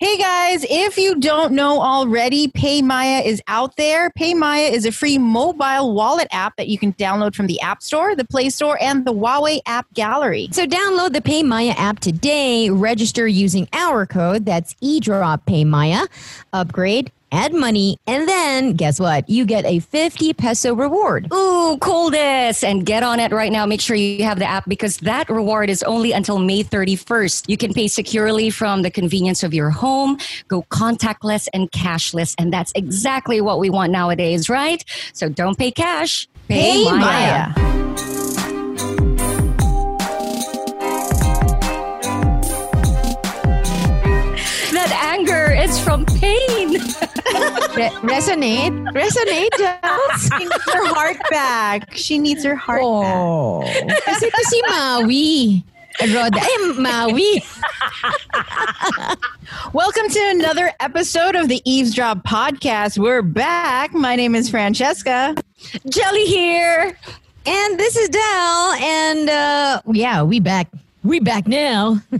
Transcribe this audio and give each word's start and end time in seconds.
Hey 0.00 0.16
guys, 0.16 0.64
if 0.70 0.96
you 0.96 1.16
don't 1.16 1.54
know 1.54 1.80
already, 1.80 2.46
PayMaya 2.46 3.26
is 3.26 3.42
out 3.48 3.74
there. 3.74 4.10
PayMaya 4.10 4.70
is 4.70 4.86
a 4.86 4.92
free 4.92 5.18
mobile 5.18 5.92
wallet 5.92 6.28
app 6.30 6.54
that 6.54 6.68
you 6.68 6.78
can 6.78 6.92
download 6.92 7.34
from 7.34 7.48
the 7.48 7.60
App 7.60 7.82
Store, 7.82 8.14
the 8.14 8.24
Play 8.24 8.48
Store, 8.48 8.80
and 8.80 9.04
the 9.04 9.12
Huawei 9.12 9.58
App 9.66 9.92
Gallery. 9.94 10.50
So 10.52 10.66
download 10.66 11.14
the 11.14 11.20
PayMaya 11.20 11.74
app 11.76 11.98
today. 11.98 12.70
Register 12.70 13.26
using 13.26 13.68
our 13.72 14.06
code. 14.06 14.44
That's 14.44 14.76
Eavesdrop 14.80 15.44
PayMaya. 15.46 16.06
Upgrade, 16.52 17.10
add 17.32 17.54
money, 17.54 17.96
and 18.06 18.28
then 18.28 18.74
guess 18.74 19.00
what? 19.00 19.28
You 19.28 19.44
get 19.44 19.64
a 19.64 19.80
50 19.80 20.32
peso 20.34 20.74
reward. 20.74 21.28
Ooh, 21.32 21.78
coolest! 21.80 22.64
And 22.64 22.84
get 22.84 23.02
on 23.02 23.20
it 23.20 23.32
right 23.32 23.52
now. 23.52 23.66
Make 23.66 23.80
sure 23.80 23.96
you 23.96 24.24
have 24.24 24.38
the 24.38 24.46
app 24.46 24.68
because 24.68 24.98
that 24.98 25.28
reward 25.28 25.70
is 25.70 25.82
only 25.82 26.12
until 26.12 26.38
May 26.38 26.62
31st. 26.64 27.44
You 27.48 27.56
can 27.56 27.72
pay 27.72 27.88
securely 27.88 28.50
from 28.50 28.82
the 28.82 28.90
convenience 28.90 29.42
of 29.42 29.54
your 29.54 29.70
home, 29.70 30.18
go 30.48 30.62
contactless 30.70 31.48
and 31.52 31.70
cashless. 31.70 32.34
And 32.38 32.52
that's 32.52 32.72
exactly 32.74 33.40
what 33.40 33.58
we 33.58 33.70
want 33.70 33.92
nowadays, 33.92 34.48
right? 34.48 34.84
So 35.12 35.28
don't 35.28 35.58
pay 35.58 35.70
cash. 35.70 36.28
Pay 36.48 36.84
Maya. 36.84 37.52
Maya. 37.56 38.37
Anger 45.68 45.78
from 45.84 46.06
pain. 46.06 46.72
Re- 46.72 47.92
resonate? 48.08 48.72
Resonate, 48.94 49.50
Jels? 49.58 50.38
She 50.38 50.44
needs 50.44 50.72
her 50.72 50.86
heart 50.94 51.16
back. 51.30 51.94
She 51.94 52.18
needs 52.18 52.44
her 52.44 52.56
heart 52.56 52.80
Oh. 52.82 53.62
Kasi 54.04 54.26
ito 54.28 54.42
si 54.48 54.62
Maui. 54.68 55.64
Roda, 56.14 56.40
ay, 56.40 56.56
Maui. 56.78 57.42
back. 57.44 59.16
Welcome 59.74 60.08
to 60.08 60.20
another 60.30 60.72
episode 60.80 61.36
of 61.36 61.48
the 61.48 61.60
Eavesdrop 61.68 62.24
Podcast. 62.24 62.96
We're 62.98 63.22
back. 63.22 63.92
My 63.92 64.16
name 64.16 64.34
is 64.34 64.48
Francesca. 64.48 65.34
Jelly 65.90 66.24
here. 66.24 66.96
And 67.44 67.78
this 67.78 67.96
is 67.96 68.08
Del. 68.08 68.72
And 68.80 69.28
uh, 69.28 69.82
yeah, 69.92 70.22
we 70.22 70.40
back. 70.40 70.68
We 71.08 71.24
back 71.24 71.48
now. 71.48 71.96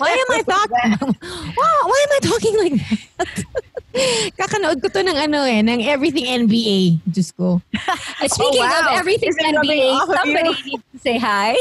why 0.00 0.10
am 0.16 0.28
I 0.32 0.40
talking? 0.48 1.12
wow, 1.60 1.80
why 1.84 1.98
am 2.00 2.12
I 2.16 2.20
talking 2.24 2.54
like 2.56 2.74
that? 2.80 3.44
Kakanood 4.40 4.80
ko 4.80 4.88
to 4.88 5.04
ng 5.04 5.12
ano 5.12 5.44
eh, 5.44 5.60
ng 5.60 5.84
Everything 5.84 6.24
NBA. 6.24 7.04
Diyos 7.04 7.36
ko. 7.36 7.60
Speaking 8.24 8.64
wow. 8.64 8.80
of 8.80 8.96
everything 8.96 9.28
Is 9.28 9.36
NBA, 9.36 9.92
somebody 10.08 10.56
needs 10.64 10.84
to 10.88 10.98
say 11.04 11.20
hi. 11.20 11.52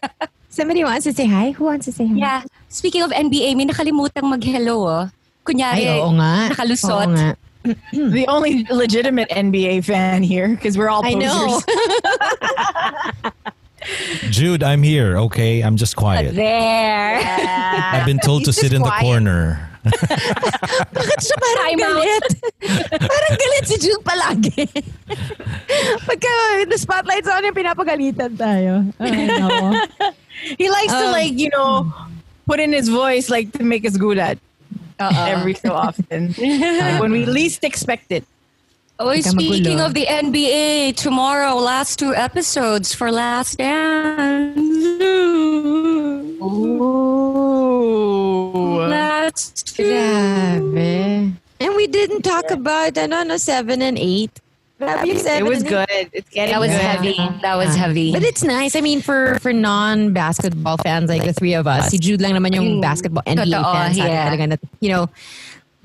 Somebody 0.48 0.82
wants 0.88 1.04
to 1.04 1.12
say 1.12 1.28
hi? 1.28 1.52
Who 1.52 1.68
wants 1.68 1.84
to 1.84 1.92
say 1.92 2.08
hi? 2.08 2.16
yeah. 2.16 2.40
Speaking 2.72 3.04
of 3.04 3.12
NBA, 3.12 3.52
may 3.52 3.68
nakalimutang 3.68 4.24
mag-hello. 4.24 4.88
Oh. 4.88 5.04
Kunyari, 5.44 5.84
Ay, 5.84 6.00
oo 6.00 6.16
nga. 6.16 6.48
nakalusot. 6.48 7.12
Oo 7.12 7.12
nga. 7.12 7.36
The 7.92 8.24
only 8.32 8.64
legitimate 8.72 9.28
NBA 9.28 9.84
fan 9.84 10.24
here 10.24 10.48
because 10.48 10.80
we're 10.80 10.88
all 10.88 11.04
I 11.04 11.12
know. 11.12 11.60
Jude, 14.30 14.62
I'm 14.62 14.82
here. 14.82 15.16
Okay, 15.30 15.60
I'm 15.62 15.76
just 15.76 15.96
quiet. 15.96 16.34
There. 16.34 17.20
I've 17.22 18.06
been 18.06 18.18
told 18.20 18.44
to 18.44 18.52
sit 18.52 18.70
just 18.70 18.74
in 18.74 18.82
the 18.82 18.90
corner. 19.00 19.64
Bakit 19.88 21.18
siya 21.22 21.36
parang 21.40 21.64
Time 21.64 21.80
out. 21.80 21.96
galit? 21.96 22.24
parang 23.00 23.34
galit 23.40 23.64
si 23.64 23.76
Jude 23.80 24.04
palagi. 24.04 24.64
Pagka 26.04 26.30
the 26.68 26.76
spotlight's 26.76 27.28
on 27.28 27.44
him, 27.44 27.54
pinapagalitan 27.54 28.36
tayo. 28.36 28.84
Ay, 29.00 29.32
nako. 29.32 29.56
He 30.60 30.68
likes 30.68 30.92
to 30.92 31.08
Um, 31.08 31.12
like, 31.16 31.34
you 31.38 31.48
know, 31.50 31.88
put 32.46 32.60
in 32.60 32.72
his 32.72 32.88
voice 32.92 33.30
like 33.30 33.52
to 33.56 33.64
make 33.64 33.86
us 33.88 33.96
gulat 33.96 34.36
Uh-uh. 35.00 35.26
every 35.30 35.54
so 35.54 35.72
often. 35.72 36.34
Like, 36.36 37.00
when 37.00 37.12
we 37.12 37.24
least 37.24 37.64
expect 37.64 38.12
it. 38.12 38.26
Oh, 39.00 39.12
Ika 39.14 39.30
speaking 39.30 39.78
magulo. 39.78 39.86
of 39.86 39.94
the 39.94 40.06
NBA, 40.06 40.96
tomorrow, 40.96 41.54
last 41.54 41.98
two 42.00 42.14
episodes 42.14 42.92
for 42.92 43.12
Last 43.12 43.58
Dance. 43.58 44.58
Ooh. 47.48 48.86
Last 48.88 49.76
two. 49.76 49.84
Grabe. 49.84 51.32
And 51.60 51.74
we 51.76 51.86
didn't 51.86 52.22
talk 52.22 52.50
about 52.50 52.98
ano, 52.98 53.22
no, 53.22 53.36
7 53.36 53.82
and 53.82 53.98
8. 53.98 54.40
Grabe 54.80 55.06
yung 55.06 55.16
It 55.18 55.42
was 55.42 55.62
and 55.62 55.66
eight. 55.66 55.68
good. 55.68 56.10
It's 56.12 56.30
getting 56.30 56.52
That 56.54 56.60
was 56.60 56.70
good. 56.70 56.80
heavy. 56.80 57.16
That 57.42 57.56
was 57.56 57.74
heavy. 57.74 58.12
But 58.12 58.22
it's 58.22 58.44
nice. 58.44 58.76
I 58.76 58.80
mean, 58.80 59.00
for 59.02 59.38
for 59.42 59.52
non-basketball 59.52 60.78
fans 60.78 61.10
like 61.10 61.24
the 61.26 61.32
three 61.34 61.54
of 61.54 61.66
us, 61.66 61.90
si 61.90 61.98
Jude 61.98 62.20
lang 62.22 62.34
naman 62.38 62.54
yung 62.54 62.80
basketball 62.80 63.22
NBA 63.26 63.58
Totoo, 63.58 63.74
fans. 63.74 63.98
yeah. 63.98 64.30
talaga 64.30 64.48
na- 64.54 64.62
you 64.78 64.90
know, 64.90 65.10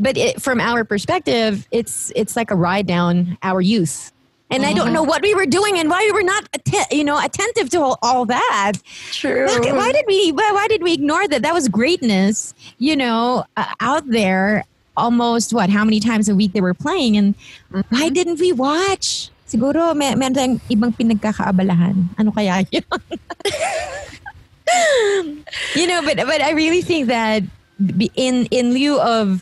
but 0.04 0.18
it, 0.18 0.42
from 0.42 0.60
our 0.60 0.84
perspective, 0.84 1.68
it's 1.72 2.12
it's 2.16 2.36
like 2.36 2.52
a 2.52 2.56
ride 2.56 2.86
down 2.86 3.38
our 3.42 3.62
youth. 3.62 4.12
And 4.54 4.68
I 4.68 4.74
don't 4.74 4.94
know 4.94 5.02
what 5.02 5.24
we 5.24 5.34
were 5.34 5.48
doing 5.48 5.80
and 5.80 5.90
why 5.90 6.06
we 6.06 6.12
were 6.12 6.22
not, 6.22 6.46
atten- 6.54 6.86
you 6.92 7.04
know, 7.04 7.18
attentive 7.18 7.72
to 7.72 7.82
all, 7.82 7.98
all 8.04 8.24
that. 8.30 8.74
True. 9.10 9.48
Look, 9.48 9.66
why 9.66 9.92
did 9.92 10.06
we? 10.06 10.32
Why, 10.32 10.52
why 10.54 10.68
did 10.68 10.84
we 10.84 10.94
ignore 10.94 11.28
that? 11.28 11.42
That 11.42 11.56
was 11.56 11.68
greatness, 11.68 12.54
you 12.78 12.96
know, 12.96 13.46
uh, 13.58 13.74
out 13.80 14.06
there. 14.06 14.64
Almost 14.96 15.54
what? 15.54 15.72
How 15.72 15.84
many 15.84 16.00
times 16.00 16.30
a 16.30 16.36
week 16.36 16.54
they 16.54 16.62
were 16.62 16.76
playing, 16.76 17.18
and 17.18 17.34
why 17.90 18.10
didn't 18.10 18.40
we 18.40 18.54
watch? 18.54 19.34
Siguro 19.50 19.98
may 19.98 20.14
meron 20.14 20.38
tayong 20.38 20.62
ibang 20.70 20.94
pinagkakaabalahan. 20.94 22.14
Ano 22.22 22.30
kaya 22.30 22.62
yun? 22.70 22.86
you 25.74 25.88
know, 25.88 26.06
but 26.06 26.18
but 26.18 26.42
I 26.46 26.52
really 26.52 26.86
think 26.86 27.08
that 27.08 27.42
in 28.14 28.46
in 28.54 28.74
lieu 28.74 29.02
of 29.02 29.42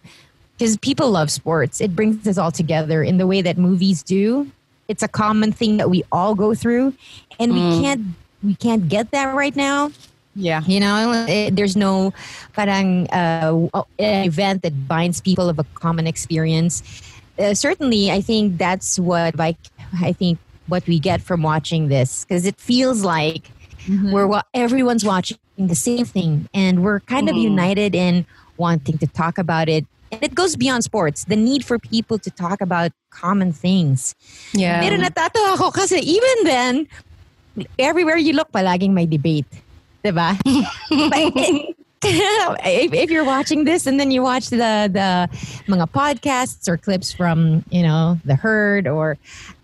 because 0.61 0.77
people 0.77 1.09
love 1.09 1.31
sports, 1.31 1.81
it 1.81 1.95
brings 1.95 2.27
us 2.27 2.37
all 2.37 2.51
together 2.51 3.01
in 3.01 3.17
the 3.17 3.25
way 3.25 3.41
that 3.41 3.57
movies 3.57 4.03
do. 4.03 4.45
It's 4.87 5.01
a 5.01 5.07
common 5.07 5.51
thing 5.51 5.77
that 5.77 5.89
we 5.89 6.03
all 6.11 6.35
go 6.35 6.53
through, 6.53 6.93
and 7.39 7.51
we 7.51 7.81
can't 7.81 8.01
we 8.43 8.53
can't 8.53 8.87
get 8.87 9.09
that 9.09 9.33
right 9.33 9.55
now. 9.55 9.89
Yeah. 10.35 10.61
You 10.67 10.79
know, 10.79 11.25
it, 11.27 11.55
there's 11.55 11.75
no 11.75 12.13
parang 12.53 13.09
uh, 13.09 13.69
an 13.97 14.25
event 14.25 14.61
that 14.61 14.87
binds 14.87 15.19
people 15.19 15.49
of 15.49 15.57
a 15.57 15.63
common 15.73 16.05
experience. 16.05 16.83
Uh, 17.39 17.55
certainly, 17.55 18.11
I 18.11 18.21
think 18.21 18.59
that's 18.59 18.99
what 18.99 19.35
like 19.37 19.57
I 20.03 20.13
think 20.13 20.37
what 20.67 20.85
we 20.85 20.99
get 20.99 21.21
from 21.23 21.41
watching 21.41 21.87
this 21.87 22.23
because 22.23 22.45
it 22.45 22.57
feels 22.59 23.03
like 23.03 23.49
we're 24.13 24.27
wa- 24.27 24.43
everyone's 24.53 25.03
watching 25.03 25.39
the 25.57 25.73
same 25.73 26.05
thing, 26.05 26.47
and 26.53 26.83
we're 26.83 26.99
kind 26.99 27.29
of 27.29 27.35
Mhm. 27.35 27.41
united 27.49 27.95
in 27.95 28.27
wanting 28.57 28.99
to 28.99 29.07
talk 29.07 29.39
about 29.39 29.67
it. 29.69 29.87
And 30.11 30.23
it 30.23 30.35
goes 30.35 30.55
beyond 30.55 30.83
sports. 30.83 31.25
The 31.25 31.35
need 31.35 31.63
for 31.63 31.79
people 31.79 32.19
to 32.19 32.29
talk 32.29 32.61
about 32.61 32.91
common 33.09 33.53
things. 33.53 34.15
Yeah. 34.53 34.81
Pero 34.81 34.97
natatawa 34.99 35.55
ako 35.55 35.71
kasi 35.71 35.99
even 35.99 36.37
then, 36.43 36.73
everywhere 37.79 38.17
you 38.17 38.33
look, 38.33 38.51
palaging 38.51 38.93
may 38.93 39.05
debate. 39.05 39.47
Diba? 40.03 40.35
If, 42.63 42.93
if 42.93 43.11
you're 43.11 43.25
watching 43.25 43.63
this 43.63 43.85
and 43.85 43.99
then 43.99 44.09
you 44.09 44.23
watch 44.23 44.49
the 44.49 44.89
the 44.89 45.29
mga 45.67 45.87
podcasts 45.91 46.67
or 46.67 46.75
clips 46.77 47.13
from 47.13 47.63
you 47.69 47.83
know 47.83 48.19
the 48.25 48.35
herd 48.35 48.87
or 48.87 49.17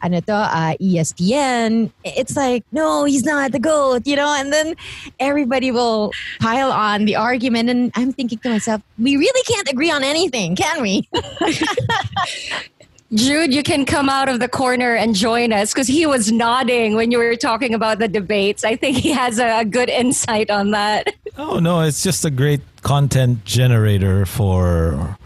ano 0.03 0.19
to, 0.21 0.33
uh, 0.33 0.73
ESPN, 0.79 1.91
it's 2.03 2.35
like 2.35 2.63
no, 2.71 3.05
he's 3.05 3.23
not 3.23 3.51
the 3.51 3.59
goat, 3.59 4.05
you 4.05 4.15
know, 4.15 4.35
and 4.37 4.53
then 4.53 4.75
everybody 5.19 5.71
will 5.71 6.11
pile 6.39 6.71
on 6.71 7.05
the 7.05 7.15
argument, 7.15 7.69
and 7.69 7.91
I'm 7.95 8.13
thinking 8.13 8.37
to 8.39 8.49
myself, 8.49 8.81
we 8.99 9.17
really 9.17 9.43
can't 9.43 9.69
agree 9.69 9.89
on 9.89 10.03
anything, 10.03 10.55
can 10.55 10.81
we? 10.81 11.09
Jude, 13.13 13.53
you 13.53 13.63
can 13.63 13.85
come 13.85 14.09
out 14.09 14.27
of 14.27 14.41
the 14.41 14.49
corner 14.49 14.93
and 14.93 15.15
join 15.15 15.53
us 15.53 15.73
because 15.73 15.87
he 15.87 16.05
was 16.05 16.29
nodding 16.29 16.95
when 16.95 17.09
you 17.09 17.19
were 17.19 17.37
talking 17.37 17.73
about 17.73 17.99
the 17.99 18.07
debates. 18.09 18.65
I 18.65 18.75
think 18.75 18.97
he 18.97 19.11
has 19.11 19.39
a, 19.39 19.63
good 19.63 19.89
insight 19.89 20.49
on 20.49 20.71
that. 20.71 21.13
Oh 21.37 21.59
no, 21.59 21.81
it's 21.81 22.03
just 22.03 22.25
a 22.25 22.29
great 22.29 22.61
content 22.81 23.45
generator 23.45 24.25
for 24.25 25.17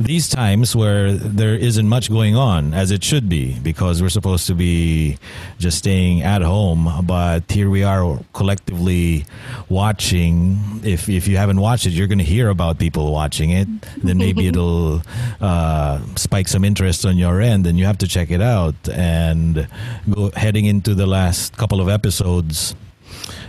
these 0.00 0.28
times 0.28 0.74
where 0.74 1.12
there 1.12 1.54
isn't 1.54 1.86
much 1.86 2.08
going 2.10 2.34
on 2.34 2.72
as 2.72 2.90
it 2.90 3.04
should 3.04 3.28
be 3.28 3.58
because 3.60 4.00
we're 4.00 4.08
supposed 4.08 4.46
to 4.46 4.54
be 4.54 5.18
just 5.58 5.76
staying 5.76 6.22
at 6.22 6.40
home 6.40 7.04
but 7.06 7.44
here 7.50 7.68
we 7.68 7.82
are 7.84 8.18
collectively 8.32 9.26
watching 9.68 10.58
if 10.82 11.08
if 11.10 11.28
you 11.28 11.36
haven't 11.36 11.60
watched 11.60 11.84
it 11.84 11.90
you're 11.90 12.06
going 12.06 12.18
to 12.18 12.24
hear 12.24 12.48
about 12.48 12.78
people 12.78 13.12
watching 13.12 13.50
it 13.50 13.68
then 14.02 14.16
maybe 14.16 14.46
it'll 14.50 15.02
uh, 15.42 16.00
spike 16.16 16.48
some 16.48 16.64
interest 16.64 17.04
on 17.04 17.18
your 17.18 17.40
end 17.42 17.66
and 17.66 17.78
you 17.78 17.84
have 17.84 17.98
to 17.98 18.08
check 18.08 18.30
it 18.30 18.40
out 18.40 18.74
and 18.88 19.68
go 20.08 20.30
heading 20.34 20.64
into 20.64 20.94
the 20.94 21.06
last 21.06 21.54
couple 21.58 21.78
of 21.78 21.90
episodes 21.90 22.74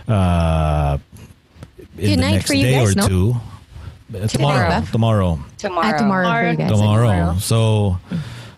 uh, 0.06 0.98
in 1.96 1.96
Good 1.96 2.10
the 2.12 2.16
night 2.16 2.30
next 2.32 2.46
for 2.46 2.54
you 2.54 2.64
day 2.64 2.72
guys, 2.72 2.92
or 2.92 3.00
no? 3.00 3.08
two. 3.08 3.36
Uh, 4.14 4.26
tomorrow, 4.28 4.68
Beth? 4.68 4.90
tomorrow, 4.92 5.38
Tomorrow. 5.58 5.88
Uh, 5.88 5.98
tomorrow 5.98 6.56
guys. 6.56 6.70
tomorrow. 6.70 7.36
So, 7.38 7.98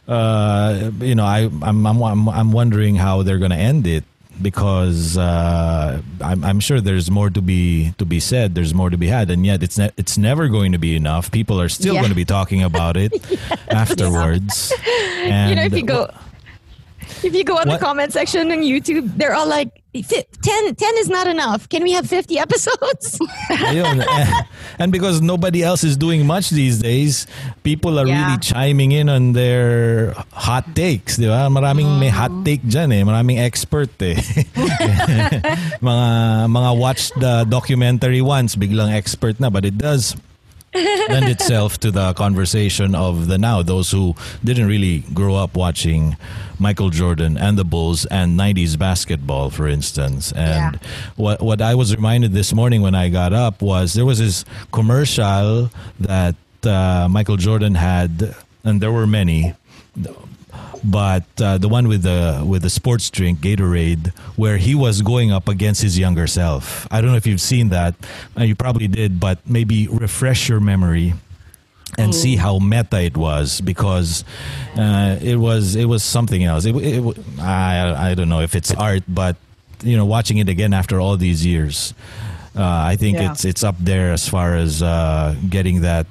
uh, 0.08 0.90
you 1.00 1.14
know, 1.14 1.24
I, 1.24 1.48
I'm, 1.62 1.86
I'm, 1.86 2.02
I'm, 2.02 2.28
I'm 2.28 2.52
wondering 2.52 2.96
how 2.96 3.22
they're 3.22 3.38
going 3.38 3.50
to 3.52 3.56
end 3.56 3.86
it 3.86 4.04
because 4.42 5.16
uh, 5.16 6.02
I'm, 6.20 6.44
I'm 6.44 6.60
sure 6.60 6.80
there's 6.80 7.10
more 7.10 7.30
to 7.30 7.40
be 7.40 7.92
to 7.98 8.04
be 8.04 8.18
said. 8.20 8.54
There's 8.56 8.74
more 8.74 8.90
to 8.90 8.96
be 8.96 9.06
had, 9.06 9.30
and 9.30 9.46
yet 9.46 9.62
it's 9.62 9.78
ne- 9.78 9.92
it's 9.96 10.18
never 10.18 10.48
going 10.48 10.72
to 10.72 10.78
be 10.78 10.96
enough. 10.96 11.30
People 11.30 11.60
are 11.60 11.68
still 11.68 11.94
Yeah. 11.94 12.00
going 12.00 12.10
to 12.10 12.16
be 12.16 12.24
talking 12.24 12.62
about 12.62 12.96
it 12.96 13.12
afterwards. 13.68 14.72
And 15.22 15.50
you 15.50 15.56
know, 15.56 15.62
if 15.62 15.72
you 15.72 15.84
go, 15.84 16.10
if 17.22 17.34
you 17.34 17.44
go 17.44 17.56
on 17.58 17.68
What- 17.68 17.80
the 17.80 17.84
comment 17.84 18.12
section 18.12 18.50
on 18.50 18.60
YouTube, 18.60 19.10
they're 19.16 19.34
all 19.34 19.46
like, 19.48 19.70
"Fi- 19.94 20.26
10, 20.42 20.74
10 20.74 20.94
is 20.98 21.08
not 21.08 21.26
enough. 21.26 21.68
Can 21.68 21.82
we 21.82 21.92
have 21.92 22.06
50 22.06 22.38
episodes? 22.38 23.18
And, 24.78 24.90
because 24.90 25.22
nobody 25.22 25.62
else 25.62 25.84
is 25.84 25.96
doing 25.96 26.26
much 26.26 26.50
these 26.50 26.78
days, 26.82 27.26
people 27.62 27.98
are 27.98 28.06
Yeah. 28.06 28.26
really 28.26 28.38
chiming 28.42 28.90
in 28.92 29.08
on 29.08 29.32
their 29.32 30.12
hot 30.34 30.74
takes, 30.74 31.16
di 31.16 31.26
ba? 31.30 31.46
Maraming 31.46 31.98
may 32.02 32.10
hot 32.10 32.32
take 32.44 32.66
dyan 32.66 32.90
eh. 32.90 33.02
Maraming 33.06 33.38
expert 33.38 33.90
eh. 34.02 34.18
mga, 35.84 36.06
mga 36.50 36.70
watch 36.78 37.10
the 37.22 37.46
documentary 37.48 38.20
once, 38.20 38.56
biglang 38.56 38.90
expert 38.90 39.38
na. 39.38 39.48
But 39.50 39.64
it 39.64 39.78
does 39.78 40.16
lend 40.74 41.28
itself 41.28 41.78
to 41.80 41.90
the 41.90 42.12
conversation 42.14 42.94
of 42.94 43.28
the 43.28 43.38
now, 43.38 43.62
those 43.62 43.90
who 43.90 44.14
didn't 44.42 44.66
really 44.66 45.00
grow 45.14 45.34
up 45.36 45.56
watching 45.56 46.16
Michael 46.58 46.90
Jordan 46.90 47.36
and 47.36 47.56
the 47.58 47.64
Bulls 47.64 48.06
and 48.06 48.38
90s 48.38 48.78
basketball, 48.78 49.50
for 49.50 49.68
instance. 49.68 50.32
And 50.32 50.76
what, 51.16 51.40
what 51.42 51.60
I 51.60 51.74
was 51.74 51.94
reminded 51.94 52.32
this 52.32 52.52
morning 52.52 52.82
when 52.82 52.94
I 52.94 53.08
got 53.08 53.32
up 53.32 53.62
was 53.62 53.94
there 53.94 54.04
was 54.06 54.18
this 54.18 54.44
commercial 54.72 55.70
that 56.00 56.36
uh, 56.64 57.08
Michael 57.10 57.36
Jordan 57.36 57.74
had, 57.74 58.34
and 58.64 58.80
there 58.80 58.92
were 58.92 59.06
many 59.06 59.54
but 60.84 61.24
uh, 61.40 61.58
the 61.58 61.68
one 61.68 61.88
with 61.88 62.02
the 62.02 62.44
with 62.46 62.62
the 62.62 62.70
sports 62.70 63.10
drink 63.10 63.40
Gatorade, 63.40 64.14
where 64.36 64.58
he 64.58 64.74
was 64.74 65.02
going 65.02 65.32
up 65.32 65.48
against 65.48 65.82
his 65.82 65.98
younger 65.98 66.26
self. 66.26 66.86
I 66.90 67.00
don't 67.00 67.10
know 67.10 67.16
if 67.16 67.26
you've 67.26 67.40
seen 67.40 67.70
that. 67.70 67.94
Uh, 68.38 68.44
you 68.44 68.54
probably 68.54 68.86
did, 68.88 69.18
but 69.18 69.38
maybe 69.48 69.88
refresh 69.88 70.48
your 70.48 70.60
memory 70.60 71.14
and 71.96 72.12
see 72.14 72.34
how 72.36 72.58
meta 72.58 73.00
it 73.00 73.16
was 73.16 73.60
because 73.60 74.24
uh, 74.76 75.16
it 75.22 75.36
was 75.36 75.74
it 75.76 75.86
was 75.86 76.02
something 76.02 76.42
else. 76.44 76.64
It, 76.66 76.74
it, 76.76 77.16
I 77.40 78.10
I 78.10 78.14
don't 78.14 78.28
know 78.28 78.40
if 78.40 78.54
it's 78.54 78.72
art, 78.74 79.04
but 79.08 79.36
you 79.82 79.96
know, 79.96 80.04
watching 80.04 80.38
it 80.38 80.48
again 80.48 80.72
after 80.74 81.00
all 81.00 81.16
these 81.16 81.44
years, 81.46 81.94
uh, 82.56 82.62
I 82.62 82.96
think 82.96 83.18
Yeah. 83.18 83.30
it's 83.32 83.44
it's 83.44 83.62
up 83.64 83.76
there 83.78 84.12
as 84.12 84.28
far 84.28 84.56
as 84.56 84.82
uh, 84.82 85.34
getting 85.48 85.82
that 85.82 86.06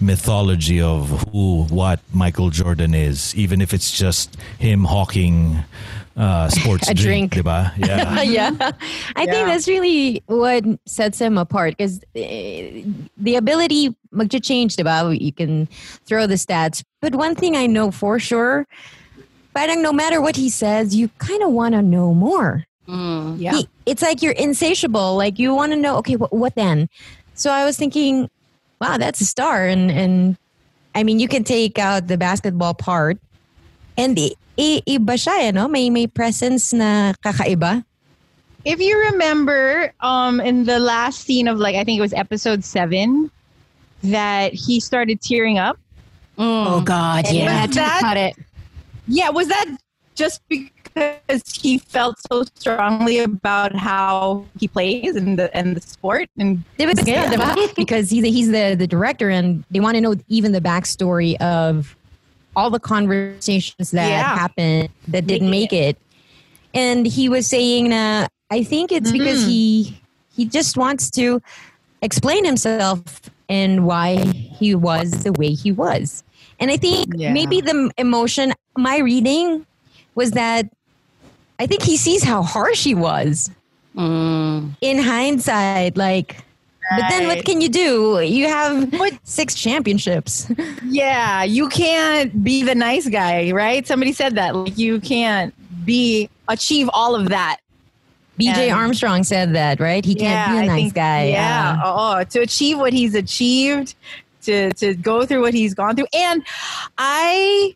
mythology 0.00 0.80
of 0.80 1.08
who 1.32 1.64
what 1.64 2.00
Michael 2.12 2.50
Jordan 2.50 2.94
is, 2.94 3.34
even 3.34 3.60
if 3.60 3.72
it's 3.72 3.90
just 3.96 4.36
him 4.58 4.84
hawking 4.84 5.58
uh, 6.16 6.48
sports 6.48 6.88
A 6.90 6.94
drink. 6.94 7.32
diba? 7.34 7.72
Yeah. 7.76 8.22
yeah. 8.22 8.72
I 9.16 9.26
think 9.26 9.46
that's 9.48 9.68
really 9.68 10.22
what 10.26 10.64
sets 10.86 11.18
him 11.18 11.38
apart 11.38 11.76
because 11.76 12.00
the 12.14 13.36
ability 13.36 13.94
mag-change, 14.12 14.76
diba? 14.76 15.18
You 15.20 15.32
can 15.32 15.66
throw 16.06 16.26
the 16.26 16.34
stats. 16.36 16.82
But 17.00 17.14
one 17.14 17.34
thing 17.34 17.56
I 17.56 17.66
know 17.66 17.90
for 17.90 18.18
sure, 18.18 18.66
parang 19.54 19.82
no 19.82 19.92
matter 19.92 20.20
what 20.20 20.36
he 20.36 20.48
says, 20.48 20.94
you 20.96 21.08
kind 21.18 21.42
of 21.42 21.50
want 21.52 21.74
to 21.74 21.82
know 21.82 22.14
more. 22.14 22.64
Yeah. 22.88 23.56
He- 23.56 23.68
it's 23.84 24.02
like 24.02 24.22
you're 24.22 24.32
insatiable. 24.32 25.16
Like 25.16 25.38
you 25.38 25.54
want 25.54 25.72
to 25.72 25.76
know, 25.76 25.96
okay, 25.98 26.16
what, 26.16 26.32
what 26.32 26.54
then? 26.54 26.88
So 27.34 27.50
I 27.50 27.64
was 27.64 27.76
thinking, 27.76 28.30
wow, 28.80 28.98
that's 28.98 29.20
a 29.20 29.24
star. 29.24 29.66
And, 29.66 29.90
and 29.90 30.36
I 30.94 31.02
mean, 31.02 31.18
you 31.20 31.28
can 31.28 31.44
take 31.44 31.78
out 31.78 32.06
the 32.08 32.16
basketball 32.18 32.74
part 32.74 33.18
and 33.96 34.18
i- 34.18 34.32
i- 34.58 34.82
iba 34.86 35.14
siya, 35.16 35.48
eh, 35.48 35.50
no? 35.50 35.68
May, 35.68 35.90
may 35.90 36.06
presence 36.06 36.72
na 36.72 37.12
kakaiba. 37.24 37.84
If 38.64 38.80
you 38.80 38.98
remember, 39.12 39.92
um, 40.00 40.40
in 40.40 40.64
the 40.64 40.78
last 40.80 41.20
scene 41.22 41.46
of 41.48 41.58
like 41.58 41.76
I 41.76 41.84
think 41.84 41.98
it 41.98 42.02
was 42.02 42.12
episode 42.12 42.64
seven, 42.64 43.30
that 44.02 44.52
he 44.54 44.80
started 44.80 45.20
tearing 45.20 45.58
up. 45.58 45.78
Oh 46.36 46.80
God, 46.82 47.26
And 47.26 47.36
yeah. 47.36 47.66
was 47.66 47.76
that- 47.76 48.00
Cut 48.00 48.16
it. 48.16 48.34
Yeah, 49.08 49.30
was 49.30 49.48
that 49.48 49.66
just 50.16 50.40
because 50.96 51.42
he 51.60 51.78
felt 51.78 52.16
so 52.30 52.44
strongly 52.54 53.18
about 53.20 53.74
how 53.74 54.44
he 54.58 54.66
plays 54.68 55.14
and 55.16 55.38
the 55.38 55.54
and 55.56 55.76
the 55.76 55.80
sport 55.80 56.28
and 56.38 56.64
It 56.78 56.86
was 56.86 57.06
Yeah. 57.06 57.30
yeah, 57.30 57.36
diba? 57.54 57.76
because 57.76 58.10
he's 58.10 58.22
the, 58.22 58.30
he's 58.30 58.50
the 58.50 58.74
the 58.78 58.86
director 58.86 59.28
and 59.28 59.64
they 59.70 59.80
want 59.80 59.94
to 59.96 60.00
know 60.00 60.14
even 60.28 60.52
the 60.52 60.60
backstory 60.60 61.36
of 61.40 61.96
all 62.56 62.70
the 62.70 62.80
conversations 62.80 63.90
that 63.90 64.08
Yeah. 64.08 64.22
happened 64.34 64.88
that 65.08 65.26
didn't 65.26 65.50
make 65.50 65.72
it. 65.72 65.98
And 66.74 67.06
he 67.06 67.28
was 67.28 67.46
saying 67.46 67.90
that 67.90 68.30
I 68.50 68.62
think 68.62 68.92
it's 68.92 69.12
because 69.12 69.42
Mhm. 69.44 69.48
he 69.48 70.00
he 70.34 70.44
just 70.44 70.76
wants 70.76 71.10
to 71.12 71.40
explain 72.02 72.44
himself 72.44 73.02
and 73.48 73.86
why 73.86 74.16
he 74.24 74.74
was 74.74 75.10
the 75.24 75.32
way 75.32 75.52
he 75.52 75.72
was. 75.72 76.22
And 76.58 76.70
I 76.70 76.76
think 76.76 77.08
Yeah. 77.16 77.32
maybe 77.32 77.60
the 77.60 77.90
emotion 77.98 78.52
my 78.76 78.98
reading 78.98 79.66
was 80.14 80.32
that 80.32 80.66
I 81.58 81.66
think 81.66 81.82
he 81.82 81.96
sees 81.96 82.22
how 82.22 82.42
harsh 82.42 82.84
he 82.84 82.94
was 82.94 83.50
in 83.96 84.98
hindsight 84.98 85.96
like 85.96 86.36
but 86.90 87.08
then 87.08 87.26
what 87.26 87.44
can 87.46 87.60
you 87.62 87.68
do 87.68 88.20
you 88.20 88.46
have 88.46 88.90
But- 88.90 89.14
six 89.24 89.54
championships 89.54 90.50
yeah, 90.84 91.42
you 91.44 91.68
can't 91.68 92.44
be 92.44 92.62
the 92.62 92.74
nice 92.74 93.08
guy, 93.08 93.50
right? 93.52 93.86
Somebody 93.86 94.12
said 94.12 94.34
that 94.36 94.54
like 94.54 94.76
you 94.78 95.00
can't 95.00 95.52
be 95.86 96.28
achieve 96.48 96.88
all 96.92 97.14
of 97.16 97.30
that. 97.30 97.56
bj 98.38 98.54
And- 98.68 98.72
armstrong 98.72 99.24
said 99.24 99.54
that 99.54 99.80
right 99.80 100.04
he 100.04 100.14
can't 100.14 100.52
be 100.52 100.58
a 100.58 100.66
nice 100.66 100.82
think- 100.82 100.94
guy 100.94 101.28
Yeah. 101.30 101.80
Uh, 101.82 102.18
oh, 102.20 102.24
to 102.24 102.40
achieve 102.40 102.78
what 102.78 102.92
he's 102.92 103.14
achieved, 103.14 103.94
to 104.42 104.72
to 104.74 104.94
go 104.94 105.24
through 105.26 105.40
what 105.40 105.54
he's 105.54 105.72
gone 105.74 105.96
through, 105.96 106.06
and 106.12 106.44
I. 106.98 107.74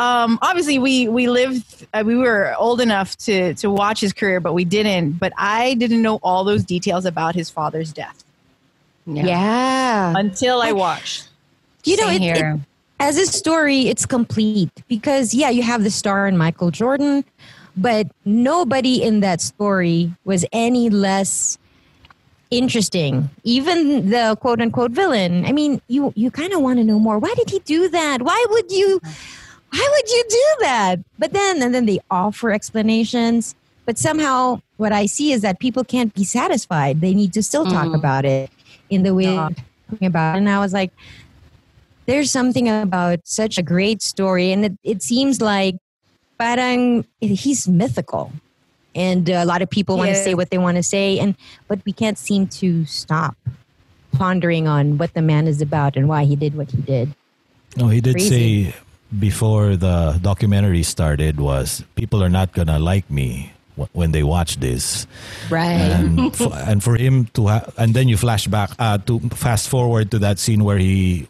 Um, 0.00 0.38
obviously, 0.40 0.78
we 0.78 1.08
we 1.08 1.28
lived. 1.28 1.86
Uh, 1.92 2.02
we 2.06 2.16
were 2.16 2.54
old 2.58 2.80
enough 2.80 3.16
to 3.18 3.54
to 3.54 3.70
watch 3.70 4.00
his 4.00 4.12
career, 4.12 4.40
but 4.40 4.54
we 4.54 4.64
didn't. 4.64 5.12
But 5.12 5.32
I 5.36 5.74
didn't 5.74 6.02
know 6.02 6.18
all 6.22 6.42
those 6.44 6.64
details 6.64 7.04
about 7.04 7.34
his 7.34 7.50
father's 7.50 7.92
death 7.92 8.24
yeah, 9.06 10.14
until 10.16 10.62
I 10.62 10.72
watched. 10.72 11.28
you 11.84 11.96
know 11.96 12.08
Same 12.08 12.22
it, 12.22 12.26
it- 12.26 12.36
here. 12.36 12.60
as 12.98 13.16
a 13.16 13.26
story 13.26 13.88
it's 13.88 14.04
complete 14.06 14.70
because 14.88 15.32
yeah 15.32 15.48
you 15.48 15.62
have 15.62 15.82
the 15.82 15.90
star 15.90 16.28
in 16.28 16.36
michael 16.36 16.70
jordan 16.70 17.24
but 17.76 18.06
nobody 18.26 19.02
in 19.02 19.20
that 19.20 19.40
story 19.40 20.12
was 20.24 20.44
any 20.52 20.90
less 20.90 21.56
interesting. 22.50 23.30
Even 23.44 24.10
the 24.10 24.36
quote 24.40 24.60
unquote 24.60 24.90
villain. 24.90 25.46
I 25.46 25.52
mean, 25.52 25.80
you 25.88 26.12
you 26.16 26.30
kind 26.30 26.52
of 26.52 26.60
want 26.60 26.78
to 26.78 26.84
know 26.84 26.98
more. 26.98 27.18
Why 27.18 27.32
did 27.36 27.48
he 27.48 27.60
do 27.60 27.88
that? 27.88 28.22
Why 28.22 28.44
would 28.50 28.70
you? 28.72 29.00
Why 29.72 29.88
would 29.92 30.10
you 30.10 30.24
do 30.28 30.44
that? 30.60 30.98
But 31.18 31.32
then 31.32 31.62
and 31.62 31.74
then 31.74 31.86
they 31.86 32.00
offer 32.10 32.50
explanations. 32.52 33.54
But 33.86 33.98
somehow, 33.98 34.60
what 34.76 34.92
I 34.92 35.06
see 35.06 35.32
is 35.32 35.42
that 35.42 35.58
people 35.58 35.84
can't 35.84 36.14
be 36.14 36.24
satisfied. 36.24 37.00
They 37.00 37.14
need 37.14 37.32
to 37.32 37.42
still 37.42 37.64
talk 37.64 37.88
Mm. 37.88 37.94
about 37.94 38.24
it 38.24 38.50
in 38.88 39.02
the 39.02 39.14
way 39.14 39.24
they're 39.24 39.48
talking 39.90 40.06
about. 40.06 40.34
it. 40.36 40.38
And 40.38 40.48
I 40.48 40.58
was 40.60 40.72
like, 40.72 40.90
there's 42.06 42.30
something 42.30 42.68
about 42.68 43.20
such 43.24 43.58
a 43.58 43.62
great 43.62 44.02
story, 44.02 44.52
and 44.52 44.64
it, 44.64 44.72
it 44.82 45.02
seems 45.02 45.40
like 45.40 45.76
parang 46.38 47.04
he's 47.20 47.68
mythical, 47.68 48.32
and 48.94 49.28
a 49.28 49.44
lot 49.44 49.62
of 49.62 49.70
people 49.70 49.96
want 49.96 50.10
to 50.10 50.16
say 50.16 50.34
what 50.34 50.50
they 50.50 50.58
want 50.58 50.76
to 50.76 50.82
say, 50.82 51.18
and 51.18 51.36
but 51.68 51.80
we 51.86 51.92
can't 51.92 52.18
seem 52.18 52.46
to 52.48 52.84
stop 52.86 53.36
pondering 54.12 54.66
on 54.66 54.98
what 54.98 55.14
the 55.14 55.22
man 55.22 55.46
is 55.46 55.62
about 55.62 55.96
and 55.96 56.08
why 56.08 56.24
he 56.24 56.34
did 56.34 56.56
what 56.56 56.70
he 56.70 56.78
did. 56.82 57.14
No, 57.76 57.88
he 57.88 58.00
did 58.00 58.14
Crazy. 58.14 58.70
say 58.72 58.74
before 59.18 59.76
the 59.76 60.18
documentary 60.22 60.82
started 60.82 61.40
was 61.40 61.82
people 61.96 62.22
are 62.22 62.28
not 62.30 62.52
gonna 62.52 62.78
like 62.78 63.10
me 63.10 63.52
wh- 63.76 63.90
when 63.92 64.12
they 64.12 64.22
watch 64.22 64.56
this. 64.58 65.06
Right. 65.50 65.72
and, 65.90 66.20
f- 66.40 66.52
and 66.68 66.82
for 66.82 66.96
him 66.96 67.26
to 67.34 67.48
ha- 67.48 67.66
and 67.76 67.94
then 67.94 68.08
you 68.08 68.16
flash 68.16 68.46
back 68.46 68.70
uh, 68.78 68.98
to 69.10 69.18
fast 69.34 69.68
forward 69.68 70.10
to 70.12 70.18
that 70.20 70.38
scene 70.38 70.62
where 70.64 70.78
he 70.78 71.26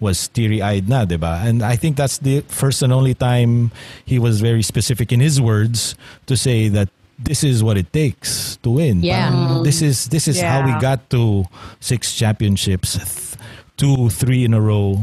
was 0.00 0.28
teary-eyed 0.28 0.88
na, 0.88 1.04
diba? 1.06 1.42
And 1.46 1.62
I 1.62 1.76
think 1.76 1.96
that's 1.96 2.18
the 2.18 2.40
first 2.48 2.82
and 2.82 2.92
only 2.92 3.14
time 3.14 3.70
he 4.04 4.18
was 4.18 4.40
very 4.40 4.62
specific 4.62 5.12
in 5.12 5.20
his 5.20 5.40
words 5.40 5.94
to 6.26 6.36
say 6.36 6.68
that 6.68 6.88
this 7.18 7.42
is 7.44 7.62
what 7.62 7.78
it 7.78 7.92
takes 7.92 8.56
to 8.62 8.70
win. 8.70 9.02
Yeah. 9.02 9.30
Parang 9.30 9.62
This 9.64 9.80
is 9.82 10.06
this 10.10 10.26
is 10.28 10.40
how 10.42 10.66
we 10.66 10.74
got 10.82 11.08
to 11.10 11.46
six 11.80 12.12
championships, 12.14 12.98
th- 12.98 13.38
two, 13.78 14.10
three 14.10 14.44
in 14.44 14.52
a 14.52 14.60
row. 14.60 15.02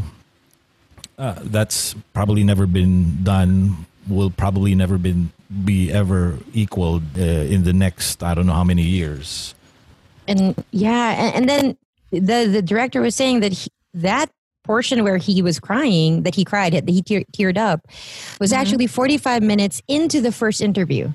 Uh, 1.17 1.35
that's 1.43 1.93
probably 2.13 2.43
never 2.43 2.65
been 2.65 3.23
done. 3.23 3.85
Will 4.07 4.29
probably 4.31 4.73
never 4.75 4.97
been 4.97 5.31
be 5.63 5.91
ever 5.91 6.37
equaled 6.53 7.03
uh, 7.17 7.21
in 7.21 7.63
the 7.63 7.73
next 7.73 8.23
I 8.23 8.33
don't 8.33 8.47
know 8.47 8.53
how 8.53 8.63
many 8.63 8.83
years. 8.83 9.53
and 10.27 10.55
yeah 10.71 11.11
and, 11.21 11.35
and 11.35 11.49
then 11.49 11.77
the 12.11 12.47
the 12.47 12.61
director 12.61 13.01
was 13.01 13.15
saying 13.15 13.41
that 13.41 13.51
he, 13.53 13.69
that 13.93 14.29
portion 14.63 15.03
where 15.03 15.17
he 15.17 15.41
was 15.41 15.59
crying 15.59 16.23
that 16.23 16.35
he 16.35 16.45
cried 16.45 16.73
that 16.73 16.87
he 16.87 17.01
tear, 17.01 17.23
teared 17.33 17.57
up 17.57 17.81
was 18.39 18.53
actually 18.53 18.87
45 18.87 19.41
minutes 19.43 19.81
into 19.87 20.21
the 20.21 20.31
first 20.31 20.61
interview 20.61 21.11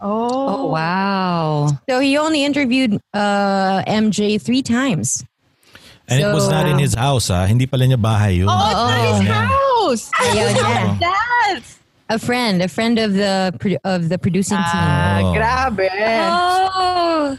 oh, 0.00 0.64
Oh, 0.64 0.66
wow. 0.66 1.68
so 1.88 2.00
he 2.00 2.16
only 2.18 2.42
interviewed 2.44 2.98
uh 3.14 3.82
mj 3.86 4.40
three 4.42 4.62
times 4.62 5.24
And 6.08 6.20
it 6.22 6.26
was 6.32 6.44
So- 6.44 6.50
not 6.50 6.66
in 6.68 6.78
his 6.78 6.94
house, 6.94 7.30
ah. 7.30 7.46
Hindi 7.46 7.66
pala 7.66 7.84
niya 7.86 7.98
bahay 8.00 8.38
yun. 8.38 8.48
Oh, 8.48 8.54
it's 8.54 8.74
not 8.86 8.98
his 9.10 9.20
Yeah. 9.26 9.46
house. 9.50 10.04
Ayaw 10.22 10.48
niya. 10.54 10.98
That. 11.00 11.62
a 12.08 12.18
friend 12.22 12.62
a 12.62 12.68
friend 12.70 12.98
of 13.02 13.14
the 13.18 13.50
of 13.82 14.08
the 14.08 14.14
producing 14.16 14.58
team 14.70 14.86
Ah, 14.86 15.18
Oh. 15.26 15.34
grabe. 15.34 15.88
Oh. 15.90 17.38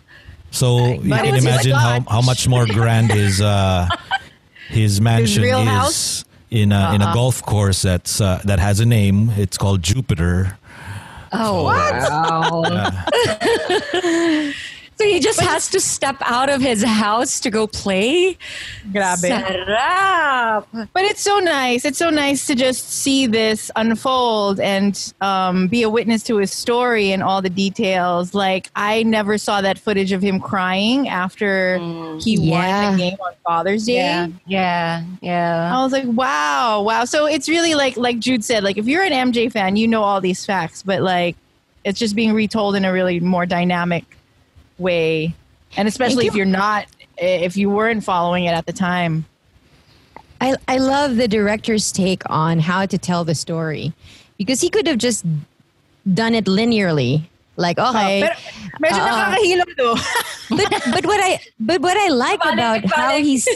So 0.51 0.67
you 0.99 1.07
can 1.07 1.35
imagine 1.39 1.71
how, 1.71 2.03
how 2.09 2.19
much 2.19 2.47
more 2.51 2.65
grand 2.67 3.07
his 3.11 3.39
uh, 3.39 3.87
his 4.67 4.99
mansion 4.99 5.43
real 5.43 5.61
is 5.63 5.67
house? 5.71 6.25
in 6.51 6.71
a 6.75 6.91
in 6.95 6.99
a 7.01 7.07
Uh-uh. 7.07 7.13
golf 7.15 7.39
course 7.47 7.81
that's 7.83 8.19
uh, 8.19 8.41
that 8.43 8.59
has 8.59 8.79
a 8.83 8.85
name. 8.85 9.31
It's 9.39 9.55
called 9.55 9.79
Jupiter. 9.83 10.59
Oh, 11.31 11.63
wow. 11.71 12.91
So 14.99 15.05
he 15.05 15.19
just 15.19 15.39
has 15.41 15.69
to 15.69 15.79
step 15.79 16.15
out 16.21 16.49
of 16.49 16.61
his 16.61 16.83
house 16.83 17.39
to 17.41 17.49
go 17.49 17.67
play? 17.67 18.37
Grabe. 18.91 19.17
Sarap. 19.77 20.65
But 20.93 21.03
it's 21.03 21.21
so 21.21 21.39
nice. 21.39 21.85
It's 21.85 21.97
so 21.99 22.09
nice 22.09 22.47
to 22.47 22.55
just 22.55 22.89
see 22.89 23.27
this 23.27 23.69
unfold 23.75 24.59
and 24.59 25.13
um, 25.21 25.67
be 25.67 25.83
a 25.83 25.89
witness 25.89 26.23
to 26.23 26.37
his 26.37 26.51
story 26.51 27.11
and 27.11 27.21
all 27.21 27.41
the 27.41 27.49
details. 27.49 28.33
Like 28.33 28.69
I 28.75 29.03
never 29.03 29.37
saw 29.37 29.61
that 29.61 29.77
footage 29.77 30.11
of 30.11 30.21
him 30.21 30.39
crying 30.39 31.07
after 31.07 31.77
he 32.19 32.35
Yeah. 32.37 32.87
won 32.89 32.97
the 32.97 33.03
game 33.03 33.17
on 33.19 33.33
Father's 33.45 33.85
Day. 33.85 33.95
Yeah, 33.95 34.27
yeah, 34.47 35.03
yeah. 35.21 35.77
I 35.77 35.83
was 35.83 35.91
like, 35.91 36.05
wow, 36.05 36.81
wow. 36.81 37.05
So 37.05 37.25
it's 37.27 37.47
really 37.47 37.75
like 37.75 37.97
like 37.97 38.19
Jude 38.19 38.43
said, 38.43 38.63
like 38.63 38.77
if 38.77 38.87
you're 38.87 39.03
an 39.03 39.13
MJ 39.31 39.51
fan, 39.51 39.75
you 39.75 39.87
know 39.87 40.01
all 40.03 40.21
these 40.21 40.45
facts, 40.45 40.81
but 40.83 41.01
like 41.01 41.35
it's 41.83 41.99
just 41.99 42.15
being 42.15 42.33
retold 42.33 42.75
in 42.75 42.83
a 42.83 42.91
really 42.91 43.19
more 43.19 43.45
dynamic 43.45 44.03
way. 44.77 45.33
And 45.75 45.87
especially 45.87 46.25
Thank 46.25 46.33
if 46.33 46.35
you're 46.35 46.45
not 46.45 46.85
if 47.17 47.57
you 47.57 47.69
weren't 47.69 48.03
following 48.03 48.45
it 48.45 48.51
at 48.51 48.65
the 48.65 48.73
time. 48.73 49.25
I, 50.39 50.55
I 50.67 50.77
love 50.77 51.15
the 51.15 51.27
director's 51.27 51.91
take 51.91 52.21
on 52.29 52.59
how 52.59 52.85
to 52.85 52.97
tell 52.97 53.23
the 53.23 53.33
story 53.33 53.91
because 54.37 54.61
he 54.61 54.69
could 54.69 54.85
have 54.85 54.99
just 54.99 55.25
done 56.13 56.35
it 56.35 56.45
linearly. 56.45 57.23
Like, 57.55 57.79
okay. 57.79 58.21
Pero 58.21 58.35
medyo 58.79 59.01
Ah. 59.01 59.33
nakakahilo 59.33 59.65
to. 59.65 60.55
but, 60.55 60.69
but 60.93 61.05
what 61.05 61.19
I 61.23 61.39
but 61.59 61.81
what 61.81 61.97
I 61.97 62.09
like 62.09 62.39
about 62.45 62.85
how 62.85 63.17
he's 63.17 63.47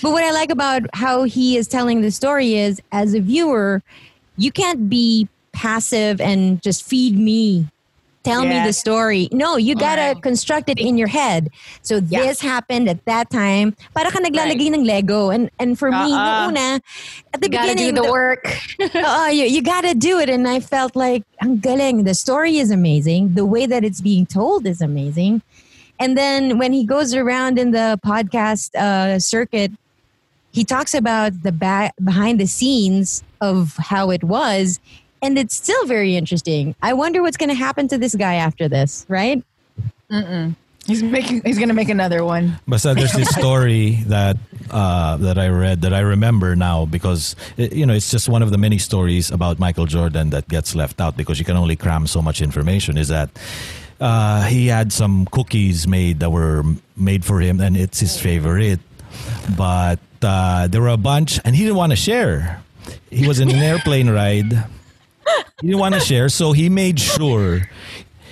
but 0.00 0.10
what 0.12 0.24
I 0.24 0.30
like 0.32 0.50
about 0.50 0.82
how 0.94 1.24
he 1.24 1.56
is 1.58 1.68
telling 1.68 2.00
the 2.00 2.10
story 2.10 2.54
is 2.54 2.80
as 2.92 3.12
a 3.12 3.20
viewer, 3.20 3.82
you 4.38 4.50
can't 4.50 4.88
be 4.88 5.28
passive 5.52 6.20
and 6.20 6.62
just 6.62 6.82
feed 6.82 7.18
me. 7.18 7.66
Tell 8.22 8.44
me 8.44 8.60
the 8.60 8.72
story. 8.72 9.28
No, 9.32 9.56
you 9.56 9.74
gotta 9.74 10.12
Right. 10.12 10.22
construct 10.22 10.68
it 10.68 10.78
in 10.78 10.98
your 10.98 11.08
head. 11.08 11.48
So 11.80 12.02
Yeah. 12.04 12.20
this 12.28 12.40
happened 12.40 12.88
at 12.88 13.02
that 13.06 13.30
time. 13.30 13.72
Para 13.94 14.10
ka 14.12 14.18
naglalagay 14.20 14.68
ng 14.76 14.84
Lego. 14.84 15.30
And 15.30 15.48
and 15.58 15.78
for 15.78 15.88
me, 15.90 15.96
Uh-uh. 16.12 16.52
nung 16.52 16.52
una, 16.52 16.80
at 17.32 17.40
the 17.40 17.48
You 17.48 17.56
gotta 17.56 17.72
do 17.72 17.88
beginning, 17.88 17.94
the 17.96 18.10
work. 18.12 18.44
oh, 18.94 19.28
you, 19.32 19.44
you 19.48 19.62
gotta 19.62 19.94
do 19.96 20.18
it. 20.20 20.28
And 20.28 20.44
I 20.46 20.60
felt 20.60 20.94
like, 20.96 21.24
ang 21.40 21.64
galing. 21.64 22.04
The 22.04 22.12
story 22.12 22.58
is 22.60 22.70
amazing. 22.70 23.34
The 23.40 23.46
way 23.48 23.64
that 23.64 23.84
it's 23.88 24.02
being 24.04 24.26
told 24.28 24.66
is 24.68 24.80
amazing. 24.84 25.40
And 25.98 26.16
then 26.16 26.58
when 26.60 26.72
he 26.76 26.84
goes 26.84 27.14
around 27.16 27.58
in 27.58 27.72
the 27.72 27.96
podcast 28.04 28.74
uh, 28.76 29.18
circuit, 29.18 29.72
he 30.52 30.64
talks 30.64 30.92
about 30.92 31.42
the 31.42 31.52
back 31.52 31.94
behind 32.04 32.40
the 32.40 32.46
scenes 32.46 33.22
of 33.40 33.76
how 33.78 34.10
it 34.10 34.24
was. 34.24 34.76
And 35.22 35.38
it's 35.38 35.54
still 35.54 35.86
very 35.86 36.16
interesting. 36.16 36.74
I 36.82 36.94
wonder 36.94 37.22
what's 37.22 37.36
going 37.36 37.50
to 37.50 37.54
happen 37.54 37.88
to 37.88 37.98
this 37.98 38.14
guy 38.14 38.34
after 38.34 38.68
this, 38.68 39.04
right? 39.08 39.42
He's 40.86 41.02
making 41.02 41.42
he's 41.44 41.58
gonna 41.58 41.74
make 41.74 41.88
another 41.88 42.24
one. 42.24 42.58
Basta 42.66 42.94
there's 42.94 43.12
this 43.12 43.28
story 43.38 44.02
that 44.06 44.36
uh, 44.70 45.18
that 45.18 45.38
I 45.38 45.48
read 45.48 45.82
that 45.82 45.92
I 45.94 46.00
remember 46.00 46.56
now 46.56 46.84
because 46.86 47.36
it, 47.56 47.72
you 47.72 47.86
know 47.86 47.92
it's 47.92 48.10
just 48.10 48.28
one 48.28 48.42
of 48.42 48.50
the 48.50 48.58
many 48.58 48.78
stories 48.78 49.30
about 49.30 49.58
Michael 49.60 49.86
Jordan 49.86 50.30
that 50.30 50.48
gets 50.48 50.74
left 50.74 51.00
out 51.00 51.16
because 51.16 51.38
you 51.38 51.44
can 51.44 51.56
only 51.56 51.76
cram 51.76 52.06
so 52.08 52.22
much 52.22 52.40
information. 52.42 52.96
Is 52.96 53.08
that 53.08 53.30
uh, 54.00 54.42
he 54.48 54.66
had 54.66 54.92
some 54.92 55.26
cookies 55.26 55.86
made 55.86 56.20
that 56.20 56.30
were 56.30 56.64
made 56.96 57.24
for 57.24 57.40
him 57.40 57.60
and 57.60 57.76
it's 57.76 58.00
his 58.00 58.18
favorite, 58.18 58.80
but 59.56 60.00
uh, 60.22 60.66
there 60.66 60.80
were 60.80 60.88
a 60.88 60.96
bunch 60.96 61.38
and 61.44 61.54
he 61.54 61.62
didn't 61.62 61.76
want 61.76 61.92
to 61.92 61.96
share. 61.96 62.62
He 63.10 63.28
was 63.28 63.38
in 63.38 63.50
an 63.50 63.62
airplane 63.62 64.08
ride. 64.10 64.64
He 65.60 65.66
didn't 65.68 65.80
want 65.80 65.94
to 65.94 66.00
share, 66.00 66.28
so 66.28 66.52
he 66.52 66.68
made 66.68 66.98
sure 67.00 67.68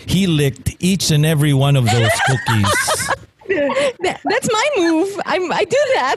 he 0.07 0.26
licked 0.26 0.76
each 0.81 1.11
and 1.11 1.26
every 1.26 1.52
one 1.52 1.76
of 1.76 1.85
those 1.85 2.11
cookies. 2.26 2.73
That- 4.00 4.21
that's 4.25 4.49
my 4.52 4.67
move. 4.76 5.09
I'm, 5.26 5.50
I 5.52 5.64
do 5.64 5.83
that. 5.97 6.17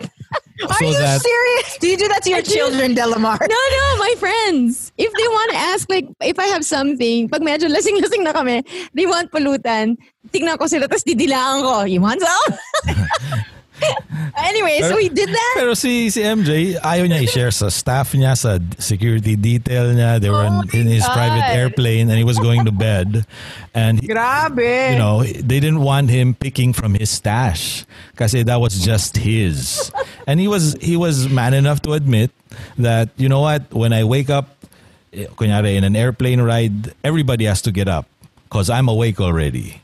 Are 0.67 0.73
So 0.77 0.85
you 0.85 0.93
that- 0.99 1.21
serious? 1.21 1.77
Do 1.79 1.87
you 1.87 1.97
do 1.97 2.07
that 2.07 2.21
to 2.23 2.29
your 2.29 2.39
I 2.39 2.41
do. 2.45 2.53
children, 2.53 2.93
Delamar? 2.95 3.39
No, 3.41 3.47
no, 3.77 3.85
my 3.97 4.13
friends. 4.19 4.91
If 4.97 5.11
they 5.11 5.27
want 5.27 5.51
to 5.51 5.57
ask, 5.57 5.89
like, 5.89 6.07
if 6.21 6.37
I 6.39 6.47
have 6.53 6.63
something, 6.63 7.27
pag 7.29 7.41
medyo 7.41 7.67
lasing-lasing 7.71 8.23
na 8.23 8.31
kami, 8.33 8.63
they 8.93 9.05
want 9.07 9.31
pulutan, 9.31 9.97
tignan 10.31 10.57
ko 10.59 10.67
sila, 10.67 10.87
tapos 10.87 11.03
didilaan 11.03 11.63
ko. 11.65 11.83
You 11.83 11.99
want 12.01 12.21
some? 12.21 12.51
anyway, 14.37 14.81
so 14.81 14.97
he 14.97 15.09
did 15.09 15.29
that. 15.29 15.53
Pero 15.57 15.73
si 15.73 16.09
si 16.09 16.21
MJ, 16.21 16.77
ayaw 16.79 17.05
niya 17.07 17.23
i-share 17.25 17.51
sa 17.51 17.69
staff 17.69 18.13
niya, 18.13 18.37
sa 18.37 18.59
security 18.77 19.35
detail 19.35 19.91
niya. 19.91 20.21
They 20.21 20.29
were 20.29 20.45
in, 20.45 20.63
in 20.73 20.85
his 20.87 21.05
private 21.05 21.49
airplane 21.51 22.09
and 22.09 22.17
he 22.17 22.23
was 22.23 22.39
going 22.39 22.65
to 22.65 22.71
bed. 22.71 23.25
And, 23.73 23.99
he, 23.99 24.07
Grabe. 24.07 24.93
you 24.93 24.99
know, 24.99 25.23
they 25.23 25.59
didn't 25.59 25.81
want 25.81 26.09
him 26.09 26.33
picking 26.33 26.73
from 26.73 26.93
his 26.93 27.09
stash 27.09 27.85
kasi 28.15 28.43
that 28.43 28.59
was 28.59 28.79
just 28.79 29.17
his. 29.17 29.91
And 30.27 30.39
he 30.39 30.47
was 30.47 30.77
he 30.79 30.95
was 30.95 31.29
man 31.29 31.53
enough 31.53 31.81
to 31.83 31.93
admit 31.93 32.31
that, 32.77 33.09
you 33.17 33.29
know 33.29 33.41
what, 33.41 33.71
when 33.73 33.93
I 33.93 34.03
wake 34.03 34.29
up, 34.29 34.65
eh, 35.13 35.25
kunyari 35.35 35.75
in 35.75 35.83
an 35.83 35.95
airplane 35.95 36.41
ride, 36.41 36.93
everybody 37.03 37.45
has 37.45 37.61
to 37.63 37.71
get 37.71 37.87
up 37.87 38.05
because 38.45 38.69
I'm 38.69 38.87
awake 38.89 39.19
already. 39.19 39.80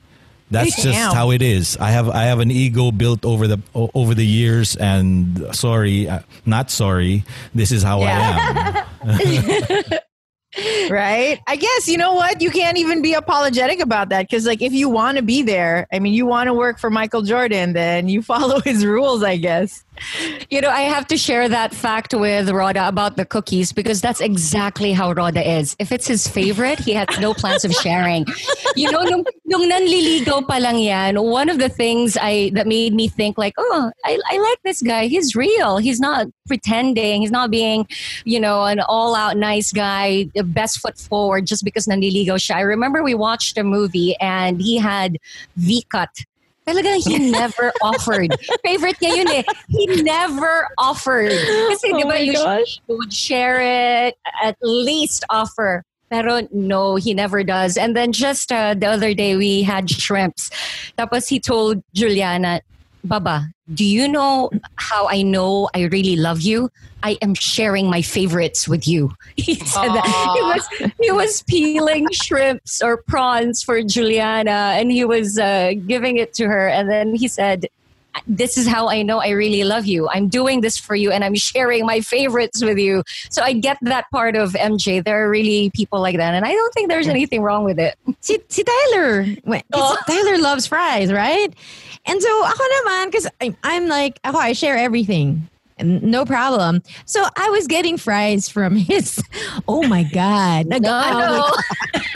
That's 0.49 0.81
just 0.81 1.13
how 1.13 1.31
it 1.31 1.41
is. 1.41 1.77
I 1.77 1.91
have 1.91 2.09
I 2.09 2.23
have 2.23 2.39
an 2.39 2.51
ego 2.51 2.91
built 2.91 3.25
over 3.25 3.47
the 3.47 3.59
over 3.73 4.15
the 4.15 4.25
years, 4.25 4.75
and 4.77 5.53
sorry, 5.53 6.07
uh, 6.07 6.19
not 6.45 6.71
sorry. 6.71 7.25
This 7.53 7.71
is 7.71 7.83
how 7.83 8.01
I 8.01 8.85
am. 9.03 9.99
right? 10.89 11.39
I 11.47 11.55
guess 11.55 11.87
you 11.87 11.97
know 11.97 12.13
what? 12.13 12.41
You 12.41 12.49
can't 12.49 12.77
even 12.77 13.01
be 13.01 13.13
apologetic 13.13 13.79
about 13.79 14.09
that 14.09 14.23
because, 14.23 14.45
like, 14.45 14.61
if 14.61 14.73
you 14.73 14.89
want 14.89 15.17
to 15.17 15.23
be 15.23 15.41
there, 15.41 15.87
I 15.91 15.99
mean, 15.99 16.13
you 16.13 16.25
want 16.25 16.47
to 16.47 16.53
work 16.53 16.79
for 16.79 16.89
Michael 16.89 17.21
Jordan, 17.21 17.73
then 17.73 18.07
you 18.07 18.21
follow 18.33 18.59
his 18.61 18.85
rules, 18.85 19.23
I 19.23 19.37
guess. 19.37 19.83
You 20.49 20.61
know, 20.61 20.69
I 20.69 20.81
have 20.81 21.07
to 21.07 21.17
share 21.17 21.49
that 21.49 21.73
fact 21.73 22.13
with 22.13 22.49
Roda 22.49 22.87
about 22.87 23.17
the 23.17 23.25
cookies 23.25 23.71
because 23.71 24.01
that's 24.01 24.21
exactly 24.21 24.93
how 24.93 25.11
Roda 25.11 25.41
is. 25.41 25.75
If 25.79 25.91
it's 25.91 26.07
his 26.07 26.27
favorite, 26.27 26.79
he 26.79 26.93
has 26.93 27.07
no 27.19 27.33
plans 27.33 27.65
of 27.65 27.73
sharing. 27.73 28.25
You 28.75 28.91
know, 28.91 29.03
nung, 29.03 29.25
nung 29.45 30.43
pa 30.45 30.57
lang 30.57 30.79
yan, 30.79 31.21
one 31.21 31.49
of 31.49 31.59
the 31.59 31.69
things 31.69 32.17
I 32.19 32.51
that 32.53 32.67
made 32.67 32.93
me 32.93 33.07
think 33.07 33.37
like, 33.37 33.53
oh, 33.57 33.91
I, 34.05 34.19
I 34.29 34.37
like 34.37 34.59
this 34.63 34.81
guy. 34.81 35.07
He's 35.07 35.35
real. 35.35 35.77
He's 35.77 35.99
not 35.99 36.27
pretending. 36.47 37.21
He's 37.21 37.31
not 37.31 37.51
being, 37.51 37.87
you 38.23 38.39
know, 38.39 38.63
an 38.63 38.79
all-out 38.79 39.37
nice 39.37 39.71
guy, 39.71 40.29
best 40.45 40.79
foot 40.79 40.97
forward 40.97 41.45
just 41.45 41.63
because 41.63 41.87
nanliligaw 41.87 42.37
siya. 42.37 42.55
I 42.55 42.61
remember 42.61 43.03
we 43.03 43.13
watched 43.13 43.57
a 43.57 43.63
movie 43.63 44.15
and 44.19 44.61
he 44.61 44.77
had 44.77 45.17
V-cut 45.57 46.25
Talagang 46.67 46.99
he 47.07 47.31
never 47.31 47.71
offered. 47.81 48.35
Favorite 48.63 48.99
niya 48.99 49.15
yun 49.23 49.27
eh. 49.31 49.43
He 49.69 49.85
never 50.03 50.67
offered. 50.77 51.31
Kasi 51.31 51.91
Oh 51.93 51.97
di 51.97 52.03
ba 52.03 52.19
you 52.19 52.33
gosh. 52.35 52.79
would 52.87 53.13
share 53.13 53.61
it, 53.63 54.15
at 54.43 54.57
least 54.61 55.23
offer. 55.29 55.83
Pero 56.11 56.47
no, 56.51 56.95
he 56.95 57.13
never 57.13 57.43
does. 57.43 57.75
And 57.77 57.95
then 57.95 58.11
just 58.11 58.51
uh, 58.51 58.73
the 58.75 58.87
other 58.87 59.13
day, 59.13 59.35
we 59.35 59.63
had 59.63 59.89
shrimps. 59.89 60.49
Tapos 60.97 61.27
he 61.27 61.39
told 61.39 61.83
Juliana, 61.93 62.61
Baba, 63.07 63.47
do 63.73 63.85
you 63.85 64.07
know 64.07 64.49
how 64.75 65.07
I 65.07 65.21
know 65.21 65.69
I 65.73 65.83
really 65.83 66.15
love 66.15 66.41
you? 66.41 66.69
I 67.03 67.17
am 67.21 67.33
sharing 67.35 67.89
my 67.89 68.01
favorites 68.01 68.67
with 68.67 68.87
you. 68.87 69.11
He 69.35 69.55
said 69.55 69.89
that. 69.89 70.05
He 70.35 70.41
was, 70.41 70.91
he 71.01 71.11
was 71.11 71.43
peeling 71.43 72.07
shrimps 72.11 72.81
or 72.81 72.97
prawns 72.97 73.63
for 73.63 73.81
Juliana 73.83 74.75
and 74.77 74.91
he 74.91 75.05
was 75.05 75.37
uh, 75.39 75.73
giving 75.85 76.17
it 76.17 76.33
to 76.35 76.45
her. 76.47 76.67
And 76.67 76.89
then 76.89 77.15
he 77.15 77.27
said, 77.27 77.67
this 78.25 78.57
is 78.57 78.67
how 78.67 78.89
I 78.89 79.03
know 79.03 79.19
I 79.19 79.29
really 79.29 79.63
love 79.63 79.85
you. 79.85 80.09
I'm 80.09 80.27
doing 80.27 80.61
this 80.61 80.75
for 80.75 80.95
you 80.95 81.11
and 81.11 81.23
I'm 81.23 81.35
sharing 81.35 81.85
my 81.85 82.01
favorites 82.01 82.63
with 82.63 82.79
you. 82.79 83.03
So 83.29 83.43
I 83.43 83.53
get 83.53 83.77
that 83.83 84.09
part 84.11 84.35
of 84.35 84.53
MJ. 84.53 85.03
There 85.03 85.23
are 85.23 85.29
really 85.29 85.69
people 85.69 86.01
like 86.01 86.17
that. 86.17 86.33
And 86.33 86.43
I 86.43 86.51
don't 86.51 86.73
think 86.73 86.89
there's 86.89 87.07
anything 87.07 87.43
wrong 87.43 87.63
with 87.63 87.79
it. 87.79 87.95
si, 88.21 88.39
si 88.49 88.63
Tyler, 88.63 89.27
wait, 89.45 89.63
Oh. 89.71 89.95
Tyler 90.07 90.39
loves 90.39 90.65
fries, 90.65 91.13
right? 91.13 91.53
And 92.07 92.21
so 92.21 92.31
ako 92.45 92.63
naman, 92.63 93.11
because 93.11 93.27
I'm, 93.41 93.55
I'm 93.63 93.87
like, 93.87 94.19
ako, 94.23 94.37
I 94.39 94.53
share 94.53 94.77
everything. 94.77 95.47
No 95.79 96.25
problem. 96.25 96.81
So 97.05 97.21
I 97.37 97.49
was 97.51 97.67
getting 97.67 97.97
fries 97.97 98.49
from 98.49 98.75
his, 98.89 99.21
oh 99.67 99.83
my 99.87 100.03
God. 100.03 100.65
Nag- 100.67 100.81
No. 100.81 100.89
ano, 100.97 101.51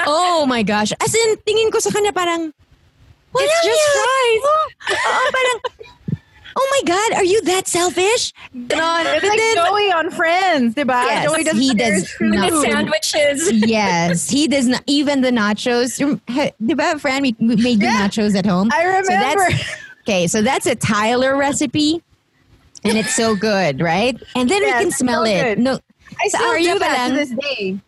oh 0.07 0.45
my 0.47 0.63
gosh. 0.63 0.91
As 0.99 1.13
in, 1.13 1.35
tingin 1.45 1.71
ko 1.71 1.77
sa 1.79 1.91
kanya 1.91 2.11
parang, 2.11 2.53
It's 3.33 3.59
just 3.63 3.85
fries. 3.95 4.43
Oh, 4.43 4.67
oo, 4.91 5.23
parang, 5.31 5.57
oh 6.55 6.67
my 6.85 6.87
God, 6.93 7.13
are 7.17 7.23
you 7.23 7.41
that 7.43 7.67
selfish? 7.67 8.33
Ganon. 8.55 9.15
It's 9.15 9.25
like 9.25 9.37
then- 9.37 9.55
Joey 9.55 9.91
on 9.91 10.09
Friends, 10.11 10.75
diba? 10.75 11.03
Yes, 11.05 11.25
Joey 11.31 11.43
doesn't 11.43 11.61
he 11.61 11.73
does 11.73 12.15
not. 12.21 12.63
Sandwiches. 12.63 13.51
yes, 13.67 14.29
he 14.29 14.47
does 14.47 14.67
not. 14.67 14.83
Even 14.87 15.21
the 15.21 15.31
nachos. 15.31 15.99
Rem- 15.99 16.21
ha- 16.29 16.51
Diba, 16.61 16.99
Fran, 16.99 17.21
we 17.21 17.35
we 17.39 17.55
made 17.57 17.81
you 17.81 17.87
Yeah. 17.87 18.07
nachos 18.07 18.35
at 18.35 18.45
home. 18.45 18.69
I 18.71 18.81
So 18.83 19.13
remember. 19.13 19.49
that's, 19.51 19.75
okay, 20.01 20.27
so 20.27 20.41
that's 20.41 20.65
a 20.65 20.75
Tyler 20.75 21.35
recipe, 21.37 22.01
and 22.83 22.97
it's 22.97 23.15
so 23.15 23.35
good, 23.35 23.79
right? 23.81 24.21
And 24.35 24.49
then 24.49 24.61
we 24.63 24.71
can 24.71 24.91
smell 24.91 25.25
so 25.25 25.31
it. 25.31 25.59
No, 25.59 25.79
I 26.21 26.27
sa 26.27 26.37
still 26.37 26.49
Arya 26.51 26.73
do 26.73 26.79
pa 26.79 26.85
that 26.87 27.07
to 27.09 27.13
this 27.15 27.29
day. 27.29 27.79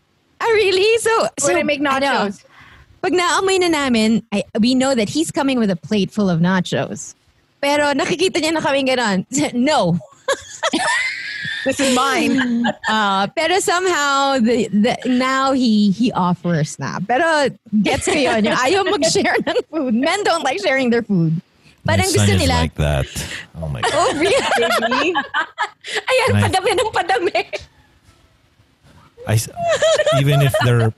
Ah, 0.41 0.46
really? 0.48 0.98
So, 1.00 1.27
so 1.39 1.48
When 1.48 1.58
I 1.58 1.63
make 1.63 1.79
ano, 1.79 2.00
nachos. 2.00 2.43
pag 3.01 3.13
naamoy 3.13 3.60
na 3.60 3.67
namin, 3.67 4.24
I, 4.32 4.43
we 4.60 4.75
know 4.75 4.93
that 4.96 5.10
he's 5.10 5.32
coming 5.32 5.58
with 5.60 5.70
a 5.72 5.75
plate 5.75 6.12
full 6.12 6.29
of 6.29 6.39
nachos. 6.39 7.15
Pero 7.63 7.96
nakikita 7.96 8.43
niya 8.43 8.51
na 8.51 8.60
kami 8.60 8.84
ganon. 8.84 9.24
No. 9.55 9.96
This 11.63 11.79
is 11.79 11.96
mine. 11.96 12.67
Uh, 12.91 13.23
pero 13.32 13.56
somehow, 13.63 14.36
the, 14.36 14.67
the, 14.67 14.99
now 15.08 15.56
he 15.56 15.95
he 15.95 16.12
offers 16.12 16.76
na. 16.76 16.99
Pero 16.99 17.23
gets 17.80 18.04
ko 18.04 18.19
yun. 18.19 18.43
Yung 18.43 18.60
ayaw 18.60 18.84
mag-share 18.84 19.39
ng 19.39 19.63
food. 19.71 19.95
Men 19.95 20.28
don't 20.28 20.43
like 20.43 20.60
sharing 20.60 20.91
their 20.91 21.08
food. 21.08 21.39
My 21.88 21.95
Parang 21.95 22.12
son 22.12 22.19
gusto 22.19 22.36
is 22.36 22.41
nila. 22.43 22.67
like 22.67 22.76
that. 22.76 23.08
Oh 23.63 23.71
my 23.71 23.80
God. 23.80 23.95
oh, 23.95 24.12
really? 24.19 25.15
Ayan, 26.04 26.30
Nice. 26.36 26.43
padami 26.52 26.69
ng 26.76 26.91
padami. 26.91 27.39
I 29.23 29.36
even 30.19 30.43
if 30.43 30.52
they're 30.67 30.91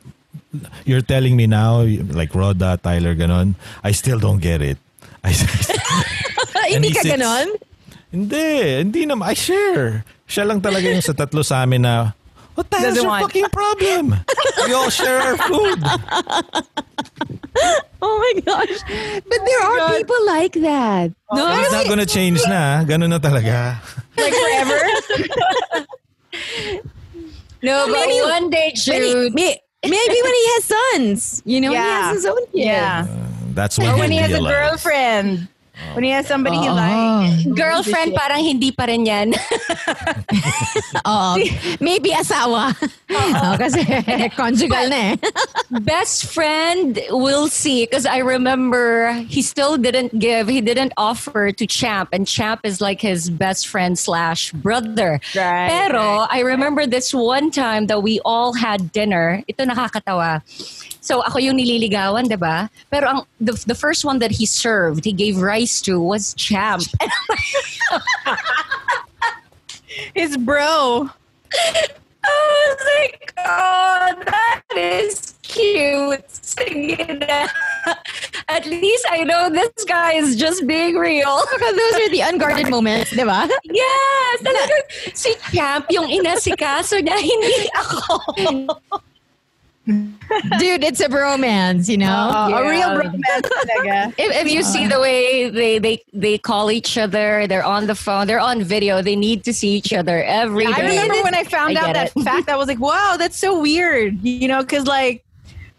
you're 0.82 1.06
telling 1.06 1.38
me 1.38 1.46
now 1.46 1.86
like 2.10 2.34
Roda, 2.34 2.82
Tyler 2.82 3.14
ganon, 3.14 3.54
I 3.86 3.94
still 3.94 4.18
don't 4.18 4.42
get 4.42 4.66
it. 4.66 4.82
I, 5.22 5.30
Hindi 6.72 6.90
ka 6.94 7.02
sits- 7.04 7.12
ganon? 7.18 7.48
Hindi, 8.12 8.48
hindi 8.82 9.02
naman. 9.06 9.28
I 9.28 9.36
share. 9.36 10.06
Siya 10.26 10.48
lang 10.48 10.62
talaga 10.62 10.88
yung 10.88 11.04
sa 11.04 11.12
tatlo 11.14 11.44
sa 11.44 11.62
amin 11.68 11.84
na, 11.84 12.16
what 12.56 12.70
the 12.72 12.78
hell's 12.80 12.96
your 12.96 13.06
want- 13.06 13.28
fucking 13.28 13.50
problem? 13.52 14.16
We 14.66 14.74
all 14.74 14.90
share 14.90 15.20
our 15.22 15.38
food. 15.38 15.80
Oh 18.04 18.20
my 18.20 18.34
gosh. 18.44 18.84
But 19.26 19.40
there 19.48 19.62
are 19.64 19.96
people 19.96 20.22
like 20.28 20.54
that. 20.60 21.16
No, 21.32 21.48
It's 21.58 21.72
not 21.72 21.88
gonna 21.88 22.06
change 22.06 22.44
na. 22.46 22.84
Ganon 22.84 23.10
na 23.10 23.18
talaga. 23.18 23.80
like 24.20 24.36
forever. 24.36 24.78
No, 27.64 27.88
but 27.88 27.94
Maybe- 28.06 28.22
one 28.22 28.50
day, 28.52 28.74
Jude. 28.76 29.34
may- 29.34 29.58
maybe 29.84 30.18
when 30.22 30.36
he 30.36 30.46
has 30.54 30.64
sons. 30.70 31.42
You 31.46 31.62
know, 31.62 31.72
when 31.72 31.82
he 31.82 31.88
Yeah. 31.88 32.04
has 32.06 32.16
his 32.22 32.26
own 32.30 32.44
kids. 32.54 32.68
yeah. 32.70 33.08
That's 33.56 33.80
when 33.80 33.88
Or 33.90 33.98
when 33.98 34.12
he 34.12 34.18
has 34.20 34.30
a 34.30 34.34
realize. 34.38 34.54
girlfriend. 34.54 35.48
When 35.94 36.04
he 36.04 36.12
has 36.12 36.28
somebody 36.28 36.58
he 36.58 36.70
Oh. 36.70 36.74
likes. 36.76 37.46
Girlfriend, 37.56 38.16
parang 38.16 38.44
hindi 38.44 38.72
pa 38.72 38.86
rin 38.86 39.06
yan. 39.06 39.34
Oh, 41.06 41.38
maybe 41.80 42.10
asawa. 42.12 42.74
Oh, 43.12 43.54
kasi 43.60 43.84
conjugal 44.34 44.90
na 44.90 45.14
eh. 45.14 45.16
Best 45.86 46.26
friend, 46.26 46.98
we'll 47.10 47.48
see. 47.48 47.84
Because 47.86 48.06
I 48.06 48.20
remember 48.20 49.14
he 49.28 49.42
still 49.42 49.78
didn't 49.78 50.18
give, 50.18 50.48
he 50.48 50.62
didn't 50.62 50.94
offer 50.98 51.52
to 51.52 51.66
Champ. 51.68 52.10
And 52.12 52.26
Champ 52.28 52.62
is 52.64 52.82
like 52.82 53.02
his 53.02 53.30
best 53.30 53.68
friend 53.68 53.98
slash 54.00 54.52
brother. 54.54 55.20
Right, 55.36 55.70
Pero 55.70 56.26
I 56.30 56.40
remember 56.42 56.88
this 56.88 57.14
one 57.14 57.52
time 57.52 57.88
that 57.88 58.02
we 58.02 58.20
all 58.26 58.54
had 58.54 58.92
dinner. 58.92 59.44
Ito 59.48 59.66
nakakatawa. 59.66 60.42
So 61.06 61.22
ako 61.22 61.38
yung 61.38 61.62
nililigawan, 61.62 62.26
'di 62.26 62.42
ba? 62.42 62.66
Pero 62.90 63.06
ang 63.06 63.20
the, 63.38 63.54
the 63.70 63.78
first 63.78 64.02
one 64.02 64.18
that 64.26 64.34
he 64.42 64.50
served, 64.50 65.06
he 65.06 65.14
gave 65.14 65.38
rice 65.38 65.78
to 65.86 66.02
was 66.02 66.34
Champ. 66.34 66.82
His 70.18 70.34
bro. 70.34 71.06
I 72.26 72.42
was 72.42 72.80
like, 72.90 73.34
oh, 73.46 74.18
that 74.26 74.66
is 74.74 75.38
cute. 75.46 76.26
At 78.50 78.66
least 78.66 79.06
I 79.14 79.22
know 79.24 79.54
this 79.54 79.86
guy 79.86 80.14
is 80.18 80.36
just 80.36 80.66
being 80.66 80.98
real. 80.98 81.30
Oh 81.30 81.46
because 81.54 81.76
those 81.78 82.02
are 82.02 82.10
the 82.10 82.22
unguarded 82.26 82.70
moments, 82.74 83.14
di 83.14 83.22
ba? 83.22 83.46
Yes! 83.70 84.42
Talagang 84.42 84.86
si 85.14 85.32
Champ 85.54 85.86
yung 85.94 86.10
inasikaso 86.10 86.98
niya, 86.98 87.22
hindi 87.22 87.70
ako. 87.78 89.06
Dude, 90.60 90.84
it's 90.84 91.00
a 91.00 91.08
bromance, 91.08 91.88
you 91.88 91.98
know? 91.98 92.32
Uh, 92.34 92.50
A 92.56 92.62
real 92.64 92.80
Yeah. 92.80 92.98
romance. 92.98 94.14
If, 94.18 94.46
if 94.46 94.52
you 94.52 94.64
see 94.64 94.88
the 94.88 95.00
way 95.00 95.50
they, 95.50 95.78
they, 95.80 96.04
they 96.14 96.38
call 96.38 96.72
each 96.72 96.98
other, 96.98 97.46
they're 97.48 97.64
on 97.64 97.88
the 97.88 97.96
phone, 97.96 98.26
they're 98.28 98.40
on 98.40 98.64
video, 98.64 99.02
they 99.02 99.16
need 99.16 99.44
to 99.44 99.54
see 99.54 99.70
each 99.76 99.94
other 99.94 100.24
every 100.24 100.66
day. 100.66 100.72
I 100.76 100.80
remember 100.88 101.22
when 101.24 101.36
I 101.36 101.44
found 101.56 101.78
I 101.78 101.82
out 101.88 101.94
that 101.94 102.12
fact, 102.24 102.50
I 102.50 102.56
was 102.56 102.68
like, 102.68 102.80
wow, 102.80 103.16
that's 103.18 103.38
so 103.38 103.60
weird. 103.62 104.20
You 104.24 104.48
know, 104.48 104.62
because 104.62 104.88
like 104.88 105.24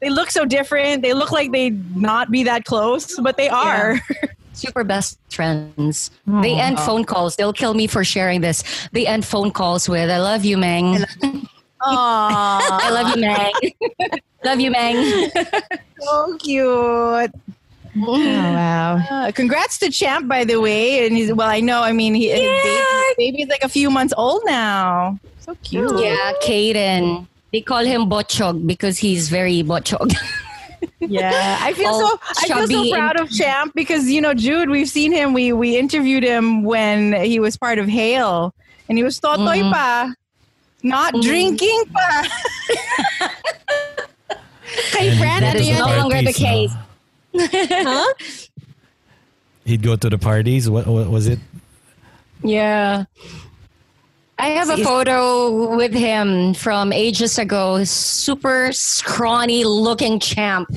they 0.00 0.10
look 0.10 0.30
so 0.30 0.44
different. 0.44 1.02
They 1.02 1.14
look 1.14 1.32
like 1.32 1.50
they'd 1.52 1.96
not 1.96 2.30
be 2.30 2.44
that 2.44 2.64
close, 2.64 3.18
but 3.20 3.36
they 3.36 3.48
are. 3.48 3.98
super 4.52 4.84
best 4.84 5.18
friends. 5.30 6.10
They 6.26 6.54
end 6.54 6.78
phone 6.78 7.04
calls. 7.04 7.36
They'll 7.36 7.52
kill 7.52 7.74
me 7.74 7.86
for 7.86 8.04
sharing 8.04 8.40
this. 8.42 8.62
They 8.92 9.06
end 9.06 9.24
phone 9.24 9.50
calls 9.50 9.88
with 9.88 10.10
"I 10.10 10.18
love 10.18 10.44
you, 10.44 10.58
Meng. 10.58 11.04
Aww, 11.82 12.58
I 12.60 12.90
love 12.90 13.14
you, 13.16 13.20
Meng. 13.22 14.20
love 14.44 14.60
you, 14.60 14.70
Meng." 14.70 15.30
so 16.00 16.36
cute. 16.38 17.32
Oh, 17.98 18.18
wow. 18.52 18.96
Uh, 19.10 19.32
congrats 19.32 19.78
to 19.78 19.90
Champ, 19.90 20.28
by 20.28 20.44
the 20.44 20.60
way. 20.60 21.06
And 21.06 21.16
he's 21.16 21.32
well, 21.32 21.48
I 21.48 21.60
know. 21.60 21.82
I 21.82 21.92
mean, 21.92 22.14
he 22.14 22.28
his 22.28 22.40
baby, 22.40 23.14
baby's 23.32 23.48
like 23.48 23.62
a 23.62 23.68
few 23.68 23.90
months 23.90 24.12
old 24.16 24.42
now. 24.44 25.18
So 25.40 25.54
cute. 25.62 25.98
yeah, 26.00 26.32
Caden. 26.42 27.26
They 27.52 27.60
call 27.62 27.84
him 27.84 28.02
Botchog 28.10 28.66
because 28.66 28.98
he's 28.98 29.28
very 29.28 29.62
Botchog. 29.62 30.14
Yeah, 31.00 31.58
I 31.60 31.72
feel 31.72 31.88
All 31.88 32.00
so. 32.00 32.20
I 32.38 32.46
feel 32.48 32.56
so 32.66 32.66
chubby 32.66 32.90
proud 32.92 33.18
of 33.18 33.30
Champ 33.30 33.72
because 33.74 34.10
you 34.10 34.20
know 34.20 34.34
Jude. 34.34 34.68
We've 34.70 34.88
seen 34.88 35.12
him. 35.12 35.32
We 35.32 35.52
we 35.52 35.76
interviewed 35.76 36.22
him 36.22 36.64
when 36.64 37.12
he 37.24 37.38
was 37.40 37.56
part 37.56 37.78
of 37.78 37.86
Hale, 37.88 38.54
and 38.88 38.98
he 38.98 39.04
was 39.04 39.18
totoy 39.20 39.60
Mhm. 39.62 39.72
pa, 39.72 40.12
not 40.82 41.14
drinking 41.22 41.84
pa. 41.92 42.28
Kay 44.92 45.16
Fran, 45.18 45.40
That 45.42 45.56
ano 45.56 45.60
is 45.60 45.68
yun? 45.68 45.78
no 45.78 45.86
longer 45.98 46.22
the 46.22 46.32
case. 46.32 46.72
Huh? 47.38 48.14
He'd 49.64 49.82
go 49.82 49.96
to 49.96 50.08
the 50.08 50.16
parties. 50.18 50.70
What, 50.70 50.86
what 50.86 51.10
was 51.10 51.26
it? 51.26 51.38
Yeah. 52.42 53.04
I 54.38 54.48
have 54.50 54.70
a 54.70 54.76
photo 54.84 55.74
with 55.76 55.92
him 55.92 56.54
from 56.54 56.92
ages 56.92 57.38
ago. 57.38 57.82
Super 57.84 58.70
scrawny 58.72 59.64
looking 59.64 60.18
champ. 60.20 60.68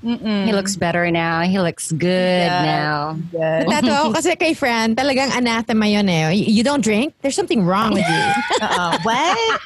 He 0.00 0.52
looks 0.52 0.76
better 0.76 1.10
now. 1.10 1.42
He 1.42 1.58
looks 1.58 1.90
good 1.90 2.46
now. 2.46 3.18
Natatawa 3.34 4.06
ako 4.06 4.10
kasi 4.14 4.36
kay 4.38 4.54
Fran, 4.54 4.94
talagang 4.94 5.34
anathema 5.34 5.90
yun 5.90 6.08
eh. 6.08 6.30
You, 6.30 6.62
don't 6.62 6.82
drink? 6.82 7.14
There's 7.20 7.34
something 7.34 7.66
wrong 7.66 7.94
with 7.94 8.06
you. 8.06 8.24
Uh, 8.68 8.98
what? 9.02 9.60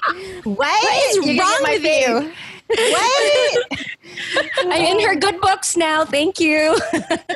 What? 0.45 0.57
What 0.57 0.97
is 1.11 1.27
You're 1.27 1.41
wrong 1.41 1.61
with 1.65 1.85
you? 1.85 2.33
What? 2.69 3.59
I'm 4.73 4.85
in 4.85 5.01
her 5.01 5.17
good 5.17 5.41
books 5.41 5.77
now. 5.77 6.05
Thank 6.05 6.41
you. 6.41 6.77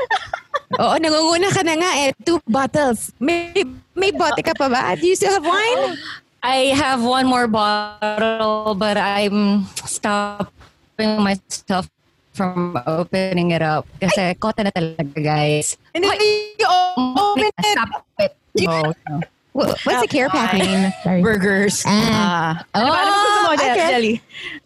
Oo, 0.80 0.94
nangunguna 1.00 1.52
ka 1.52 1.62
na 1.64 1.74
nga 1.76 1.90
eh. 2.06 2.12
Two 2.24 2.40
bottles. 2.48 3.12
May, 3.20 3.52
may 3.96 4.12
bote 4.12 4.40
ka 4.44 4.52
pa 4.56 4.68
ba? 4.68 4.96
Do 4.96 5.06
you 5.06 5.16
still 5.16 5.32
have 5.32 5.44
wine? 5.44 5.96
I 6.42 6.72
have 6.76 7.02
one 7.02 7.26
more 7.26 7.48
bottle, 7.48 8.76
but 8.76 8.96
I'm 8.96 9.64
stopping 9.84 11.20
myself 11.20 11.88
from 12.36 12.76
opening 12.86 13.50
it 13.50 13.62
up. 13.64 13.88
Kasi 13.98 14.36
kota 14.36 14.62
na 14.62 14.70
talaga, 14.70 15.16
guys. 15.16 15.80
And 15.96 16.04
then 16.04 16.12
you 16.20 16.68
open 16.68 17.48
it. 17.48 17.54
Stop 17.64 18.04
it. 18.20 18.36
Oh, 18.68 18.92
Wha- 19.56 19.72
What's 19.88 20.00
the 20.04 20.08
care 20.08 20.28
package? 20.28 20.68
Sorry. 21.00 21.22
burgers. 21.24 21.80
Ah. 21.88 22.60
Ah. 22.76 22.84
Ano 22.84 23.08
gusto 23.08 23.38
mo, 23.40 23.48
okay. 23.56 23.72
Jelly? 23.88 24.14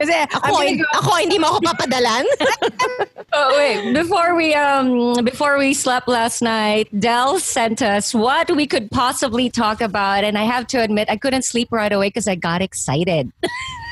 Kasi 0.02 0.11
Ako, 0.35 0.46
I'm 0.50 0.50
gonna 0.50 0.83
go- 0.83 0.94
ako, 0.98 1.11
hindi 1.22 1.38
mo 1.38 1.46
ako 1.54 1.59
papadalan. 1.62 2.24
Oh 3.30 3.54
wait! 3.54 3.94
Before 3.94 4.35
we 4.35 4.59
um 4.59 5.14
before 5.22 5.54
we 5.54 5.70
slept 5.70 6.11
last 6.11 6.42
night, 6.42 6.90
Del 6.90 7.38
sent 7.38 7.78
us 7.78 8.11
what 8.11 8.50
we 8.50 8.66
could 8.66 8.90
possibly 8.90 9.46
talk 9.46 9.78
about, 9.78 10.26
and 10.26 10.35
I 10.35 10.42
have 10.42 10.66
to 10.74 10.83
admit 10.83 11.06
I 11.06 11.14
couldn't 11.14 11.46
sleep 11.46 11.70
right 11.70 11.94
away 11.94 12.11
because 12.11 12.26
I 12.26 12.35
got 12.35 12.59
excited. 12.59 13.30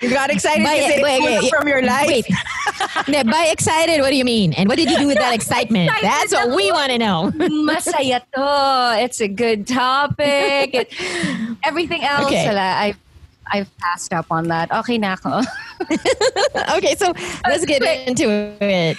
You 0.00 0.10
got 0.10 0.30
excited 0.30 0.64
By- 0.64 0.78
because 0.96 1.02
wait, 1.42 1.50
from 1.50 1.68
your 1.68 1.82
life. 1.82 2.06
Wait. 2.06 2.26
By 3.06 3.48
excited, 3.50 4.00
what 4.00 4.10
do 4.10 4.16
you 4.16 4.24
mean? 4.24 4.52
And 4.54 4.68
what 4.68 4.76
did 4.76 4.90
you 4.90 4.98
do 4.98 5.06
with 5.06 5.18
that 5.18 5.34
excitement? 5.34 5.90
That's 6.00 6.32
what 6.32 6.54
we 6.54 6.70
want 6.72 6.90
to 6.92 6.98
know. 6.98 7.30
Masaya 7.36 8.22
to. 8.34 9.02
It's 9.02 9.20
a 9.20 9.28
good 9.28 9.66
topic. 9.66 10.74
It- 10.74 10.92
everything 11.64 12.02
else, 12.02 12.26
Okay. 12.26 12.46
I've 12.48 12.98
I've 13.52 13.76
passed 13.78 14.12
up 14.12 14.26
on 14.30 14.48
that. 14.48 14.70
Okay 14.72 14.98
na 14.98 15.14
ako. 15.14 15.42
okay, 16.78 16.94
so 16.94 17.12
let's 17.46 17.64
get 17.66 17.82
into 18.08 18.30
it. 18.60 18.96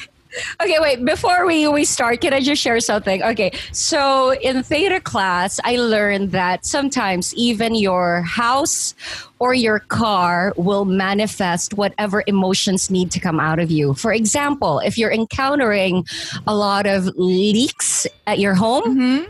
Okay, 0.62 0.78
wait. 0.80 1.04
Before 1.06 1.46
we, 1.46 1.68
we 1.68 1.86
start, 1.86 2.22
can 2.22 2.34
I 2.34 2.42
just 2.42 2.62
share 2.62 2.80
something? 2.80 3.22
Okay, 3.24 3.52
so 3.72 4.34
in 4.34 4.64
theater 4.64 5.00
class, 5.00 5.60
I 5.64 5.78
learned 5.78 6.32
that 6.32 6.66
sometimes 6.66 7.34
even 7.36 7.76
your 7.76 8.22
house 8.22 8.96
or 9.40 9.54
your 9.54 9.80
car 9.80 10.54
will 10.56 10.86
manifest 10.86 11.74
whatever 11.74 12.24
emotions 12.28 12.90
need 12.90 13.12
to 13.12 13.20
come 13.20 13.40
out 13.40 13.60
of 13.60 13.70
you. 13.70 13.94
For 13.94 14.14
example, 14.14 14.80
if 14.80 14.98
you're 14.98 15.12
encountering 15.12 16.06
a 16.48 16.56
lot 16.56 16.86
of 16.86 17.06
leaks 17.16 18.08
at 18.26 18.40
your 18.40 18.54
home, 18.56 18.84
mm-hmm. 18.84 19.30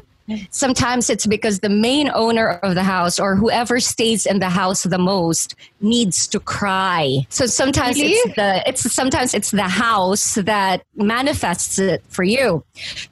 Sometimes 0.51 1.09
it's 1.09 1.27
because 1.27 1.59
the 1.59 1.69
main 1.69 2.09
owner 2.15 2.51
of 2.63 2.75
the 2.75 2.83
house 2.83 3.19
or 3.19 3.35
whoever 3.35 3.79
stays 3.79 4.25
in 4.25 4.39
the 4.39 4.47
house 4.49 4.83
the 4.83 4.97
most 4.97 5.55
needs 5.81 6.27
to 6.27 6.39
cry. 6.39 7.27
So 7.27 7.45
sometimes 7.45 7.99
Really? 7.99 8.13
it's 8.13 8.35
the 8.35 8.63
it's 8.65 8.81
sometimes 8.93 9.33
it's 9.33 9.51
the 9.51 9.67
house 9.67 10.35
that 10.35 10.83
manifests 10.95 11.77
it 11.77 12.01
for 12.07 12.23
you. 12.23 12.63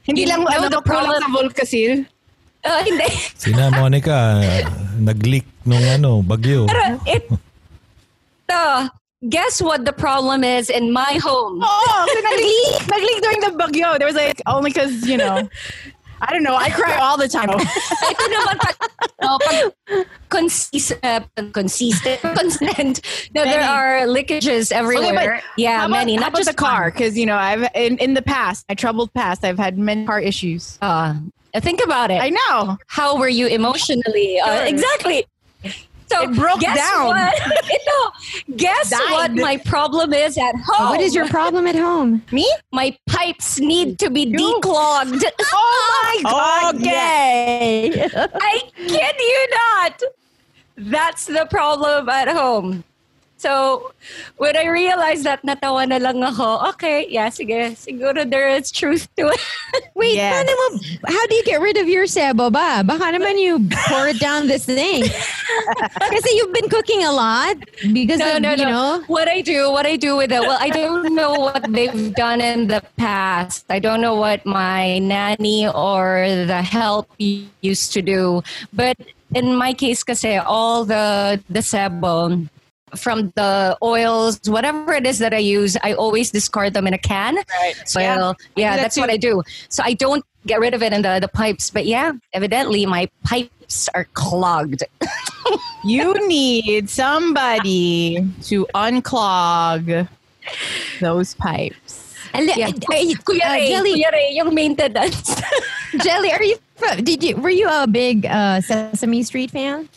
Hindi 0.04 0.26
lang, 0.26 0.48
ano, 0.48 0.70
the 0.70 0.82
problem- 0.82 1.20
sa 1.22 1.28
Volcasil. 1.36 2.08
Uh, 2.64 2.84
hindi. 2.86 3.10
Sina 3.42 3.72
Monica, 3.72 4.40
nag-leak 4.96 5.46
nung 5.66 5.84
ano, 5.84 6.22
bagyo. 6.24 6.70
Pero 6.70 7.02
it, 7.10 7.26
uh, 8.48 8.88
guess 9.28 9.62
what 9.62 9.84
the 9.84 9.92
problem 9.92 10.44
is 10.44 10.70
in 10.70 10.94
my 10.94 11.20
home? 11.22 11.60
Oh, 11.60 12.06
so 12.08 12.20
nag-leak. 12.22 12.88
nag-leak 12.94 13.20
during 13.22 13.42
the 13.42 13.52
bagyo. 13.58 13.98
There 13.98 14.08
was 14.08 14.16
like, 14.16 14.40
only 14.48 14.70
because, 14.72 15.06
you 15.10 15.18
know, 15.18 15.50
I 16.22 16.32
don't 16.32 16.44
know. 16.44 16.56
I 16.56 16.70
cry 16.70 16.98
all 16.98 17.18
the 17.18 17.28
time. 17.28 17.50
Ito 17.50 18.24
naman 18.30 18.56
pag, 18.62 18.76
oh, 19.26 19.38
pag 19.42 20.06
consistent, 20.30 21.02
uh, 21.04 21.44
consistent, 21.52 22.22
constant. 22.38 23.02
No, 23.34 23.44
there 23.44 23.64
are 23.64 24.06
leakages 24.06 24.72
everywhere. 24.72 25.36
Okay, 25.36 25.46
yeah, 25.58 25.86
about, 25.86 25.90
many. 25.90 26.18
Not 26.18 26.36
just 26.36 26.50
the 26.50 26.56
car, 26.56 26.92
because 26.92 27.18
you 27.18 27.26
know 27.26 27.36
I've 27.36 27.68
in, 27.74 27.98
in 27.98 28.14
the 28.14 28.22
past, 28.22 28.66
my 28.70 28.76
troubled 28.76 29.14
past, 29.14 29.44
I've 29.44 29.60
had 29.60 29.78
many 29.78 30.06
car 30.06 30.20
issues. 30.20 30.78
Uh, 30.82 31.18
think 31.60 31.84
about 31.84 32.12
it. 32.12 32.22
I 32.22 32.30
know. 32.30 32.78
How 32.88 33.18
were 33.18 33.30
you 33.30 33.48
emotionally? 33.48 34.40
Uh, 34.40 34.64
exactly. 34.66 35.26
So 36.12 36.24
It 36.24 36.36
broke 36.36 36.60
guess 36.60 36.78
down. 36.78 37.08
What? 37.08 37.34
Ito, 37.72 38.58
guess 38.58 38.90
Died. 38.90 39.12
what 39.12 39.32
my 39.34 39.58
problem 39.58 40.14
is 40.14 40.38
at 40.38 40.56
home. 40.66 40.90
What 40.90 41.00
is 41.00 41.16
your 41.16 41.28
problem 41.30 41.68
at 41.68 41.76
home? 41.76 42.22
me? 42.32 42.52
My 42.74 42.98
pipes 43.08 43.60
need 43.60 43.98
to 44.00 44.10
be 44.10 44.26
declogged. 44.26 45.24
Oh 45.54 46.22
my 46.24 46.24
God! 46.24 46.76
Oh, 46.76 46.80
okay. 46.80 48.10
I 48.14 48.62
kid 48.76 49.16
you 49.20 49.48
not. 49.52 50.02
That's 50.76 51.26
the 51.26 51.48
problem 51.50 52.10
at 52.10 52.28
home. 52.28 52.84
So, 53.42 53.90
when 54.38 54.54
I 54.54 54.70
realized 54.70 55.26
that, 55.26 55.42
natawa 55.42 55.90
na 55.90 55.98
lang 55.98 56.22
ako. 56.22 56.62
Okay, 56.78 57.10
yeah, 57.10 57.26
sige. 57.34 57.74
Siguro 57.74 58.22
there 58.22 58.54
is 58.54 58.70
truth 58.70 59.10
to 59.18 59.34
it. 59.34 59.42
Wait, 59.98 60.14
Yes. 60.22 60.30
paano 60.30 60.52
mo, 60.54 60.66
how 61.10 61.26
do 61.26 61.34
you 61.34 61.42
get 61.42 61.58
rid 61.58 61.82
of 61.82 61.90
your 61.90 62.06
sebo 62.06 62.54
ba? 62.54 62.86
Baka 62.86 63.18
naman 63.18 63.42
you 63.42 63.58
pour 63.90 64.06
it 64.14 64.22
down 64.22 64.46
this 64.46 64.70
thing. 64.70 65.10
Kasi 66.14 66.30
you've 66.38 66.54
been 66.54 66.70
cooking 66.70 67.02
a 67.02 67.10
lot 67.10 67.58
because 67.90 68.22
no, 68.22 68.38
of, 68.38 68.46
no, 68.46 68.52
you 68.54 68.62
no. 68.62 68.70
know. 68.70 68.90
What 69.10 69.26
I 69.26 69.42
do, 69.42 69.74
what 69.74 69.90
I 69.90 69.98
do 69.98 70.14
with 70.22 70.30
it, 70.30 70.46
well, 70.46 70.62
I 70.62 70.70
don't 70.70 71.18
know 71.18 71.34
what 71.34 71.66
they've 71.66 72.14
done 72.14 72.46
in 72.46 72.70
the 72.70 72.86
past. 73.02 73.66
I 73.74 73.82
don't 73.82 74.06
know 74.06 74.14
what 74.14 74.46
my 74.46 75.02
nanny 75.02 75.66
or 75.66 76.30
the 76.46 76.62
help 76.62 77.10
used 77.18 77.90
to 77.98 78.06
do. 78.06 78.46
But 78.70 79.02
in 79.34 79.58
my 79.58 79.74
case, 79.74 80.06
kasi 80.06 80.38
all 80.38 80.86
the 80.86 81.42
the 81.50 81.66
sebo 81.66 82.46
from 82.96 83.32
the 83.36 83.78
oils, 83.84 84.40
whatever 84.48 84.94
it 84.94 85.06
is 85.06 85.20
that 85.20 85.34
I 85.34 85.38
use, 85.38 85.78
I 85.84 85.94
always 85.94 86.32
discard 86.32 86.74
them 86.74 86.88
in 86.88 86.94
a 86.94 86.98
can. 86.98 87.36
Right. 87.36 87.76
So 87.86 88.00
Yeah. 88.00 88.34
yeah, 88.56 88.76
that 88.76 88.82
that's 88.84 88.98
what. 88.98 89.10
I 89.10 89.18
do. 89.18 89.44
So 89.70 89.84
I 89.84 89.94
don't 89.94 90.24
get 90.48 90.60
rid 90.60 90.74
of 90.74 90.82
it 90.84 90.94
in 90.94 91.02
the, 91.02 91.20
the 91.20 91.28
pipes. 91.28 91.70
But 91.70 91.86
yeah, 91.86 92.12
evidently 92.34 92.86
my 92.86 93.10
pipes 93.24 93.90
are 93.94 94.06
clogged. 94.14 94.84
You 95.84 96.14
need 96.28 96.92
somebody 96.92 98.24
to 98.44 98.68
unclog 98.76 100.08
those 101.00 101.34
pipes. 101.34 102.16
Ali- 102.36 102.54
Yeah. 102.56 102.68
are 102.68 102.72
Kuya 103.26 103.46
uh, 103.46 103.52
Ray, 103.54 103.70
Jelly, 103.70 103.94
Kuya 104.04 104.12
Ray, 104.12 104.32
yung 104.34 104.54
maintenance. 104.54 105.42
Jelly, 106.04 106.32
are 106.32 106.44
you? 106.44 106.58
Did 107.04 107.24
you? 107.24 107.36
Were 107.38 107.50
you 107.50 107.68
a 107.68 107.88
big 107.88 108.26
uh, 108.28 108.62
Sesame 108.62 109.24
Street 109.24 109.50
fan? 109.52 109.90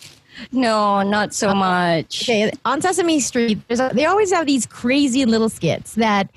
No, 0.52 1.02
not 1.02 1.34
so 1.34 1.50
uh, 1.50 1.54
much. 1.54 2.22
Okay, 2.22 2.52
on 2.64 2.80
Sesame 2.80 3.20
Street, 3.20 3.58
there's 3.68 3.80
a, 3.80 3.90
they 3.92 4.06
always 4.06 4.32
have 4.32 4.46
these 4.46 4.66
crazy 4.66 5.24
little 5.24 5.48
skits 5.48 5.94
that, 5.94 6.30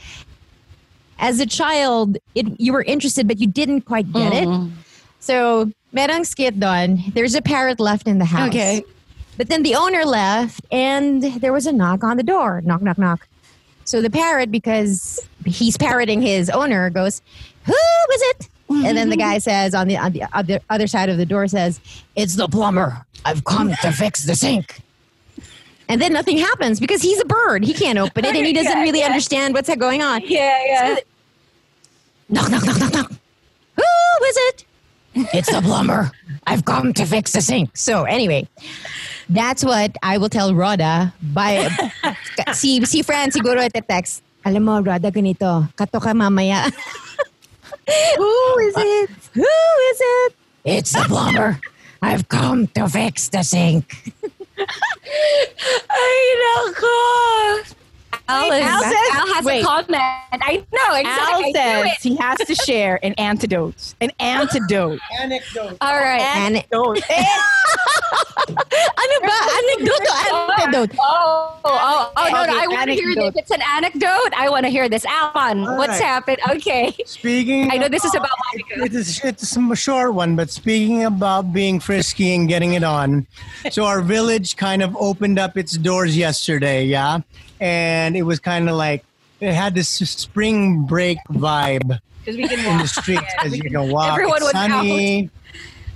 as 1.20 1.40
a 1.40 1.46
child, 1.46 2.18
it 2.36 2.48
you 2.60 2.74
were 2.74 2.84
interested 2.84 3.28
but 3.28 3.40
you 3.40 3.48
didn't 3.48 3.82
quite 3.82 4.12
get 4.14 4.34
it. 4.34 4.48
Mm. 4.48 4.72
So, 5.20 5.72
merang 5.94 6.26
skit 6.26 6.60
doon. 6.60 7.14
There's 7.14 7.36
a 7.36 7.42
parrot 7.42 7.80
left 7.80 8.08
in 8.08 8.20
the 8.20 8.26
house. 8.26 8.50
Okay. 8.50 8.84
But 9.38 9.50
then 9.50 9.62
the 9.62 9.76
owner 9.76 10.04
left, 10.04 10.66
and 10.72 11.22
there 11.22 11.54
was 11.54 11.68
a 11.68 11.72
knock 11.72 12.04
on 12.04 12.18
the 12.18 12.24
door. 12.24 12.62
Knock, 12.66 12.82
knock, 12.82 12.98
knock. 12.98 13.28
So 13.86 14.02
the 14.02 14.10
parrot, 14.10 14.52
because 14.52 15.20
he's 15.46 15.78
parroting 15.78 16.22
his 16.22 16.50
owner, 16.50 16.90
goes, 16.90 17.22
"Who 17.66 17.74
is 18.14 18.22
it?" 18.22 18.50
And 18.70 18.98
then 18.98 19.10
the 19.10 19.18
guy 19.18 19.38
says 19.38 19.74
on 19.74 19.88
the 19.88 19.98
on 19.98 20.12
the 20.12 20.24
other, 20.34 20.60
other 20.70 20.88
side 20.88 21.10
of 21.10 21.18
the 21.18 21.26
door 21.26 21.48
says, 21.48 21.80
"It's 22.16 22.36
the 22.36 22.48
plumber. 22.48 23.06
I've 23.24 23.44
come 23.46 23.72
to 23.82 23.92
fix 23.92 24.26
the 24.26 24.36
sink." 24.36 24.82
And 25.90 26.02
then 26.02 26.12
nothing 26.12 26.38
happens 26.38 26.80
because 26.82 27.02
he's 27.02 27.20
a 27.22 27.26
bird. 27.26 27.64
He 27.64 27.74
can't 27.74 27.98
open 27.98 28.26
it, 28.26 28.36
and 28.36 28.46
he 28.46 28.52
doesn't 28.52 28.72
Yeah, 28.78 28.84
really 28.84 29.00
yeah. 29.00 29.06
understand 29.06 29.54
what's 29.54 29.74
going 29.76 30.02
on. 30.04 30.22
Yeah, 30.26 30.60
yeah. 30.66 30.96
Knock, 32.28 32.52
knock, 32.52 32.66
knock, 32.66 32.80
knock, 32.80 32.94
knock. 32.94 33.12
Who 33.78 34.26
is 34.26 34.38
it? 34.52 34.66
It's 35.34 35.50
the 35.50 35.62
plumber. 35.62 36.12
I've 36.46 36.66
come 36.66 36.92
to 36.94 37.06
fix 37.06 37.32
the 37.32 37.42
sink. 37.42 37.76
So 37.78 38.04
anyway, 38.04 38.48
that's 39.30 39.64
what 39.64 39.96
I 40.04 40.18
will 40.18 40.30
tell 40.30 40.54
Rhoda 40.54 41.14
by 41.34 41.70
si 42.54 42.84
si 42.84 43.02
Fran 43.02 43.32
siguro 43.32 43.64
at 43.64 43.72
the 43.74 43.82
text. 43.82 44.22
Alam 44.46 44.64
mo, 44.66 44.80
Rhoda, 44.84 45.10
ganito. 45.10 45.72
Kato 45.76 46.00
ka 46.00 46.12
mamaya. 46.14 46.68
Who 48.18 48.60
is 48.60 48.76
uh, 48.76 48.82
it? 48.84 49.10
Who 49.34 49.42
is 49.42 50.00
it? 50.00 50.36
It's 50.66 50.92
the 50.92 51.06
plumber. 51.08 51.60
I've 52.02 52.28
come 52.28 52.68
to 52.68 52.88
fix 52.88 53.30
the 53.30 53.44
sink. 53.44 54.14
Ay, 55.90 56.36
nako. 56.42 57.74
Al, 58.30 58.52
is, 58.52 58.62
Al 58.64 58.82
says- 58.84 58.94
Al 59.14 59.34
has 59.34 59.46
wait. 59.46 59.62
a 59.64 59.66
comment. 59.66 59.90
I 60.32 60.64
know 60.74 60.80
Al 60.90 60.96
exactly. 60.96 61.54
I 61.58 61.82
knew 61.84 61.90
says 61.90 62.04
he 62.04 62.16
has 62.18 62.38
to 62.40 62.56
share 62.56 63.00
an 63.04 63.14
antidote. 63.14 63.94
An 64.02 64.12
antidote. 64.20 65.00
Anecdote. 65.22 65.78
All 65.82 65.94
right. 65.96 66.18
Oh, 66.74 66.94
antidote. 66.94 67.04
ano 68.98 69.16
ba? 69.22 69.36
Anecdote 69.60 70.08
o 70.32 70.54
antidote? 70.60 70.92
Oh, 71.00 71.60
oh, 71.66 72.12
oh, 72.16 72.30
no, 72.32 72.32
no. 72.32 72.44
Okay, 72.44 72.52
I 72.64 72.68
want 72.68 72.88
to 72.88 72.94
hear 72.94 73.10
anecdote. 73.12 73.34
this. 73.34 73.36
If 73.36 73.42
it's 73.44 73.52
an 73.52 73.62
anecdote, 73.62 74.32
I 74.38 74.50
want 74.50 74.66
to 74.66 74.70
hear 74.70 74.88
this. 74.90 75.06
Alan, 75.06 75.68
All 75.68 75.78
what's 75.78 76.00
right. 76.00 76.02
happened? 76.02 76.38
Okay. 76.52 76.96
Speaking, 77.06 77.72
I 77.72 77.78
know 77.78 77.88
this 77.90 78.06
is 78.06 78.16
about 78.16 78.30
It 78.54 78.94
is, 78.94 79.20
it's 79.24 79.56
a 79.58 79.76
short 79.76 80.14
one, 80.14 80.36
but 80.36 80.50
speaking 80.50 81.04
about 81.06 81.52
being 81.54 81.80
frisky 81.80 82.34
and 82.36 82.48
getting 82.48 82.74
it 82.74 82.84
on, 82.84 83.28
so 83.72 83.86
our 83.86 84.02
village 84.02 84.56
kind 84.56 84.82
of 84.82 84.96
opened 84.98 85.40
up 85.40 85.58
its 85.58 85.74
doors 85.78 86.16
yesterday, 86.18 86.86
yeah, 86.86 87.20
and 87.60 88.16
it 88.16 88.24
was 88.24 88.40
kind 88.40 88.70
of 88.70 88.76
like 88.76 89.04
it 89.40 89.54
had 89.54 89.76
this 89.76 89.90
spring 89.90 90.86
break 90.86 91.18
vibe 91.30 92.00
Because 92.28 92.38
we 92.42 92.48
can 92.50 92.60
in 92.60 92.78
the 92.80 92.88
streets 92.88 93.24
because 93.38 93.56
you 93.56 93.64
can 93.64 93.90
walk. 93.90 94.12
Everyone 94.12 94.36
it's 94.36 94.44
was 94.44 94.52
sunny. 94.52 95.30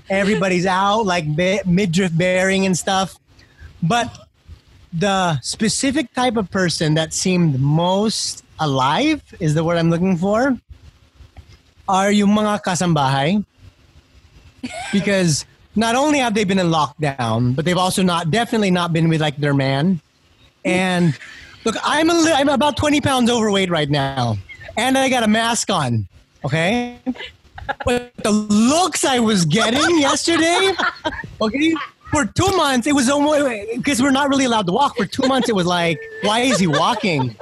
Everybody's 0.09 0.65
out, 0.65 1.05
like 1.05 1.25
midriff 1.65 2.15
bearing 2.15 2.65
and 2.65 2.77
stuff. 2.77 3.19
But 3.83 4.07
the 4.93 5.39
specific 5.41 6.13
type 6.13 6.37
of 6.37 6.49
person 6.49 6.93
that 6.93 7.13
seemed 7.13 7.59
most 7.59 8.45
alive 8.59 9.21
is 9.41 9.55
the 9.55 9.63
word 9.63 9.77
I'm 9.77 9.89
looking 9.89 10.15
for. 10.15 10.57
Are 11.89 12.11
yung 12.11 12.29
mga 12.29 12.63
kasambahay? 12.63 13.43
Because 14.93 15.45
not 15.75 15.95
only 15.95 16.19
have 16.19 16.33
they 16.33 16.45
been 16.45 16.59
in 16.59 16.67
lockdown, 16.67 17.55
but 17.55 17.65
they've 17.65 17.77
also 17.77 18.03
not 18.03 18.31
definitely 18.31 18.71
not 18.71 18.93
been 18.93 19.09
with 19.09 19.19
like 19.19 19.35
their 19.35 19.53
man. 19.53 19.99
And 20.63 21.17
look, 21.65 21.75
I'm 21.83 22.09
a 22.09 22.13
li- 22.13 22.33
I'm 22.33 22.49
about 22.49 22.77
20 22.77 23.01
pounds 23.01 23.29
overweight 23.29 23.69
right 23.69 23.89
now, 23.89 24.37
and 24.77 24.97
I 24.97 25.09
got 25.09 25.23
a 25.23 25.27
mask 25.27 25.69
on. 25.69 26.07
Okay, 26.43 26.97
but 27.85 28.11
the 28.23 28.31
looks 28.31 29.05
I 29.05 29.19
was 29.19 29.45
getting 29.45 29.99
yesterday, 29.99 30.71
okay, 31.41 31.75
for 32.09 32.25
two 32.25 32.55
months 32.57 32.87
it 32.87 32.93
was 32.93 33.09
almost 33.09 33.45
because 33.75 34.01
we're 34.01 34.11
not 34.11 34.29
really 34.29 34.45
allowed 34.45 34.65
to 34.67 34.73
walk. 34.73 34.97
For 34.97 35.05
two 35.05 35.27
months 35.27 35.49
it 35.49 35.55
was 35.55 35.65
like, 35.65 35.99
why 36.23 36.39
is 36.41 36.59
he 36.59 36.67
walking? 36.67 37.35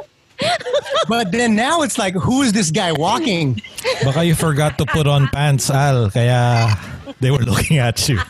But 1.07 1.31
then 1.31 1.55
now 1.55 1.81
it's 1.81 1.97
like, 1.97 2.13
who 2.13 2.43
is 2.43 2.53
this 2.53 2.71
guy 2.71 2.91
walking? 2.93 3.61
Baka 4.03 4.23
you 4.23 4.35
forgot 4.35 4.77
to 4.77 4.85
put 4.85 5.07
on 5.07 5.27
pants, 5.29 5.69
Al. 5.69 6.09
Kaya 6.09 6.77
they 7.21 7.31
were 7.31 7.39
looking 7.39 7.77
at 7.77 8.07
you. 8.07 8.19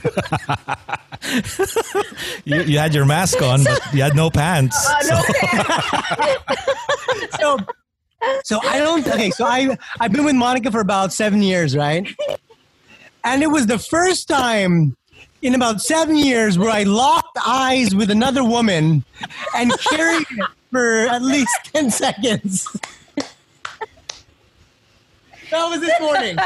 you, 2.46 2.62
you 2.62 2.80
had 2.80 2.94
your 2.94 3.06
mask 3.06 3.42
on, 3.42 3.64
but 3.64 3.82
you 3.94 4.02
had 4.02 4.16
no 4.16 4.30
pants. 4.30 4.78
Uh, 4.88 5.02
so- 5.02 5.22
so 7.40 7.58
so 8.44 8.60
I 8.64 8.80
don't 8.80 9.08
okay, 9.08 9.32
so 9.32 9.46
I 9.46 9.78
I've 10.00 10.12
been 10.12 10.26
with 10.26 10.36
Monica 10.36 10.72
for 10.72 10.82
about 10.82 11.14
seven 11.14 11.42
years, 11.42 11.76
right? 11.76 12.08
And 13.24 13.44
it 13.44 13.48
was 13.48 13.68
the 13.68 13.80
first 13.80 14.28
time 14.28 14.96
in 15.42 15.56
about 15.56 15.82
seven 15.82 16.18
years 16.18 16.58
where 16.58 16.70
I 16.70 16.84
locked 16.84 17.38
eyes 17.46 17.96
with 17.96 18.10
another 18.12 18.44
woman 18.44 19.04
and 19.56 19.72
carried 19.80 20.26
it 20.32 20.48
for 20.72 21.08
at 21.08 21.22
least 21.22 21.52
ten 21.74 21.90
seconds. 21.92 22.68
That 25.52 25.68
was 25.68 25.82
this 25.82 26.00
morning. 26.00 26.38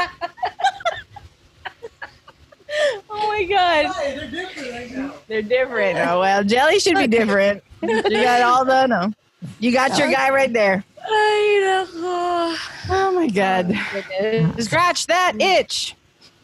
Oh 3.10 3.28
my 3.28 3.44
god. 3.44 3.92
They're 4.02 4.30
different 4.30 4.70
right 4.72 4.90
now. 4.90 5.12
They're 5.28 5.42
different. 5.42 5.98
Oh 5.98 6.20
well, 6.20 6.42
jelly 6.44 6.78
should 6.78 6.96
be 6.96 7.06
different. 7.06 7.62
You 7.82 8.02
got 8.02 8.42
all 8.42 8.64
the 8.64 8.86
no. 8.86 9.12
You 9.60 9.72
got 9.72 9.98
your 9.98 10.10
guy 10.10 10.30
right 10.30 10.52
there. 10.52 10.84
Oh 11.06 13.12
my 13.14 13.28
god. 13.28 13.72
Oh, 14.20 14.54
Scratch 14.58 15.06
that 15.06 15.34
itch. 15.40 15.94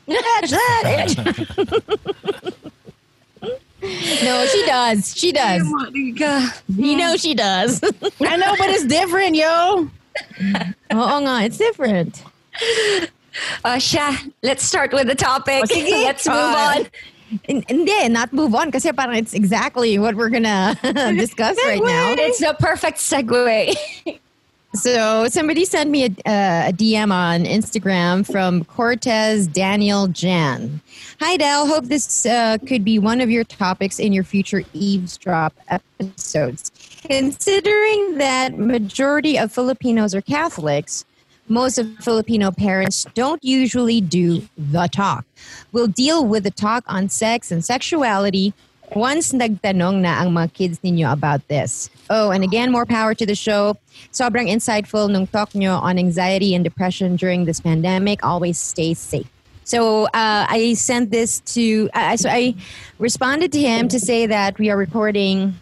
Scratch 0.08 0.50
that 0.50 1.06
itch. 1.08 1.16
No, 4.22 4.44
she 4.46 4.66
does. 4.66 5.16
She 5.16 5.32
does. 5.32 5.66
You 6.68 6.96
know 6.96 7.16
she 7.16 7.34
does. 7.34 7.82
I 8.20 8.36
know, 8.36 8.54
but 8.58 8.68
it's 8.68 8.84
different, 8.84 9.34
yo. 9.36 9.46
Oh, 9.48 9.90
oh, 10.90 11.16
Oo 11.16 11.20
nga, 11.24 11.44
it's 11.46 11.56
different. 11.56 12.22
Uh, 13.64 13.78
Sha, 13.78 14.16
let's 14.42 14.64
start 14.64 14.92
with 14.92 15.06
the 15.06 15.14
topic. 15.14 15.64
let's 15.70 16.26
move 16.26 16.36
on. 16.36 16.86
Hin- 17.44 17.64
Hindi, 17.68 18.08
not 18.08 18.32
move 18.32 18.54
on 18.54 18.70
kasi 18.72 18.90
parang 18.92 19.16
it's 19.16 19.34
exactly 19.34 19.98
what 19.98 20.16
we're 20.16 20.30
gonna 20.30 20.74
discuss 21.16 21.56
right 21.64 21.82
now. 21.82 22.14
It's 22.18 22.40
the 22.40 22.56
perfect 22.58 22.98
segue. 22.98 23.74
So 24.72 25.26
somebody 25.26 25.64
sent 25.64 25.90
me 25.90 26.04
a, 26.04 26.10
uh, 26.30 26.68
a 26.68 26.72
DM 26.72 27.10
on 27.12 27.42
Instagram 27.42 28.24
from 28.24 28.62
Cortez 28.64 29.48
Daniel 29.48 30.06
Jan. 30.06 30.80
Hi, 31.18 31.36
Del. 31.36 31.66
Hope 31.66 31.86
this 31.86 32.24
uh, 32.24 32.56
could 32.68 32.84
be 32.84 32.96
one 32.96 33.20
of 33.20 33.30
your 33.30 33.42
topics 33.42 33.98
in 33.98 34.12
your 34.12 34.22
future 34.22 34.62
eavesdrop 34.72 35.54
episodes. 35.66 36.70
Considering 37.02 38.18
that 38.18 38.58
majority 38.58 39.36
of 39.36 39.50
Filipinos 39.50 40.14
are 40.14 40.22
Catholics, 40.22 41.04
most 41.50 41.78
of 41.78 41.90
Filipino 41.98 42.50
parents 42.50 43.04
don't 43.14 43.42
usually 43.44 44.00
do 44.00 44.46
the 44.56 44.86
talk. 44.86 45.26
We'll 45.72 45.88
deal 45.88 46.24
with 46.24 46.44
the 46.44 46.50
talk 46.50 46.84
on 46.86 47.10
sex 47.10 47.50
and 47.50 47.64
sexuality 47.64 48.54
once 48.94 49.32
nagtanong 49.32 50.02
na 50.02 50.22
ang 50.22 50.30
mga 50.30 50.54
kids 50.54 50.78
ninyo 50.80 51.10
about 51.12 51.46
this. 51.48 51.90
Oh, 52.08 52.30
and 52.30 52.42
again, 52.42 52.70
more 52.72 52.86
power 52.86 53.14
to 53.14 53.26
the 53.26 53.34
show. 53.34 53.76
Sobrang 54.14 54.46
insightful 54.46 55.10
nung 55.10 55.26
talk 55.26 55.54
nyo 55.54 55.78
on 55.82 55.98
anxiety 55.98 56.54
and 56.54 56.62
depression 56.62 57.16
during 57.16 57.44
this 57.44 57.60
pandemic. 57.60 58.24
Always 58.24 58.58
stay 58.58 58.94
safe. 58.94 59.28
So 59.64 60.06
uh, 60.06 60.46
I 60.50 60.74
sent 60.74 61.10
this 61.10 61.40
to, 61.54 61.90
I 61.94 62.16
so 62.16 62.28
I 62.28 62.54
responded 62.98 63.52
to 63.52 63.60
him 63.60 63.86
to 63.88 64.00
say 64.00 64.26
that 64.26 64.58
we 64.58 64.70
are 64.70 64.76
recording 64.76 65.54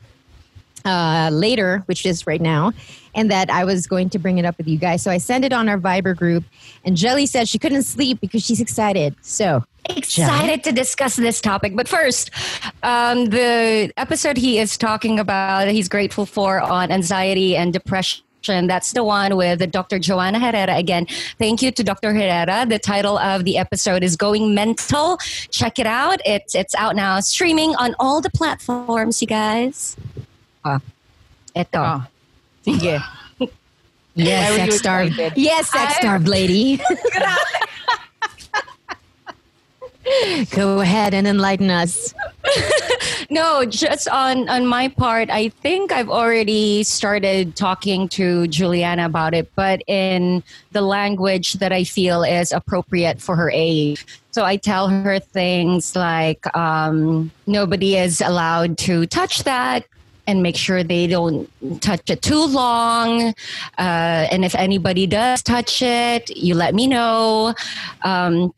uh, 0.85 1.29
later, 1.33 1.83
which 1.87 2.07
is 2.07 2.27
right 2.27 2.41
now, 2.41 2.73
and 3.15 3.31
that 3.31 3.51
I 3.51 3.65
was 3.65 3.87
going 3.87 4.11
to 4.11 4.19
bring 4.19 4.39
it 4.39 4.45
up 4.45 4.59
with 4.59 4.69
you 4.69 4.79
guys. 4.79 5.03
So 5.03 5.11
I 5.11 5.19
sent 5.19 5.45
it 5.45 5.53
on 5.53 5.69
our 5.69 5.79
Viber 5.79 6.17
group, 6.17 6.45
and 6.85 6.97
Jelly 6.97 7.27
said 7.27 7.49
she 7.49 7.59
couldn't 7.59 7.85
sleep 7.85 8.21
because 8.21 8.45
she's 8.45 8.61
excited. 8.61 9.15
So 9.23 9.65
Excited 9.89 10.65
to 10.65 10.73
discuss 10.73 11.17
this 11.17 11.41
topic. 11.41 11.75
But 11.75 11.89
first, 11.89 12.31
um, 12.83 13.27
the 13.27 13.93
episode 13.97 14.37
he 14.37 14.59
is 14.59 14.77
talking 14.77 15.19
about, 15.19 15.69
he's 15.69 15.89
grateful 15.89 16.27
for 16.27 16.61
on 16.61 16.91
anxiety 16.91 17.57
and 17.57 17.73
depression. 17.73 18.23
That's 18.47 18.93
the 18.93 19.05
one 19.05 19.37
with 19.37 19.71
Dr. 19.71 19.99
Joanna 19.99 20.39
Herrera. 20.39 20.77
Again, 20.77 21.07
thank 21.39 21.61
you 21.61 21.71
to 21.73 21.83
Dr. 21.83 22.15
Herrera. 22.15 22.67
The 22.67 22.79
title 22.79 23.19
of 23.19 23.45
the 23.45 23.59
episode 23.59 24.03
is 24.03 24.17
Going 24.17 24.55
Mental. 24.55 25.19
Check 25.51 25.79
it 25.79 25.87
out. 25.87 26.21
It's 26.25 26.55
it's 26.55 26.75
out 26.75 26.97
now, 26.97 27.21
streaming 27.21 27.75
on 27.77 27.95
all 27.99 28.21
the 28.21 28.31
platforms, 28.31 29.21
you 29.21 29.29
guys. 29.29 29.97
Ah, 30.65 30.81
eto. 31.55 31.67
Oh. 31.75 32.07
Sige. 32.69 33.03
yes, 34.15 34.55
sex 34.57 34.77
starved. 34.77 35.21
Yes, 35.37 35.71
sex 35.71 35.97
starved 35.97 36.29
lady. 36.29 36.81
Go 40.51 40.81
ahead 40.81 41.15
and 41.15 41.27
enlighten 41.27 41.71
us. 41.71 42.15
No, 43.31 43.65
just 43.67 44.09
on 44.09 44.49
on 44.49 44.67
my 44.67 44.89
part, 44.89 45.29
I 45.29 45.51
think 45.51 45.93
I've 45.93 46.09
already 46.09 46.83
started 46.83 47.57
talking 47.57 48.09
to 48.11 48.47
Juliana 48.49 49.05
about 49.05 49.35
it, 49.35 49.51
but 49.55 49.83
in 49.87 50.43
the 50.73 50.81
language 50.81 51.55
that 51.55 51.73
I 51.73 51.85
feel 51.85 52.23
is 52.23 52.53
appropriate 52.53 53.21
for 53.21 53.37
her 53.37 53.51
age. 53.51 54.07
So 54.31 54.45
I 54.45 54.57
tell 54.57 54.89
her 54.89 55.19
things 55.19 55.95
like 55.95 56.47
um, 56.57 57.31
nobody 57.47 57.97
is 57.97 58.23
allowed 58.23 58.79
to 58.79 59.05
touch 59.07 59.45
that. 59.45 59.85
And 60.29 60.43
make 60.43 60.57
sure 60.57 60.85
they 60.85 61.09
don't 61.09 61.49
touch 61.81 62.11
it 62.11 62.23
too 62.23 62.45
long. 62.45 63.35
Uh, 63.79 64.29
and 64.31 64.45
if 64.45 64.55
anybody 64.55 65.07
does 65.07 65.43
touch 65.43 65.83
it, 65.83 66.29
you 66.37 66.55
let 66.55 66.75
me 66.75 66.87
know. 66.87 67.55
Um, 68.05 68.53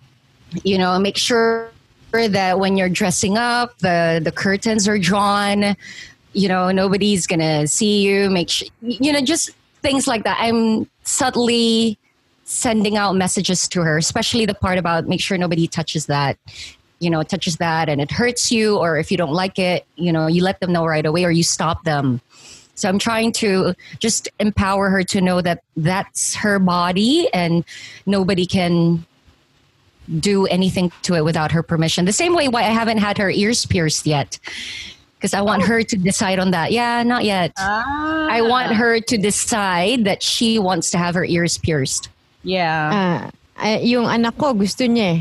you 0.64 0.78
know 0.78 0.98
make 0.98 1.16
sure 1.16 1.70
that 2.12 2.58
when 2.58 2.76
you're 2.76 2.88
dressing 2.88 3.38
up 3.38 3.78
the 3.78 4.20
the 4.22 4.32
curtains 4.32 4.88
are 4.88 4.98
drawn 4.98 5.76
you 6.32 6.48
know 6.48 6.70
nobody's 6.70 7.26
gonna 7.26 7.66
see 7.66 8.02
you 8.02 8.28
make 8.30 8.48
sure 8.48 8.68
you 8.82 9.12
know 9.12 9.20
just 9.20 9.50
things 9.82 10.06
like 10.06 10.24
that 10.24 10.36
i'm 10.40 10.88
subtly 11.04 11.98
sending 12.44 12.96
out 12.96 13.14
messages 13.14 13.68
to 13.68 13.82
her 13.82 13.96
especially 13.96 14.44
the 14.44 14.54
part 14.54 14.76
about 14.76 15.06
make 15.06 15.20
sure 15.20 15.38
nobody 15.38 15.68
touches 15.68 16.06
that 16.06 16.36
you 17.00 17.10
know 17.10 17.22
touches 17.22 17.56
that 17.56 17.88
and 17.88 18.00
it 18.00 18.10
hurts 18.10 18.52
you 18.52 18.76
or 18.78 18.98
if 18.98 19.10
you 19.10 19.16
don't 19.16 19.32
like 19.32 19.58
it 19.58 19.86
you 19.96 20.12
know 20.12 20.26
you 20.26 20.42
let 20.42 20.60
them 20.60 20.72
know 20.72 20.84
right 20.84 21.06
away 21.06 21.24
or 21.24 21.30
you 21.30 21.42
stop 21.42 21.82
them 21.84 22.20
so 22.74 22.88
i'm 22.88 22.98
trying 22.98 23.32
to 23.32 23.74
just 23.98 24.28
empower 24.38 24.90
her 24.90 25.02
to 25.02 25.20
know 25.20 25.40
that 25.40 25.62
that's 25.76 26.34
her 26.34 26.58
body 26.58 27.28
and 27.32 27.64
nobody 28.06 28.46
can 28.46 29.04
do 30.18 30.46
anything 30.46 30.90
to 31.02 31.14
it 31.14 31.24
without 31.24 31.52
her 31.52 31.62
permission. 31.62 32.04
The 32.04 32.12
same 32.12 32.34
way 32.34 32.48
why 32.48 32.62
I 32.62 32.72
haven't 32.74 32.98
had 32.98 33.16
her 33.18 33.30
ears 33.30 33.64
pierced 33.64 34.08
yet. 34.08 34.40
because 35.20 35.34
I 35.34 35.42
want 35.42 35.62
her 35.64 35.82
to 35.82 35.96
decide 35.98 36.38
on 36.38 36.50
that. 36.52 36.72
Yeah, 36.72 37.02
not 37.02 37.24
yet. 37.24 37.52
Ah. 37.58 38.26
I 38.30 38.40
want 38.40 38.72
her 38.72 39.00
to 39.00 39.18
decide 39.18 40.04
that 40.04 40.22
she 40.22 40.58
wants 40.58 40.90
to 40.92 40.98
have 40.98 41.14
her 41.14 41.26
ears 41.26 41.58
pierced. 41.58 42.08
Yeah. 42.42 43.28
Uh, 43.60 43.60
uh, 43.60 43.78
yung 43.84 44.08
anak 44.08 44.38
ko 44.40 44.54
gusto 44.54 44.88
niya 44.88 45.20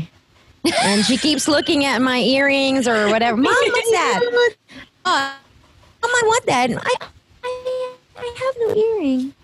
And 0.82 1.04
she 1.04 1.16
keeps 1.16 1.48
looking 1.48 1.84
at 1.84 2.02
my 2.02 2.18
earrings 2.18 2.86
or 2.86 3.08
whatever. 3.08 3.36
Mom, 3.36 3.52
what's 3.52 3.90
that? 3.96 4.20
Uh, 5.04 5.32
Mom, 6.02 6.10
I 6.10 6.22
want 6.26 6.46
that. 6.46 6.70
I, 6.70 7.06
I, 7.44 7.94
I 8.18 8.34
have 8.38 8.54
no 8.60 8.74
earring. 8.76 9.34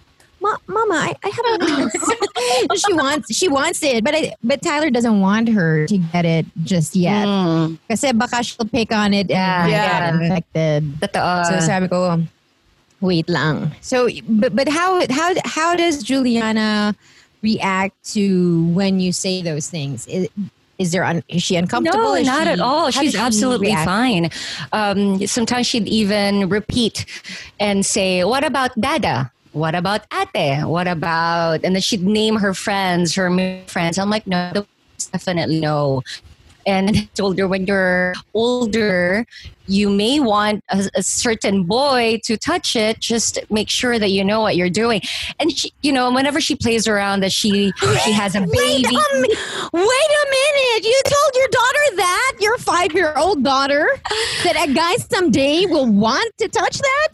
Ma- 0.41 0.57
Mama, 0.67 0.95
I, 0.95 1.15
I 1.25 1.29
have 1.33 1.61
no 1.61 2.77
she 2.77 2.93
wants 2.93 3.35
she 3.35 3.49
wants 3.49 3.83
it, 3.83 4.05
but 4.05 4.15
I, 4.15 4.35
but 4.45 4.61
Tyler 4.61 4.91
doesn't 4.91 5.21
want 5.21 5.49
her 5.49 5.87
to 5.87 5.97
get 6.13 6.27
it 6.27 6.45
just 6.63 6.95
yet. 6.95 7.25
Kasi 7.89 8.13
baka 8.13 8.43
she'll 8.45 8.67
pick 8.69 8.93
on 8.93 9.15
it 9.15 9.31
Yeah. 9.31 9.63
and 9.65 9.71
Yeah. 9.73 10.11
get 10.13 10.23
infected. 10.23 11.01
Totoo. 11.01 11.45
So 11.49 11.61
sabi 11.61 11.89
ko, 11.89 12.23
wait 13.01 13.29
lang. 13.31 13.73
So, 13.81 14.09
but, 14.29 14.55
but 14.55 14.69
how, 14.69 15.01
how, 15.11 15.33
how 15.47 15.75
does 15.75 16.03
Juliana 16.03 16.95
react 17.43 17.97
to 18.13 18.67
when 18.77 19.01
you 19.01 19.13
say 19.13 19.41
those 19.41 19.69
things? 19.71 20.07
Is, 20.07 20.29
is 20.79 20.93
there, 20.93 21.05
un, 21.05 21.23
is 21.29 21.43
she 21.43 21.57
uncomfortable? 21.57 22.05
No, 22.05 22.15
Is 22.15 22.27
not 22.27 22.45
she- 22.47 22.53
at 22.53 22.61
all. 22.61 22.91
She's 22.91 23.13
she 23.13 23.19
absolutely 23.19 23.69
react? 23.69 23.85
fine. 23.87 24.31
Um, 24.73 25.27
sometimes 25.27 25.67
she'd 25.67 25.89
even 25.89 26.49
repeat 26.49 27.07
and 27.61 27.85
say, 27.87 28.25
"What 28.25 28.45
about 28.45 28.79
Dada? 28.81 29.31
What 29.53 29.75
about 29.75 30.03
Ate? 30.13 30.67
What 30.67 30.87
about?" 30.87 31.61
And 31.65 31.75
then 31.75 31.81
she'd 31.83 32.03
name 32.03 32.37
her 32.37 32.53
friends, 32.55 33.15
her 33.15 33.31
friends. 33.67 33.99
I'm 33.99 34.11
like, 34.11 34.27
no, 34.27 34.67
definitely 35.13 35.61
no. 35.61 36.03
And 36.67 37.09
told 37.15 37.39
her 37.39 37.47
when 37.49 37.67
you're 37.67 38.15
older, 38.35 39.25
you 39.69 39.89
may 39.89 40.21
want 40.21 40.63
a, 40.71 40.89
a 40.95 41.03
certain 41.03 41.65
boy 41.65 42.21
to 42.25 42.37
touch 42.37 42.77
it. 42.77 43.01
Just 43.01 43.39
make 43.51 43.69
sure 43.69 43.99
that 43.99 44.11
you 44.11 44.25
know 44.25 44.41
what 44.41 44.57
you're 44.57 44.71
doing. 44.71 45.01
And 45.39 45.57
she, 45.57 45.73
you 45.83 45.93
know, 45.93 46.11
whenever 46.13 46.41
she 46.41 46.57
plays 46.57 46.87
around, 46.87 47.21
that 47.21 47.33
she 47.33 47.73
she 48.05 48.13
has 48.13 48.35
a 48.35 48.41
baby. 48.41 48.53
Wait 48.57 48.85
a, 48.85 49.21
mi- 49.21 49.37
wait 49.73 50.11
a 50.13 50.27
minute. 50.31 50.85
You 50.85 51.01
told 51.05 51.35
your 51.35 51.49
daughter 51.49 51.97
that? 51.97 52.33
Your 52.41 52.59
five 52.59 52.93
year 52.93 53.15
old 53.17 53.43
daughter? 53.43 53.89
That 54.45 54.69
a 54.69 54.73
guy 54.73 54.97
someday 54.97 55.67
will 55.67 55.87
want 55.87 56.37
to 56.39 56.49
touch 56.49 56.79
that? 56.79 57.13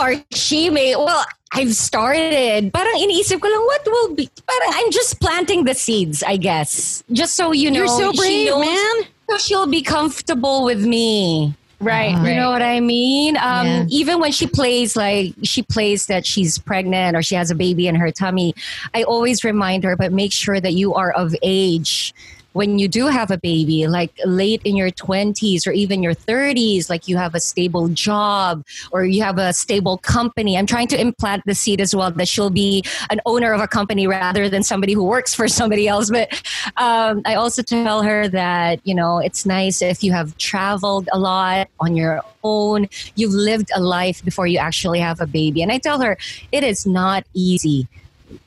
Or 0.00 0.14
she 0.32 0.70
may 0.70 0.94
well 0.96 1.24
I've 1.52 1.74
started 1.74 2.72
parang 2.72 2.96
iniisip 3.00 3.40
ko 3.40 3.48
lang 3.48 3.64
what 3.64 3.82
will 3.86 4.14
be 4.14 4.28
parang 4.46 4.70
I'm 4.74 4.90
just 4.90 5.20
planting 5.20 5.64
the 5.64 5.74
seeds 5.74 6.22
I 6.22 6.36
guess 6.36 7.02
just 7.12 7.34
so 7.34 7.52
you 7.52 7.70
know 7.70 7.80
You're 7.86 7.88
so 7.88 8.12
brave, 8.12 8.48
knows- 8.48 8.66
man. 8.66 8.94
so 9.30 9.38
she'll 9.38 9.66
be 9.70 9.82
comfortable 9.82 10.64
with 10.64 10.84
me 10.84 11.54
Right. 11.78 12.16
you 12.24 12.34
know 12.34 12.50
what 12.50 12.62
I 12.62 12.80
mean 12.80 13.36
um, 13.36 13.66
Yeah. 13.66 13.84
even 13.90 14.18
when 14.18 14.32
she 14.32 14.46
plays 14.48 14.96
like 14.96 15.34
she 15.44 15.60
plays 15.60 16.06
that 16.06 16.24
she's 16.24 16.56
pregnant 16.56 17.14
or 17.16 17.22
she 17.22 17.34
has 17.36 17.50
a 17.50 17.54
baby 17.54 17.86
in 17.86 17.94
her 17.96 18.10
tummy 18.10 18.54
I 18.94 19.02
always 19.04 19.44
remind 19.44 19.84
her 19.84 19.94
but 19.94 20.10
make 20.10 20.32
sure 20.32 20.58
that 20.58 20.72
you 20.72 20.94
are 20.94 21.12
of 21.12 21.36
age 21.42 22.14
when 22.56 22.78
you 22.78 22.88
do 22.88 23.06
have 23.06 23.30
a 23.30 23.36
baby, 23.36 23.86
like 23.86 24.18
late 24.24 24.62
in 24.64 24.76
your 24.76 24.90
20s 24.90 25.66
or 25.66 25.72
even 25.72 26.02
your 26.02 26.14
30s, 26.14 26.88
like 26.88 27.06
you 27.06 27.18
have 27.18 27.34
a 27.34 27.40
stable 27.40 27.88
job 27.88 28.64
or 28.92 29.04
you 29.04 29.22
have 29.22 29.36
a 29.36 29.52
stable 29.52 29.98
company, 29.98 30.56
I'm 30.56 30.64
trying 30.64 30.88
to 30.88 30.98
implant 30.98 31.44
the 31.44 31.54
seed 31.54 31.82
as 31.82 31.94
well 31.94 32.10
that 32.10 32.26
she'll 32.26 32.48
be 32.48 32.82
an 33.10 33.20
owner 33.26 33.52
of 33.52 33.60
a 33.60 33.68
company 33.68 34.06
rather 34.06 34.48
than 34.48 34.62
somebody 34.62 34.94
who 34.94 35.04
works 35.04 35.34
for 35.34 35.46
somebody 35.60 35.86
else. 35.86 36.10
But 36.10 36.32
um, 36.78 37.20
I 37.26 37.34
also 37.34 37.62
tell 37.62 38.02
her 38.02 38.26
that, 38.28 38.80
you 38.84 38.94
know, 38.94 39.18
it's 39.18 39.44
nice 39.44 39.82
if 39.82 40.02
you 40.02 40.12
have 40.12 40.38
traveled 40.38 41.10
a 41.12 41.18
lot 41.18 41.68
on 41.78 41.94
your 41.94 42.22
own, 42.42 42.88
you've 43.16 43.34
lived 43.34 43.70
a 43.74 43.80
life 43.80 44.24
before 44.24 44.46
you 44.46 44.56
actually 44.56 45.00
have 45.00 45.20
a 45.20 45.26
baby. 45.26 45.62
And 45.62 45.70
I 45.70 45.76
tell 45.76 46.00
her, 46.00 46.16
it 46.52 46.64
is 46.64 46.86
not 46.86 47.26
easy 47.34 47.86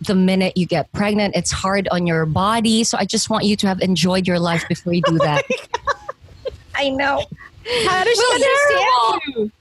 the 0.01 0.15
minute 0.15 0.57
you 0.57 0.65
get 0.65 0.91
pregnant. 0.91 1.35
It's 1.35 1.51
hard 1.51 1.87
on 1.89 2.07
your 2.07 2.25
body. 2.25 2.83
So 2.83 2.97
I 2.97 3.05
just 3.05 3.29
want 3.29 3.45
you 3.45 3.55
to 3.57 3.67
have 3.67 3.81
enjoyed 3.81 4.27
your 4.27 4.39
life 4.39 4.67
before 4.67 4.93
you 4.93 5.01
do 5.03 5.17
that. 5.19 5.43
I 6.75 6.89
know. 6.89 7.25
How 7.85 8.03
does 8.03 8.17
she 8.17 8.33
understand 8.33 9.21
you? 9.27 9.51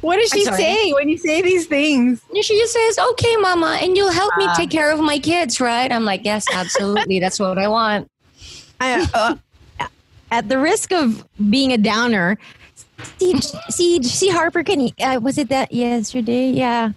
What 0.00 0.16
does 0.16 0.30
she 0.30 0.44
say 0.44 0.92
when 0.92 1.08
you 1.08 1.16
say 1.16 1.40
these 1.40 1.66
things? 1.66 2.20
She 2.42 2.58
just 2.58 2.74
says, 2.74 2.98
okay, 2.98 3.36
mama, 3.36 3.78
and 3.80 3.96
you'll 3.96 4.12
help 4.12 4.36
me 4.36 4.46
take 4.54 4.70
care 4.70 4.92
of 4.92 5.00
my 5.00 5.18
kids, 5.18 5.62
right? 5.62 5.90
I'm 5.90 6.04
like, 6.04 6.26
yes, 6.26 6.44
absolutely. 6.52 7.20
That's 7.20 7.40
what 7.40 7.56
I 7.56 7.68
want. 7.68 8.10
I, 8.80 9.08
uh, 9.14 9.36
at 10.30 10.50
the 10.50 10.58
risk 10.58 10.92
of 10.92 11.26
being 11.48 11.72
a 11.72 11.78
downer, 11.78 12.36
see, 13.18 13.40
see, 13.70 14.02
see 14.02 14.28
Harper, 14.28 14.62
can 14.62 14.80
you, 14.80 14.90
uh, 15.00 15.20
was 15.22 15.38
it 15.38 15.48
that 15.48 15.72
yesterday? 15.72 16.50
Yeah. 16.50 16.92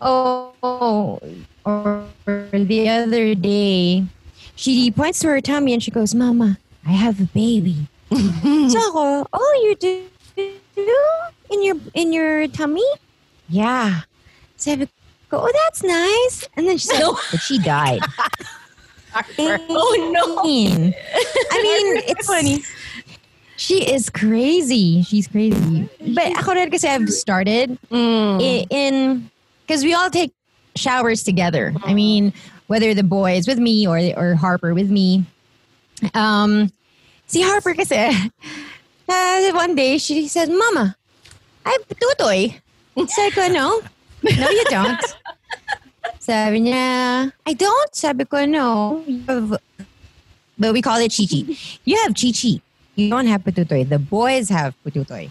Oh, 0.00 1.20
or 1.66 2.06
the 2.52 2.88
other 2.88 3.34
day, 3.34 4.06
she 4.54 4.90
points 4.90 5.18
to 5.20 5.28
her 5.28 5.40
tummy 5.40 5.74
and 5.74 5.82
she 5.82 5.90
goes, 5.90 6.14
Mama, 6.14 6.58
I 6.86 6.92
have 6.92 7.20
a 7.20 7.26
baby. 7.26 7.88
so 8.14 8.78
ako, 8.78 9.26
oh, 9.32 9.52
you 9.66 9.74
do? 9.74 10.06
In 11.50 11.62
your, 11.62 11.76
in 11.94 12.12
your 12.12 12.46
tummy? 12.48 12.86
Yeah. 13.48 14.02
Sabi 14.56 14.86
ko, 15.28 15.42
oh, 15.42 15.52
that's 15.66 15.82
nice. 15.82 16.48
And 16.56 16.66
then 16.66 16.78
she 16.78 16.86
said, 16.86 17.02
but 17.30 17.40
she 17.40 17.58
died. 17.58 18.00
Oh, 19.40 20.12
no. 20.12 20.44
I 20.44 21.62
mean, 21.62 22.04
it's 22.04 22.26
funny. 22.26 22.62
She 23.56 23.80
is 23.90 24.10
crazy. 24.10 25.02
She's 25.08 25.26
crazy. 25.26 25.88
But 26.12 26.36
ako 26.36 26.52
rin 26.52 26.68
kasi 26.68 26.84
I've 26.84 27.08
started 27.08 27.80
mm. 27.88 28.36
i- 28.36 28.68
in 28.68 29.30
because 29.64 29.80
we 29.88 29.96
all 29.96 30.12
take 30.12 30.35
showers 30.76 31.22
together. 31.24 31.74
I 31.84 31.94
mean, 31.94 32.32
whether 32.68 32.94
the 32.94 33.02
boy 33.02 33.36
is 33.36 33.48
with 33.48 33.58
me 33.58 33.86
or 33.86 33.98
or 34.16 34.34
Harper 34.36 34.74
with 34.74 34.90
me. 34.90 35.24
Um, 36.14 36.70
see 37.26 37.42
Harper 37.42 37.74
kasi 37.74 37.96
uh, 39.08 39.50
one 39.52 39.74
day 39.74 39.98
she 39.98 40.28
says, 40.28 40.48
"Mama, 40.48 40.94
I 41.64 41.70
have 41.72 41.84
tutoy." 41.88 42.60
Sabi 43.08 43.30
ko, 43.34 43.48
"No, 43.48 43.80
no, 44.24 44.46
you 44.50 44.64
don't." 44.70 45.00
Sabi 46.26 46.58
niya, 46.66 47.30
I 47.46 47.52
don't. 47.54 47.94
Sabi 47.94 48.24
ko, 48.24 48.44
no. 48.46 48.98
You 49.06 49.22
have- 49.28 49.60
but 50.58 50.72
we 50.72 50.82
call 50.82 50.98
it 50.98 51.10
chichi. 51.12 51.54
You 51.84 51.94
have 52.02 52.14
chichi. 52.18 52.62
You 52.96 53.10
don't 53.10 53.26
have 53.30 53.44
pututoy. 53.44 53.86
The 53.88 53.98
boys 54.00 54.48
have 54.48 54.74
pututoy. 54.82 55.30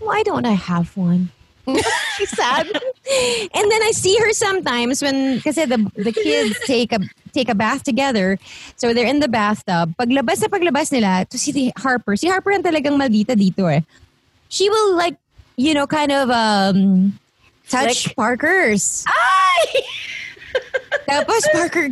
Why 0.00 0.22
don't 0.22 0.44
I 0.44 0.52
have 0.52 0.96
one? 0.98 1.30
She's 2.16 2.30
sad. 2.30 2.66
and 2.68 3.66
then 3.70 3.82
I 3.82 3.90
see 3.92 4.16
her 4.20 4.32
sometimes 4.32 5.02
when 5.02 5.40
kasi 5.40 5.64
the 5.64 5.80
the 5.96 6.12
kids 6.12 6.58
take 6.66 6.92
a 6.92 7.00
take 7.32 7.48
a 7.48 7.54
bath 7.54 7.82
together. 7.82 8.38
So 8.76 8.92
they're 8.92 9.08
in 9.08 9.20
the 9.20 9.28
bathtub. 9.28 9.96
Paglabas 9.96 10.42
na 10.42 10.48
paglabas 10.48 10.92
nila 10.92 11.24
to 11.30 11.52
the 11.52 11.72
Harper. 11.76 12.16
Si 12.16 12.28
Harper 12.28 12.52
ang 12.52 12.62
talagang 12.62 13.00
maldita 13.00 13.32
dito 13.32 13.64
eh. 13.64 13.80
She 14.48 14.68
will 14.68 14.94
like, 14.94 15.16
you 15.56 15.72
know, 15.72 15.86
kind 15.86 16.12
of 16.12 16.30
um 16.30 17.18
touch 17.68 18.14
Parker's. 18.14 19.04
Tapos 21.08 21.42
Parker 21.52 21.90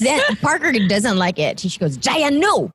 then 0.00 0.20
Parker 0.40 0.72
doesn't 0.88 1.16
like 1.16 1.38
it. 1.38 1.60
She 1.60 1.78
goes, 1.78 1.96
Jaya, 1.96 2.30
no. 2.30 2.70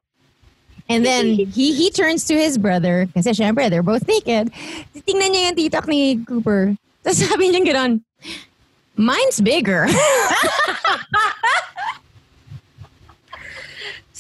And 0.91 1.06
then 1.06 1.25
he 1.56 1.71
he 1.71 1.89
turns 1.89 2.25
to 2.27 2.36
his 2.36 2.58
brother 2.60 3.08
kasi 3.15 3.32
syempre 3.32 3.69
they're 3.71 3.86
both 3.86 4.04
naked. 4.08 4.51
Tingnan 5.08 5.32
niya 5.32 5.41
yung 5.47 5.56
titak 5.56 5.88
ni 5.88 6.19
Cooper. 6.27 6.75
Tapos 7.08 7.23
sabi 7.23 7.49
niya 7.49 7.63
gano'n, 7.63 8.04
mine's 8.99 9.39
bigger. 9.39 9.88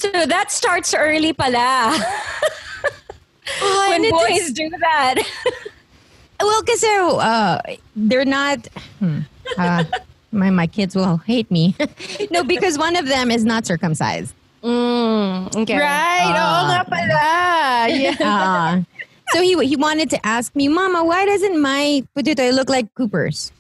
So 0.01 0.09
that 0.09 0.49
starts 0.51 0.95
early 0.95 1.31
pala. 1.31 1.93
when 3.61 4.09
boys 4.09 4.49
do 4.49 4.67
that. 4.81 5.21
well, 6.41 6.63
kasi 6.63 6.89
uh, 6.89 7.61
they're 7.95 8.25
not. 8.25 8.65
Hmm, 8.97 9.29
uh, 9.59 9.83
my 10.31 10.49
my 10.49 10.65
kids 10.65 10.95
will 10.95 11.17
hate 11.17 11.51
me. 11.51 11.77
no, 12.31 12.43
because 12.43 12.79
one 12.79 12.95
of 12.95 13.05
them 13.05 13.29
is 13.29 13.45
not 13.45 13.67
circumcised. 13.67 14.33
Mm, 14.61 15.55
okay. 15.65 15.77
Right. 15.77 16.33
Oo 16.37 16.59
nga 16.69 16.81
pala. 16.85 17.25
Yeah. 17.89 18.17
Uh, 18.21 18.71
so 19.33 19.41
he 19.41 19.57
he 19.65 19.75
wanted 19.75 20.09
to 20.13 20.19
ask 20.25 20.53
me, 20.55 20.69
Mama, 20.69 21.03
why 21.03 21.25
doesn't 21.25 21.57
my 21.57 22.05
pututoy 22.13 22.53
look 22.53 22.69
like 22.69 22.93
Cooper's? 22.93 23.51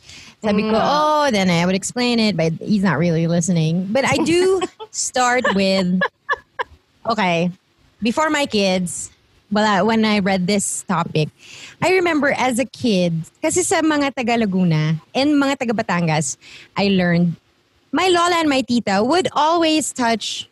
Sabi 0.41 0.65
ko, 0.65 0.73
oh, 0.73 1.29
then 1.29 1.53
I 1.53 1.69
would 1.69 1.77
explain 1.77 2.17
it, 2.17 2.33
but 2.33 2.53
he's 2.57 2.81
not 2.81 2.97
really 2.97 3.29
listening. 3.29 3.85
But 3.93 4.09
I 4.09 4.17
do 4.25 4.61
start 4.89 5.45
with, 5.53 6.01
okay, 7.05 7.53
before 8.01 8.33
my 8.33 8.49
kids, 8.49 9.13
well, 9.53 9.61
uh, 9.61 9.85
when 9.85 10.03
I 10.03 10.17
read 10.17 10.47
this 10.47 10.81
topic, 10.89 11.29
I 11.77 11.93
remember 11.93 12.33
as 12.33 12.57
a 12.57 12.65
kid, 12.65 13.21
kasi 13.37 13.61
sa 13.61 13.85
mga 13.85 14.17
taga 14.17 14.41
Laguna 14.41 14.97
and 15.13 15.37
mga 15.37 15.61
taga 15.61 15.77
Batangas, 15.77 16.37
I 16.73 16.89
learned 16.89 17.37
my 17.93 18.09
lola 18.09 18.41
and 18.41 18.49
my 18.49 18.61
tita 18.65 19.03
would 19.03 19.27
always 19.37 19.93
touch 19.93 20.49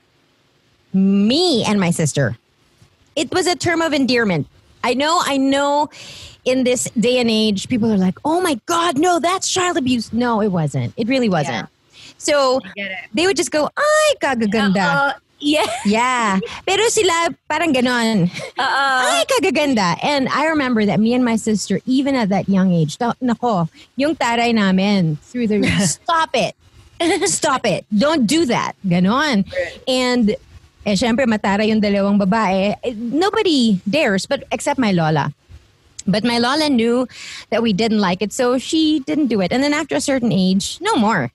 me 0.94 1.64
and 1.66 1.80
my 1.80 1.92
sister. 1.92 2.38
It 3.16 3.34
was 3.34 3.48
a 3.48 3.56
term 3.56 3.82
of 3.82 3.94
endearment. 3.94 4.48
I 4.84 4.94
know, 4.94 5.22
I 5.24 5.38
know 5.38 5.90
in 6.46 6.64
this 6.64 6.90
day 6.98 7.20
and 7.20 7.30
age, 7.30 7.68
people 7.68 7.92
are 7.92 7.98
like, 7.98 8.18
oh 8.24 8.42
my 8.42 8.60
God, 8.66 8.98
no, 8.98 9.20
that's 9.20 9.50
child 9.50 9.78
abuse. 9.78 10.14
No, 10.14 10.42
it 10.42 10.50
wasn't. 10.50 10.94
It 10.98 11.08
really 11.08 11.30
wasn't. 11.30 11.68
So 12.18 12.62
they 13.14 13.26
would 13.26 13.38
just 13.38 13.52
go, 13.52 13.70
ay, 13.78 14.14
kagaganda. 14.22 15.16
Yeah. 15.40 15.66
Yeah. 15.86 16.40
Pero 16.68 16.84
sila 16.90 17.32
parang 17.50 17.74
ganon. 17.74 18.28
Ay, 18.60 19.24
kagaganda. 19.24 19.96
And 20.04 20.28
I 20.28 20.48
remember 20.48 20.86
that 20.86 21.00
me 21.00 21.14
and 21.14 21.24
my 21.24 21.38
sister, 21.38 21.80
even 21.86 22.16
at 22.16 22.28
that 22.28 22.50
young 22.50 22.74
age, 22.74 22.98
nako, 22.98 23.70
yung 23.96 24.16
taray 24.16 24.54
namin 24.54 25.16
through 25.16 25.48
the 25.48 25.64
stop 25.88 26.36
it. 26.36 26.56
Stop 27.30 27.66
it. 27.66 27.86
Don't 27.98 28.28
do 28.28 28.46
that. 28.48 28.76
Ganon. 28.86 29.48
And 29.88 30.36
eh, 30.86 30.96
syempre, 30.96 31.26
matara 31.26 31.68
yung 31.68 31.82
dalawang 31.82 32.20
babae. 32.20 32.76
Eh, 32.84 32.94
Nobody 32.96 33.82
dares, 33.90 34.26
but 34.26 34.44
except 34.52 34.80
my 34.80 34.92
lola. 34.92 35.34
But 36.08 36.24
my 36.24 36.38
lola 36.40 36.70
knew 36.70 37.08
that 37.50 37.62
we 37.62 37.74
didn't 37.74 38.00
like 38.00 38.22
it, 38.22 38.34
so 38.34 38.58
she 38.58 39.02
didn't 39.06 39.28
do 39.28 39.42
it. 39.42 39.52
And 39.52 39.62
then 39.62 39.74
after 39.74 39.96
a 39.96 40.02
certain 40.02 40.32
age, 40.32 40.80
no 40.82 40.96
more. 40.96 41.32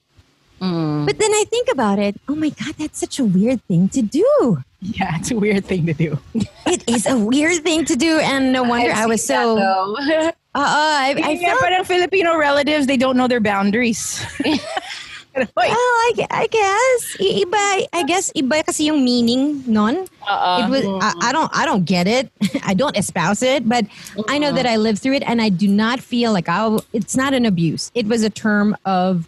But 0.59 1.19
then 1.19 1.31
I 1.31 1.45
think 1.49 1.69
about 1.71 1.99
it. 1.99 2.19
Oh 2.27 2.33
my 2.33 2.49
God, 2.49 2.73
that's 2.79 2.97
such 2.97 3.19
a 3.19 3.23
weird 3.23 3.61
thing 3.67 3.87
to 3.89 4.01
do. 4.01 4.63
Yeah, 4.81 5.17
it's 5.19 5.29
a 5.29 5.35
weird 5.35 5.65
thing 5.65 5.85
to 5.85 5.93
do. 5.93 6.17
It 6.65 6.81
is 6.89 7.05
a 7.05 7.17
weird 7.17 7.61
thing 7.63 7.85
to 7.85 7.95
do, 7.95 8.17
and 8.17 8.51
no 8.51 8.63
wonder 8.63 8.91
I 8.91 9.05
was 9.05 9.23
so. 9.23 9.57
Uh, 9.57 9.93
uh, 9.93 10.31
I, 10.55 11.13
I 11.21 11.29
yeah, 11.37 11.53
felt, 11.55 11.85
Filipino 11.85 12.37
relatives, 12.37 12.87
they 12.87 12.97
don't 12.97 13.17
know 13.17 13.27
their 13.27 13.41
boundaries. 13.41 14.25
well, 15.35 15.47
I, 15.57 16.11
gue- 16.15 16.27
I 16.31 16.47
guess 16.47 16.99
I- 17.19 17.43
iba. 17.43 17.87
I 17.93 18.03
guess 18.03 18.31
iba 18.33 18.65
kasi 18.65 18.85
yung 18.87 19.03
meaning 19.03 19.63
non. 19.67 20.07
Uh-uh. 20.27 20.65
It 20.65 20.69
was. 20.69 20.83
I, 21.03 21.29
I 21.29 21.31
don't. 21.31 21.51
I 21.53 21.65
don't 21.65 21.83
get 21.85 22.07
it. 22.07 22.31
I 22.63 22.73
don't 22.73 22.95
espouse 22.97 23.43
it, 23.43 23.67
but 23.67 23.85
I 24.27 24.37
know 24.39 24.51
that 24.53 24.65
I 24.65 24.77
lived 24.77 24.99
through 24.99 25.13
it, 25.19 25.23
and 25.27 25.41
I 25.41 25.49
do 25.49 25.67
not 25.67 25.99
feel 25.99 26.31
like 26.31 26.47
I. 26.47 26.77
It's 26.93 27.15
not 27.15 27.33
an 27.33 27.45
abuse. 27.45 27.91
It 27.95 28.07
was 28.07 28.23
a 28.23 28.29
term 28.29 28.75
of 28.85 29.27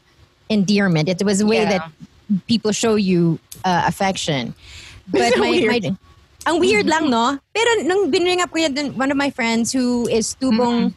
endearment. 0.50 1.10
It 1.10 1.24
was 1.24 1.42
a 1.42 1.46
way 1.46 1.64
Yeah. 1.64 1.78
that 1.78 1.92
people 2.48 2.72
show 2.72 2.96
you 2.96 3.40
uh, 3.66 3.84
affection. 3.86 4.56
But 5.12 5.38
my, 5.42 5.50
Weird. 5.52 5.84
my 5.84 5.98
ang 6.48 6.60
weird 6.64 6.88
lang, 6.88 7.10
no? 7.12 7.36
Pero 7.52 7.84
nung 7.84 8.08
binring 8.08 8.40
up 8.40 8.52
ko 8.52 8.60
yan, 8.64 8.74
dun- 8.74 8.96
one 8.96 9.12
of 9.12 9.18
my 9.20 9.28
friends 9.30 9.72
who 9.76 10.08
is 10.08 10.36
tubong 10.40 10.94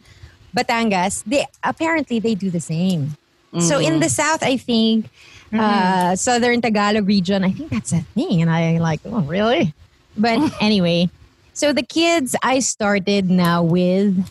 Batangas, 0.54 1.22
they 1.26 1.46
apparently 1.62 2.18
they 2.18 2.34
do 2.34 2.50
the 2.50 2.60
same. 2.62 3.16
So 3.58 3.80
in 3.80 3.98
the 3.98 4.08
South, 4.08 4.42
I 4.42 4.56
think, 4.56 5.10
uh, 5.52 6.14
Southern 6.14 6.60
Tagalog 6.60 7.06
region, 7.06 7.42
I 7.42 7.50
think 7.50 7.70
that's 7.70 7.92
a 7.92 8.02
thing. 8.14 8.40
And 8.42 8.50
I 8.50 8.78
like, 8.78 9.00
oh, 9.04 9.22
really? 9.22 9.74
But 10.16 10.38
anyway, 10.60 11.10
so 11.52 11.72
the 11.72 11.82
kids 11.82 12.36
I 12.42 12.60
started 12.60 13.28
now 13.28 13.62
with 13.62 14.24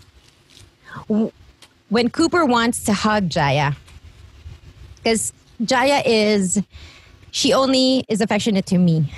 when 1.89 2.09
Cooper 2.09 2.45
wants 2.45 2.83
to 2.85 2.93
hug 2.93 3.29
Jaya, 3.29 3.73
because 4.95 5.33
Jaya 5.63 6.01
is, 6.05 6.61
she 7.31 7.53
only 7.53 8.05
is 8.07 8.21
affectionate 8.21 8.65
to 8.67 8.77
me, 8.77 9.11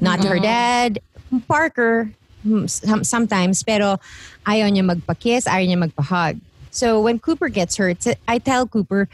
not 0.00 0.22
to 0.22 0.28
her 0.28 0.40
dad. 0.40 0.98
Parker, 1.46 2.10
mm, 2.44 2.68
some, 2.68 3.04
sometimes, 3.04 3.62
pero 3.62 4.00
ayaw 4.46 4.66
niya 4.66 4.82
magpa-kiss, 4.82 5.46
ayaw 5.46 5.68
niya 5.68 5.78
magpa-hug. 5.78 6.40
So 6.70 7.00
when 7.00 7.18
Cooper 7.18 7.48
gets 7.48 7.76
hurt, 7.76 8.04
I 8.28 8.38
tell 8.38 8.66
Cooper, 8.66 9.08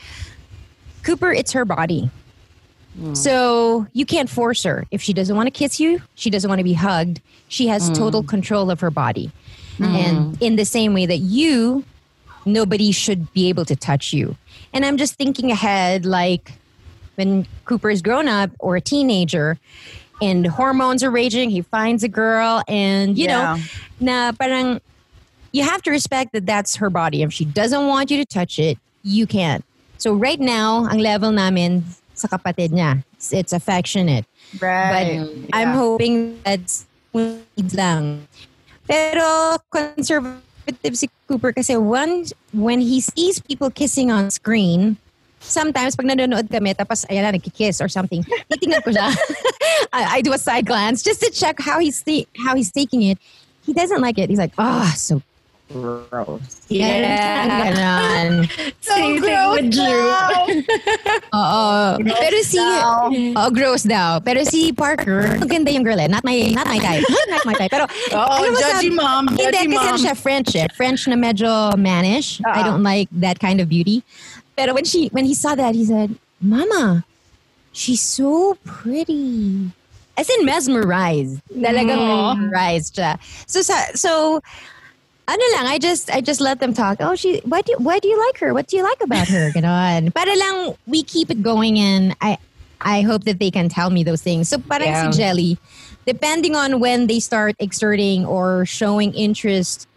Cooper, 1.03 1.33
it's 1.33 1.53
her 1.53 1.65
body. 1.65 2.11
Hmm. 2.99 3.15
So 3.15 3.87
you 3.93 4.07
can't 4.07 4.29
force 4.29 4.63
her. 4.65 4.87
If 4.91 5.03
she 5.03 5.13
doesn't 5.13 5.37
want 5.37 5.47
to 5.47 5.51
kiss 5.51 5.79
you, 5.79 6.03
she 6.15 6.31
doesn't 6.31 6.49
want 6.49 6.61
to 6.61 6.65
be 6.65 6.75
hugged, 6.75 7.21
she 7.49 7.67
has 7.69 7.89
hmm. 7.89 7.95
total 7.95 8.23
control 8.23 8.71
of 8.71 8.81
her 8.81 8.91
body. 8.91 9.31
Hmm. 9.79 9.85
And 9.85 10.43
in 10.43 10.57
the 10.57 10.65
same 10.65 10.95
way 10.95 11.07
that 11.07 11.19
you, 11.19 11.85
nobody 12.45 12.93
should 12.93 13.33
be 13.33 13.49
able 13.49 13.65
to 13.67 13.77
touch 13.77 14.13
you. 14.13 14.37
And 14.73 14.85
I'm 14.85 14.97
just 14.97 15.15
thinking 15.15 15.51
ahead, 15.51 16.07
like 16.07 16.53
when 17.17 17.47
Cooper 17.65 17.91
is 17.91 18.03
grown 18.03 18.29
up 18.29 18.51
or 18.59 18.77
a 18.77 18.81
teenager 18.81 19.59
and 20.23 20.47
hormones 20.47 21.03
are 21.03 21.11
raging, 21.11 21.51
he 21.51 21.63
finds 21.63 22.03
a 22.03 22.09
girl 22.09 22.63
and, 22.69 23.19
you 23.19 23.27
Yeah. 23.27 23.57
know, 23.57 23.63
na 24.01 24.33
parang 24.33 24.81
you 25.57 25.65
have 25.65 25.81
to 25.81 25.91
respect 25.91 26.37
that 26.37 26.45
that's 26.45 26.77
her 26.77 26.91
body. 26.91 27.23
If 27.23 27.33
she 27.33 27.47
doesn't 27.49 27.89
want 27.89 28.11
you 28.11 28.19
to 28.19 28.27
touch 28.29 28.59
it, 28.59 28.77
you 29.03 29.27
can't. 29.27 29.65
So 29.97 30.13
right 30.13 30.39
now, 30.39 30.85
ang 30.85 31.01
level 31.01 31.33
namin 31.33 31.83
sa 32.13 32.29
kapatid 32.29 32.77
niya, 32.77 33.01
it's, 33.17 33.33
it's 33.33 33.53
affectionate. 33.57 34.29
Right. 34.61 35.25
But 35.25 35.57
I'm 35.57 35.73
hoping 35.73 36.37
that's 36.45 36.85
lang. 37.73 38.29
Pero 38.85 39.57
conservative 39.73 40.93
si 40.93 41.09
Cooper 41.27 41.57
kasi 41.57 41.81
once 41.81 42.37
when 42.53 42.85
he 42.85 43.01
sees 43.01 43.41
people 43.41 43.73
kissing 43.73 44.13
on 44.13 44.29
screen, 44.29 45.01
sometimes 45.41 45.97
pag 45.97 46.05
nanonood 46.05 46.53
kami 46.53 46.77
tapos 46.77 47.09
ayan 47.09 47.25
na 47.25 47.33
nagkikiss 47.33 47.81
or 47.81 47.89
something, 47.89 48.21
titingnan 48.53 48.85
ko 48.85 48.93
siya. 48.93 49.09
I, 49.97 50.21
I 50.21 50.23
do 50.23 50.37
a 50.37 50.39
side 50.39 50.69
glance 50.69 51.01
just 51.01 51.25
to 51.25 51.33
check 51.33 51.57
how 51.65 51.81
he's 51.81 52.05
thi- 52.05 52.29
how 52.45 52.53
he's 52.53 52.69
taking 52.69 53.01
it. 53.01 53.17
He 53.65 53.73
doesn't 53.73 54.05
like 54.05 54.21
it. 54.21 54.29
He's 54.29 54.39
like, 54.39 54.53
ah, 54.61 54.93
so 54.95 55.25
gross. 55.73 56.63
Yeah. 56.69 57.47
Ganon. 57.75 58.47
Same 58.81 59.21
thing 59.21 59.51
with 59.51 59.73
Drew. 59.73 60.07
Oo. 61.35 61.99
Pero 62.03 62.37
si 62.43 62.59
Oh, 63.37 63.51
gross 63.51 63.83
daw. 63.83 64.21
Pero 64.21 64.45
si 64.45 64.73
Parker, 64.73 65.39
maganda 65.39 65.71
yung 65.73 65.83
girl 65.85 65.99
eh. 66.01 66.07
Not 66.09 66.25
my 66.25 66.55
not 66.55 66.67
my 66.67 66.79
type. 66.79 67.03
not 67.29 67.43
my 67.45 67.55
type. 67.55 67.71
Pero 67.71 67.87
Oh, 68.17 68.41
alam 68.41 68.53
mo 68.55 68.59
judgy 68.59 68.91
mom, 68.95 69.29
Hindi 69.29 69.43
judgy 69.43 69.67
kasi 69.67 69.77
mom. 69.77 69.87
ano 69.87 69.99
siya 69.99 70.15
French 70.17 70.51
eh. 70.55 70.69
French 70.75 71.07
na 71.09 71.17
medyo 71.19 71.75
mannish. 71.77 72.41
I 72.47 72.63
don't 72.63 72.83
like 72.83 73.09
that 73.13 73.39
kind 73.39 73.61
of 73.61 73.69
beauty. 73.69 74.03
Pero 74.57 74.73
when 74.73 74.85
she 74.85 75.09
when 75.13 75.25
he 75.27 75.35
saw 75.35 75.55
that, 75.55 75.75
he 75.77 75.85
said, 75.85 76.17
"Mama, 76.41 77.05
she's 77.77 78.01
so 78.01 78.57
pretty." 78.65 79.69
As 80.17 80.33
in 80.33 80.49
mesmerized. 80.49 81.45
Talagang 81.53 82.01
mesmerized 82.01 82.97
siya. 82.97 83.21
So 83.45 83.61
sa, 83.61 83.77
so 83.93 84.41
ano 85.29 85.43
lang, 85.55 85.67
I 85.67 85.79
just 85.79 86.11
I 86.11 86.21
just 86.21 86.41
let 86.41 86.61
them 86.61 86.73
talk. 86.73 86.99
Oh, 87.01 87.15
she 87.15 87.41
why 87.45 87.63
do 87.63 87.75
why 87.79 87.99
do 87.99 88.09
you 88.09 88.19
like 88.27 88.39
her? 88.39 88.55
What 88.55 88.69
do 88.69 88.77
you 88.77 88.83
like 88.83 89.03
about 89.03 89.29
her? 89.29 89.51
Ganon. 89.51 90.15
Para 90.15 90.35
lang 90.37 90.75
we 90.87 91.03
keep 91.03 91.31
it 91.31 91.43
going 91.43 91.79
and 91.79 92.15
I 92.21 92.39
I 92.81 93.03
hope 93.03 93.25
that 93.25 93.39
they 93.39 93.51
can 93.51 93.69
tell 93.69 93.91
me 93.91 94.05
those 94.05 94.23
things. 94.23 94.49
So 94.49 94.59
parang 94.59 94.89
Yeah. 94.89 95.11
si 95.11 95.19
Jelly, 95.19 95.59
depending 96.07 96.55
on 96.55 96.79
when 96.79 97.07
they 97.09 97.19
start 97.21 97.57
exerting 97.59 98.25
or 98.25 98.65
showing 98.67 99.13
interest 99.15 99.89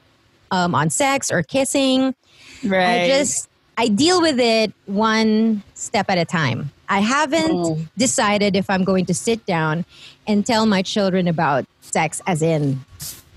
um, 0.51 0.73
on 0.73 0.89
sex 0.89 1.29
or 1.29 1.43
kissing, 1.43 2.15
Right. 2.63 3.03
I 3.03 3.07
just 3.07 3.47
I 3.77 3.87
deal 3.87 4.19
with 4.21 4.39
it 4.39 4.73
one 4.87 5.63
step 5.75 6.09
at 6.09 6.17
a 6.17 6.25
time. 6.25 6.71
I 6.89 6.99
haven't 6.99 7.87
decided 7.97 8.55
if 8.55 8.67
I'm 8.67 8.83
going 8.83 9.05
to 9.05 9.13
sit 9.13 9.45
down 9.45 9.85
and 10.25 10.43
tell 10.43 10.65
my 10.65 10.81
children 10.81 11.27
about 11.27 11.65
sex 11.81 12.19
as 12.25 12.41
in 12.41 12.81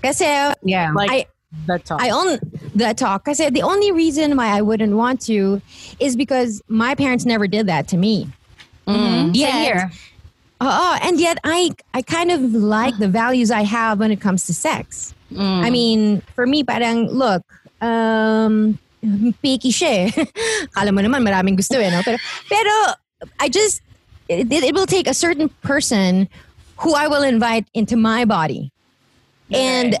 kasi 0.03 0.25
yeah, 0.63 0.91
like 0.91 1.11
I 1.11 1.25
the 1.67 1.79
talk. 1.79 2.01
I 2.01 2.09
own 2.09 2.39
the 2.75 2.93
talk. 2.93 3.27
I 3.27 3.33
said 3.33 3.53
the 3.53 3.61
only 3.61 3.91
reason 3.91 4.35
why 4.37 4.47
I 4.47 4.61
wouldn't 4.61 4.95
want 4.95 5.21
to 5.21 5.61
is 5.99 6.15
because 6.15 6.61
my 6.67 6.95
parents 6.95 7.25
never 7.25 7.47
did 7.47 7.67
that 7.67 7.87
to 7.89 7.97
me. 7.97 8.27
Same 8.87 9.31
Yet, 9.33 9.53
here. 9.53 9.91
uh, 10.59 10.99
and 11.01 11.19
yet 11.19 11.37
I 11.43 11.71
I 11.93 12.01
kind 12.01 12.31
of 12.31 12.41
like 12.53 12.97
the 12.97 13.07
values 13.07 13.49
I 13.51 13.63
have 13.63 13.99
when 13.99 14.11
it 14.11 14.19
comes 14.19 14.45
to 14.47 14.53
sex. 14.53 15.13
I 15.35 15.71
mean, 15.71 16.21
for 16.35 16.45
me, 16.45 16.63
parang 16.63 17.09
look, 17.09 17.41
um, 17.81 18.77
picky 19.41 19.71
siya. 19.71 20.13
Kala 20.75 20.91
mo 20.91 21.01
naman 21.01 21.25
maraming 21.25 21.57
gusto 21.57 21.81
eh, 21.81 21.89
no? 21.89 22.03
Pero, 22.03 22.17
pero 22.49 22.73
I 23.39 23.49
just 23.49 23.81
it, 24.29 24.51
it 24.51 24.75
will 24.75 24.85
take 24.85 25.07
a 25.07 25.13
certain 25.13 25.49
person 25.63 26.29
who 26.77 26.93
I 26.93 27.07
will 27.07 27.23
invite 27.23 27.65
into 27.73 27.95
my 27.95 28.25
body. 28.25 28.71
And 29.51 29.97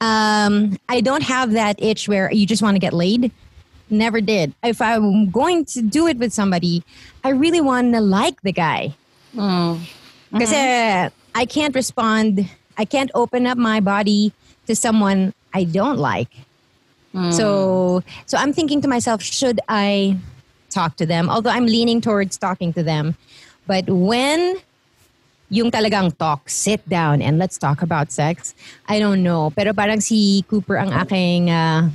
um, 0.00 0.76
I 0.88 1.00
don't 1.00 1.22
have 1.22 1.52
that 1.52 1.82
itch 1.82 2.08
where 2.08 2.30
you 2.32 2.46
just 2.46 2.62
want 2.62 2.74
to 2.74 2.78
get 2.78 2.92
laid. 2.92 3.32
Never 3.88 4.20
did. 4.20 4.52
If 4.62 4.82
I'm 4.82 5.30
going 5.30 5.64
to 5.66 5.82
do 5.82 6.06
it 6.06 6.18
with 6.18 6.32
somebody, 6.32 6.82
I 7.22 7.30
really 7.30 7.60
want 7.60 7.94
to 7.94 8.00
like 8.00 8.40
the 8.42 8.52
guy. 8.52 8.94
Oh. 9.38 9.80
Because 10.32 10.52
uh-huh. 10.52 11.06
uh, 11.06 11.10
I 11.34 11.46
can't 11.46 11.74
respond, 11.74 12.48
I 12.76 12.84
can't 12.84 13.10
open 13.14 13.46
up 13.46 13.56
my 13.56 13.80
body 13.80 14.32
to 14.66 14.74
someone 14.74 15.32
I 15.54 15.64
don't 15.64 15.98
like. 15.98 16.30
Hmm. 17.12 17.30
So, 17.30 18.02
so 18.26 18.36
I'm 18.36 18.52
thinking 18.52 18.80
to 18.82 18.88
myself, 18.88 19.22
should 19.22 19.60
I 19.68 20.18
talk 20.70 20.96
to 20.96 21.06
them? 21.06 21.30
Although 21.30 21.50
I'm 21.50 21.66
leaning 21.66 22.00
towards 22.00 22.36
talking 22.36 22.72
to 22.74 22.82
them. 22.82 23.16
But 23.66 23.88
when 23.88 24.56
yung 25.48 25.70
talagang 25.70 26.16
talk, 26.16 26.48
sit 26.48 26.86
down 26.88 27.22
and 27.22 27.38
let's 27.38 27.58
talk 27.58 27.82
about 27.82 28.10
sex, 28.10 28.54
I 28.88 28.98
don't 28.98 29.22
know. 29.22 29.50
Pero 29.54 29.72
parang 29.72 30.02
si 30.02 30.44
Cooper 30.48 30.76
ang 30.76 30.92
aking, 30.92 31.50
uh, 31.50 31.90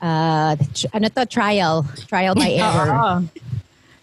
uh, 0.00 0.56
tr- 0.74 0.86
ano 0.94 1.08
to, 1.08 1.26
trial. 1.26 1.86
Trial 2.06 2.34
by 2.34 2.50
error. 2.62 3.22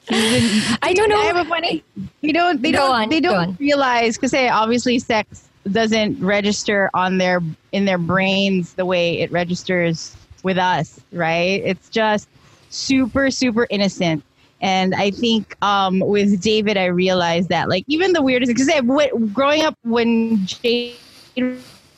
I 0.09 0.93
don't 0.93 1.09
know. 1.09 1.17
I 1.17 1.25
have 1.25 1.37
a 1.37 1.45
funny. 1.45 1.83
They 2.21 2.31
don't. 2.31 2.61
They 2.61 2.71
don't. 2.71 2.91
on, 2.91 3.09
they 3.09 3.19
don't 3.19 3.59
realize 3.59 4.17
because 4.17 4.33
obviously 4.33 4.99
sex 4.99 5.49
doesn't 5.71 6.21
register 6.21 6.91
on 6.93 7.17
their 7.17 7.41
in 7.71 7.85
their 7.85 7.97
brains 7.97 8.73
the 8.75 8.85
way 8.85 9.19
it 9.19 9.31
registers 9.31 10.15
with 10.43 10.57
us, 10.57 10.99
right? 11.11 11.61
It's 11.65 11.89
just 11.89 12.29
super 12.69 13.31
super 13.31 13.65
innocent. 13.71 14.23
And 14.65 14.95
I 14.95 15.11
think 15.11 15.55
um, 15.63 15.99
with 15.99 16.41
David, 16.41 16.75
I 16.75 16.85
realized 16.85 17.49
that 17.49 17.69
like 17.69 17.83
even 17.87 18.13
the 18.13 18.21
weirdest 18.23 18.51
because 18.51 18.67
growing 19.31 19.61
up 19.61 19.77
when 19.83 20.43
Jade 20.47 20.95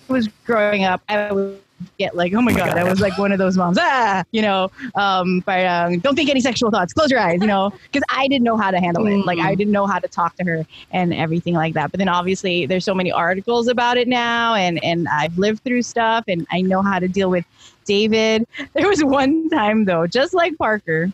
was 0.09 0.28
growing 0.45 0.84
up, 0.84 1.01
I 1.07 1.32
would 1.32 1.61
get 1.97 2.18
like, 2.18 2.34
oh 2.34 2.41
my 2.41 2.51
god, 2.51 2.78
I 2.78 2.84
was 2.84 2.99
like 2.99 3.18
one 3.18 3.32
of 3.32 3.38
those 3.38 3.55
moms, 3.55 3.78
ah, 3.80 4.22
you 4.32 4.41
know, 4.41 4.70
um, 4.95 5.41
parang, 5.45 5.99
don't 5.99 6.15
think 6.15 6.30
any 6.30 6.41
sexual 6.41 6.70
thoughts, 6.70 6.91
close 6.91 7.09
your 7.09 7.22
eyes, 7.22 7.39
you 7.39 7.47
know, 7.47 7.72
because 7.84 8.03
I 8.09 8.28
didn't 8.28 8.43
know 8.43 8.57
how 8.57 8.70
to 8.72 8.82
handle 8.82 9.07
it. 9.07 9.26
Like 9.26 9.39
I 9.39 9.55
didn't 9.55 9.72
know 9.72 9.88
how 9.88 9.99
to 9.99 10.07
talk 10.09 10.36
to 10.36 10.43
her 10.43 10.65
and 10.91 11.13
everything 11.13 11.53
like 11.53 11.74
that. 11.76 11.91
But 11.91 11.99
then 11.99 12.09
obviously 12.09 12.65
there's 12.65 12.84
so 12.84 12.93
many 12.93 13.13
articles 13.13 13.70
about 13.70 13.95
it 13.95 14.09
now, 14.09 14.55
and 14.55 14.84
and 14.84 15.07
I've 15.07 15.38
lived 15.38 15.63
through 15.63 15.84
stuff, 15.84 16.26
and 16.28 16.45
I 16.51 16.59
know 16.61 16.82
how 16.82 16.99
to 16.99 17.07
deal 17.07 17.30
with 17.30 17.45
David. 17.86 18.45
There 18.74 18.89
was 18.89 19.01
one 19.05 19.49
time 19.49 19.86
though, 19.86 20.05
just 20.05 20.34
like 20.34 20.57
Parker, 20.57 21.13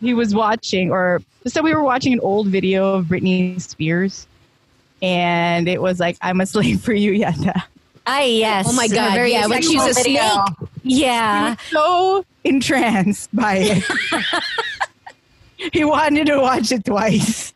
he 0.00 0.14
was 0.14 0.34
watching, 0.34 0.90
or 0.90 1.20
so 1.46 1.62
we 1.62 1.74
were 1.74 1.82
watching 1.82 2.12
an 2.12 2.20
old 2.20 2.48
video 2.48 2.94
of 2.94 3.06
Britney 3.06 3.60
Spears, 3.60 4.26
and 5.02 5.68
it 5.68 5.80
was 5.82 6.00
like, 6.00 6.16
"I'm 6.22 6.40
a 6.40 6.46
slave 6.46 6.80
for 6.80 6.92
you, 6.92 7.12
Yata." 7.24 7.62
Ah, 8.06 8.20
yes. 8.22 8.66
Oh 8.68 8.72
my 8.72 8.88
God, 8.88 9.12
Very 9.14 9.32
yeah, 9.32 9.46
when 9.46 9.60
she's 9.60 9.82
a 9.82 9.92
sexual 9.92 10.02
video. 10.14 10.44
snake. 10.56 10.68
Yeah. 10.82 11.44
He 11.44 11.50
was 11.50 11.58
so 11.70 12.24
entranced 12.44 13.28
by 13.36 13.56
it. 13.58 13.84
he 15.74 15.84
wanted 15.84 16.26
to 16.28 16.38
watch 16.38 16.72
it 16.72 16.84
twice. 16.86 17.52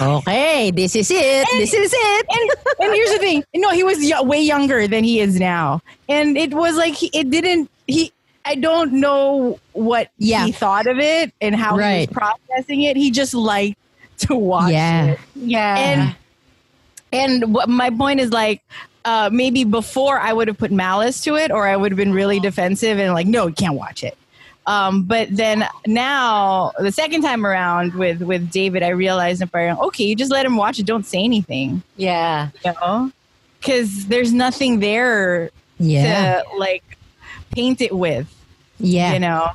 Okay, 0.00 0.72
this 0.72 0.96
is 0.96 1.08
it. 1.12 1.46
this 1.52 1.72
is 1.72 1.92
it. 1.94 2.26
And, 2.28 2.50
and 2.80 2.94
here's 2.94 3.12
the 3.12 3.18
thing. 3.18 3.44
No, 3.54 3.70
he 3.70 3.84
was 3.84 3.98
y- 4.00 4.20
way 4.22 4.42
younger 4.42 4.88
than 4.88 5.04
he 5.04 5.20
is 5.20 5.38
now. 5.38 5.80
And 6.08 6.36
it 6.36 6.52
was 6.52 6.76
like, 6.76 6.94
he, 6.94 7.06
it 7.14 7.30
didn't, 7.30 7.70
he, 7.86 8.12
I 8.44 8.54
don't 8.54 8.94
know 8.94 9.58
what 9.72 10.08
Yeah. 10.18 10.46
he 10.46 10.52
thought 10.52 10.86
of 10.86 10.98
it 10.98 11.32
and 11.40 11.54
how 11.54 11.76
Right. 11.76 12.00
he 12.00 12.06
was 12.06 12.16
processing 12.48 12.82
it. 12.82 12.96
He 12.96 13.10
just 13.10 13.34
liked 13.34 13.76
to 14.20 14.34
watch 14.34 14.72
Yeah. 14.72 15.06
it. 15.06 15.18
Yeah. 15.34 15.76
And 15.76 16.16
and 17.12 17.52
what 17.54 17.68
my 17.68 17.90
point 17.90 18.20
is 18.20 18.30
like 18.32 18.62
uh, 19.04 19.30
maybe 19.32 19.64
before 19.64 20.18
I 20.20 20.32
would 20.32 20.46
have 20.48 20.58
put 20.58 20.70
malice 20.70 21.22
to 21.22 21.34
it, 21.36 21.50
or 21.50 21.66
I 21.66 21.74
would 21.74 21.90
have 21.90 21.96
been 21.96 22.12
really 22.12 22.38
defensive 22.38 22.98
and 22.98 23.14
like, 23.14 23.26
no, 23.26 23.46
you 23.46 23.54
can't 23.54 23.74
watch 23.74 24.04
it. 24.04 24.16
Um, 24.66 25.04
but 25.04 25.28
then 25.34 25.66
now, 25.86 26.72
the 26.78 26.92
second 26.92 27.22
time 27.22 27.46
around 27.46 27.94
with 27.94 28.20
with 28.20 28.50
David, 28.50 28.82
I 28.82 28.88
realized, 28.90 29.40
that, 29.40 29.54
okay, 29.54 30.04
you 30.04 30.14
just 30.14 30.30
let 30.30 30.44
him 30.44 30.56
watch 30.56 30.78
it. 30.78 30.84
Don't 30.84 31.06
say 31.06 31.24
anything, 31.24 31.82
yeah. 31.96 32.50
you 32.64 32.72
know, 32.82 33.10
because 33.58 34.06
there's 34.06 34.32
nothing 34.34 34.80
there 34.80 35.50
Yeah. 35.78 36.42
to 36.42 36.58
like 36.58 36.84
paint 37.50 37.80
it 37.80 37.94
with, 37.94 38.26
Yeah. 38.78 39.12
you 39.12 39.20
know. 39.20 39.50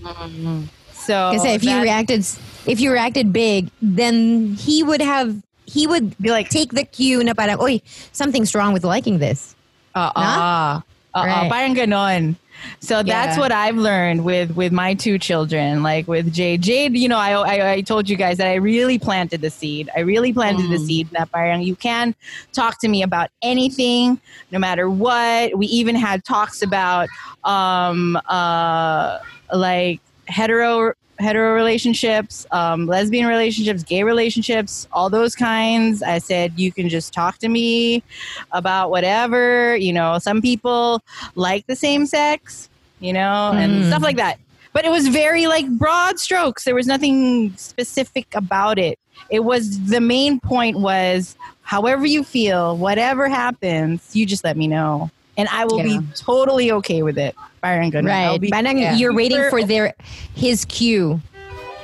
So 0.94 1.32
Because 1.32 1.46
if 1.46 1.64
you 1.64 1.82
reacted, 1.82 2.26
if 2.66 2.80
you 2.80 2.92
reacted 2.92 3.32
big, 3.34 3.70
then 3.82 4.56
he 4.56 4.84
would 4.84 5.02
have, 5.02 5.36
he 5.66 5.88
would 5.88 6.18
be 6.18 6.30
like, 6.32 6.50
take 6.50 6.72
the 6.72 6.84
cue 6.84 7.24
na 7.24 7.34
parang, 7.34 7.60
oy, 7.62 7.82
something's 8.12 8.54
wrong 8.56 8.74
with 8.74 8.84
liking 8.84 9.20
this. 9.20 9.56
Uh, 9.94 10.12
uh, 10.16 10.20
uh, 10.20 10.82
Right. 11.16 11.50
parang 11.52 11.76
ganon. 11.76 12.36
So 12.80 13.04
that's 13.04 13.36
Yeah. 13.36 13.40
what 13.40 13.52
I've 13.52 13.76
learned 13.78 14.24
with 14.24 14.56
with 14.56 14.72
my 14.72 14.94
two 14.94 15.18
children, 15.18 15.84
like 15.84 16.08
with 16.08 16.34
Jade. 16.34 16.62
Jade, 16.62 16.96
you 16.98 17.08
know, 17.08 17.18
I, 17.18 17.32
I 17.32 17.72
I 17.74 17.82
told 17.82 18.10
you 18.10 18.16
guys 18.18 18.38
that 18.38 18.48
I 18.48 18.56
really 18.56 18.98
planted 19.00 19.42
the 19.42 19.50
seed. 19.50 19.90
I 19.96 20.02
really 20.02 20.34
planted 20.34 20.70
the 20.70 20.78
seed 20.80 21.10
that 21.12 21.32
parang 21.32 21.62
you 21.62 21.76
can 21.76 22.16
talk 22.54 22.80
to 22.82 22.88
me 22.88 23.02
about 23.04 23.30
anything, 23.42 24.20
no 24.52 24.60
matter 24.60 24.90
what. 24.90 25.58
We 25.58 25.68
even 25.68 25.96
had 25.96 26.24
talks 26.24 26.62
about 26.62 27.10
um 27.44 28.18
uh 28.30 29.20
like 29.54 30.02
hetero 30.28 30.94
hetero 31.20 31.54
relationships, 31.54 32.46
um, 32.52 32.88
lesbian 32.88 33.26
relationships, 33.28 33.84
gay 33.84 34.04
relationships, 34.04 34.86
all 34.92 35.10
those 35.10 35.34
kinds. 35.34 36.04
I 36.04 36.18
said 36.18 36.60
you 36.60 36.74
can 36.74 36.90
just 36.90 37.14
talk 37.14 37.38
to 37.38 37.48
me 37.48 38.04
about 38.52 38.90
whatever. 38.90 39.78
You 39.78 39.94
know, 39.94 40.20
some 40.20 40.42
people 40.42 41.02
like 41.36 41.66
the 41.68 41.76
same 41.76 42.06
sex, 42.06 42.70
you 43.00 43.14
know, 43.14 43.54
and 43.54 43.82
Mm. 43.82 43.86
stuff 43.86 44.04
like 44.04 44.18
that. 44.18 44.40
But 44.74 44.84
it 44.84 44.90
was 44.92 45.08
very 45.08 45.48
like 45.48 45.70
broad 45.70 46.20
strokes. 46.20 46.66
There 46.66 46.76
was 46.76 46.86
nothing 46.86 47.56
specific 47.56 48.28
about 48.36 48.78
it. 48.78 49.00
It 49.32 49.46
was 49.46 49.80
the 49.90 50.02
main 50.02 50.42
point 50.42 50.80
was 50.80 51.38
however 51.62 52.06
you 52.06 52.26
feel, 52.26 52.78
whatever 52.78 53.30
happens, 53.30 54.10
you 54.12 54.26
just 54.26 54.44
let 54.44 54.58
me 54.58 54.68
know. 54.68 55.10
And 55.38 55.48
I 55.50 55.64
will 55.66 55.78
Yeah. 55.78 55.84
be 55.84 56.00
totally 56.16 56.72
okay 56.74 57.04
with 57.04 57.18
it. 57.18 57.36
Byron 57.66 57.90
Goodman. 57.90 58.14
I'll 58.14 58.32
Right. 58.34 58.42
be- 58.42 58.50
Parang 58.52 58.78
yeah. 58.78 58.96
you're 58.96 59.12
waiting 59.14 59.42
for 59.50 59.64
their 59.64 59.96
his 60.36 60.66
cue, 60.66 61.20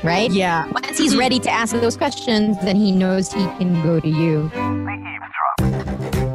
right? 0.03 0.29
Yeah. 0.31 0.67
Once 0.71 0.99
he's 0.99 1.15
ready 1.15 1.39
to 1.39 1.49
ask 1.49 1.73
those 1.73 1.97
questions, 1.97 2.55
then 2.63 2.75
he 2.75 2.91
knows 2.91 3.33
he 3.33 3.43
can 3.57 3.81
go 3.81 3.99
to 3.99 4.07
you. 4.07 4.51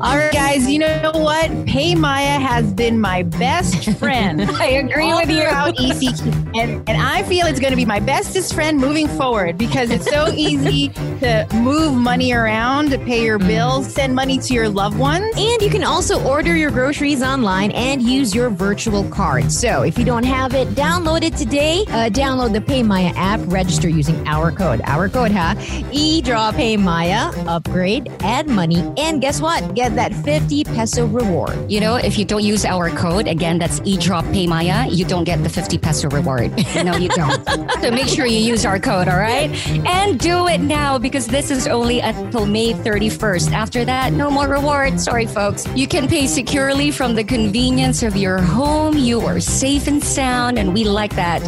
All 0.03 0.18
right, 0.18 0.30
guys, 0.30 0.68
you 0.70 0.78
know 0.78 1.11
what? 1.14 1.51
Pay 1.66 1.94
Maya 1.94 2.38
has 2.38 2.70
been 2.70 3.01
my 3.01 3.22
best 3.22 3.90
friend. 3.99 4.42
I 4.51 4.66
agree 4.66 5.14
with 5.14 5.30
you. 5.30 5.40
throughout 5.40 5.74
ECQ. 5.76 6.55
And, 6.55 6.86
and 6.86 7.01
I 7.01 7.22
feel 7.22 7.47
it's 7.47 7.59
going 7.59 7.70
to 7.70 7.76
be 7.76 7.86
my 7.86 7.99
bestest 8.01 8.53
friend 8.53 8.78
moving 8.78 9.09
forward 9.09 9.57
because 9.57 9.90
it's 9.90 10.05
so 10.05 10.28
easy 10.34 10.88
to 11.20 11.49
move 11.55 11.94
money 11.97 12.34
around, 12.34 12.90
to 12.90 12.99
pay 12.99 13.24
your 13.24 13.38
bills, 13.38 13.86
send 13.90 14.14
money 14.14 14.36
to 14.38 14.53
your 14.53 14.68
loved 14.68 14.99
ones. 14.99 15.34
And 15.34 15.62
you 15.62 15.70
can 15.70 15.82
also 15.82 16.22
order 16.24 16.55
your 16.55 16.70
groceries 16.70 17.22
online 17.22 17.70
and 17.70 18.03
use 18.03 18.34
your 18.34 18.51
virtual 18.51 19.09
card. 19.09 19.51
So 19.51 19.82
if 19.82 19.99
you 19.99 20.05
don't 20.05 20.24
have 20.24 20.53
it, 20.53 20.68
download 20.68 21.22
it 21.22 21.38
today. 21.38 21.84
Uh, 21.88 22.11
download 22.11 22.53
the 22.53 22.61
PayMaya 22.61 23.14
app, 23.16 23.40
register 23.44 23.88
using 23.88 24.28
our 24.28 24.53
code. 24.53 24.82
Our 24.84 25.09
code, 25.09 25.30
huh? 25.30 25.55
E-Draw 25.90 26.53
PayMaya, 26.53 27.47
upgrade, 27.47 28.12
add 28.20 28.47
money, 28.47 28.92
and 28.99 29.22
guess 29.22 29.40
what? 29.40 29.74
Get 29.87 29.95
that 29.95 30.24
50 30.24 30.64
peso 30.64 31.07
reward. 31.07 31.70
You 31.70 31.78
know, 31.78 31.95
if 31.95 32.18
you 32.18 32.24
don't 32.24 32.43
use 32.43 32.64
our 32.64 32.91
code, 32.91 33.28
again, 33.28 33.57
that's 33.57 33.78
eDrop 33.80 34.24
Paymaya, 34.34 34.93
you 34.93 35.05
don't 35.05 35.22
get 35.22 35.41
the 35.45 35.49
50 35.49 35.78
peso 35.78 36.09
reward. 36.09 36.53
No, 36.87 36.97
you 36.97 37.09
don't. 37.09 37.49
so 37.80 37.91
make 37.93 38.09
sure 38.09 38.26
you 38.26 38.39
use 38.39 38.64
our 38.66 38.80
code, 38.80 39.07
all 39.09 39.16
right? 39.16 39.49
And 39.87 40.18
do 40.18 40.49
it 40.49 40.61
now 40.61 40.99
because 40.99 41.26
this 41.28 41.51
is 41.53 41.68
only 41.68 42.01
until 42.01 42.47
May 42.47 42.72
31st. 42.72 43.53
After 43.53 43.84
that, 43.84 44.12
no 44.12 44.28
more 44.28 44.49
rewards. 44.49 45.05
Sorry, 45.05 45.26
folks. 45.26 45.66
You 45.76 45.87
can 45.87 46.09
pay 46.09 46.26
securely 46.26 46.91
from 46.91 47.14
the 47.14 47.24
convenience 47.24 48.03
of 48.03 48.16
your 48.16 48.39
home. 48.39 48.99
You 48.99 49.20
are 49.20 49.39
safe 49.41 49.87
and 49.87 50.03
sound, 50.03 50.59
and 50.59 50.74
we 50.74 50.82
like 50.84 51.14
that. 51.14 51.43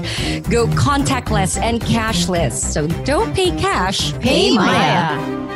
Go 0.49 0.67
contactless 0.69 1.61
and 1.61 1.81
cashless. 1.81 2.53
So 2.53 2.87
don't 3.05 3.35
pay 3.35 3.51
cash, 3.59 4.13
pay, 4.15 4.51
Pay 4.51 4.55
Maya. 4.55 5.48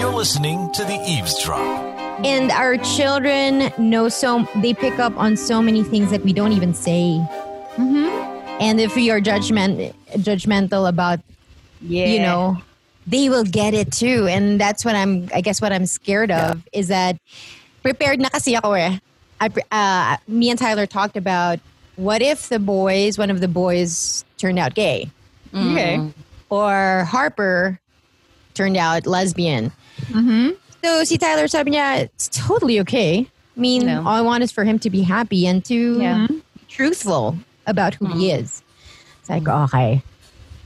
You're 0.00 0.14
listening 0.14 0.72
to 0.72 0.82
the 0.82 0.96
Eavesdrop. 1.06 1.60
And 2.24 2.50
our 2.52 2.78
children 2.78 3.70
know 3.76 4.08
so, 4.08 4.48
they 4.56 4.72
pick 4.72 4.98
up 4.98 5.14
on 5.18 5.36
so 5.36 5.60
many 5.60 5.82
things 5.84 6.10
that 6.10 6.24
we 6.24 6.32
don't 6.32 6.52
even 6.52 6.72
say. 6.72 7.20
And 7.76 8.80
if 8.80 8.96
we 8.96 9.10
are 9.10 9.20
judgment, 9.20 9.94
judgmental 10.12 10.88
about 10.88 11.20
Yeah. 11.82 12.06
you 12.06 12.18
know, 12.20 12.56
they 13.06 13.28
will 13.28 13.44
get 13.44 13.74
it 13.74 13.92
too. 13.92 14.26
And 14.26 14.58
that's 14.58 14.86
what 14.86 14.96
I'm, 14.96 15.28
I 15.34 15.42
guess 15.42 15.60
what 15.60 15.70
I'm 15.70 15.84
scared 15.84 16.30
of 16.30 16.62
is 16.72 16.88
that 16.88 17.18
prepared 17.82 18.20
na 18.20 18.30
kasi 18.30 18.56
ako 18.56 18.72
eh. 18.72 18.96
I, 19.38 19.50
uh, 19.70 20.16
me 20.26 20.48
and 20.48 20.58
Tyler 20.58 20.86
talked 20.86 21.18
about 21.18 21.60
what 21.96 22.22
if 22.22 22.48
the 22.48 22.58
boys, 22.58 23.18
one 23.18 23.28
of 23.30 23.42
the 23.42 23.48
boys 23.48 24.24
turned 24.38 24.58
out 24.58 24.72
gay? 24.74 25.10
Okay. 25.54 26.00
Or 26.48 27.04
Harper 27.04 27.78
turned 28.54 28.78
out 28.78 29.06
lesbian. 29.06 29.72
Mm-hmm. 30.08 30.48
So 30.84 31.04
see, 31.04 31.18
Tyler 31.18 31.48
sabi 31.48 31.72
niya, 31.72 32.04
it's 32.08 32.28
totally 32.28 32.80
okay. 32.80 33.26
I 33.56 33.60
mean, 33.60 33.84
No. 33.86 34.00
all 34.00 34.16
I 34.16 34.22
want 34.22 34.42
is 34.42 34.50
for 34.52 34.64
him 34.64 34.78
to 34.80 34.90
be 34.90 35.02
happy 35.02 35.46
and 35.46 35.64
to 35.66 36.00
Yeah. 36.00 36.26
be 36.28 36.40
truthful 36.68 37.36
about 37.66 37.94
who 37.94 38.06
he 38.16 38.30
is. 38.32 38.62
It's 39.20 39.28
like, 39.28 39.46
okay. 39.46 40.02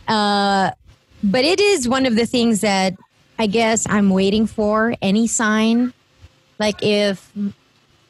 Uh, 0.07 0.71
but 1.25 1.45
it 1.45 1.59
is 1.61 1.89
one 1.89 2.07
of 2.07 2.15
the 2.17 2.27
things 2.27 2.61
that 2.61 2.95
I 3.39 3.47
guess 3.49 3.87
I'm 3.89 4.11
waiting 4.11 4.47
for 4.47 4.95
any 5.03 5.27
sign. 5.27 5.93
Like 6.61 6.79
if 6.83 7.33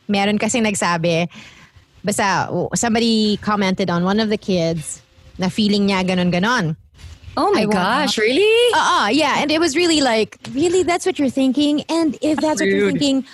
meron 0.09 0.37
kasi 0.37 0.61
nagsabi, 0.61 1.29
basta 2.05 2.53
somebody 2.77 3.39
commented 3.41 3.89
on 3.89 4.05
one 4.05 4.21
of 4.21 4.29
the 4.29 4.37
kids 4.37 5.01
na 5.39 5.49
feeling 5.49 5.89
niya 5.89 6.05
ganon 6.05 6.29
ganon. 6.31 6.77
Oh 7.37 7.51
my 7.53 7.63
I 7.63 7.67
want- 7.67 7.75
gosh, 7.75 8.19
really? 8.19 8.73
Uh, 8.75 8.79
uh 9.05 9.09
yeah, 9.09 9.41
and 9.43 9.51
it 9.51 9.59
was 9.59 9.75
really 9.77 10.01
like, 10.01 10.39
really, 10.53 10.83
that's 10.83 11.05
what 11.07 11.19
you're 11.19 11.31
thinking, 11.31 11.83
and 11.89 12.17
if 12.23 12.39
that's 12.39 12.61
what 12.61 12.69
you're 12.69 12.91
thinking, 12.91 13.25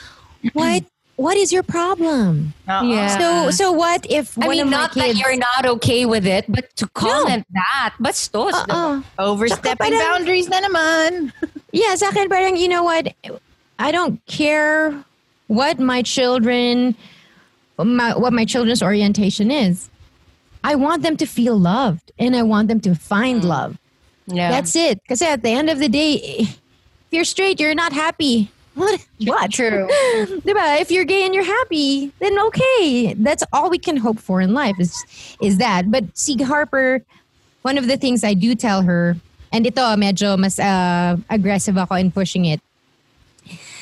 what 0.52 0.84
what 1.20 1.36
is 1.36 1.52
your 1.52 1.62
problem? 1.62 2.54
Uh-uh. 2.66 2.82
Yeah. 2.82 3.18
So 3.18 3.50
so 3.50 3.72
what 3.72 4.06
if 4.08 4.38
I 4.40 4.46
one 4.48 4.56
mean, 4.56 4.60
of 4.64 4.66
my 4.72 4.76
not 4.88 4.94
that 4.94 5.04
kids- 5.12 5.20
you're 5.20 5.36
not 5.36 5.66
okay 5.76 6.06
with 6.06 6.24
it, 6.26 6.46
but 6.48 6.74
to 6.76 6.88
comment 6.96 7.44
that, 7.52 7.92
bastos. 8.00 8.52
Uh-uh. 8.56 9.02
Overstepping 9.18 9.76
Parang- 9.92 10.00
boundaries 10.00 10.48
na 10.48 10.60
naman. 10.64 11.32
Yeah, 11.72 11.94
sa 11.94 12.10
akin 12.10 12.26
parang, 12.28 12.56
you 12.58 12.66
know 12.66 12.82
what? 12.82 13.14
I 13.78 13.92
don't 13.94 14.18
care 14.26 14.90
what 15.46 15.78
my 15.78 16.02
children, 16.02 16.96
my, 17.78 18.10
what 18.18 18.32
my 18.34 18.44
children's 18.44 18.82
orientation 18.82 19.52
is. 19.52 19.86
I 20.66 20.74
want 20.74 21.06
them 21.06 21.16
to 21.22 21.26
feel 21.26 21.54
loved 21.56 22.10
and 22.18 22.34
I 22.34 22.42
want 22.42 22.66
them 22.66 22.80
to 22.82 22.96
find 22.98 23.44
love. 23.46 23.78
Yeah. 24.32 24.50
That's 24.50 24.74
it. 24.76 25.02
Because 25.02 25.22
at 25.22 25.42
the 25.42 25.50
end 25.50 25.70
of 25.70 25.78
the 25.78 25.88
day, 25.88 26.16
if 26.46 26.58
you're 27.10 27.24
straight, 27.24 27.60
you're 27.60 27.74
not 27.74 27.92
happy. 27.92 28.50
What? 28.74 29.04
What? 29.24 29.50
True. 29.52 29.88
Diba? 30.46 30.80
If 30.80 30.90
you're 30.92 31.04
gay 31.04 31.26
and 31.26 31.34
you're 31.34 31.44
happy, 31.44 32.12
then 32.20 32.38
okay. 32.38 33.14
That's 33.18 33.42
all 33.52 33.68
we 33.68 33.78
can 33.78 33.96
hope 33.96 34.18
for 34.20 34.40
in 34.40 34.54
life 34.54 34.76
is 34.78 34.94
is 35.42 35.58
that. 35.58 35.90
But 35.90 36.16
see, 36.16 36.40
Harper, 36.40 37.02
one 37.62 37.76
of 37.76 37.88
the 37.88 37.98
things 37.98 38.22
I 38.22 38.32
do 38.32 38.54
tell 38.54 38.82
her, 38.82 39.16
and 39.52 39.66
ito 39.66 39.82
medyo 39.98 40.38
mas 40.38 40.58
uh, 40.58 41.18
aggressive 41.28 41.76
ako 41.76 41.96
in 41.96 42.14
pushing 42.14 42.46
it. 42.46 42.62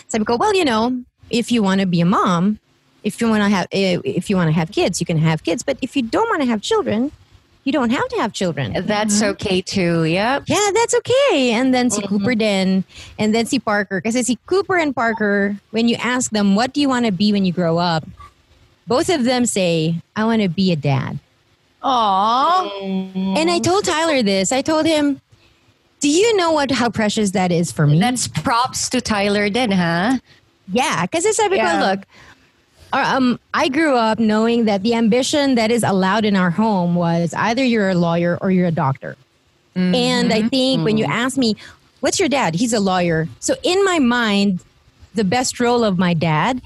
Sabi 0.08 0.24
ko, 0.24 0.36
well, 0.36 0.56
you 0.56 0.64
know, 0.64 1.04
if 1.30 1.52
you 1.52 1.62
want 1.62 1.80
to 1.80 1.86
be 1.86 2.00
a 2.00 2.08
mom, 2.08 2.58
if 3.04 3.20
you 3.20 3.28
want 3.28 3.44
to 3.44 3.48
have 3.52 3.68
eh, 3.72 4.00
if 4.04 4.30
you 4.30 4.36
want 4.36 4.48
to 4.48 4.56
have 4.56 4.72
kids, 4.72 5.00
you 5.00 5.06
can 5.06 5.18
have 5.18 5.44
kids. 5.44 5.62
But 5.62 5.76
if 5.82 5.94
you 5.96 6.02
don't 6.02 6.28
want 6.32 6.40
to 6.42 6.48
have 6.48 6.62
children, 6.62 7.12
you 7.68 7.72
don't 7.72 7.90
have 7.90 8.08
to 8.08 8.16
have 8.16 8.32
children. 8.32 8.72
That's 8.86 9.20
mm-hmm. 9.20 9.32
okay 9.32 9.60
too. 9.60 10.04
Yeah. 10.04 10.40
Yeah, 10.46 10.70
that's 10.72 10.94
okay. 10.94 11.52
And 11.52 11.74
then 11.74 11.90
si 11.90 12.00
mm-hmm. 12.00 12.16
Cooper 12.16 12.34
din, 12.34 12.82
and 13.18 13.34
then 13.34 13.44
si 13.44 13.58
Parker. 13.58 14.00
Kasi 14.00 14.22
si 14.22 14.38
Cooper 14.46 14.78
and 14.78 14.96
Parker, 14.96 15.54
when 15.68 15.86
you 15.86 15.96
ask 16.00 16.30
them, 16.30 16.56
what 16.56 16.72
do 16.72 16.80
you 16.80 16.88
want 16.88 17.04
to 17.04 17.12
be 17.12 17.30
when 17.30 17.44
you 17.44 17.52
grow 17.52 17.76
up? 17.76 18.08
Both 18.86 19.10
of 19.10 19.24
them 19.24 19.44
say, 19.44 20.00
I 20.16 20.24
want 20.24 20.40
to 20.40 20.48
be 20.48 20.72
a 20.72 20.76
dad. 20.76 21.18
Aww. 21.84 23.36
And 23.36 23.50
I 23.50 23.58
told 23.58 23.84
Tyler 23.84 24.22
this. 24.22 24.50
I 24.50 24.62
told 24.62 24.86
him, 24.86 25.20
do 26.00 26.08
you 26.08 26.34
know 26.40 26.52
what 26.52 26.70
how 26.70 26.88
precious 26.88 27.32
that 27.32 27.52
is 27.52 27.70
for 27.70 27.86
me? 27.86 28.00
That's 28.00 28.28
props 28.28 28.88
to 28.96 29.02
Tyler 29.02 29.50
then, 29.50 29.72
huh? 29.72 30.16
Yeah, 30.72 31.04
kasi 31.04 31.32
sabi 31.36 31.56
Yeah. 31.60 31.84
look, 31.84 32.00
um, 32.92 33.38
I 33.54 33.68
grew 33.68 33.96
up 33.96 34.18
knowing 34.18 34.64
that 34.64 34.82
the 34.82 34.94
ambition 34.94 35.54
that 35.56 35.70
is 35.70 35.82
allowed 35.82 36.24
in 36.24 36.36
our 36.36 36.50
home 36.50 36.94
was 36.94 37.34
either 37.34 37.64
you're 37.64 37.90
a 37.90 37.94
lawyer 37.94 38.38
or 38.40 38.50
you're 38.50 38.66
a 38.66 38.72
doctor. 38.72 39.16
And 39.78 40.32
I 40.32 40.40
mm-hmm. 40.40 40.48
think 40.48 40.84
when 40.84 40.98
you 40.98 41.04
mm. 41.06 41.10
ask 41.10 41.36
me, 41.36 41.54
what's 42.00 42.18
your 42.18 42.28
dad? 42.28 42.56
He's 42.56 42.72
a 42.72 42.80
lawyer. 42.80 43.28
So 43.38 43.54
in 43.62 43.84
my 43.84 44.00
mind, 44.00 44.58
the 45.14 45.22
best 45.22 45.60
role 45.60 45.84
of 45.84 45.98
my 45.98 46.14
dad 46.14 46.60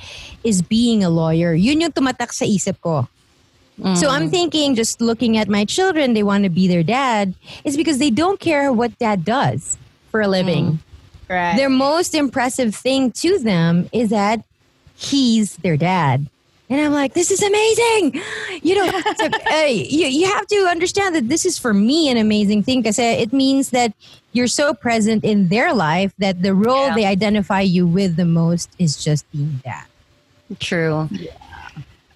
is 0.45 0.63
being 0.63 1.05
a 1.05 1.11
lawyer. 1.11 1.53
Yun 1.53 1.83
yung 1.83 1.93
tumatak 1.93 2.33
sa 2.33 2.47
isip 2.47 2.81
ko. 2.81 3.09
So 3.97 4.09
I'm 4.09 4.29
mm. 4.29 4.31
thinking, 4.31 4.75
just 4.75 5.01
looking 5.01 5.37
at 5.37 5.49
my 5.49 5.65
children, 5.65 6.15
they 6.15 6.23
want 6.23 6.45
to 6.45 6.51
be 6.51 6.69
their 6.69 6.83
dad, 6.83 7.35
is 7.65 7.77
because 7.77 7.99
they 7.99 8.11
don't 8.11 8.39
care 8.39 8.73
what 8.73 8.97
dad 8.99 9.25
does 9.25 9.77
for 10.11 10.21
a 10.21 10.29
living. 10.29 10.65
Mm. 10.65 10.79
Right. 11.29 11.57
Their 11.57 11.71
most 11.71 12.15
impressive 12.15 12.75
thing 12.75 13.13
to 13.21 13.39
them 13.39 13.89
is 13.93 14.11
that 14.11 14.45
he's 14.97 15.57
their 15.57 15.77
dad. 15.77 16.27
And 16.71 16.81
I'm 16.81 16.93
like, 16.93 17.13
this 17.13 17.31
is 17.31 17.43
amazing. 17.43 18.23
You 18.63 18.77
know, 18.77 18.89
uh, 18.89 19.65
you, 19.67 20.07
you 20.07 20.27
have 20.27 20.47
to 20.47 20.57
understand 20.71 21.15
that 21.15 21.29
this 21.29 21.45
is 21.45 21.59
for 21.59 21.75
me 21.75 22.09
an 22.09 22.17
amazing 22.17 22.63
thing 22.63 22.81
because 22.81 22.99
it 22.99 23.33
means 23.33 23.71
that 23.71 23.93
you're 24.33 24.47
so 24.47 24.73
present 24.73 25.23
in 25.23 25.49
their 25.49 25.75
life 25.75 26.15
that 26.17 26.41
the 26.41 26.55
role 26.55 26.87
Yeah. 26.89 26.95
they 26.95 27.05
identify 27.05 27.61
you 27.61 27.87
with 27.87 28.17
the 28.17 28.25
most 28.25 28.71
is 28.79 28.97
just 29.05 29.31
being 29.33 29.61
dad. 29.63 29.85
True. 30.61 31.11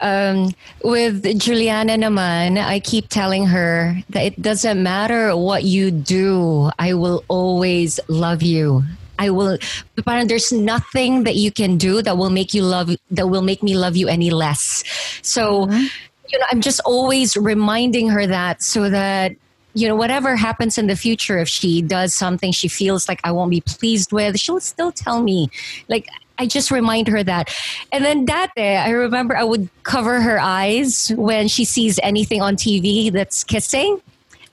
Um, 0.00 0.52
with 0.84 1.24
Juliana 1.38 1.96
naman, 1.96 2.56
I 2.62 2.80
keep 2.80 3.08
telling 3.08 3.46
her 3.46 3.96
that 4.10 4.24
it 4.24 4.40
doesn't 4.40 4.82
matter 4.82 5.36
what 5.36 5.64
you 5.64 5.90
do, 5.90 6.70
I 6.78 6.94
will 6.94 7.24
always 7.28 7.98
love 8.08 8.42
you. 8.42 8.84
I 9.18 9.30
will 9.30 9.58
parang 10.04 10.26
there's 10.26 10.52
nothing 10.52 11.24
that 11.24 11.36
you 11.36 11.50
can 11.50 11.76
do 11.76 12.02
that 12.02 12.16
will 12.16 12.30
make 12.30 12.54
you 12.54 12.62
love 12.62 12.90
that 13.10 13.28
will 13.28 13.42
make 13.42 13.62
me 13.62 13.76
love 13.76 13.96
you 13.96 14.08
any 14.08 14.30
less. 14.30 14.84
So 15.22 15.66
mm-hmm. 15.66 15.86
you 16.28 16.38
know, 16.38 16.46
I'm 16.50 16.60
just 16.60 16.80
always 16.84 17.36
reminding 17.36 18.08
her 18.10 18.26
that 18.26 18.62
so 18.62 18.90
that 18.90 19.32
you 19.74 19.88
know 19.88 19.94
whatever 19.94 20.36
happens 20.36 20.78
in 20.78 20.86
the 20.86 20.96
future 20.96 21.38
if 21.38 21.48
she 21.48 21.82
does 21.82 22.14
something 22.14 22.52
she 22.52 22.68
feels 22.68 23.08
like 23.08 23.20
I 23.24 23.32
won't 23.32 23.50
be 23.50 23.60
pleased 23.60 24.12
with, 24.12 24.38
she'll 24.38 24.60
still 24.60 24.92
tell 24.92 25.22
me. 25.22 25.50
Like 25.88 26.08
I 26.38 26.46
just 26.46 26.70
remind 26.70 27.08
her 27.08 27.22
that. 27.24 27.54
And 27.92 28.04
then 28.04 28.26
that 28.26 28.52
day, 28.54 28.76
I 28.76 28.90
remember 28.90 29.36
I 29.36 29.44
would 29.44 29.68
cover 29.82 30.20
her 30.20 30.38
eyes 30.38 31.12
when 31.16 31.48
she 31.48 31.64
sees 31.64 31.98
anything 32.02 32.42
on 32.42 32.56
TV 32.56 33.12
that's 33.12 33.44
kissing. 33.44 34.00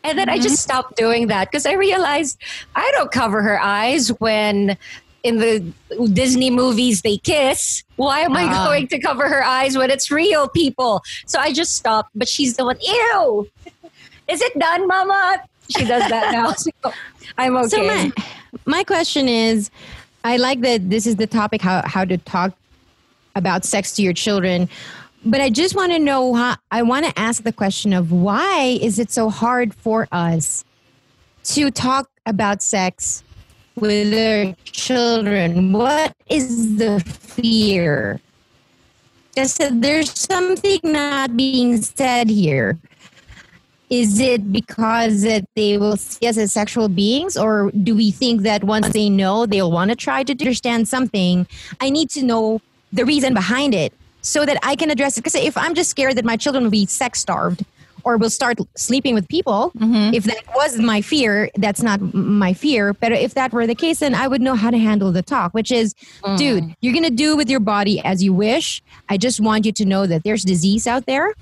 And 0.04 0.18
then 0.18 0.30
I 0.30 0.38
just 0.38 0.62
stopped 0.62 0.96
doing 0.98 1.28
that 1.28 1.50
because 1.50 1.66
I 1.66 1.74
realized 1.74 2.42
I 2.76 2.92
don't 2.96 3.12
cover 3.12 3.42
her 3.42 3.60
eyes 3.62 4.10
when 4.20 4.78
in 5.24 5.38
the 5.38 5.74
Disney 6.12 6.50
movies 6.52 7.02
they 7.02 7.18
kiss. 7.18 7.84
Why 7.96 8.20
am 8.20 8.36
I 8.36 8.44
Ah. 8.52 8.66
going 8.66 8.88
to 8.90 9.00
cover 9.00 9.30
her 9.30 9.44
eyes 9.44 9.78
when 9.78 9.90
it's 9.90 10.12
real 10.12 10.50
people? 10.50 11.02
So 11.28 11.40
I 11.40 11.54
just 11.54 11.76
stopped. 11.76 12.10
But 12.14 12.28
she's 12.28 12.58
the 12.58 12.66
one, 12.66 12.78
ew, 12.82 13.48
is 14.28 14.42
it 14.42 14.60
done, 14.60 14.88
mama? 14.88 15.38
She 15.70 15.86
does 15.86 16.08
that 16.10 16.32
now. 16.34 16.54
So 16.58 16.94
I'm 17.38 17.56
okay. 17.56 17.68
So 17.70 17.84
my, 17.84 18.12
my 18.66 18.84
question 18.84 19.30
is, 19.30 19.72
I 20.26 20.36
like 20.36 20.60
that 20.62 20.90
this 20.90 21.08
is 21.08 21.16
the 21.16 21.28
topic 21.28 21.62
how 21.62 21.82
how 21.86 22.04
to 22.04 22.18
talk 22.18 22.54
about 23.36 23.64
sex 23.64 23.94
to 23.94 24.02
your 24.02 24.14
children, 24.14 24.68
but 25.26 25.42
I 25.42 25.50
just 25.50 25.76
want 25.76 25.92
to 25.92 26.00
know 26.00 26.34
how 26.34 26.58
I 26.72 26.82
want 26.82 27.06
to 27.06 27.20
ask 27.20 27.44
the 27.44 27.54
question 27.54 27.94
of 27.94 28.12
why 28.12 28.78
is 28.82 29.00
it 29.00 29.12
so 29.12 29.30
hard 29.30 29.74
for 29.74 30.08
us 30.12 30.66
to 31.46 31.72
talk 31.72 32.10
about 32.26 32.62
sex 32.62 33.24
with 33.76 34.14
our 34.14 34.56
children? 34.66 35.72
What 35.72 36.14
is 36.30 36.78
the 36.78 37.00
fear? 37.00 38.20
I 39.38 39.44
said 39.44 39.82
there's 39.82 40.12
something 40.12 40.80
not 40.84 41.36
being 41.36 41.82
said 41.82 42.30
here. 42.30 42.78
Is 43.90 44.20
it 44.20 44.52
because 44.52 45.22
that 45.22 45.46
they 45.56 45.78
will 45.78 45.98
see 45.98 46.28
us 46.28 46.38
as 46.38 46.52
sexual 46.52 46.90
beings, 46.90 47.38
or 47.38 47.72
do 47.84 47.96
we 47.96 48.12
think 48.12 48.42
that 48.42 48.64
once 48.64 48.90
they 48.90 49.10
know, 49.10 49.46
they'll 49.46 49.72
want 49.72 49.90
to 49.90 49.96
try 49.96 50.24
to 50.24 50.32
understand 50.34 50.88
something? 50.88 51.48
I 51.80 51.90
need 51.92 52.10
to 52.12 52.24
know 52.24 52.62
the 52.92 53.06
reason 53.06 53.34
behind 53.34 53.76
it 53.76 53.94
so 54.24 54.46
that 54.46 54.58
I 54.64 54.76
can 54.76 54.90
address 54.90 55.18
it. 55.18 55.22
Because 55.22 55.36
if 55.36 55.56
I'm 55.56 55.76
just 55.76 55.92
scared 55.92 56.16
that 56.16 56.26
my 56.26 56.36
children 56.36 56.64
will 56.64 56.72
be 56.72 56.88
sex 56.88 57.20
starved 57.20 57.64
or 58.04 58.18
will 58.18 58.32
start 58.32 58.58
sleeping 58.76 59.14
with 59.14 59.28
people, 59.28 59.72
mm-hmm. 59.78 60.14
if 60.14 60.24
that 60.24 60.44
was 60.56 60.80
my 60.80 61.02
fear, 61.02 61.52
that's 61.56 61.84
not 61.84 62.02
my 62.14 62.54
fear. 62.54 62.94
But 62.94 63.12
if 63.12 63.36
that 63.36 63.54
were 63.54 63.68
the 63.68 63.76
case, 63.76 64.00
then 64.00 64.16
I 64.16 64.28
would 64.28 64.42
know 64.42 64.56
how 64.56 64.72
to 64.72 64.78
handle 64.78 65.12
the 65.12 65.22
talk, 65.22 65.54
which 65.54 65.72
is, 65.72 65.94
mm. 66.24 66.38
dude, 66.38 66.76
you're 66.82 66.94
going 66.94 67.06
to 67.06 67.12
do 67.12 67.38
with 67.38 67.50
your 67.50 67.60
body 67.60 68.04
as 68.04 68.24
you 68.24 68.34
wish. 68.34 68.82
I 69.10 69.18
just 69.18 69.40
want 69.40 69.66
you 69.66 69.72
to 69.74 69.86
know 69.86 70.08
that 70.08 70.24
there's 70.24 70.44
disease 70.44 70.88
out 70.88 71.06
there 71.06 71.34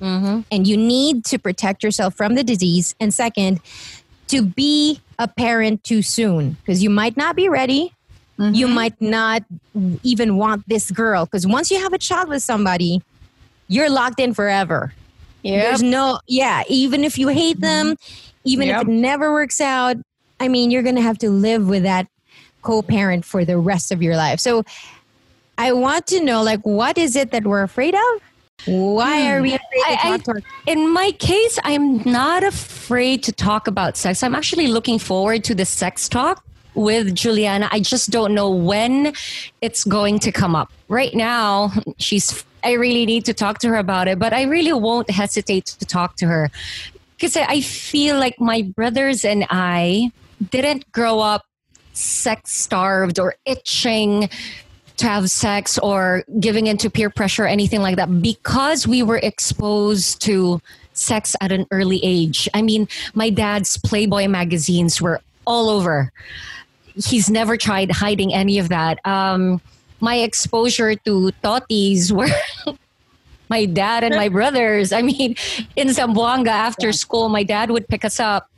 mm-hmm. 0.00 0.40
and 0.50 0.66
you 0.66 0.76
need 0.76 1.24
to 1.26 1.38
protect 1.38 1.82
yourself 1.82 2.14
from 2.14 2.34
the 2.34 2.44
disease. 2.44 2.94
And 3.00 3.12
second, 3.12 3.60
to 4.28 4.42
be 4.42 5.00
a 5.18 5.26
parent 5.28 5.84
too 5.84 6.02
soon 6.02 6.52
because 6.60 6.82
you 6.82 6.90
might 6.90 7.16
not 7.16 7.36
be 7.36 7.48
ready. 7.48 7.94
You 8.38 8.66
mm-hmm. 8.66 8.74
might 8.74 9.00
not 9.00 9.42
even 10.04 10.36
want 10.36 10.62
this 10.68 10.92
girl 10.92 11.24
because 11.24 11.44
once 11.44 11.72
you 11.72 11.80
have 11.80 11.92
a 11.92 11.98
child 11.98 12.28
with 12.28 12.42
somebody, 12.42 13.02
you're 13.66 13.90
locked 13.90 14.20
in 14.20 14.32
forever. 14.32 14.94
Yeah. 15.42 15.62
There's 15.62 15.82
no, 15.82 16.20
yeah, 16.28 16.62
even 16.68 17.02
if 17.02 17.18
you 17.18 17.28
hate 17.28 17.60
them, 17.60 17.94
mm-hmm. 17.94 18.34
even 18.44 18.68
Yep. 18.68 18.82
if 18.82 18.88
it 18.88 18.90
never 18.92 19.32
works 19.32 19.60
out, 19.60 19.96
I 20.38 20.46
mean, 20.46 20.70
you're 20.70 20.84
going 20.84 20.94
to 20.94 21.02
have 21.02 21.18
to 21.18 21.30
live 21.30 21.68
with 21.68 21.82
that 21.82 22.06
co 22.62 22.80
parent 22.80 23.24
for 23.24 23.44
the 23.44 23.58
rest 23.58 23.90
of 23.90 24.02
your 24.02 24.16
life. 24.16 24.38
So 24.38 24.64
I 25.56 25.72
want 25.72 26.06
to 26.08 26.22
know, 26.22 26.42
like, 26.42 26.60
what 26.60 26.96
is 26.96 27.16
it 27.16 27.32
that 27.32 27.44
we're 27.44 27.64
afraid 27.64 27.94
of? 27.94 28.22
Why 28.66 29.22
hmm. 29.22 29.28
are 29.28 29.42
we 29.42 29.54
afraid 29.54 29.82
to 29.84 29.90
I- 29.90 29.92
I- 29.92 30.16
talk 30.16 30.22
to 30.24 30.30
our 30.32 30.40
in 30.66 30.88
my 30.92 31.10
case, 31.18 31.58
I'm 31.64 32.04
not 32.04 32.44
afraid 32.44 33.24
to 33.24 33.32
talk 33.32 33.66
about 33.66 33.96
sex. 33.96 34.22
I'm 34.22 34.36
actually 34.36 34.68
looking 34.68 35.00
forward 35.00 35.42
to 35.44 35.56
the 35.56 35.64
sex 35.64 36.08
talk 36.08 36.44
with 36.78 37.14
Juliana. 37.14 37.68
I 37.72 37.80
just 37.80 38.10
don't 38.10 38.34
know 38.34 38.48
when 38.50 39.12
it's 39.60 39.84
going 39.84 40.20
to 40.20 40.32
come 40.32 40.54
up. 40.54 40.72
Right 40.88 41.14
now, 41.14 41.72
she's 41.98 42.44
I 42.64 42.72
really 42.72 43.06
need 43.06 43.24
to 43.26 43.34
talk 43.34 43.58
to 43.60 43.68
her 43.68 43.76
about 43.76 44.08
it, 44.08 44.18
but 44.18 44.32
I 44.32 44.42
really 44.42 44.72
won't 44.72 45.10
hesitate 45.10 45.66
to 45.66 45.84
talk 45.84 46.16
to 46.16 46.26
her 46.26 46.50
because 47.16 47.36
I 47.36 47.60
feel 47.60 48.18
like 48.18 48.40
my 48.40 48.62
brothers 48.62 49.24
and 49.24 49.44
I 49.50 50.10
didn't 50.50 50.90
grow 50.92 51.20
up 51.20 51.44
sex 51.92 52.52
starved 52.52 53.18
or 53.18 53.34
itching 53.44 54.28
to 54.96 55.06
have 55.06 55.30
sex 55.30 55.78
or 55.78 56.24
giving 56.40 56.66
into 56.66 56.90
peer 56.90 57.10
pressure 57.10 57.44
or 57.44 57.48
anything 57.48 57.80
like 57.80 57.96
that 57.96 58.22
because 58.22 58.86
we 58.86 59.02
were 59.02 59.18
exposed 59.18 60.20
to 60.22 60.60
sex 60.94 61.36
at 61.40 61.52
an 61.52 61.66
early 61.70 62.00
age. 62.02 62.48
I 62.54 62.62
mean, 62.62 62.88
my 63.14 63.30
dad's 63.30 63.76
Playboy 63.78 64.26
magazines 64.26 65.00
were 65.00 65.20
all 65.46 65.70
over. 65.70 66.12
He's 67.04 67.30
never 67.30 67.56
tried 67.56 67.90
hiding 67.90 68.34
any 68.34 68.58
of 68.58 68.68
that. 68.68 68.98
Um, 69.06 69.60
my 70.00 70.16
exposure 70.16 70.94
to 70.94 71.30
totis 71.42 72.12
were 72.12 72.28
my 73.48 73.64
dad 73.64 74.04
and 74.04 74.14
my 74.14 74.28
brothers. 74.28 74.92
I 74.92 75.02
mean, 75.02 75.34
in 75.76 75.88
Zamboanga 75.88 76.48
after 76.48 76.92
school, 76.92 77.28
my 77.28 77.42
dad 77.42 77.70
would 77.70 77.88
pick 77.88 78.04
us 78.04 78.20
up. 78.20 78.50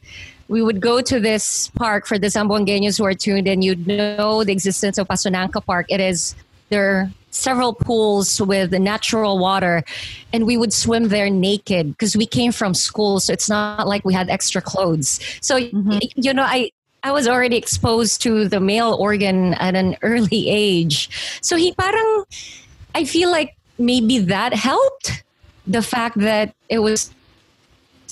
We 0.49 0.63
would 0.63 0.81
go 0.81 1.01
to 1.01 1.21
this 1.21 1.69
park 1.77 2.07
for 2.07 2.19
the 2.19 2.27
Zamboangueños 2.27 2.99
who 2.99 3.05
are 3.05 3.15
tuned 3.15 3.47
in. 3.47 3.63
You'd 3.63 3.87
know 3.87 4.43
the 4.43 4.53
existence 4.53 4.99
of 4.99 5.07
Pasonanca 5.07 5.65
Park. 5.65 5.87
It 5.89 6.01
is 6.01 6.35
there 6.71 6.91
are 6.91 7.11
several 7.31 7.73
pools 7.73 8.41
with 8.41 8.71
the 8.71 8.79
natural 8.79 9.39
water, 9.39 9.85
and 10.33 10.47
we 10.47 10.57
would 10.57 10.73
swim 10.73 11.09
there 11.09 11.31
naked 11.31 11.91
because 11.91 12.17
we 12.17 12.27
came 12.27 12.51
from 12.53 12.75
school, 12.75 13.21
so 13.21 13.33
it's 13.33 13.49
not 13.49 13.87
like 13.87 14.05
we 14.05 14.13
had 14.13 14.29
extra 14.29 14.61
clothes. 14.61 15.21
So 15.41 15.57
y- 15.57 16.01
you 16.17 16.35
know, 16.35 16.43
I 16.43 16.71
I 17.03 17.13
was 17.13 17.27
already 17.27 17.57
exposed 17.57 18.21
to 18.23 18.49
the 18.49 18.61
male 18.61 18.97
organ 18.99 19.55
at 19.55 19.75
an 19.75 19.97
early 20.03 20.49
age. 20.53 21.09
So 21.43 21.57
he 21.57 21.73
parang 21.73 22.25
I 22.95 23.05
feel 23.05 23.31
like 23.31 23.57
maybe 23.79 24.19
that 24.29 24.53
helped 24.53 25.25
the 25.67 25.83
fact 25.83 26.19
that 26.19 26.55
it 26.69 26.81
was 26.81 27.13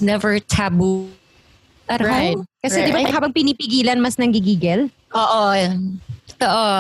never 0.01 0.39
taboo 0.39 1.11
at 1.89 2.01
Right. 2.01 2.37
home. 2.37 2.47
Kasi 2.63 2.85
di 2.87 2.93
ba 2.93 3.03
habang 3.11 3.33
pinipigilan, 3.33 3.99
mas 3.99 4.17
nanggigigil? 4.17 4.91
Oo. 5.15 5.45
Oo. 6.39 6.77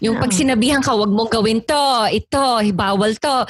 Yung 0.00 0.16
pag 0.20 0.32
sinabihan 0.32 0.84
ka, 0.84 0.92
wag 0.96 1.10
mong 1.10 1.30
gawin 1.32 1.60
to, 1.64 1.84
ito, 2.12 2.44
bawal 2.72 3.16
to. 3.20 3.46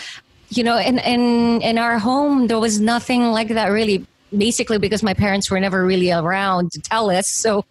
You 0.55 0.63
know, 0.63 0.79
in, 0.79 0.99
in, 1.03 1.59
in 1.63 1.77
our 1.79 1.99
home, 1.99 2.47
there 2.47 2.61
was 2.63 2.79
nothing 2.79 3.31
like 3.35 3.49
that 3.49 3.69
really. 3.75 4.07
Basically, 4.37 4.79
because 4.79 5.03
my 5.03 5.15
parents 5.15 5.51
were 5.51 5.61
never 5.61 5.85
really 5.85 6.11
around 6.11 6.73
to 6.73 6.81
tell 6.81 7.11
us. 7.11 7.29
So, 7.29 7.65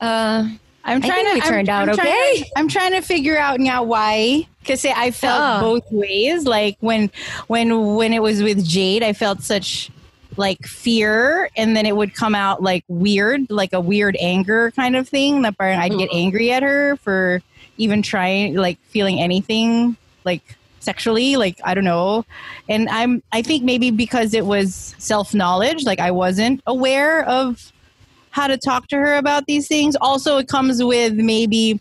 uh, 0.00 0.48
I'm 0.84 1.00
trying 1.02 1.24
to. 1.26 1.34
we 1.34 1.40
I'm- 1.40 1.48
turned 1.50 1.68
out 1.68 1.88
I'm 1.88 1.96
trying 1.96 2.08
okay. 2.08 2.42
to- 2.42 2.50
I'm 2.56 2.68
trying 2.68 2.92
to 2.92 3.00
figure 3.02 3.36
out 3.38 3.60
now 3.60 3.82
why. 3.82 4.46
Because 4.60 4.84
I 4.84 5.10
felt 5.12 5.40
Oh. 5.42 5.60
both 5.60 5.92
ways. 5.92 6.44
Like 6.44 6.76
when 6.80 7.10
when 7.46 7.94
when 7.94 8.12
it 8.12 8.22
was 8.22 8.42
with 8.42 8.64
Jade, 8.66 9.02
I 9.02 9.12
felt 9.12 9.42
such 9.42 9.90
like 10.36 10.66
fear, 10.66 11.48
and 11.56 11.76
then 11.76 11.86
it 11.86 11.96
would 11.96 12.14
come 12.14 12.34
out 12.34 12.62
like 12.62 12.84
weird, 12.88 13.50
like 13.50 13.72
a 13.72 13.80
weird 13.80 14.16
anger 14.20 14.70
kind 14.72 14.96
of 14.96 15.08
thing. 15.08 15.42
That 15.42 15.54
I'd 15.60 15.96
get 15.96 16.08
angry 16.12 16.52
at 16.52 16.62
her 16.62 16.96
for 16.96 17.40
even 17.78 18.02
trying, 18.02 18.54
like 18.54 18.78
feeling 18.88 19.20
anything 19.20 19.96
like 20.24 20.56
sexually 20.86 21.36
like 21.36 21.60
i 21.64 21.74
don't 21.74 21.84
know 21.84 22.24
and 22.68 22.88
i'm 22.88 23.22
i 23.32 23.42
think 23.42 23.64
maybe 23.64 23.90
because 23.90 24.32
it 24.32 24.46
was 24.46 24.94
self 24.98 25.34
knowledge 25.34 25.84
like 25.84 26.00
i 26.00 26.10
wasn't 26.10 26.60
aware 26.66 27.24
of 27.24 27.72
how 28.36 28.46
to 28.46 28.58
talk 28.58 28.86
to 28.88 28.96
her 28.96 29.16
about 29.16 29.46
these 29.46 29.66
things. 29.66 29.96
Also, 29.98 30.36
it 30.36 30.46
comes 30.46 30.84
with 30.84 31.14
maybe 31.14 31.80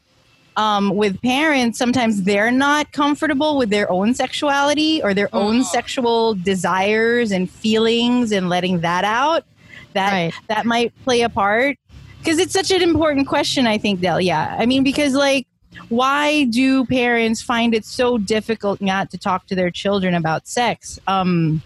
um, 0.55 0.95
with 0.95 1.21
parents, 1.21 1.77
sometimes 1.77 2.23
they're 2.23 2.49
not 2.49 2.93
comfortable 2.93 3.57
with 3.57 3.69
their 3.69 3.91
own 3.91 4.13
sexuality 4.13 5.03
or 5.03 5.13
their 5.13 5.27
own 5.35 5.65
sexual 5.65 6.33
desires 6.33 7.33
and 7.33 7.51
feelings 7.51 8.31
and 8.31 8.47
letting 8.47 8.79
that 8.79 9.03
out. 9.03 9.43
That 9.91 10.33
that 10.47 10.65
might 10.65 10.93
play 11.03 11.21
a 11.21 11.29
part 11.29 11.77
because 12.19 12.39
it's 12.39 12.53
such 12.53 12.71
an 12.71 12.81
important 12.81 13.27
question. 13.27 13.67
I 13.67 13.77
think, 13.77 13.99
Del. 13.99 14.21
Yeah, 14.21 14.55
I 14.57 14.65
mean, 14.65 14.83
because 14.83 15.13
like. 15.13 15.47
Why 15.89 16.45
do 16.45 16.85
parents 16.85 17.41
find 17.41 17.73
it 17.73 17.85
so 17.85 18.17
difficult 18.17 18.81
not 18.81 19.11
to 19.11 19.17
talk 19.17 19.47
to 19.47 19.55
their 19.55 19.71
children 19.71 20.13
about 20.13 20.47
sex? 20.47 20.99
Um, 21.07 21.61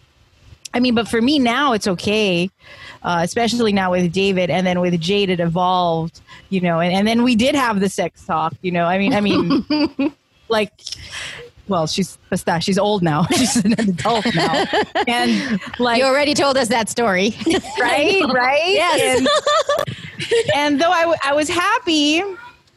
I 0.73 0.79
mean, 0.79 0.93
but 0.93 1.07
for 1.07 1.21
me 1.21 1.39
now, 1.39 1.73
it's 1.73 1.87
okay, 1.87 2.49
uh, 3.01 3.21
especially 3.23 3.73
now 3.73 3.91
with 3.91 4.11
David, 4.11 4.49
and 4.49 4.67
then 4.67 4.79
with 4.81 4.99
Jade, 4.99 5.29
it 5.29 5.39
evolved, 5.39 6.21
you 6.49 6.61
know, 6.61 6.79
and, 6.79 6.93
and 6.93 7.07
then 7.07 7.23
we 7.23 7.35
did 7.35 7.55
have 7.55 7.79
the 7.79 7.89
sex 7.89 8.23
talk, 8.25 8.53
you 8.61 8.71
know. 8.71 8.85
I 8.85 8.97
mean, 8.99 9.13
I 9.13 9.21
mean, 9.21 10.13
like, 10.49 10.71
well, 11.67 11.87
she's 11.87 12.17
basta, 12.29 12.59
she's 12.61 12.77
old 12.77 13.01
now, 13.01 13.25
she's 13.31 13.55
an 13.57 13.73
adult 13.73 14.27
now, 14.35 14.65
and 15.07 15.59
like 15.79 15.97
You 15.99 16.05
already 16.05 16.35
told 16.35 16.55
us 16.55 16.67
that 16.67 16.87
story. 16.87 17.35
right, 17.79 18.21
right, 18.31 18.61
Yes. 18.67 19.19
And, 19.19 19.27
and 20.55 20.81
though 20.81 20.91
I, 20.91 21.01
w- 21.01 21.19
I 21.23 21.33
was 21.33 21.49
happy. 21.49 22.21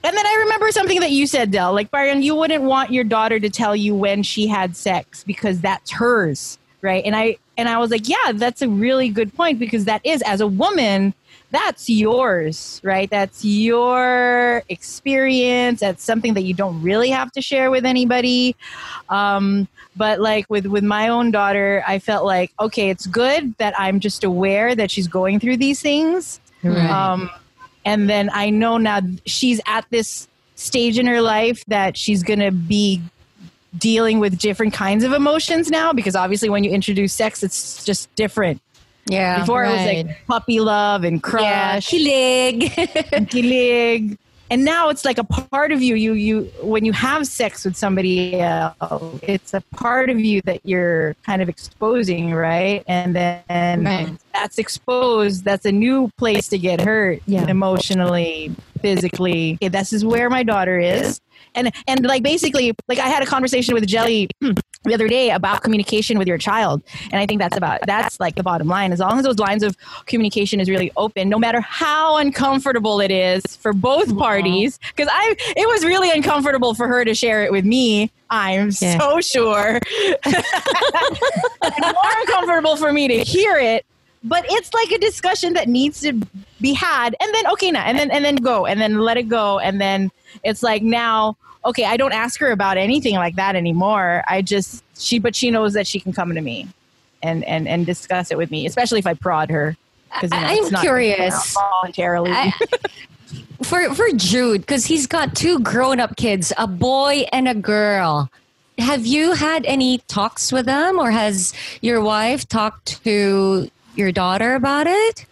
And 0.04 0.16
then 0.16 0.26
I 0.26 0.36
remember 0.44 0.70
something 0.72 1.00
that 1.00 1.10
you 1.12 1.26
said, 1.26 1.50
Del. 1.50 1.72
Like, 1.72 1.90
Byron, 1.90 2.22
you 2.22 2.34
wouldn't 2.34 2.64
want 2.64 2.90
your 2.90 3.04
daughter 3.04 3.38
to 3.38 3.48
tell 3.48 3.76
you 3.76 3.94
when 3.94 4.22
she 4.22 4.46
had 4.46 4.76
sex 4.76 5.22
because 5.22 5.60
that's 5.60 5.92
hers, 5.92 6.58
right? 6.80 7.04
And 7.04 7.14
I 7.14 7.36
and 7.56 7.68
I 7.68 7.78
was 7.78 7.90
like, 7.90 8.08
yeah, 8.08 8.32
that's 8.34 8.62
a 8.62 8.68
really 8.68 9.10
good 9.10 9.34
point 9.34 9.58
because 9.58 9.84
that 9.84 10.04
is, 10.04 10.22
as 10.22 10.40
a 10.40 10.46
woman, 10.46 11.14
that's 11.52 11.88
yours, 11.88 12.80
right? 12.82 13.10
That's 13.10 13.44
your 13.44 14.62
experience. 14.70 15.80
That's 15.80 16.02
something 16.02 16.34
that 16.34 16.42
you 16.42 16.54
don't 16.54 16.82
really 16.82 17.10
have 17.10 17.30
to 17.32 17.42
share 17.42 17.70
with 17.70 17.84
anybody. 17.84 18.56
Um, 19.10 19.68
but 19.94 20.18
like 20.18 20.46
with 20.48 20.66
with 20.66 20.82
my 20.82 21.08
own 21.08 21.30
daughter, 21.30 21.84
I 21.86 21.98
felt 21.98 22.24
like, 22.24 22.52
okay, 22.58 22.88
it's 22.88 23.06
good 23.06 23.54
that 23.58 23.78
I'm 23.78 24.00
just 24.00 24.24
aware 24.24 24.74
that 24.74 24.90
she's 24.90 25.06
going 25.06 25.38
through 25.38 25.58
these 25.58 25.80
things. 25.80 26.40
Right. 26.62 26.90
Um, 26.90 27.30
and 27.84 28.08
then 28.08 28.30
I 28.32 28.50
know 28.50 28.78
now 28.78 29.00
she's 29.26 29.60
at 29.66 29.84
this 29.90 30.28
stage 30.54 30.98
in 30.98 31.06
her 31.06 31.20
life 31.20 31.64
that 31.66 31.96
she's 31.96 32.22
going 32.22 32.38
to 32.40 32.50
be 32.52 33.00
dealing 33.78 34.20
with 34.20 34.38
different 34.38 34.74
kinds 34.74 35.02
of 35.02 35.12
emotions 35.12 35.70
now 35.70 35.92
because 35.92 36.14
obviously 36.14 36.48
when 36.50 36.62
you 36.62 36.70
introduce 36.70 37.12
sex 37.12 37.42
it's 37.42 37.84
just 37.84 38.14
different. 38.14 38.60
Yeah, 39.06 39.40
Before 39.40 39.64
it 39.64 39.70
was 39.70 39.84
like 39.84 40.26
puppy 40.28 40.60
love 40.60 41.02
and 41.02 41.20
crush. 41.22 41.42
yeah, 41.44 41.80
kilig. 41.80 42.62
kilig. 43.28 44.16
And 44.52 44.66
now 44.66 44.90
it's 44.90 45.06
like 45.06 45.16
a 45.16 45.24
part 45.24 45.72
of 45.72 45.80
you. 45.80 45.94
You 45.94 46.12
you 46.12 46.42
when 46.60 46.84
you 46.84 46.92
have 46.92 47.26
sex 47.26 47.64
with 47.64 47.74
somebody 47.74 48.38
else, 48.38 48.74
it's 49.22 49.54
a 49.54 49.62
part 49.74 50.10
of 50.10 50.20
you 50.20 50.42
that 50.42 50.60
you're 50.64 51.14
kind 51.22 51.40
of 51.40 51.48
exposing, 51.48 52.34
right? 52.34 52.84
And 52.86 53.16
then 53.16 54.18
that's 54.34 54.58
exposed. 54.58 55.46
That's 55.46 55.64
a 55.64 55.72
new 55.72 56.10
place 56.18 56.48
to 56.48 56.58
get 56.58 56.82
hurt 56.82 57.22
yeah. 57.24 57.48
emotionally, 57.48 58.54
physically. 58.82 59.54
Okay, 59.54 59.68
this 59.68 59.90
is 59.94 60.04
where 60.04 60.28
my 60.28 60.42
daughter 60.42 60.78
is. 60.78 61.22
And 61.54 61.72
and 61.88 62.04
like 62.04 62.22
basically, 62.22 62.74
like 62.88 62.98
I 62.98 63.08
had 63.08 63.22
a 63.22 63.26
conversation 63.26 63.72
with 63.72 63.86
Jelly 63.86 64.28
hmm, 64.42 64.50
the 64.84 64.94
other 64.94 65.08
day 65.08 65.30
about 65.30 65.62
communication 65.62 66.18
with 66.18 66.26
your 66.28 66.38
child, 66.38 66.82
and 67.10 67.20
I 67.20 67.26
think 67.26 67.40
that's 67.40 67.56
about 67.56 67.80
that's 67.86 68.18
like 68.20 68.34
the 68.34 68.42
bottom 68.42 68.66
line. 68.68 68.92
As 68.92 68.98
long 69.00 69.18
as 69.18 69.24
those 69.24 69.38
lines 69.38 69.62
of 69.62 69.76
communication 70.06 70.60
is 70.60 70.68
really 70.68 70.90
open, 70.96 71.28
no 71.28 71.38
matter 71.38 71.60
how 71.60 72.16
uncomfortable 72.16 73.00
it 73.00 73.10
is 73.10 73.44
for 73.56 73.72
both 73.72 74.16
parties, 74.18 74.78
because 74.94 75.08
I 75.12 75.34
it 75.56 75.68
was 75.68 75.84
really 75.84 76.10
uncomfortable 76.10 76.74
for 76.74 76.88
her 76.88 77.04
to 77.04 77.14
share 77.14 77.44
it 77.44 77.52
with 77.52 77.64
me. 77.64 78.10
I'm 78.30 78.70
Yeah. 78.80 78.98
so 78.98 79.20
sure, 79.20 79.78
more 80.24 82.12
uncomfortable 82.20 82.76
for 82.76 82.92
me 82.92 83.08
to 83.08 83.18
hear 83.24 83.56
it 83.56 83.84
but 84.24 84.44
it's 84.48 84.72
like 84.72 84.90
a 84.92 84.98
discussion 84.98 85.52
that 85.54 85.68
needs 85.68 86.00
to 86.00 86.12
be 86.60 86.72
had 86.72 87.16
and 87.20 87.34
then 87.34 87.44
okay 87.48 87.70
now 87.72 87.82
and 87.82 87.98
then 87.98 88.08
and 88.10 88.24
then 88.24 88.36
go 88.36 88.66
and 88.66 88.80
then 88.80 88.98
let 88.98 89.16
it 89.16 89.24
go 89.28 89.58
and 89.58 89.80
then 89.80 90.10
it's 90.44 90.62
like 90.62 90.80
now 90.82 91.36
okay 91.64 91.84
i 91.84 91.96
don't 91.96 92.12
ask 92.12 92.38
her 92.40 92.50
about 92.50 92.76
anything 92.76 93.14
like 93.16 93.36
that 93.36 93.54
anymore 93.56 94.22
i 94.28 94.42
just 94.42 94.82
she 94.98 95.18
but 95.18 95.34
she 95.36 95.50
knows 95.50 95.72
that 95.74 95.86
she 95.86 95.98
can 96.00 96.12
come 96.12 96.34
to 96.34 96.40
me 96.40 96.66
and 97.22 97.44
and 97.44 97.66
and 97.68 97.86
discuss 97.86 98.30
it 98.30 98.36
with 98.38 98.50
me 98.50 98.66
especially 98.66 98.98
if 98.98 99.06
i 99.06 99.14
prod 99.14 99.50
her 99.50 99.76
'Cause, 100.20 100.30
you 100.30 100.38
know, 100.40 100.46
I, 100.46 100.60
I'm 100.62 100.70
not 100.70 100.82
curious. 100.82 101.54
voluntarily 101.54 102.30
I- 102.32 102.52
for 103.62 103.94
for 103.94 104.08
Jude 104.14 104.60
because 104.60 104.84
he's 104.84 105.06
got 105.06 105.34
two 105.34 105.58
grown 105.60 106.00
up 106.00 106.16
kids, 106.16 106.52
a 106.58 106.66
boy 106.66 107.24
and 107.32 107.48
a 107.48 107.54
girl. 107.54 108.30
Have 108.76 109.06
you 109.06 109.32
had 109.32 109.64
any 109.64 109.98
talks 110.08 110.52
with 110.52 110.66
them, 110.66 110.98
or 110.98 111.10
has 111.10 111.54
your 111.80 112.02
wife 112.02 112.46
talked 112.46 113.02
to 113.04 113.70
your 113.96 114.12
daughter 114.12 114.54
about 114.54 114.86
it? 114.86 115.24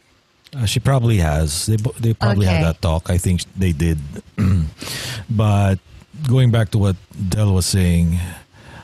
Uh, 0.56 0.64
she 0.64 0.80
probably 0.80 1.18
has. 1.18 1.66
They 1.66 1.76
they 2.00 2.14
probably 2.14 2.46
Okay. 2.46 2.56
had 2.56 2.64
that 2.64 2.80
talk. 2.80 3.10
I 3.10 3.18
think 3.18 3.42
they 3.58 3.72
did. 3.72 3.98
but 5.28 5.78
going 6.26 6.50
back 6.50 6.70
to 6.70 6.78
what 6.78 6.96
Del 7.28 7.52
was 7.52 7.66
saying, 7.66 8.18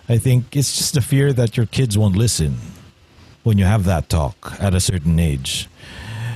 I 0.09 0.18
think 0.18 0.57
it's 0.57 0.76
just 0.76 0.95
the 0.95 1.01
fear 1.01 1.32
that 1.32 1.57
your 1.57 1.66
kids 1.66 1.99
won't 1.99 2.16
listen 2.16 2.57
when 3.43 3.59
you 3.59 3.64
have 3.64 3.84
that 3.84 4.09
talk 4.09 4.55
at 4.61 4.74
a 4.74 4.80
certain 4.80 5.18
age. 5.18 5.68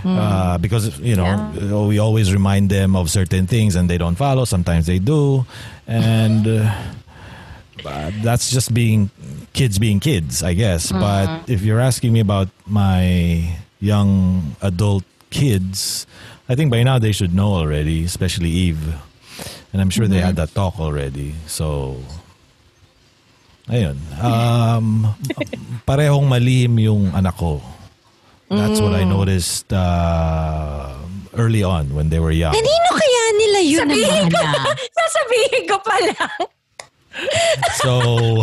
Uh, 0.02 0.56
because 0.56 0.98
you 1.00 1.14
know 1.14 1.26
uh, 1.26 1.86
we 1.86 1.98
always 1.98 2.32
remind 2.32 2.70
them 2.70 2.96
of 2.96 3.10
certain 3.10 3.46
things 3.46 3.76
and 3.76 3.90
they 3.90 3.98
don't 3.98 4.14
follow. 4.16 4.46
Sometimes 4.46 4.86
they 4.86 4.98
do, 4.98 5.44
and 5.86 6.46
uh, 6.48 6.74
that's 8.22 8.50
just 8.50 8.72
being 8.72 9.10
kids 9.52 9.78
being 9.78 10.00
kids, 10.00 10.42
I 10.42 10.54
guess. 10.54 10.90
But 10.90 11.50
if 11.50 11.60
you're 11.60 11.80
asking 11.80 12.14
me 12.14 12.20
about 12.20 12.48
my 12.66 13.56
young 13.78 14.56
adult 14.62 15.04
kids, 15.28 16.06
I 16.48 16.54
think 16.54 16.70
by 16.70 16.82
now 16.82 16.98
they 16.98 17.12
should 17.12 17.34
know 17.34 17.52
already, 17.52 18.04
especially 18.04 18.48
Eve. 18.48 18.94
And 19.72 19.80
I'm 19.80 19.90
sure 19.90 20.08
they 20.08 20.18
had 20.20 20.34
that 20.36 20.50
talk 20.52 20.80
already. 20.80 21.34
So, 21.46 21.96
ayun. 23.70 23.96
Um, 24.18 25.14
parehong 25.88 26.26
malihim 26.26 26.74
yung 26.82 27.14
anak 27.14 27.38
ko. 27.38 27.62
That's 28.50 28.82
what 28.82 28.98
I 28.98 29.06
Mm. 29.06 29.14
noticed 29.14 29.70
uh, 29.70 30.90
early 31.38 31.62
on 31.62 31.94
when 31.94 32.10
they 32.10 32.18
were 32.18 32.34
young. 32.34 32.50
Kanino 32.50 32.90
kaya 32.98 33.22
nila 33.38 33.60
yun 33.62 33.86
Sabihin 33.86 34.26
ko, 34.26 34.42
namana? 34.42 34.70
sasabihin 34.90 35.62
ko 35.70 35.76
pa 35.86 35.96
lang. 36.02 36.42
So, 37.78 37.92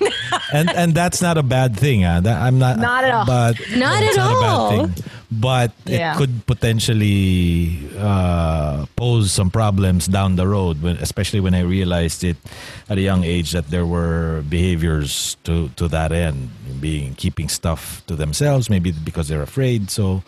and 0.56 0.72
and 0.72 0.90
that's 0.96 1.20
not 1.20 1.36
a 1.36 1.42
bad 1.44 1.76
thing. 1.76 2.04
Ah. 2.08 2.20
That, 2.24 2.40
I'm 2.40 2.56
not. 2.56 2.80
Not 2.80 3.04
at 3.04 3.12
all. 3.12 3.26
But 3.28 3.60
Not 3.76 4.00
at 4.00 4.16
not 4.16 4.32
a 4.32 4.40
bad 4.40 4.56
all. 4.56 4.88
But 5.30 5.72
Yeah. 5.86 6.14
it 6.14 6.18
could 6.18 6.46
potentially 6.46 7.78
uh, 7.98 8.86
pose 8.96 9.32
some 9.32 9.50
problems 9.50 10.06
down 10.06 10.36
the 10.36 10.46
road, 10.46 10.82
when, 10.82 10.96
especially 10.98 11.40
when 11.40 11.54
I 11.54 11.60
realized 11.60 12.24
it 12.24 12.36
at 12.88 12.98
a 12.98 13.00
young 13.00 13.24
age 13.24 13.52
that 13.52 13.68
there 13.70 13.86
were 13.86 14.42
behaviors 14.48 15.36
to, 15.44 15.68
to 15.76 15.88
that 15.88 16.12
end, 16.12 16.50
being 16.80 17.14
keeping 17.14 17.48
stuff 17.48 18.02
to 18.06 18.16
themselves, 18.16 18.68
maybe 18.70 18.92
because 18.92 19.28
they're 19.28 19.42
afraid. 19.42 19.90
So 19.90 20.22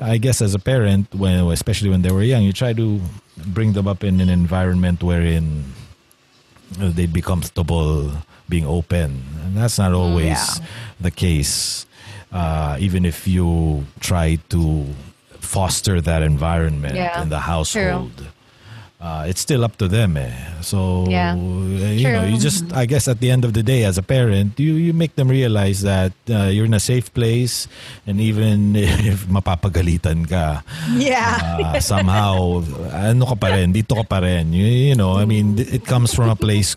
I 0.00 0.18
guess 0.18 0.42
as 0.42 0.54
a 0.54 0.58
parent, 0.58 1.14
when 1.14 1.38
especially 1.52 1.88
when 1.90 2.02
they 2.02 2.10
were 2.10 2.22
young, 2.22 2.42
you 2.42 2.52
try 2.52 2.72
to 2.72 3.00
bring 3.46 3.72
them 3.72 3.86
up 3.88 4.02
in 4.04 4.20
an 4.20 4.28
environment 4.28 5.02
wherein 5.02 5.64
uh, 6.80 6.90
they'd 6.90 7.12
be 7.12 7.22
comfortable 7.22 8.10
being 8.48 8.66
open. 8.66 9.22
And 9.44 9.56
that's 9.56 9.78
not 9.78 9.92
always 9.92 10.36
Yeah. 10.58 10.66
the 11.00 11.10
case. 11.10 11.86
Uh, 12.32 12.76
even 12.80 13.04
if 13.04 13.28
you 13.28 13.84
try 14.00 14.38
to 14.48 14.86
foster 15.36 16.00
that 16.00 16.22
environment 16.24 16.96
Yeah, 16.96 17.20
in 17.20 17.28
the 17.28 17.40
household, 17.44 18.24
uh, 19.02 19.26
it's 19.28 19.40
still 19.42 19.64
up 19.66 19.76
to 19.76 19.88
them. 19.88 20.16
Eh. 20.16 20.32
So, 20.62 21.04
Yeah, 21.10 21.34
uh, 21.34 21.92
you 21.92 22.08
know, 22.08 22.22
true. 22.24 22.30
you 22.32 22.38
just, 22.38 22.72
I 22.72 22.86
guess 22.86 23.04
at 23.08 23.18
the 23.20 23.28
end 23.30 23.44
of 23.44 23.52
the 23.52 23.62
day, 23.62 23.84
as 23.84 23.98
a 23.98 24.02
parent, 24.02 24.56
you, 24.58 24.74
you 24.80 24.94
make 24.94 25.16
them 25.16 25.28
realize 25.28 25.82
that 25.82 26.12
uh, 26.30 26.48
you're 26.48 26.64
in 26.64 26.72
a 26.72 26.80
safe 26.80 27.12
place. 27.12 27.66
And 28.06 28.16
even 28.20 28.76
if 28.78 29.26
mapapagalitan 29.26 30.24
ka, 30.30 30.62
Yeah. 30.94 31.74
uh, 31.74 31.80
somehow 31.80 32.62
ano 32.94 33.26
ka 33.26 33.34
pa 33.34 33.48
rin 33.58 33.74
dito 33.74 33.92
ka 33.98 34.04
pa 34.08 34.18
rin 34.24 34.52
you, 34.54 34.64
you 34.64 34.94
know 34.94 35.18
I 35.18 35.24
mean 35.26 35.58
it 35.58 35.84
comes 35.84 36.14
from 36.14 36.30
a 36.30 36.36
place 36.38 36.76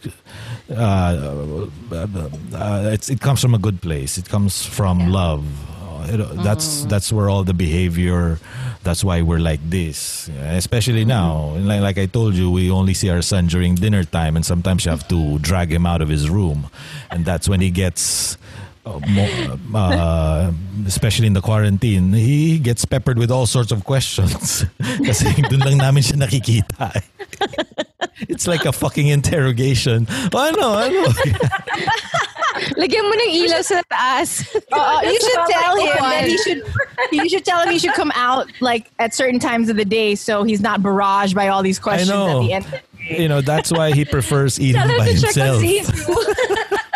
uh, 0.72 1.68
uh, 1.92 2.98
it 2.98 3.20
comes 3.20 3.42
from 3.42 3.54
a 3.54 3.60
good 3.60 3.82
place. 3.82 4.18
It 4.18 4.30
comes 4.30 4.66
from 4.66 5.12
love. 5.12 5.46
Uh, 5.82 6.08
you 6.12 6.18
know, 6.18 6.34
that's 6.44 6.86
that's 6.86 7.12
where 7.12 7.30
all 7.30 7.44
the 7.44 7.54
behavior 7.54 8.40
that's 8.86 9.04
why 9.04 9.22
we're 9.26 9.42
like 9.42 9.60
this. 9.68 10.30
Especially 10.54 11.04
now. 11.04 11.58
Like, 11.58 11.82
like 11.82 11.98
I 11.98 12.06
told 12.06 12.36
you 12.36 12.52
we 12.52 12.70
only 12.70 12.94
see 12.94 13.10
our 13.10 13.24
son 13.24 13.48
during 13.48 13.74
dinner 13.76 14.06
time 14.06 14.38
and 14.38 14.46
sometimes 14.46 14.86
you 14.86 14.92
have 14.92 15.08
to 15.10 15.40
drag 15.40 15.74
him 15.74 15.86
out 15.86 16.02
of 16.02 16.08
his 16.08 16.30
room. 16.30 16.70
And 17.10 17.26
that's 17.26 17.50
when 17.50 17.60
he 17.60 17.72
gets 17.72 18.38
uh, 18.86 19.00
mo- 19.10 19.58
uh, 19.74 20.54
especially 20.86 21.26
in 21.26 21.34
the 21.34 21.42
quarantine, 21.42 22.14
he 22.14 22.60
gets 22.60 22.86
peppered 22.86 23.18
with 23.18 23.32
all 23.32 23.48
sorts 23.48 23.72
of 23.72 23.84
questions. 23.84 24.64
Kasi 25.04 25.34
dun 25.50 25.66
lang 25.66 25.78
namin 25.82 26.04
siya 26.06 26.22
nakikita. 26.22 26.94
It's 28.22 28.48
like 28.48 28.66
a 28.66 28.72
fucking 28.72 29.08
interrogation. 29.08 30.08
Oh, 30.34 30.48
ano, 30.48 30.74
ano? 30.80 31.02
Lagyan 32.80 33.04
mo 33.04 33.14
ng 33.20 33.32
ilaw 33.36 33.60
sa 33.60 33.84
taas. 33.92 34.48
Uh, 34.72 35.02
you 35.12 35.20
should 35.20 35.44
tell 35.52 35.76
I 35.76 35.84
him 35.84 35.88
that 35.88 36.00
want. 36.00 36.28
he 36.28 36.38
should. 36.40 36.64
You 37.12 37.28
should 37.30 37.44
tell 37.44 37.60
him 37.60 37.70
he 37.70 37.80
should 37.80 37.94
come 37.94 38.12
out 38.16 38.48
like 38.62 38.92
at 39.00 39.14
certain 39.14 39.40
times 39.40 39.68
of 39.68 39.76
the 39.76 39.84
day, 39.84 40.16
so 40.16 40.44
he's 40.44 40.62
not 40.62 40.80
barraged 40.80 41.36
by 41.36 41.50
all 41.50 41.62
these 41.62 41.80
I 41.80 41.84
questions 41.84 42.12
at 42.12 42.40
the 42.40 42.54
end. 42.54 42.66
The. 42.66 42.80
You 43.22 43.28
know, 43.28 43.42
that's 43.42 43.72
why 43.72 43.92
he 43.92 44.06
prefers 44.06 44.60
eating 44.60 44.82
Tell 44.82 44.90
him 44.90 44.98
by 44.98 45.06
to 45.06 45.14
himself. 45.14 45.62
Zizu. 45.62 46.16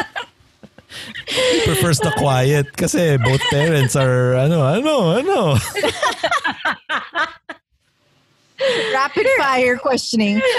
He 1.29 1.61
prefers 1.61 1.99
the 1.99 2.09
quiet 2.17 2.75
kasi 2.75 3.17
both 3.17 3.39
parents 3.53 3.95
are 3.95 4.33
ano, 4.33 4.65
ano, 4.65 5.21
ano. 5.21 5.57
Rapid 8.93 9.27
fire 9.37 9.77
questioning. 9.77 10.41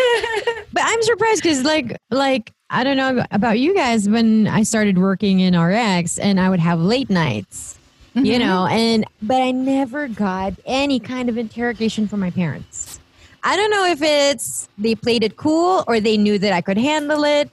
But 0.72 0.84
I'm 0.86 1.02
surprised 1.02 1.42
because, 1.42 1.64
like, 1.64 1.96
like 2.10 2.52
I 2.70 2.84
don't 2.84 2.96
know 2.96 3.24
about 3.32 3.58
you 3.58 3.74
guys. 3.74 4.08
When 4.08 4.46
I 4.46 4.62
started 4.62 4.98
working 4.98 5.40
in 5.40 5.58
RX, 5.58 6.16
and 6.18 6.38
I 6.38 6.48
would 6.48 6.60
have 6.60 6.78
late 6.78 7.10
nights, 7.10 7.76
you 8.14 8.34
Mhm. 8.34 8.38
know, 8.38 8.66
and 8.66 9.04
but 9.20 9.42
I 9.42 9.50
never 9.50 10.06
got 10.06 10.54
any 10.66 11.00
kind 11.00 11.28
of 11.28 11.36
interrogation 11.36 12.06
from 12.06 12.20
my 12.20 12.30
parents. 12.30 13.00
I 13.42 13.56
don't 13.56 13.70
know 13.72 13.86
if 13.86 14.00
it's 14.02 14.68
they 14.78 14.94
played 14.94 15.24
it 15.24 15.36
cool 15.36 15.82
or 15.88 15.98
they 15.98 16.16
knew 16.16 16.38
that 16.38 16.52
I 16.52 16.60
could 16.60 16.78
handle 16.78 17.24
it. 17.24 17.50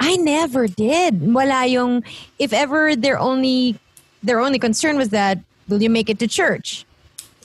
I 0.00 0.16
never 0.16 0.66
did. 0.66 1.32
Wala 1.34 1.66
yung 1.66 2.02
if 2.38 2.52
ever 2.52 2.96
their 2.96 3.18
only 3.18 3.76
their 4.22 4.40
only 4.40 4.58
concern 4.58 4.96
was 4.96 5.10
that 5.10 5.38
will 5.68 5.82
you 5.82 5.90
make 5.90 6.08
it 6.08 6.18
to 6.20 6.26
church? 6.26 6.85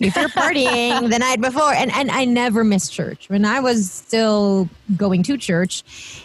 If 0.01 0.15
you're 0.15 0.29
partying 0.29 1.09
the 1.13 1.19
night 1.19 1.41
before 1.41 1.73
and 1.73 1.91
and 1.91 2.11
I 2.11 2.25
never 2.25 2.63
missed 2.63 2.91
church. 2.93 3.29
When 3.29 3.45
I 3.45 3.59
was 3.59 3.89
still 3.91 4.69
going 4.97 5.23
to 5.23 5.37
church, 5.37 5.83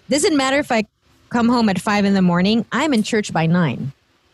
doesn't 0.09 0.37
matter 0.37 0.59
if 0.59 0.73
I 0.73 0.85
come 1.29 1.49
home 1.49 1.69
at 1.69 1.81
5 1.81 2.05
in 2.05 2.15
the 2.15 2.23
morning, 2.23 2.65
I'm 2.73 2.95
in 2.95 3.03
church 3.03 3.33
by 3.33 3.47
9. 3.47 3.93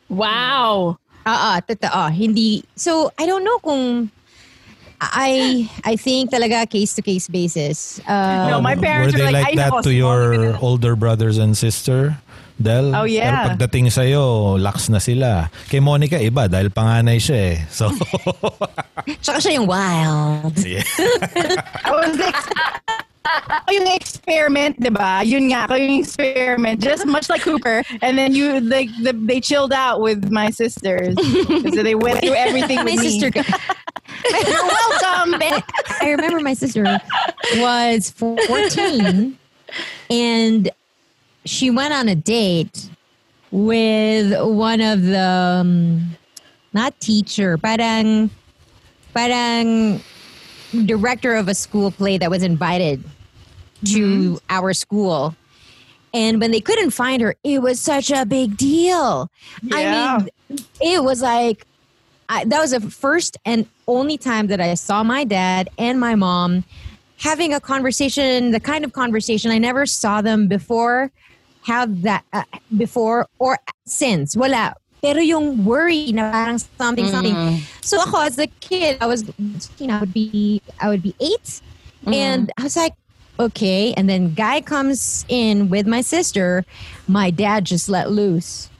Wow. 0.09 0.99
Ah, 1.25 1.57
ah, 1.57 1.61
totoo. 1.67 2.13
Hindi 2.13 2.65
so 2.77 3.11
I 3.19 3.27
don't 3.27 3.45
know 3.45 3.59
kung 3.59 4.11
I 5.01 5.69
I 5.85 5.97
think 5.97 6.31
talaga 6.31 6.69
case 6.71 6.95
to 6.95 7.03
case 7.03 7.27
basis. 7.27 7.99
Uh, 8.07 8.55
Um, 8.55 8.63
Were 8.63 9.11
they 9.11 9.33
like, 9.33 9.57
that 9.57 9.83
to 9.83 9.93
your 9.93 10.57
older 10.63 10.95
brothers 10.95 11.39
and 11.39 11.59
sister? 11.59 12.19
Del? 12.63 12.95
Oh, 12.95 13.05
yeah. 13.05 13.27
Pero 13.27 13.37
pagdating 13.59 13.91
sa'yo, 13.91 14.57
lax 14.57 14.87
na 14.89 15.03
sila. 15.03 15.51
Kay 15.67 15.83
Monica, 15.83 16.17
iba 16.17 16.47
dahil 16.47 16.71
panganay 16.71 17.19
siya 17.19 17.39
eh. 17.53 17.57
So, 17.69 17.91
Tsaka 19.25 19.39
siya 19.43 19.59
yung 19.59 19.67
wild. 19.67 20.55
yeah. 20.63 20.87
I 21.83 21.91
was 21.91 22.15
ex- 22.17 22.55
ako 23.23 23.69
yung 23.71 23.89
experiment, 23.95 24.75
di 24.79 24.91
ba? 24.91 25.23
Yun 25.23 25.51
nga, 25.55 25.65
ako 25.67 25.75
yung 25.79 25.99
experiment. 26.03 26.83
Just 26.83 27.07
much 27.07 27.31
like 27.31 27.43
Cooper. 27.43 27.83
And 28.03 28.19
then 28.19 28.35
you, 28.35 28.61
like, 28.61 28.91
the, 29.03 29.15
they 29.15 29.41
chilled 29.41 29.73
out 29.73 30.01
with 30.03 30.31
my 30.31 30.51
sisters. 30.51 31.15
so 31.75 31.81
they 31.83 31.95
went 31.95 32.19
through 32.21 32.35
everything 32.35 32.79
my 32.87 32.95
with 32.95 33.01
me. 33.03 33.19
sister. 33.19 33.31
You're 33.31 34.67
welcome. 34.67 35.39
I 36.03 36.11
remember 36.11 36.41
my 36.41 36.55
sister 36.55 36.85
was 37.57 38.11
14 38.11 39.39
and 40.11 40.71
she 41.45 41.71
went 41.71 41.93
on 41.93 42.09
a 42.09 42.15
date 42.15 42.91
with 43.51 44.41
one 44.41 44.81
of 44.81 45.03
the 45.03 45.21
um, 45.21 46.17
not 46.73 46.99
teacher, 47.01 47.59
parang 47.59 48.31
parang 49.13 50.01
director 50.87 51.35
of 51.35 51.49
a 51.49 51.55
school 51.55 51.91
play 51.91 52.17
that 52.19 52.31
was 52.31 52.43
invited 52.43 53.05
to 53.85 54.41
our 54.49 54.73
school. 54.73 55.37
And 56.15 56.41
when 56.41 56.51
they 56.51 56.61
couldn't 56.61 56.91
find 56.91 57.21
her, 57.23 57.35
it 57.43 57.61
was 57.61 57.81
such 57.81 58.11
a 58.11 58.25
big 58.25 58.57
deal. 58.57 59.31
I 59.71 60.21
mean, 60.49 60.61
it 60.81 61.03
was 61.03 61.23
like 61.23 61.67
I, 62.29 62.45
that 62.45 62.61
was 62.61 62.71
the 62.71 62.81
first 62.81 63.37
and 63.45 63.67
only 63.87 64.17
time 64.17 64.47
that 64.47 64.61
I 64.61 64.75
saw 64.75 65.03
my 65.03 65.25
dad 65.25 65.69
and 65.77 66.01
my 66.01 66.15
mom 66.15 66.65
having 67.19 67.53
a 67.53 67.61
conversation, 67.61 68.51
the 68.51 68.61
kind 68.61 68.85
of 68.85 68.93
conversation 68.93 69.51
I 69.51 69.59
never 69.59 69.85
saw 69.85 70.23
them 70.23 70.49
before 70.49 71.13
have 71.63 72.03
that 72.03 72.25
uh, 72.33 72.45
before 72.77 73.27
or 73.39 73.59
since. 73.85 74.37
Wala. 74.37 74.75
Pero 75.03 75.19
yung 75.19 75.65
worry 75.65 76.13
na 76.13 76.31
parang 76.31 76.63
something, 76.79 77.09
something. 77.09 77.35
Mm. 77.35 77.59
So 77.83 77.99
ako 78.01 78.23
as 78.23 78.39
a 78.39 78.47
kid, 78.63 78.99
I 79.01 79.07
was, 79.07 79.27
you 79.79 79.89
know, 79.89 79.97
I 79.97 80.01
would 80.01 80.15
be, 80.15 80.63
I 80.79 80.89
would 80.89 81.03
be 81.03 81.15
8 81.19 81.61
and 82.07 82.53
I 82.57 82.63
was 82.63 82.77
like, 82.77 82.95
okay. 83.41 83.93
And 83.95 84.09
then 84.09 84.35
guy 84.35 84.61
comes 84.61 85.25
in 85.29 85.71
with 85.71 85.89
my 85.89 86.03
sister. 86.03 86.65
My 87.09 87.31
dad 87.31 87.65
just 87.65 87.89
let 87.89 88.13
loose 88.13 88.71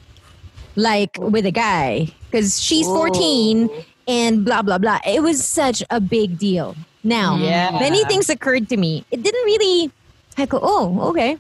like 0.77 1.17
with 1.19 1.47
a 1.47 1.51
guy 1.51 2.09
because 2.31 2.61
she's 2.61 2.87
14 2.87 3.69
and 4.09 4.45
blah 4.45 4.63
blah 4.63 4.79
blah 4.79 4.99
it 5.07 5.23
was 5.23 5.45
such 5.45 5.83
a 5.91 6.01
big 6.01 6.39
deal 6.39 6.75
now 7.05 7.37
Yeah. 7.37 7.77
many 7.79 8.05
things 8.05 8.31
occurred 8.31 8.69
to 8.71 8.77
me 8.77 9.05
it 9.11 9.23
didn't 9.23 9.45
really 9.45 9.91
i 10.39 10.47
go 10.47 10.59
oh 10.63 11.11
okay 11.11 11.37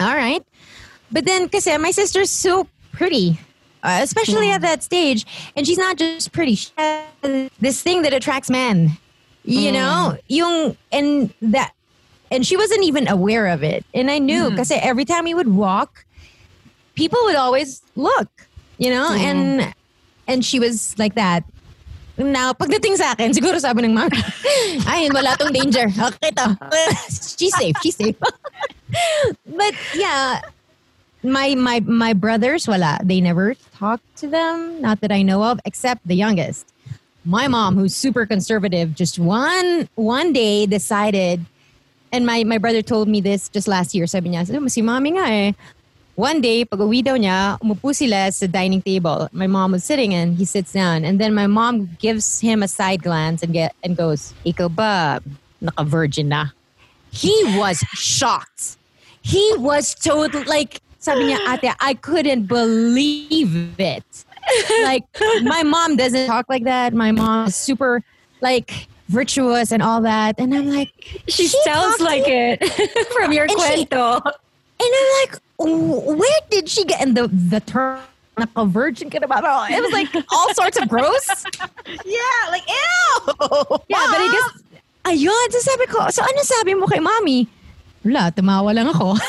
all 0.00 0.14
right. 0.14 0.44
But 1.10 1.24
then 1.24 1.44
because 1.44 1.66
my 1.80 1.90
sister's 1.90 2.30
so 2.30 2.66
pretty 2.92 3.38
uh, 3.82 4.00
especially 4.02 4.50
at 4.50 4.62
that 4.62 4.82
stage 4.82 5.24
and 5.54 5.66
she's 5.66 5.78
not 5.78 5.96
just 5.96 6.32
pretty 6.32 6.54
she 6.56 6.70
has 6.76 7.50
this 7.60 7.82
thing 7.82 8.02
that 8.02 8.12
attracts 8.12 8.50
men 8.50 8.98
you 9.44 9.70
Mm. 9.70 9.74
know? 9.74 10.18
Yung 10.28 10.76
and 10.90 11.32
that 11.40 11.72
and 12.32 12.44
she 12.44 12.56
wasn't 12.56 12.82
even 12.82 13.06
aware 13.06 13.46
of 13.46 13.62
it. 13.62 13.84
And 13.94 14.10
i 14.10 14.18
knew 14.18 14.50
because 14.50 14.72
every 14.72 15.04
time 15.04 15.24
we 15.24 15.34
would 15.34 15.48
walk 15.48 16.04
people 16.96 17.18
would 17.24 17.36
always 17.36 17.82
look, 17.94 18.28
you 18.78 18.90
know, 18.90 19.12
and 19.12 19.72
and 20.26 20.44
she 20.44 20.58
was 20.58 20.98
like 20.98 21.14
that. 21.14 21.44
Now, 22.16 22.56
pagdating 22.56 22.96
sa 22.96 23.12
akin, 23.12 23.36
siguro 23.36 23.60
sabi 23.60 23.84
ng 23.84 23.92
mama, 23.92 24.16
ay, 24.88 25.12
wala 25.12 25.36
tong 25.36 25.52
danger. 25.52 25.84
Okay 25.92 26.32
to. 26.32 26.56
she's 27.36 27.52
safe, 27.52 27.76
she's 27.84 27.96
safe. 27.96 28.16
but 29.44 29.74
yeah, 29.92 30.40
my 31.20 31.52
my 31.54 31.80
my 31.84 32.12
brothers, 32.16 32.64
wala. 32.64 32.96
They 33.04 33.20
never 33.20 33.52
talked 33.76 34.08
to 34.24 34.26
them, 34.26 34.80
not 34.80 35.04
that 35.04 35.12
I 35.12 35.20
know 35.20 35.44
of, 35.44 35.60
except 35.68 36.08
the 36.08 36.16
youngest. 36.16 36.72
My 37.26 37.48
mom, 37.48 37.76
who's 37.76 37.92
super 37.92 38.24
conservative, 38.24 38.94
just 38.96 39.18
one 39.18 39.88
one 40.00 40.32
day 40.32 40.64
decided, 40.64 41.44
and 42.12 42.24
my 42.24 42.48
my 42.48 42.56
brother 42.56 42.80
told 42.80 43.12
me 43.12 43.20
this 43.20 43.52
just 43.52 43.68
last 43.68 43.92
year. 43.92 44.06
Sabi 44.08 44.32
niya, 44.32 44.48
"Oh, 44.56 44.68
si 44.72 44.80
mami 44.80 45.20
nga 45.20 45.26
eh, 45.28 45.52
one 46.16 46.40
day, 46.40 46.64
pag 46.64 46.80
uwi 46.80 47.04
daw 47.04 47.14
niya, 47.20 47.60
umupo 47.60 47.94
sila 47.94 48.32
sa 48.32 48.46
dining 48.48 48.80
table. 48.82 49.28
My 49.32 49.46
mom 49.46 49.72
was 49.72 49.84
sitting 49.84 50.12
and 50.16 50.36
he 50.36 50.44
sits 50.44 50.72
down. 50.72 51.04
And 51.04 51.20
then 51.20 51.34
my 51.36 51.46
mom 51.46 51.92
gives 52.00 52.40
him 52.40 52.62
a 52.64 52.68
side 52.68 53.02
glance 53.04 53.42
and 53.44 53.52
get 53.52 53.76
and 53.84 53.96
goes, 53.96 54.32
Ikaw 54.44 54.68
ba, 54.74 55.20
naka-virgin 55.60 56.28
na? 56.28 56.56
He 57.12 57.32
was 57.56 57.78
shocked. 57.92 58.76
He 59.22 59.44
was 59.58 59.94
total, 59.94 60.44
like, 60.48 60.80
sabi 60.98 61.32
niya, 61.32 61.40
ate, 61.52 61.74
I 61.80 61.94
couldn't 61.94 62.46
believe 62.46 63.76
it. 63.80 64.04
Like, 64.84 65.04
my 65.42 65.62
mom 65.64 65.96
doesn't 65.96 66.26
talk 66.28 66.46
like 66.48 66.64
that. 66.64 66.94
My 66.94 67.10
mom 67.12 67.48
is 67.48 67.56
super, 67.56 68.02
like, 68.40 68.86
virtuous 69.08 69.72
and 69.72 69.82
all 69.82 70.00
that. 70.02 70.38
And 70.38 70.54
I'm 70.54 70.70
like, 70.70 70.92
She 71.28 71.48
sounds 71.48 71.98
talked 71.98 72.00
like 72.00 72.24
it 72.26 72.62
from 73.12 73.32
your 73.32 73.44
And 73.44 73.52
she- 73.52 73.84
cuento. 73.86 74.22
and 74.24 74.90
I'm 74.92 75.10
like, 75.22 75.32
"W- 75.32 75.45
where 75.58 76.40
did 76.50 76.68
she 76.68 76.84
get? 76.84 77.00
in 77.02 77.14
the 77.14 77.28
the 77.28 77.60
term 77.60 78.00
naka-virgin 78.38 79.08
ka 79.10 79.18
na 79.18 79.26
ba? 79.26 79.66
It 79.70 79.80
was 79.80 79.92
like 79.92 80.08
all 80.30 80.52
sorts 80.54 80.76
of 80.76 80.88
gross. 80.88 81.28
Yeah, 82.04 82.50
like 82.50 82.66
ew. 82.66 83.34
Yeah, 83.88 84.04
but 84.10 84.18
I 84.18 84.28
guess, 84.32 84.82
ayun, 85.04 85.52
so 85.52 85.58
sabi 85.60 85.86
ko, 85.86 86.10
so 86.10 86.22
ano 86.22 86.42
sabi 86.42 86.74
mo 86.74 86.86
kay 86.86 86.98
mommy? 86.98 87.48
Wala, 88.04 88.32
tumawa 88.34 88.74
lang 88.74 88.88
ako. 88.90 89.14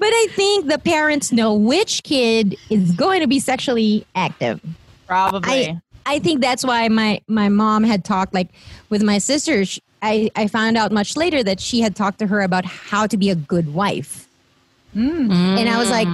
but 0.00 0.12
I 0.12 0.26
think 0.32 0.68
the 0.68 0.78
parents 0.78 1.30
know 1.30 1.54
which 1.54 2.02
kid 2.04 2.56
is 2.70 2.92
going 2.92 3.20
to 3.20 3.26
be 3.26 3.38
sexually 3.38 4.06
active. 4.14 4.60
Probably. 5.06 5.68
I, 5.70 5.80
I 6.06 6.18
think 6.18 6.40
that's 6.40 6.64
why 6.64 6.88
my, 6.88 7.20
my 7.28 7.48
mom 7.48 7.84
had 7.84 8.04
talked 8.04 8.32
like 8.34 8.48
with 8.88 9.02
my 9.02 9.18
sister. 9.18 9.64
sh 9.64 9.78
I, 10.06 10.30
I 10.36 10.46
found 10.46 10.76
out 10.76 10.92
much 10.92 11.16
later 11.16 11.42
that 11.42 11.58
she 11.60 11.80
had 11.80 11.96
talked 11.96 12.20
to 12.20 12.28
her 12.28 12.40
about 12.40 12.64
how 12.64 13.08
to 13.08 13.16
be 13.16 13.28
a 13.28 13.34
good 13.34 13.74
wife. 13.74 14.28
Mm. 14.94 15.58
And 15.58 15.68
I 15.68 15.78
was 15.78 15.90
like, 15.90 16.06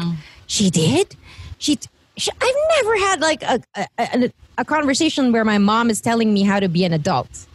she 0.47 0.71
did? 0.71 1.15
She, 1.59 1.79
she 2.17 2.31
I've 2.41 2.55
never 2.77 2.97
had 2.99 3.21
like 3.21 3.43
a, 3.43 3.61
a, 3.99 4.33
a, 4.57 4.65
conversation 4.65 5.31
where 5.31 5.45
my 5.45 5.59
mom 5.59 5.91
is 5.91 6.01
telling 6.01 6.33
me 6.33 6.43
how 6.43 6.59
to 6.59 6.69
be 6.69 6.85
an 6.85 6.93
adult. 6.95 7.47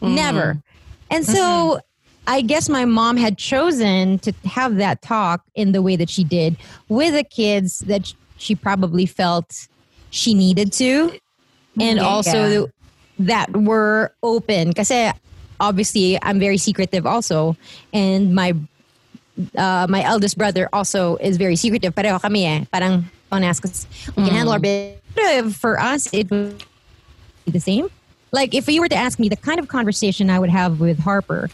Mm. 0.00 0.14
Never. 0.16 0.62
And 1.10 1.24
so 1.24 1.80
I 2.26 2.40
guess 2.42 2.68
my 2.68 2.84
mom 2.84 3.16
had 3.16 3.38
chosen 3.38 4.18
to 4.18 4.32
have 4.44 4.76
that 4.76 5.00
talk 5.00 5.42
in 5.54 5.72
the 5.72 5.80
way 5.80 5.94
that 5.94 6.10
she 6.10 6.24
did 6.24 6.56
with 6.88 7.14
the 7.14 7.24
kids 7.24 7.78
that 7.80 8.12
she 8.36 8.54
probably 8.56 9.06
felt 9.06 9.68
she 10.10 10.34
needed 10.34 10.72
to. 10.74 11.12
And 11.80 11.98
Yeah. 11.98 12.04
also 12.04 12.66
that 13.20 13.56
were 13.56 14.12
open. 14.22 14.72
Kasi 14.74 15.12
obviously 15.60 16.18
I'm 16.22 16.38
very 16.38 16.58
secretive 16.58 17.06
also. 17.06 17.56
And 17.92 18.34
my 18.34 18.54
uh, 19.56 19.86
my 19.88 20.02
eldest 20.02 20.36
brother 20.36 20.68
also 20.72 21.16
is 21.16 21.36
very 21.36 21.56
secretive. 21.56 21.94
Pareho 21.94 22.20
kami 22.20 22.44
eh. 22.46 22.64
Parang 22.72 23.04
honest 23.30 23.62
because 23.62 23.86
we 24.16 24.24
can 24.24 24.34
handle 24.34 24.52
our 24.52 24.58
business. 24.58 25.56
For 25.56 25.78
us, 25.80 26.12
it 26.12 26.30
would 26.30 26.64
be 27.44 27.52
the 27.52 27.60
same. 27.60 27.88
Like 28.32 28.54
if 28.54 28.68
you 28.68 28.80
were 28.80 28.88
to 28.88 28.96
ask 28.96 29.18
me 29.18 29.28
the 29.28 29.36
kind 29.36 29.58
of 29.58 29.68
conversation 29.68 30.30
I 30.30 30.38
would 30.38 30.50
have 30.50 30.80
with 30.80 30.98
Harper, 30.98 31.50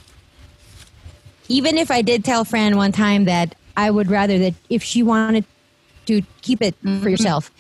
even 1.49 1.79
if 1.79 1.91
I 1.91 2.03
did 2.03 2.25
tell 2.25 2.45
Fran 2.45 2.77
one 2.77 2.93
time 2.93 3.27
that 3.27 3.55
I 3.77 3.91
would 3.91 4.11
rather 4.11 4.39
that 4.39 4.55
if 4.71 4.83
she 4.83 5.03
wanted 5.03 5.45
to 6.07 6.23
keep 6.43 6.63
it 6.63 6.75
for 7.01 7.09
yourself, 7.09 7.51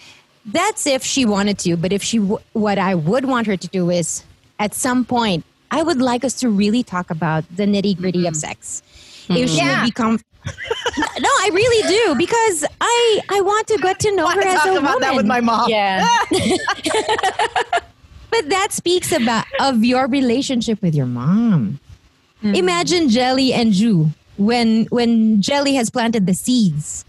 that's 0.46 0.86
if 0.86 1.04
she 1.04 1.24
wanted 1.24 1.58
to. 1.60 1.76
But 1.76 1.92
if 1.92 2.02
she, 2.02 2.18
w- 2.18 2.38
what 2.52 2.78
I 2.78 2.94
would 2.94 3.24
want 3.24 3.46
her 3.46 3.56
to 3.56 3.68
do 3.68 3.90
is 3.90 4.24
at 4.58 4.74
some 4.74 5.04
point, 5.04 5.44
I 5.74 5.82
would 5.82 6.00
like 6.00 6.24
us 6.24 6.34
to 6.40 6.48
really 6.48 6.82
talk 6.84 7.10
about 7.10 7.44
the 7.56 7.64
nitty 7.64 7.96
gritty 7.96 8.26
of 8.26 8.34
mm-hmm. 8.34 8.48
sex. 8.48 8.82
If 9.28 9.50
she 9.50 9.56
Yeah. 9.56 9.80
would 9.80 9.86
become, 9.86 10.20
no, 10.46 11.30
I 11.44 11.50
really 11.52 11.82
do 11.88 12.14
because 12.14 12.64
I 12.80 13.20
I 13.28 13.40
want 13.40 13.66
to 13.68 13.78
get 13.78 13.98
to 14.00 14.14
know 14.14 14.28
her 14.28 14.40
I 14.40 14.52
as 14.52 14.60
talk 14.60 14.66
a 14.66 14.78
about 14.78 15.00
that 15.00 15.16
with 15.16 15.26
my 15.26 15.40
mom. 15.40 15.68
Yeah. 15.68 16.06
But 18.34 18.48
that 18.50 18.72
speaks 18.72 19.12
about 19.12 19.46
of 19.60 19.84
your 19.84 20.08
relationship 20.08 20.82
with 20.82 20.92
your 20.92 21.06
mom. 21.06 21.78
Mm. 22.42 22.56
Imagine 22.56 23.08
Jelly 23.08 23.52
and 23.52 23.72
Ju 23.72 24.10
when 24.36 24.86
when 24.90 25.40
Jelly 25.40 25.74
has 25.76 25.88
planted 25.88 26.26
the 26.26 26.34
seeds. 26.34 27.04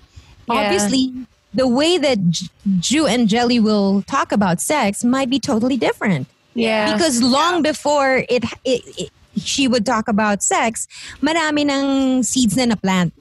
Yeah. 0.47 0.53
Obviously, 0.53 1.11
the 1.51 1.67
way 1.67 1.97
that 1.97 2.29
J- 2.29 2.47
Ju 2.79 3.07
and 3.07 3.27
Jelly 3.27 3.59
will 3.59 4.03
talk 4.03 4.31
about 4.31 4.61
sex 4.61 5.03
might 5.03 5.31
be 5.31 5.39
totally 5.39 5.77
different. 5.77 6.27
Yeah. 6.55 6.93
Because 6.93 7.21
long 7.21 7.61
before 7.61 8.25
it, 8.27 8.43
it, 8.63 8.81
it 8.97 9.11
she 9.37 9.67
would 9.67 9.85
talk 9.85 10.07
about 10.07 10.41
sex, 10.41 10.87
marami 11.21 11.69
ng 11.69 12.23
seeds 12.23 12.55
na 12.57 12.65
na-plant. 12.65 13.13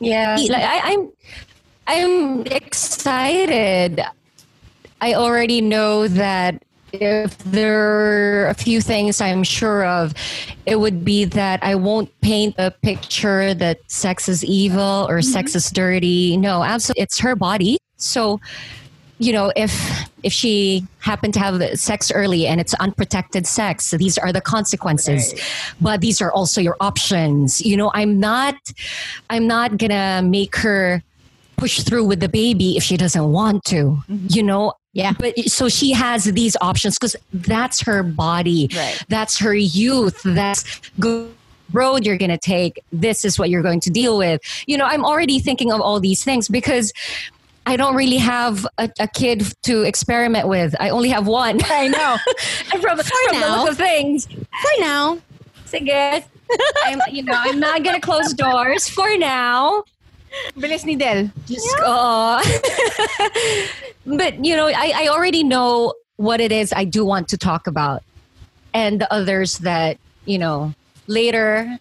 Yeah, 0.00 0.36
like 0.48 0.64
I, 0.64 0.80
I'm, 0.92 1.12
I'm 1.86 2.46
excited. 2.46 4.02
I 5.00 5.14
already 5.14 5.60
know 5.60 6.08
that 6.08 6.62
if 6.92 7.38
there 7.38 8.44
are 8.44 8.48
a 8.48 8.54
few 8.54 8.80
things 8.80 9.20
I'm 9.20 9.44
sure 9.44 9.84
of, 9.84 10.14
it 10.66 10.80
would 10.80 11.04
be 11.04 11.24
that 11.26 11.62
I 11.62 11.74
won't 11.76 12.10
paint 12.20 12.56
a 12.58 12.70
picture 12.70 13.54
that 13.54 13.78
sex 13.86 14.28
is 14.28 14.44
evil 14.44 15.06
or 15.08 15.22
sex 15.22 15.52
mm-hmm. 15.52 15.58
is 15.58 15.70
dirty. 15.70 16.36
No, 16.36 16.64
absolutely, 16.64 17.02
it's 17.02 17.18
her 17.20 17.36
body. 17.36 17.78
So, 17.96 18.40
you 19.20 19.32
know, 19.32 19.52
if 19.54 19.72
if 20.22 20.32
she 20.32 20.86
happened 21.00 21.34
to 21.34 21.40
have 21.40 21.78
sex 21.78 22.10
early 22.10 22.46
and 22.46 22.60
it's 22.60 22.74
unprotected 22.74 23.46
sex, 23.46 23.90
these 23.90 24.16
are 24.18 24.32
the 24.32 24.40
consequences. 24.40 25.34
But 25.80 26.00
these 26.00 26.20
are 26.22 26.32
also 26.32 26.60
your 26.60 26.76
options. 26.80 27.60
You 27.60 27.76
know, 27.76 27.90
I'm 27.94 28.18
not 28.18 28.56
I'm 29.28 29.46
not 29.46 29.76
gonna 29.76 30.22
make 30.24 30.56
her 30.56 31.02
push 31.56 31.80
through 31.82 32.06
with 32.06 32.20
the 32.20 32.28
baby 32.30 32.78
if 32.78 32.82
she 32.82 32.96
doesn't 32.96 33.30
want 33.30 33.62
to. 33.66 33.98
Mm-hmm. 34.08 34.26
You 34.30 34.42
know, 34.42 34.72
Yeah. 34.94 35.12
but 35.18 35.38
so 35.50 35.68
she 35.68 35.92
has 35.92 36.24
these 36.24 36.56
options 36.62 36.98
because 36.98 37.14
that's 37.34 37.82
her 37.82 38.02
body. 38.02 38.70
Right. 38.74 39.04
That's 39.08 39.38
her 39.40 39.54
youth. 39.54 40.22
That's 40.24 40.64
good 40.98 41.34
road 41.72 42.04
you're 42.06 42.18
going 42.18 42.30
to 42.30 42.38
take. 42.38 42.82
This 42.90 43.24
is 43.24 43.38
what 43.38 43.50
you're 43.50 43.62
going 43.62 43.80
to 43.80 43.90
deal 43.90 44.16
with. 44.18 44.40
You 44.66 44.76
know, 44.78 44.86
I'm 44.86 45.04
already 45.04 45.38
thinking 45.38 45.70
of 45.70 45.80
all 45.80 46.00
these 46.00 46.24
things 46.24 46.48
because 46.48 46.92
I 47.66 47.76
don't 47.76 47.94
really 47.94 48.16
have 48.16 48.66
a, 48.78 48.90
a 48.98 49.06
kid 49.06 49.44
to 49.62 49.82
experiment 49.82 50.48
with. 50.48 50.74
I 50.80 50.90
only 50.90 51.10
have 51.10 51.26
one. 51.26 51.60
I 51.64 51.88
know. 51.88 52.16
from 52.80 52.80
from 52.80 52.96
the 52.98 53.32
now. 53.32 53.62
look 53.62 53.72
of 53.72 53.76
things. 53.76 54.26
For 54.26 54.80
now, 54.80 55.18
Sige. 55.66 56.24
I'm, 56.84 57.00
you 57.12 57.22
know, 57.22 57.34
I'm 57.36 57.60
not 57.60 57.84
going 57.84 57.94
to 57.94 58.00
close 58.00 58.32
doors 58.34 58.88
for 58.88 59.16
now. 59.16 59.84
Bilis 60.56 60.84
ni 60.84 60.96
Del. 60.96 61.30
Just 61.46 61.76
uh, 61.84 62.42
but 64.06 64.44
you 64.44 64.56
know, 64.56 64.68
I, 64.68 64.92
I 64.94 65.08
already 65.08 65.44
know 65.44 65.94
what 66.16 66.40
it 66.40 66.52
is 66.52 66.72
I 66.72 66.84
do 66.84 67.04
want 67.04 67.28
to 67.28 67.38
talk 67.38 67.66
about, 67.66 68.02
and 68.72 69.00
the 69.00 69.12
others 69.12 69.58
that 69.58 69.98
you 70.24 70.38
know 70.38 70.74
later 71.06 71.78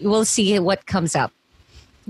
we'll 0.00 0.24
see 0.24 0.58
what 0.58 0.86
comes 0.86 1.14
up. 1.14 1.32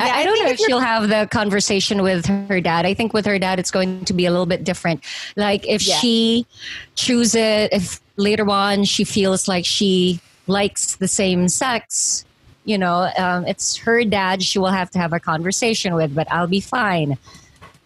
I, 0.00 0.06
Yeah, 0.06 0.14
I 0.14 0.18
I 0.20 0.24
don't 0.24 0.38
know 0.42 0.50
if 0.50 0.58
she'll 0.58 0.80
have 0.80 1.08
the 1.08 1.28
conversation 1.30 2.02
with 2.02 2.26
her 2.26 2.60
dad. 2.60 2.86
I 2.86 2.94
think 2.94 3.12
with 3.12 3.26
her 3.26 3.38
dad, 3.38 3.58
it's 3.58 3.70
going 3.70 4.04
to 4.06 4.12
be 4.12 4.26
a 4.26 4.30
little 4.30 4.46
bit 4.46 4.64
different. 4.64 5.02
Like 5.36 5.66
if 5.66 5.86
Yeah. 5.86 5.96
she 5.98 6.46
chooses 6.94 7.34
it, 7.34 7.72
if 7.72 8.00
later 8.16 8.48
on 8.50 8.84
she 8.84 9.04
feels 9.04 9.48
like 9.48 9.64
she 9.66 10.20
likes 10.46 10.96
the 10.96 11.08
same 11.08 11.48
sex, 11.48 12.24
you 12.64 12.78
know, 12.78 13.10
um, 13.18 13.46
it's 13.46 13.76
her 13.76 14.04
dad 14.04 14.42
she 14.42 14.58
will 14.58 14.70
have 14.70 14.90
to 14.90 14.98
have 14.98 15.12
a 15.12 15.20
conversation 15.20 15.94
with, 15.94 16.14
but 16.14 16.30
I'll 16.30 16.46
be 16.46 16.60
fine. 16.60 17.18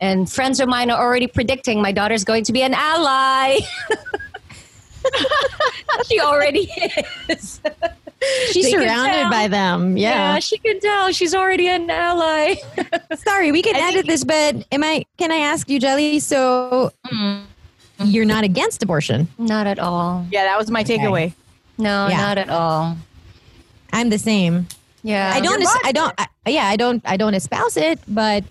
And 0.01 0.31
friends 0.31 0.61
of 0.61 0.69
mine 0.69 0.91
are 0.91 1.03
already 1.03 1.27
predicting 1.27 1.81
my 1.81 1.93
daughter's 1.93 2.25
going 2.25 2.45
to 2.45 2.53
be 2.53 2.63
an 2.63 2.75
ally. 2.75 3.59
she 6.07 6.21
already 6.21 6.71
is. 7.29 7.61
she's 8.51 8.67
They 8.67 8.71
surrounded 8.73 9.31
by 9.31 9.49
them. 9.49 9.97
Yeah. 9.97 10.35
Yeah. 10.35 10.39
she 10.39 10.59
can 10.59 10.81
tell 10.81 11.13
she's 11.13 11.35
already 11.35 11.69
an 11.69 11.91
ally. 11.91 12.55
Sorry, 13.17 13.53
we 13.53 13.63
can 13.63 13.77
edit 13.77 14.07
this, 14.07 14.25
but 14.25 14.67
am 14.73 14.83
I? 14.83 15.05
Can 15.19 15.31
I 15.31 15.37
ask 15.37 15.69
you, 15.69 15.79
Jelly? 15.79 16.19
So 16.21 16.93
mm-hmm. 17.07 17.45
you're 18.05 18.25
not 18.25 18.45
against 18.45 18.83
abortion? 18.83 19.29
Not 19.39 19.67
at 19.67 19.79
all. 19.79 20.27
Yeah, 20.31 20.45
that 20.45 20.59
was 20.59 20.71
my 20.71 20.83
takeaway. 20.83 21.35
No, 21.79 22.09
Yeah. 22.09 22.17
not 22.19 22.39
at 22.39 22.49
all. 22.49 22.97
I'm 23.93 24.11
the 24.11 24.19
same. 24.19 24.67
Yeah. 25.03 25.33
I 25.35 25.41
don't. 25.41 25.61
Your 25.61 25.71
I 25.85 25.93
don't. 25.93 26.15
I, 26.19 26.27
yeah, 26.47 26.67
I 26.67 26.77
don't. 26.77 27.03
I 27.05 27.17
don't 27.17 27.35
espouse 27.35 27.77
it, 27.77 28.01
but 28.09 28.45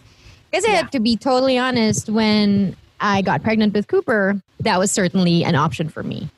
because 0.52 0.66
I 0.66 0.70
had 0.70 0.92
to 0.92 1.00
be 1.00 1.18
totally 1.18 1.58
honest, 1.58 2.10
when 2.10 2.76
I 3.00 3.22
got 3.22 3.44
pregnant 3.44 3.74
with 3.74 3.88
Cooper, 3.88 4.42
that 4.62 4.80
was 4.80 4.92
certainly 4.92 5.44
an 5.44 5.56
option 5.56 5.90
for 5.90 6.04
me 6.04 6.30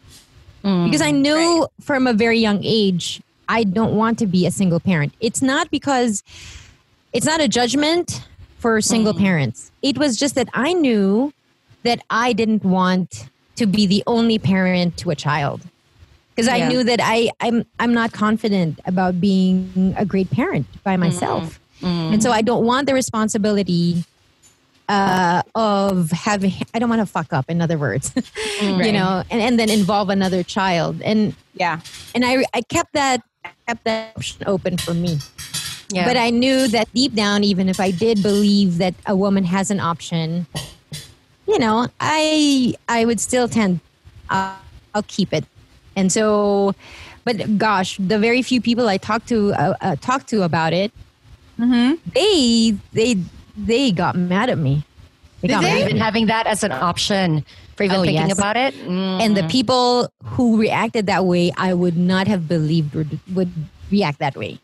because 0.67 1.01
I 1.01 1.11
mm, 1.11 1.21
knew 1.21 1.67
from 1.79 2.07
a 2.07 2.13
very 2.13 2.39
young 2.39 2.59
age 2.61 3.21
I 3.47 3.63
don't 3.63 3.95
want 3.95 4.19
to 4.19 4.27
be 4.27 4.45
a 4.45 4.51
single 4.51 4.81
parent. 4.81 5.13
It's 5.21 5.41
not 5.41 5.71
because 5.71 6.23
it's 7.13 7.25
not 7.25 7.39
a 7.39 7.47
judgment 7.47 8.27
for 8.59 8.81
single 8.81 9.13
mm. 9.13 9.19
parents. 9.19 9.71
It 9.81 9.97
was 9.97 10.17
just 10.17 10.35
that 10.35 10.49
I 10.53 10.73
knew 10.73 11.33
that 11.83 12.01
I 12.09 12.33
didn't 12.33 12.65
want 12.65 13.29
to 13.55 13.65
be 13.65 13.87
the 13.87 14.03
only 14.07 14.39
parent 14.39 14.97
to 14.97 15.09
a 15.09 15.15
child 15.15 15.61
because 16.35 16.49
I 16.49 16.67
knew 16.67 16.83
that 16.83 16.99
I 17.01 17.31
I'm 17.39 17.65
I'm 17.79 17.93
not 17.93 18.11
confident 18.11 18.79
about 18.85 19.21
being 19.21 19.95
a 19.97 20.05
great 20.05 20.29
parent 20.29 20.67
by 20.83 20.97
myself. 20.97 21.59
Mm. 21.81 22.13
And 22.13 22.23
so 22.23 22.31
I 22.31 22.41
don't 22.41 22.65
want 22.65 22.87
the 22.87 22.93
responsibility 22.93 24.03
uh, 24.87 25.41
of 25.55 26.11
having, 26.11 26.53
I 26.73 26.79
don't 26.79 26.89
want 26.89 27.01
to 27.01 27.05
fuck 27.05 27.33
up, 27.33 27.49
in 27.49 27.61
other 27.61 27.77
words, 27.77 28.13
you 28.61 28.91
know, 28.91 29.23
and, 29.29 29.41
and 29.41 29.59
then 29.59 29.69
involve 29.69 30.09
another 30.09 30.43
child. 30.43 31.01
And 31.01 31.35
yeah, 31.53 31.81
and 32.15 32.23
I, 32.25 32.45
I 32.53 32.61
kept 32.61 32.93
that, 32.93 33.21
kept 33.67 33.83
that 33.83 34.15
option 34.15 34.43
open 34.45 34.77
for 34.77 34.93
me. 34.93 35.19
Yeah. 35.89 36.05
But 36.05 36.17
I 36.17 36.29
knew 36.31 36.67
that 36.69 36.91
deep 36.93 37.13
down, 37.15 37.43
even 37.43 37.69
if 37.69 37.79
I 37.79 37.91
did 37.91 38.21
believe 38.21 38.77
that 38.77 38.93
a 39.05 39.15
woman 39.15 39.45
has 39.45 39.71
an 39.71 39.79
option, 39.79 40.45
you 41.47 41.59
know, 41.59 41.87
I 41.99 42.73
I 42.89 43.05
would 43.05 43.19
still 43.19 43.47
tend, 43.47 43.79
uh, 44.29 44.55
I'll 44.93 45.03
keep 45.03 45.31
it. 45.33 45.45
And 45.95 46.11
so, 46.11 46.75
but 47.23 47.57
gosh, 47.57 47.97
the 47.97 48.19
very 48.19 48.41
few 48.41 48.61
people 48.61 48.89
I 48.89 48.97
talked 48.97 49.27
to 49.29 49.53
uh, 49.53 49.75
uh, 49.79 49.95
talked 49.95 50.27
to 50.29 50.43
about 50.43 50.73
it, 50.73 50.91
they 52.13 52.75
they 52.91 53.15
they 53.57 53.91
got 53.91 54.15
mad 54.15 54.49
at 54.49 54.57
me. 54.57 54.83
They 55.41 55.49
got 55.49 55.61
mad 55.63 55.81
at 55.81 55.89
Even 55.89 55.97
having 55.97 56.27
that 56.27 56.45
as 56.47 56.63
an 56.63 56.71
option 56.71 57.43
for 57.75 57.83
even 57.83 57.97
Oh, 57.97 58.03
thinking 58.03 58.29
yes. 58.29 58.37
about 58.37 58.57
it. 58.57 58.73
And 58.85 59.35
the 59.37 59.43
people 59.49 60.09
who 60.23 60.57
reacted 60.57 61.05
that 61.07 61.25
way, 61.25 61.51
I 61.57 61.73
would 61.73 61.97
not 61.97 62.27
have 62.27 62.47
believed 62.47 62.93
would, 62.95 63.19
would 63.33 63.51
react 63.91 64.19
that 64.19 64.35
way. 64.35 64.59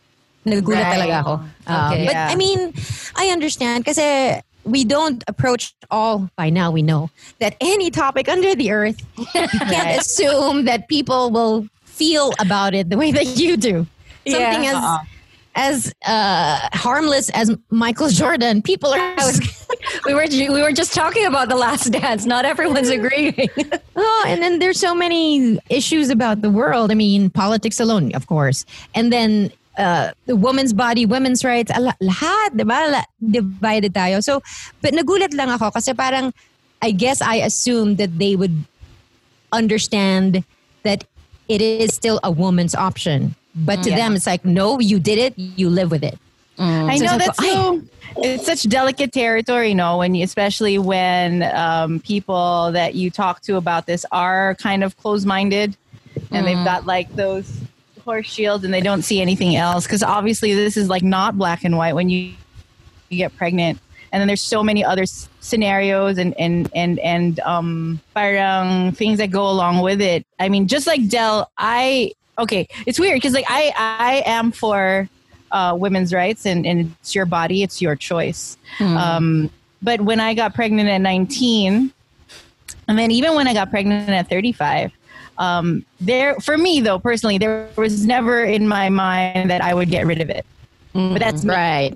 Nagulat 0.45 0.83
Right. 0.83 0.93
talaga 0.99 1.15
ako. 1.23 1.33
Um, 1.67 1.93
Okay. 1.93 2.05
But 2.05 2.13
Yeah. 2.13 2.27
I 2.31 2.35
mean, 2.35 2.73
I 3.15 3.27
understand 3.29 3.85
kasi 3.85 4.41
we 4.65 4.83
don't 4.83 5.23
approach 5.27 5.73
all, 5.91 6.27
by 6.35 6.49
now 6.49 6.71
we 6.71 6.81
know, 6.81 7.09
that 7.39 7.55
any 7.61 7.89
topic 7.91 8.27
under 8.27 8.55
the 8.55 8.71
earth, 8.71 8.99
you 9.17 9.25
can't 9.71 9.99
assume 9.99 10.65
that 10.65 10.87
people 10.87 11.31
will 11.31 11.67
feel 11.85 12.33
about 12.39 12.73
it 12.73 12.89
the 12.89 12.97
way 12.97 13.11
that 13.11 13.37
you 13.37 13.55
do. 13.57 13.85
Something 14.27 14.63
Yeah. 14.63 14.71
as 14.71 14.75
Uh-uh. 14.83 14.99
As 15.55 15.93
uh, 16.05 16.69
harmless 16.73 17.29
as 17.31 17.55
Michael 17.69 18.09
Jordan. 18.09 18.61
People 18.61 18.93
are 18.93 19.15
we 20.05 20.13
were 20.13 20.25
we 20.29 20.61
were 20.61 20.71
just 20.71 20.93
talking 20.93 21.25
about 21.25 21.49
the 21.49 21.55
last 21.55 21.91
dance. 21.91 22.25
Not 22.25 22.45
everyone's 22.45 22.89
agreeing. 22.89 23.49
oh, 23.95 24.25
and 24.27 24.41
then 24.41 24.59
there's 24.59 24.79
so 24.79 24.95
many 24.95 25.59
issues 25.69 26.09
about 26.09 26.41
the 26.41 26.49
world. 26.49 26.91
I 26.91 26.95
mean, 26.95 27.29
politics 27.29 27.79
alone, 27.79 28.13
of 28.15 28.27
course, 28.27 28.65
and 28.95 29.11
then 29.11 29.51
uh, 29.77 30.11
the 30.25 30.35
woman's 30.35 30.73
body, 30.73 31.05
women's 31.05 31.43
rights, 31.43 31.71
lahat, 31.71 32.57
di 32.57 32.63
ba? 32.63 33.03
Divided 33.21 33.93
tayo. 33.93 34.23
So, 34.23 34.41
but 34.81 34.93
nagulat 34.93 35.33
lang 35.33 35.49
ako 35.49 35.71
kasi 35.71 35.93
parang, 35.93 36.33
I 36.81 36.91
guess 36.91 37.21
I 37.21 37.35
assumed 37.35 37.97
that 37.97 38.19
they 38.19 38.35
would 38.35 38.53
understand 39.51 40.43
that 40.83 41.05
it 41.47 41.61
is 41.61 41.93
still 41.93 42.19
a 42.23 42.31
woman's 42.31 42.75
option. 42.75 43.35
But 43.55 43.83
to 43.83 43.89
Yeah. 43.89 43.97
them, 43.97 44.15
it's 44.15 44.25
like, 44.25 44.43
no, 44.45 44.79
you 44.79 44.99
did 44.99 45.19
it, 45.19 45.33
you 45.37 45.69
live 45.69 45.91
with 45.91 46.03
it. 46.03 46.17
I 46.57 46.97
So 46.97 47.05
know 47.05 47.15
it's 47.15 47.25
that's 47.25 47.39
like, 47.39 47.49
so. 47.51 47.81
It's 48.17 48.45
such 48.45 48.63
delicate 48.63 49.11
territory, 49.11 49.69
you 49.69 49.75
know, 49.75 49.97
when 49.97 50.13
you, 50.13 50.23
especially 50.23 50.77
when 50.77 51.41
um, 51.55 51.99
people 52.01 52.71
that 52.73 52.93
you 52.93 53.09
talk 53.09 53.41
to 53.41 53.55
about 53.57 53.87
this 53.87 54.05
are 54.11 54.53
kind 54.55 54.83
of 54.83 54.95
closed-minded, 54.97 55.75
and 56.31 56.45
they've 56.45 56.57
Mm. 56.57 56.63
got 56.65 56.85
like 56.85 57.13
those 57.15 57.51
horse 58.05 58.27
shields, 58.27 58.63
and 58.63 58.71
they 58.73 58.81
don't 58.81 59.01
see 59.01 59.19
anything 59.19 59.55
else. 59.55 59.85
Because 59.85 60.03
obviously, 60.03 60.53
this 60.53 60.77
is 60.77 60.89
like 60.89 61.01
not 61.01 61.37
black 61.39 61.63
and 61.63 61.75
white 61.75 61.95
when 61.95 62.09
you 62.09 62.33
you 63.09 63.17
get 63.17 63.35
pregnant, 63.35 63.79
and 64.11 64.19
then 64.21 64.27
there's 64.27 64.41
so 64.41 64.61
many 64.63 64.85
other 64.85 65.03
s- 65.03 65.27
scenarios 65.39 66.19
and 66.19 66.35
and 66.37 66.69
and 66.75 66.99
and 66.99 67.39
um, 67.39 67.99
parang 68.13 68.91
things 68.91 69.17
that 69.17 69.31
go 69.31 69.49
along 69.49 69.81
with 69.81 70.01
it. 70.01 70.23
I 70.39 70.49
mean, 70.49 70.67
just 70.67 70.85
like 70.85 71.09
Del, 71.09 71.49
I 71.57 72.11
okay, 72.37 72.67
it's 72.85 72.99
weird 72.99 73.15
because 73.15 73.33
like 73.33 73.45
I 73.47 73.73
I 73.77 74.23
am 74.25 74.51
for 74.51 75.07
uh, 75.51 75.75
women's 75.77 76.13
rights 76.13 76.45
and, 76.45 76.65
and 76.65 76.95
it's 76.99 77.13
your 77.13 77.25
body, 77.25 77.63
it's 77.63 77.81
your 77.81 77.95
choice. 77.95 78.57
Hmm. 78.77 78.97
Um, 78.97 79.49
but 79.81 80.01
when 80.01 80.19
I 80.19 80.33
got 80.33 80.53
pregnant 80.55 80.89
at 80.89 80.99
19, 80.99 81.93
and 82.87 82.99
then 82.99 83.11
even 83.11 83.35
when 83.35 83.47
I 83.47 83.53
got 83.53 83.69
pregnant 83.69 84.09
at 84.09 84.29
35, 84.29 84.91
um, 85.37 85.85
there 85.99 86.35
for 86.39 86.57
me 86.57 86.81
though 86.81 86.99
personally, 86.99 87.37
there 87.37 87.69
was 87.77 88.05
never 88.05 88.43
in 88.43 88.67
my 88.67 88.89
mind 88.89 89.49
that 89.49 89.61
I 89.61 89.73
would 89.73 89.89
get 89.89 90.05
rid 90.05 90.21
of 90.21 90.29
it. 90.29 90.45
But 90.93 91.19
that's 91.19 91.43
me. 91.43 91.53
right. 91.53 91.93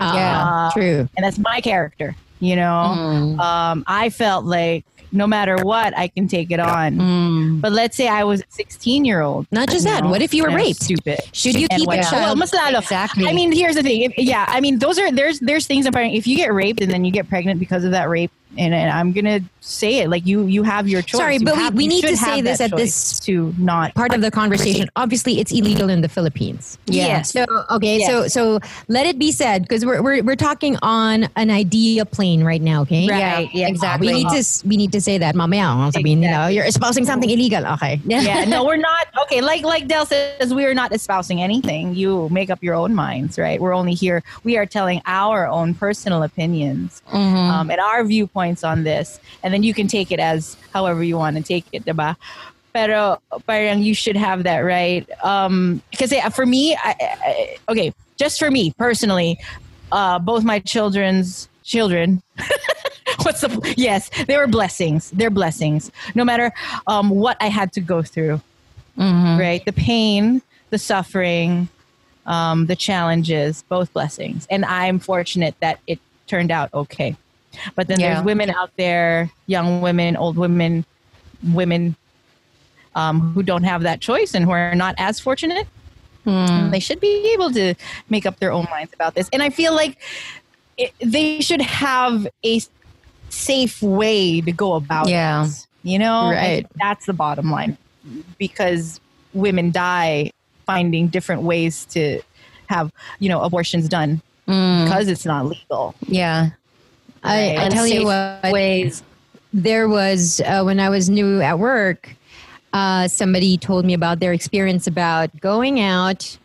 Uh, 0.00 0.70
true. 0.72 1.08
and 1.16 1.24
that's 1.24 1.38
my 1.38 1.60
character. 1.60 2.16
You 2.40 2.56
know, 2.56 3.36
um, 3.40 3.84
I 3.86 4.10
felt 4.10 4.44
like 4.44 4.84
no 5.12 5.26
matter 5.26 5.56
what, 5.56 5.96
I 5.96 6.08
can 6.08 6.28
take 6.28 6.50
it 6.50 6.60
on. 6.60 6.96
Mm. 6.96 7.60
But 7.60 7.72
let's 7.72 7.96
say 7.96 8.08
I 8.08 8.24
was 8.24 8.40
a 8.40 8.44
16 8.50 9.04
year 9.04 9.20
old. 9.20 9.46
Not 9.50 9.68
just 9.68 9.84
that. 9.84 10.04
What 10.04 10.22
if 10.22 10.34
you 10.34 10.44
were 10.44 10.50
raped? 10.50 10.82
Stupid. 10.82 11.20
Should 11.32 11.54
you 11.54 11.68
keep 11.68 11.88
a 11.88 12.02
child? 12.02 12.38
Well. 12.38 12.78
Exactly. 12.78 13.26
I 13.26 13.32
mean, 13.32 13.52
here's 13.52 13.74
the 13.74 13.82
thing. 13.82 14.02
If, 14.02 14.18
yeah, 14.18 14.44
I 14.48 14.60
mean, 14.60 14.78
those 14.78 14.98
are 14.98 15.10
there's 15.12 15.40
there's 15.40 15.66
things 15.66 15.86
about 15.86 16.04
if 16.04 16.26
you 16.26 16.36
get 16.36 16.52
raped 16.52 16.80
and 16.80 16.90
then 16.90 17.04
you 17.04 17.10
get 17.10 17.28
pregnant 17.28 17.60
because 17.60 17.84
of 17.84 17.90
that 17.92 18.08
rape, 18.08 18.30
and, 18.56 18.74
and 18.74 18.90
I'm 18.90 19.12
gonna 19.12 19.40
say 19.60 19.98
it 20.00 20.08
like 20.08 20.24
you 20.26 20.46
you 20.46 20.62
have 20.62 20.88
your 20.88 21.02
choice. 21.02 21.20
Sorry, 21.20 21.34
You 21.36 21.44
but 21.44 21.56
we, 21.56 21.62
have- 21.62 21.74
we 21.74 21.84
you 21.84 21.90
need 21.90 22.04
to 22.04 22.16
say 22.16 22.40
this 22.40 22.60
at 22.60 22.74
this 22.76 23.20
to 23.20 23.54
not 23.58 23.94
part 23.94 24.14
of 24.14 24.20
the 24.22 24.30
conversation. 24.30 24.88
Obviously, 24.96 25.40
it's 25.40 25.52
illegal 25.52 25.90
in 25.90 26.00
the 26.00 26.08
Philippines. 26.08 26.78
Yes. 26.86 27.32
So 27.32 27.44
okay, 27.70 28.02
so 28.04 28.22
Yes. 28.22 28.32
so 28.32 28.60
let 28.88 29.06
it 29.06 29.18
be 29.18 29.32
said 29.32 29.62
because 29.62 29.84
we're, 29.84 30.00
we're 30.02 30.22
we're 30.22 30.36
talking 30.36 30.76
on 30.82 31.28
an 31.36 31.50
idea 31.50 32.04
plane 32.06 32.42
right 32.44 32.62
now. 32.62 32.82
Okay. 32.82 33.06
Right, 33.08 33.48
yeah, 33.52 33.68
exactly. 33.68 34.08
We 34.08 34.24
need 34.24 34.30
to 34.30 34.42
we 34.66 34.76
need 34.76 34.92
to 34.92 35.00
say 35.00 35.18
that. 35.18 35.34
Mamaya, 35.34 35.68
ang 35.68 35.92
sabihin 35.92 36.18
nila, 36.18 36.50
you're 36.50 36.64
espousing 36.64 37.04
something 37.04 37.28
illegal. 37.28 37.66
Okay. 37.78 38.00
yeah, 38.06 38.44
no, 38.44 38.64
we're 38.64 38.76
not. 38.80 39.08
Okay, 39.24 39.40
like 39.40 39.62
like 39.64 39.86
Del 39.88 40.06
says, 40.06 40.54
we 40.54 40.64
are 40.64 40.74
not 40.74 40.92
espousing 40.94 41.42
anything. 41.42 41.94
You 41.94 42.28
make 42.30 42.48
up 42.50 42.62
your 42.62 42.74
own 42.74 42.94
minds, 42.94 43.38
right? 43.38 43.60
We're 43.60 43.74
only 43.74 43.94
here. 43.94 44.22
We 44.44 44.56
are 44.56 44.66
telling 44.66 45.02
our 45.06 45.46
own 45.46 45.74
personal 45.74 46.22
opinions 46.22 47.02
um, 47.12 47.70
and 47.70 47.80
our 47.80 48.04
viewpoints 48.38 48.64
on 48.64 48.84
this, 48.84 49.20
and 49.42 49.52
then 49.52 49.62
you 49.62 49.74
can 49.74 49.86
take 49.88 50.12
it 50.12 50.20
as 50.20 50.56
however 50.72 51.02
you 51.02 51.16
want 51.16 51.36
to 51.36 51.42
take 51.42 51.64
it, 51.72 51.84
diba? 51.84 52.16
Pero 52.72 53.20
parang 53.46 53.82
you 53.82 53.94
should 53.94 54.16
have 54.16 54.44
that 54.44 54.58
right. 54.60 55.08
Um, 55.24 55.82
because 55.90 56.12
yeah, 56.12 56.28
for 56.28 56.46
me, 56.46 56.76
I, 56.76 56.94
I, 57.00 57.58
okay, 57.70 57.92
just 58.16 58.38
for 58.38 58.50
me 58.50 58.72
personally, 58.78 59.38
uh, 59.90 60.18
both 60.18 60.44
my 60.44 60.58
children's 60.60 61.48
children 61.64 62.22
what's 63.24 63.42
the 63.42 63.74
yes 63.76 64.08
they 64.26 64.38
were 64.38 64.46
blessings 64.46 65.10
they're 65.10 65.28
blessings. 65.28 65.90
No 66.14 66.24
matter 66.24 66.50
um, 66.86 67.10
what 67.10 67.36
i 67.40 67.48
had 67.48 67.72
to 67.72 67.80
go 67.80 68.00
through 68.00 68.40
right? 68.96 69.62
The 69.64 69.72
pain 69.72 70.40
the 70.70 70.78
suffering 70.78 71.68
um, 72.24 72.66
the 72.66 72.76
challenges 72.76 73.64
both 73.68 73.92
blessings. 73.92 74.46
And 74.48 74.64
i'm 74.64 74.98
fortunate 74.98 75.56
that 75.60 75.78
it 75.86 75.98
turned 76.26 76.50
out 76.50 76.72
okay 76.72 77.16
but 77.74 77.88
then 77.88 78.00
Yeah. 78.00 78.14
there's 78.14 78.24
women 78.24 78.50
out 78.50 78.70
there 78.76 79.30
young 79.46 79.80
women 79.80 80.16
old 80.16 80.36
women 80.36 80.84
women 81.42 81.96
um, 82.94 83.32
who 83.32 83.42
don't 83.42 83.64
have 83.64 83.82
that 83.82 84.00
choice 84.00 84.34
and 84.34 84.44
who 84.44 84.50
are 84.50 84.74
not 84.74 84.94
as 84.98 85.20
fortunate 85.20 85.66
they 86.24 86.78
should 86.80 87.00
be 87.00 87.32
able 87.32 87.50
to 87.50 87.74
make 88.10 88.26
up 88.26 88.38
their 88.38 88.52
own 88.52 88.66
minds 88.70 88.92
about 88.92 89.14
this 89.14 89.30
and 89.32 89.42
i 89.42 89.48
feel 89.48 89.74
like 89.74 89.96
it, 90.76 90.92
they 91.00 91.40
should 91.40 91.62
have 91.62 92.26
a 92.44 92.60
safe 93.30 93.80
way 93.82 94.40
to 94.42 94.52
go 94.52 94.74
about 94.74 95.08
Yeah. 95.08 95.44
it. 95.46 95.66
You 95.82 95.98
know, 95.98 96.30
Right. 96.30 96.66
that's 96.76 97.06
the 97.06 97.12
bottom 97.12 97.50
line 97.50 97.76
because 98.38 99.00
women 99.32 99.70
die 99.70 100.32
finding 100.66 101.08
different 101.08 101.42
ways 101.42 101.84
to 101.90 102.20
have, 102.66 102.90
you 103.20 103.28
know, 103.28 103.40
abortions 103.42 103.88
done 103.88 104.20
because 104.46 105.08
it's 105.08 105.24
not 105.24 105.46
legal. 105.46 105.94
Yeah. 106.06 106.50
I, 107.28 107.66
I 107.66 107.68
tell 107.68 107.86
you 107.86 108.04
what, 108.04 108.52
ways. 108.52 109.02
there 109.52 109.88
was 109.88 110.40
uh, 110.40 110.62
when 110.62 110.80
I 110.80 110.88
was 110.88 111.08
new 111.10 111.40
at 111.40 111.58
work. 111.58 112.14
Uh, 112.72 113.08
somebody 113.08 113.56
told 113.56 113.84
me 113.84 113.94
about 113.94 114.20
their 114.20 114.32
experience 114.32 114.86
about 114.86 115.38
going 115.40 115.80
out, 115.80 116.36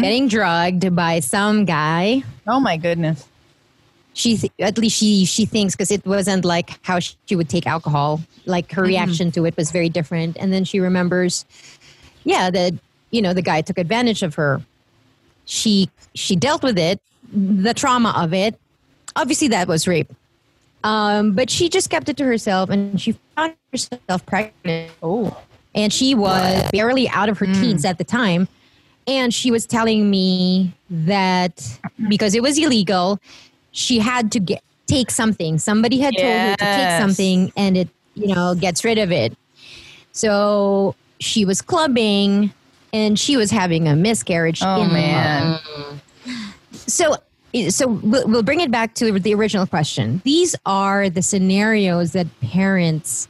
getting 0.00 0.28
drugged 0.28 0.94
by 0.94 1.20
some 1.20 1.64
guy. 1.64 2.22
Oh 2.46 2.60
my 2.60 2.76
goodness. 2.76 3.26
She 4.14 4.36
th- 4.38 4.52
at 4.60 4.78
least 4.78 4.96
she 4.96 5.26
she 5.26 5.44
thinks 5.44 5.74
because 5.76 5.90
it 5.90 6.06
wasn't 6.06 6.46
like 6.46 6.78
how 6.82 7.00
she 7.00 7.36
would 7.36 7.50
take 7.50 7.66
alcohol. 7.66 8.22
Like 8.46 8.72
her 8.72 8.82
reaction 8.82 9.30
to 9.32 9.44
it 9.44 9.56
was 9.58 9.70
very 9.70 9.90
different, 9.90 10.38
and 10.40 10.52
then 10.52 10.64
she 10.64 10.80
remembers, 10.80 11.44
yeah, 12.24 12.48
that 12.48 12.72
you 13.10 13.20
know 13.20 13.34
the 13.34 13.42
guy 13.42 13.60
took 13.60 13.76
advantage 13.76 14.22
of 14.22 14.34
her. 14.36 14.62
She 15.44 15.90
she 16.14 16.34
dealt 16.34 16.62
with 16.62 16.78
it, 16.78 16.98
the 17.30 17.74
trauma 17.74 18.14
of 18.16 18.32
it. 18.32 18.58
Obviously, 19.16 19.48
that 19.48 19.66
was 19.66 19.88
rape. 19.88 20.12
Um, 20.84 21.32
but 21.32 21.50
she 21.50 21.68
just 21.68 21.90
kept 21.90 22.08
it 22.08 22.16
to 22.18 22.24
herself 22.24 22.70
and 22.70 23.00
she 23.00 23.18
found 23.34 23.54
herself 23.72 24.24
pregnant. 24.24 24.92
Oh. 25.02 25.36
And 25.74 25.92
she 25.92 26.14
was 26.14 26.70
barely 26.70 27.08
out 27.08 27.28
of 27.28 27.38
her 27.38 27.46
teens 27.46 27.84
at 27.84 27.98
the 27.98 28.04
time. 28.04 28.46
And 29.08 29.34
she 29.34 29.50
was 29.50 29.66
telling 29.66 30.08
me 30.08 30.72
that 30.90 31.78
because 32.08 32.34
it 32.34 32.42
was 32.42 32.56
illegal, 32.58 33.20
she 33.72 33.98
had 33.98 34.32
to 34.32 34.40
get 34.40 34.62
take 34.86 35.10
something. 35.10 35.58
Somebody 35.58 35.98
had 35.98 36.14
told 36.16 36.32
her 36.32 36.56
to 36.56 36.64
take 36.64 37.00
something 37.00 37.52
and 37.56 37.76
it, 37.76 37.88
you 38.14 38.34
know, 38.34 38.54
gets 38.54 38.84
rid 38.84 38.98
of 38.98 39.10
it. 39.10 39.36
So 40.12 40.94
she 41.20 41.44
was 41.44 41.60
clubbing 41.60 42.52
and 42.92 43.18
she 43.18 43.36
was 43.36 43.50
having 43.50 43.88
a 43.88 43.96
miscarriage 43.96 44.62
Oh 44.62 44.82
in 44.82 44.88
the 44.88 44.94
man. 44.94 45.60
so 46.72 47.16
so 47.68 47.88
we'll, 47.88 48.42
bring 48.42 48.60
it 48.60 48.70
back 48.70 48.94
to 48.94 49.18
the 49.18 49.34
original 49.34 49.66
question. 49.66 50.20
These 50.24 50.54
are 50.66 51.08
the 51.08 51.22
scenarios 51.22 52.12
that 52.12 52.26
parents 52.40 53.28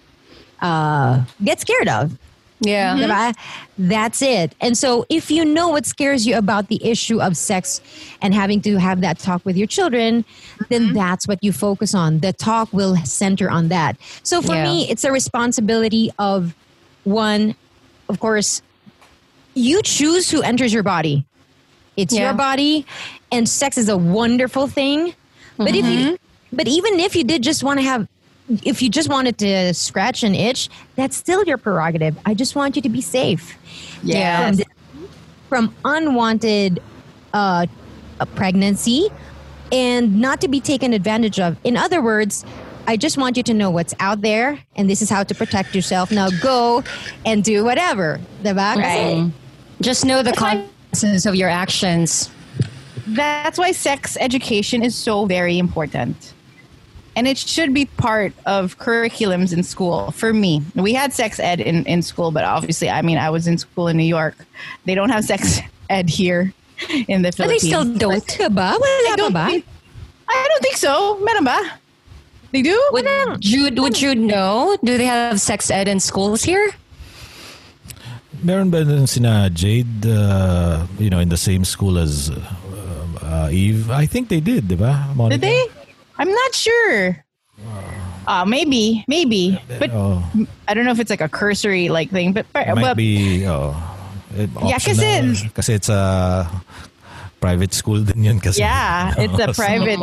uh, 0.61 1.25
get 1.45 1.61
scared 1.61 1.89
of. 1.89 2.19
Yeah. 2.61 2.97
Diba? 2.97 3.35
That's 3.77 4.23
it. 4.23 4.55
And 4.61 4.77
so 4.79 5.05
if 5.11 5.31
you 5.31 5.45
know 5.45 5.69
what 5.69 5.85
scares 5.85 6.27
you 6.27 6.37
about 6.37 6.69
the 6.69 6.83
issue 6.83 7.21
of 7.21 7.37
sex 7.37 7.81
and 8.23 8.33
having 8.33 8.63
to 8.63 8.79
have 8.79 9.03
that 9.03 9.19
talk 9.19 9.45
with 9.45 9.57
your 9.57 9.67
children, 9.67 10.25
then 10.71 10.95
that's 10.95 11.29
what 11.29 11.45
you 11.45 11.53
focus 11.53 11.95
on. 11.95 12.21
The 12.21 12.33
talk 12.33 12.73
will 12.73 12.97
center 13.05 13.51
on 13.51 13.69
that. 13.69 13.99
So 14.23 14.41
for 14.41 14.55
Yeah. 14.55 14.65
me, 14.65 14.89
it's 14.89 15.05
a 15.05 15.13
responsibility 15.13 16.11
of 16.19 16.55
one, 17.05 17.55
of 18.09 18.21
course, 18.21 18.63
you 19.55 19.83
choose 19.83 20.31
who 20.31 20.41
enters 20.43 20.73
your 20.73 20.83
body. 20.83 21.27
It's 21.97 22.15
Yeah. 22.15 22.25
your 22.25 22.35
body 22.35 22.87
and 23.33 23.49
sex 23.49 23.79
is 23.79 23.89
a 23.89 23.97
wonderful 23.97 24.67
thing. 24.67 25.15
But 25.57 25.75
if 25.75 25.87
you 25.87 26.19
but 26.53 26.69
even 26.69 27.01
if 27.01 27.17
you 27.17 27.25
did 27.25 27.43
just 27.43 27.63
want 27.63 27.79
to 27.81 27.85
have 27.85 28.09
if 28.49 28.81
you 28.81 28.89
just 28.89 29.09
wanted 29.09 29.39
to 29.39 29.75
scratch 29.75 30.23
an 30.23 30.35
itch, 30.35 30.69
that's 30.95 31.17
still 31.17 31.45
your 31.45 31.59
prerogative. 31.59 32.17
I 32.25 32.35
just 32.35 32.55
want 32.55 32.77
you 32.77 32.83
to 32.83 32.89
be 32.89 33.01
safe. 33.01 33.57
Yeah. 34.03 34.53
From, 34.53 34.65
from 35.49 35.75
unwanted 35.85 36.81
uh, 37.35 37.67
a 38.21 38.27
pregnancy 38.27 39.09
and 39.73 40.21
not 40.21 40.41
to 40.43 40.49
be 40.49 40.61
taken 40.61 40.93
advantage 40.93 41.41
of. 41.41 41.57
In 41.65 41.77
other 41.77 42.01
words, 42.01 42.45
I 42.87 42.97
just 42.97 43.19
want 43.19 43.37
you 43.37 43.43
to 43.45 43.55
know 43.55 43.71
what's 43.71 43.95
out 43.99 44.23
there 44.23 44.61
and 44.77 44.89
this 44.89 45.03
is 45.03 45.11
how 45.11 45.25
to 45.25 45.35
protect 45.35 45.75
yourself. 45.75 46.13
Now 46.13 46.29
go 46.41 46.85
and 47.25 47.43
do 47.43 47.65
whatever. 47.65 48.21
Right. 48.79 49.33
Just 49.81 50.05
know 50.05 50.23
the 50.23 50.33
consequences 50.33 51.27
of 51.27 51.35
your 51.35 51.49
actions. 51.49 52.31
That's 53.07 53.59
why 53.59 53.73
sex 53.73 54.17
education 54.21 54.83
is 54.83 54.95
so 54.95 55.27
very 55.27 55.59
important. 55.59 56.35
And 57.15 57.27
it 57.27 57.39
should 57.39 57.73
be 57.73 57.87
part 57.87 58.35
of 58.45 58.79
curriculums 58.79 59.53
in 59.53 59.63
school. 59.63 60.11
For 60.11 60.35
me, 60.35 60.63
we 60.75 60.93
had 60.93 61.15
sex 61.15 61.41
ed 61.41 61.61
in, 61.61 61.85
in 61.87 62.03
school, 62.03 62.31
but 62.31 62.45
obviously, 62.45 62.91
I 62.91 63.01
mean, 63.01 63.17
I 63.17 63.31
was 63.31 63.47
in 63.47 63.57
school 63.57 63.89
in 63.89 63.97
New 63.97 64.05
York. 64.05 64.37
They 64.85 64.95
don't 64.95 65.09
have 65.09 65.25
sex 65.25 65.61
ed 65.91 66.11
here 66.11 66.53
in 67.09 67.23
the 67.23 67.33
But 67.37 67.49
they 67.49 67.59
still 67.59 67.85
don't. 67.85 68.25
Diba? 68.27 68.55
Wala 68.55 68.81
I 68.83 69.15
don't, 69.17 69.33
ba? 69.33 69.47
think, 69.47 69.65
I 70.29 70.47
don't 70.49 70.63
think 70.63 70.77
so. 70.77 71.19
Meron 71.21 71.45
ba? 71.45 71.79
They 72.53 72.63
do? 72.63 72.77
Would 72.93 73.41
Jude 73.41 73.79
would 73.79 73.95
Jude 73.95 74.19
know? 74.19 74.77
Do 74.85 74.97
they 74.99 75.05
have 75.05 75.41
sex 75.41 75.71
ed 75.71 75.89
in 75.89 76.01
schools 76.01 76.45
here? 76.45 76.71
Meron 78.43 78.71
ba 78.71 78.85
din 78.85 79.07
sina 79.07 79.51
Jade, 79.51 80.07
uh, 80.07 80.87
you 80.99 81.11
know, 81.11 81.19
in 81.19 81.29
the 81.29 81.37
same 81.37 81.65
school 81.65 81.99
as 81.99 82.31
uh, 83.27 83.49
Eve? 83.51 83.91
I 83.91 84.07
think 84.07 84.29
they 84.31 84.41
did, 84.41 84.69
di 84.69 84.77
ba? 84.79 85.11
Monica? 85.15 85.39
Did 85.39 85.43
they? 85.51 85.61
I'm 86.19 86.31
not 86.31 86.55
sure. 86.55 87.25
Uh, 88.27 88.45
maybe, 88.45 89.05
maybe, 89.07 89.59
but 89.79 89.91
Oh, 89.93 90.23
I 90.67 90.75
don't 90.75 90.85
know 90.85 90.91
if 90.91 90.99
it's 90.99 91.11
like 91.11 91.21
a 91.21 91.29
cursory 91.29 91.89
like 91.89 92.11
thing. 92.11 92.33
But, 92.33 92.47
but, 92.53 92.67
it 92.67 92.75
might 92.75 92.83
but 92.83 92.97
be, 92.97 93.47
oh, 93.47 93.71
it, 94.35 94.51
Yeah, 94.65 94.79
because 94.79 94.99
optional. 94.99 95.51
kasi 95.55 95.75
it's 95.75 95.89
a 95.89 96.51
private 97.39 97.73
school 97.73 98.03
din 98.03 98.25
yun 98.25 98.41
kasi. 98.41 98.61
yeah, 98.67 99.15
it's 99.19 99.39
a 99.39 99.55
So- 99.55 99.63
private 99.63 100.01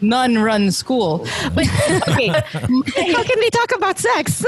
nun-run 0.00 0.70
school. 0.72 1.26
But 1.52 1.68
okay, 2.08 2.28
How 3.12 3.22
can 3.28 3.38
they 3.44 3.50
talk 3.52 3.76
about 3.76 3.98
sex? 3.98 4.40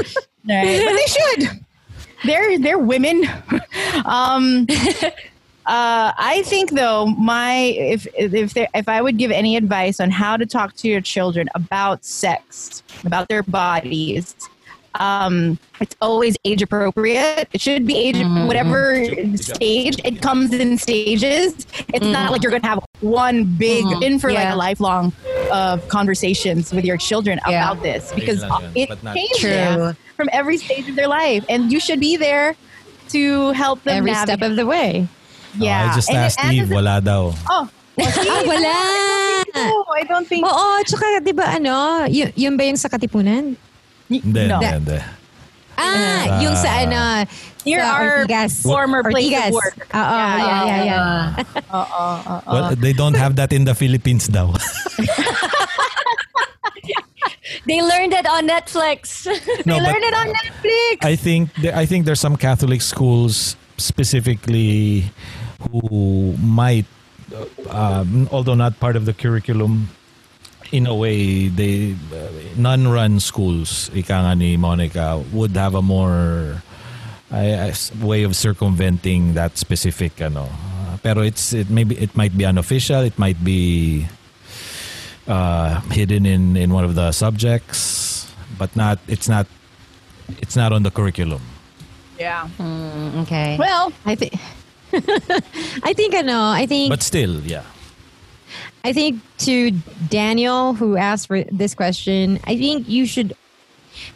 Right. 0.48 0.80
but 0.80 0.94
they 0.97 1.09
should. 1.10 1.40
They're 2.24 2.59
they're 2.59 2.78
women. 2.80 3.28
um, 4.06 4.66
uh, 5.66 6.12
I 6.16 6.43
think 6.47 6.70
though, 6.72 7.06
my 7.06 7.55
if 7.56 8.06
if 8.14 8.55
there, 8.55 8.68
if 8.74 8.89
I 8.89 9.01
would 9.01 9.16
give 9.16 9.30
any 9.30 9.56
advice 9.56 10.01
on 10.01 10.10
how 10.10 10.36
to 10.36 10.44
talk 10.47 10.74
to 10.76 10.89
your 10.89 11.01
children 11.01 11.48
about 11.55 12.05
sex, 12.05 12.82
about 13.05 13.28
their 13.28 13.43
bodies, 13.44 14.34
um, 14.98 15.59
it's 15.80 15.94
always 16.01 16.36
age 16.44 16.62
appropriate. 16.62 17.48
It 17.52 17.60
should 17.60 17.86
be 17.86 17.97
age 17.97 18.16
whatever 18.47 19.05
stage. 19.36 20.01
It 20.05 20.20
comes 20.20 20.52
in 20.52 20.78
stages. 20.78 21.66
It's 21.94 22.06
not 22.06 22.32
like 22.32 22.43
you're 22.43 22.52
gonna 22.52 22.66
have 22.66 22.80
one 23.01 23.44
big 23.56 23.84
in 24.02 24.18
for 24.18 24.32
like 24.32 24.52
a 24.52 24.56
lifelong 24.56 25.12
of 25.52 25.86
conversations 25.89 26.72
with 26.72 26.84
your 26.84 26.97
children 26.97 27.39
Yeah. 27.48 27.70
about 27.70 27.82
this 27.82 28.12
because 28.12 28.44
it 28.74 28.89
but 28.89 29.14
changes 29.14 29.97
from 30.16 30.28
every 30.32 30.59
stage 30.59 30.89
of 30.89 30.97
their 30.97 31.09
life, 31.09 31.44
and 31.48 31.70
you 31.70 31.78
should 31.80 32.01
be 32.01 32.16
there 32.16 32.55
to 33.10 33.51
help 33.52 33.82
them 33.84 33.98
Every 33.98 34.14
step 34.14 34.43
of 34.43 34.56
the 34.56 34.66
way. 34.66 35.06
Yeah, 35.55 35.85
Oh, 35.85 35.93
I 35.93 35.95
just 35.95 36.09
And- 36.09 36.19
asked 36.19 36.41
and- 36.41 36.53
Eve, 36.55 36.70
wala 36.70 37.01
daw. 37.01 37.33
Oh, 37.49 37.65
Ah, 37.93 38.41
wala. 38.49 38.73
no, 39.53 39.85
I 40.01 40.03
don't 40.09 40.24
think. 40.24 40.49
Oo, 40.49 40.81
tsaka 40.83 41.20
di 41.20 41.37
ba 41.37 41.61
ano, 41.61 42.09
y- 42.09 42.33
yun 42.35 42.57
ba 42.57 42.65
yung 42.65 42.81
sa 42.81 42.89
Katipunan? 42.89 43.53
Hindi, 44.09 44.43
no. 44.49 44.57
hindi, 44.57 44.69
hindi. 44.73 44.99
Ah, 45.77 46.41
yung 46.41 46.57
sa 46.57 46.85
ano, 46.85 47.24
Near 47.65 47.79
sa 47.79 47.93
our 47.95 48.09
Ortigas. 48.24 48.59
former 48.65 49.05
place 49.05 49.29
of 49.29 49.39
Ortigas. 49.39 49.53
work. 49.53 49.77
Oo, 49.93 50.19
yeah, 50.19 50.65
yeah, 50.65 50.83
yeah. 50.83 51.20
Well, 52.49 52.73
they 52.74 52.93
don't 52.93 53.15
have 53.15 53.37
that 53.37 53.53
in 53.53 53.65
the 53.65 53.77
Philippines 53.77 54.27
daw. 54.27 54.51
They 57.66 57.79
learned 57.81 58.12
it 58.12 58.27
on 58.27 58.49
Netflix. 58.49 59.27
no, 59.66 59.79
They 59.79 59.85
but 59.85 59.93
learned 59.95 60.05
it 60.05 60.15
on 60.15 60.27
Netflix. 60.35 60.97
I 61.07 61.15
think 61.15 61.51
I 61.70 61.87
think 61.87 62.07
there's 62.07 62.19
some 62.20 62.35
Catholic 62.37 62.83
schools 62.83 63.55
specifically 63.79 65.07
who 65.70 66.34
might, 66.43 66.86
uh, 67.34 67.47
um, 67.70 68.28
although 68.32 68.55
not 68.55 68.78
part 68.80 68.97
of 68.97 69.05
the 69.06 69.12
curriculum, 69.14 69.89
in 70.72 70.86
a 70.86 70.94
way 70.94 71.48
they 71.48 71.93
uh, 72.12 72.28
nun-run 72.56 73.20
schools, 73.20 73.90
ika 73.94 74.14
nga 74.24 74.34
ni 74.34 74.56
Monica, 74.56 75.22
would 75.32 75.52
have 75.56 75.74
a 75.74 75.82
more 75.82 76.62
I- 77.30 77.68
I- 77.68 77.76
s- 77.76 77.93
way 78.01 78.22
of 78.24 78.34
circumventing 78.36 79.34
that 79.34 79.56
specific 79.59 80.20
ano. 80.20 80.48
Uh, 80.48 80.97
pero 81.02 81.20
it's 81.22 81.52
it 81.52 81.68
maybe 81.68 81.97
it 81.97 82.16
might 82.16 82.36
be 82.36 82.44
unofficial, 82.44 83.01
it 83.05 83.18
might 83.18 83.40
be 83.44 84.05
uh, 85.28 85.80
hidden 85.93 86.26
in 86.26 86.56
in 86.56 86.72
one 86.72 86.84
of 86.84 86.94
the 86.94 87.12
subjects, 87.12 88.28
but 88.59 88.74
not 88.76 88.98
it's 89.09 89.28
not 89.28 89.47
it's 90.40 90.56
not 90.56 90.72
on 90.72 90.82
the 90.82 90.90
curriculum. 90.90 91.40
Yeah. 92.18 92.48
Okay. 93.26 93.56
Well, 93.59 93.93
I 94.06 94.14
think 94.14 94.34
I 95.82 95.93
think 95.94 96.14
I 96.14 96.23
know. 96.23 96.51
I 96.51 96.66
think 96.66 96.90
But 96.90 97.02
still, 97.02 97.40
yeah. 97.40 97.64
I 98.85 98.93
think 98.93 99.20
to 99.39 99.70
Daniel 100.09 100.74
who 100.74 100.97
asked 100.97 101.28
for 101.28 101.44
this 101.44 101.74
question, 101.74 102.40
I 102.44 102.56
think 102.56 102.89
you 102.89 103.06
should 103.06 103.35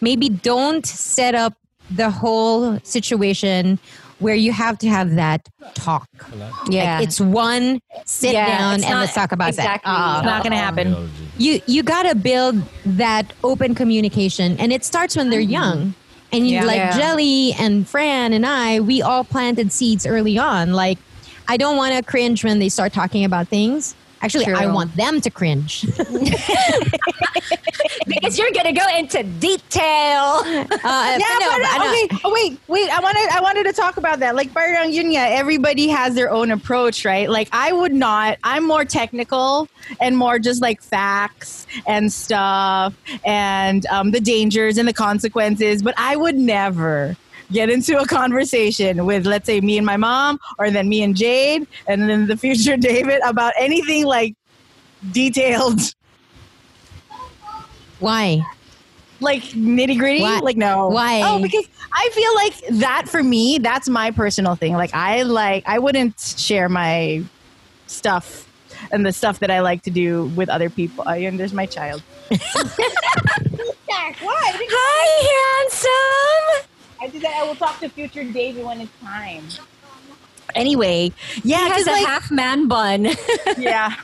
maybe 0.00 0.28
don't 0.28 0.84
set 0.84 1.34
up 1.34 1.54
the 1.90 2.10
whole 2.10 2.78
situation 2.82 3.78
where 4.18 4.34
you 4.34 4.50
have 4.50 4.78
to 4.78 4.88
have 4.88 5.14
that 5.16 5.48
talk. 5.74 6.08
Yeah. 6.68 6.96
Like 6.98 7.06
it's 7.08 7.20
one 7.20 7.80
sit 8.04 8.32
Yeah, 8.32 8.46
down 8.46 8.74
and 8.74 8.82
not- 8.82 9.00
let's 9.00 9.14
talk 9.14 9.32
about 9.32 9.48
exactly. 9.48 9.90
that. 9.90 10.18
it's 10.18 10.26
not 10.26 10.42
gonna 10.42 10.56
happen. 10.56 11.10
You 11.36 11.60
you 11.66 11.82
gotta 11.82 12.14
build 12.14 12.62
that 12.86 13.32
open 13.44 13.74
communication, 13.74 14.56
and 14.58 14.72
it 14.72 14.84
starts 14.84 15.16
when 15.16 15.30
they're 15.30 15.40
mm-hmm. 15.40 15.50
young. 15.50 15.94
And 16.32 16.46
Yeah. 16.46 16.64
like 16.64 16.76
Yeah. 16.76 16.96
Jelly 16.96 17.54
and 17.58 17.88
Fran 17.88 18.32
and 18.32 18.44
I, 18.44 18.80
we 18.80 19.02
all 19.02 19.24
planted 19.24 19.72
seeds 19.72 20.06
early 20.06 20.38
on. 20.38 20.72
Like, 20.72 20.98
I 21.48 21.56
don't 21.56 21.76
want 21.76 21.94
to 21.94 22.02
cringe 22.02 22.44
when 22.44 22.58
they 22.58 22.68
start 22.68 22.92
talking 22.92 23.24
about 23.24 23.48
things. 23.48 23.94
Actually, 24.22 24.46
I 24.46 24.66
want 24.66 24.94
them 24.96 25.20
to 25.20 25.30
cringe. 25.30 25.84
because 28.06 28.38
you're 28.38 28.50
gonna 28.52 28.72
go 28.72 28.86
into 28.96 29.22
detail. 29.22 30.42
Uh, 30.42 31.16
Yeah, 31.18 31.26
no, 31.40 31.50
but, 31.50 31.64
ano, 31.64 31.90
okay. 31.90 32.08
Oh, 32.24 32.32
wait, 32.32 32.58
wait. 32.68 32.90
I 32.90 33.00
wanted, 33.00 33.28
I 33.30 33.40
wanted 33.40 33.64
to 33.64 33.72
talk 33.72 33.96
about 33.96 34.20
that. 34.20 34.34
Like, 34.34 34.52
parang 34.52 34.92
yun 34.92 35.12
nga, 35.12 35.28
everybody 35.30 35.88
has 35.88 36.14
their 36.14 36.30
own 36.30 36.50
approach, 36.50 37.04
right? 37.04 37.28
Like, 37.28 37.48
I 37.52 37.72
would 37.72 37.92
not. 37.92 38.38
I'm 38.44 38.66
more 38.66 38.84
technical 38.84 39.68
and 40.00 40.16
more 40.16 40.38
just 40.38 40.62
like 40.62 40.82
facts 40.82 41.66
and 41.86 42.12
stuff 42.12 42.94
and 43.24 43.86
um, 43.86 44.10
the 44.10 44.20
dangers 44.20 44.78
and 44.78 44.88
the 44.88 44.92
consequences. 44.94 45.82
But 45.82 45.94
I 45.96 46.16
would 46.16 46.36
never 46.36 47.16
get 47.52 47.70
into 47.70 47.98
a 47.98 48.06
conversation 48.06 49.06
with, 49.06 49.26
let's 49.26 49.46
say, 49.46 49.60
me 49.60 49.76
and 49.76 49.86
my 49.86 49.96
mom, 49.96 50.38
or 50.58 50.70
then 50.70 50.88
me 50.88 51.02
and 51.02 51.16
Jade, 51.16 51.66
and 51.88 52.08
then 52.08 52.26
the 52.26 52.36
future 52.36 52.76
David 52.76 53.20
about 53.26 53.52
anything 53.58 54.04
like 54.04 54.34
detailed, 55.12 55.80
Why? 57.98 58.42
like 59.20 59.42
nitty 59.42 59.98
gritty. 59.98 60.20
Like, 60.20 60.56
no. 60.56 60.88
Why? 60.88 61.22
Oh, 61.24 61.40
because 61.40 61.66
I 61.92 62.08
feel 62.12 62.34
like 62.34 62.80
that 62.80 63.08
for 63.08 63.22
me, 63.22 63.58
that's 63.58 63.88
my 63.88 64.10
personal 64.10 64.54
thing. 64.54 64.74
Like, 64.74 64.94
I 64.94 65.22
like, 65.22 65.64
I 65.66 65.78
wouldn't 65.78 66.18
share 66.20 66.68
my 66.68 67.24
stuff 67.86 68.42
and 68.92 69.06
the 69.06 69.12
stuff 69.12 69.40
that 69.40 69.50
I 69.50 69.60
like 69.60 69.82
to 69.82 69.90
do 69.90 70.26
with 70.36 70.48
other 70.48 70.70
people. 70.70 71.04
Ayun, 71.04 71.38
there's 71.38 71.52
my 71.52 71.66
child. 71.66 72.02
what? 72.30 72.40
Hi, 74.22 75.62
handsome. 75.62 76.70
I 77.00 77.08
did 77.08 77.22
that. 77.22 77.34
I 77.36 77.46
will 77.46 77.54
talk 77.54 77.80
to 77.80 77.88
future 77.88 78.24
David 78.24 78.64
when 78.64 78.80
it's 78.80 79.00
time. 79.00 79.44
Anyway, 80.54 81.12
yeah, 81.42 81.64
He 81.66 81.70
has 81.72 81.86
a 81.86 81.90
like, 81.90 82.06
half 82.06 82.30
man 82.30 82.68
bun. 82.68 83.08
yeah. 83.58 83.96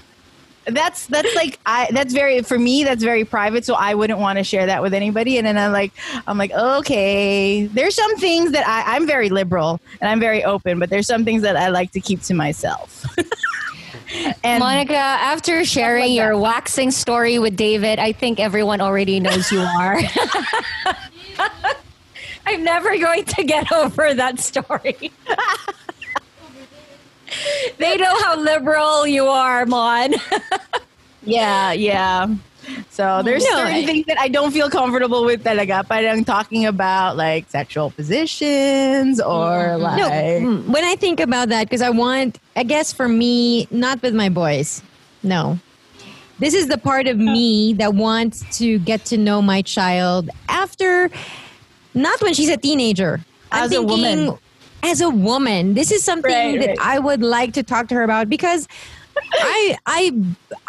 that's 0.66 1.06
that's 1.06 1.35
like 1.35 1.59
I 1.66 1.89
that's 1.90 2.14
very 2.14 2.40
for 2.43 2.56
me 2.56 2.85
that's 2.85 3.02
very 3.02 3.24
private 3.24 3.64
so 3.64 3.74
I 3.74 3.94
wouldn't 3.94 4.20
want 4.20 4.39
to 4.39 4.44
share 4.44 4.64
that 4.66 4.81
with 4.81 4.94
anybody 4.94 5.36
and 5.36 5.44
then 5.44 5.59
I'm 5.59 5.73
like 5.73 5.93
I'm 6.28 6.39
like 6.39 6.52
okay 6.52 7.66
there's 7.66 7.97
some 7.97 8.16
things 8.19 8.52
that 8.52 8.64
I, 8.69 8.94
I'm 8.94 9.05
very 9.05 9.28
liberal 9.28 9.81
and 10.01 10.09
I'm 10.09 10.20
very 10.20 10.44
open 10.44 10.78
but 10.78 10.89
there's 10.89 11.09
some 11.09 11.24
things 11.24 11.43
that 11.43 11.56
I 11.56 11.70
like 11.70 11.90
to 11.93 12.01
keep 12.01 12.23
to 12.23 12.35
myself 12.35 13.05
and 14.44 14.60
Monica, 14.60 14.94
after 14.94 15.64
sharing 15.64 16.10
like 16.10 16.16
your 16.16 16.39
waxing 16.39 16.90
story 16.90 17.39
with 17.39 17.56
David, 17.56 17.98
I 17.98 18.12
think 18.12 18.40
everyone 18.40 18.81
already 18.81 19.20
knows 19.20 19.51
you 19.51 19.60
are. 19.60 20.01
I'm 22.47 22.64
never 22.64 22.97
going 22.98 23.24
to 23.24 23.44
get 23.44 23.70
over 23.73 24.14
that 24.14 24.40
story. 24.40 25.12
they 27.78 27.97
know 27.97 28.20
how 28.23 28.39
liberal 28.39 29.06
you 29.06 29.27
are, 29.27 29.66
Mon. 29.66 30.14
yeah, 31.23 31.73
yeah. 31.73 32.27
So 32.90 33.23
there's 33.24 33.44
no, 33.44 33.56
certain 33.56 33.74
I, 33.74 33.86
things 33.86 34.06
that 34.06 34.19
I 34.19 34.28
don't 34.28 34.52
feel 34.52 34.70
comfortable 34.70 35.24
with 35.24 35.43
talaga. 35.43 35.85
I'm 35.90 36.24
talking 36.24 36.66
about 36.66 37.16
like 37.16 37.48
sexual 37.51 37.90
positions 37.90 39.20
or 39.20 39.77
like. 39.78 39.98
No, 39.98 40.10
mm, 40.10 40.66
when 40.69 40.85
I 40.85 40.94
think 40.97 41.20
about 41.20 41.48
that, 41.48 41.64
because 41.64 41.82
I 41.82 41.90
want, 41.90 42.39
I 42.55 42.62
guess 42.62 42.93
for 42.93 43.09
me, 43.09 43.66
not 43.70 44.01
with 44.02 44.14
my 44.14 44.28
boys. 44.28 44.82
No. 45.23 45.59
This 46.39 46.55
is 46.55 46.66
the 46.66 46.78
part 46.78 47.06
of 47.06 47.19
me 47.19 47.73
that 47.74 47.94
wants 47.94 48.59
to 48.59 48.78
get 48.81 49.05
to 49.06 49.16
know 49.16 49.40
my 49.40 49.62
child 49.62 50.28
after, 50.48 51.09
not 51.94 52.20
when 52.23 52.35
she's 52.35 52.48
a 52.48 52.56
teenager. 52.56 53.20
As 53.51 53.73
I'm 53.73 53.86
thinking, 53.86 53.89
a 53.89 54.27
woman. 54.27 54.39
As 54.82 55.01
a 55.01 55.10
woman. 55.10 55.74
This 55.74 55.93
is 55.93 56.02
something 56.02 56.32
right, 56.32 56.60
that 56.60 56.69
right. 56.70 56.78
I 56.81 56.98
would 56.98 57.23
like 57.23 57.52
to 57.55 57.62
talk 57.62 57.89
to 57.89 57.94
her 57.94 58.02
about 58.02 58.28
because 58.28 58.66
I 59.32 59.77
I 59.86 60.12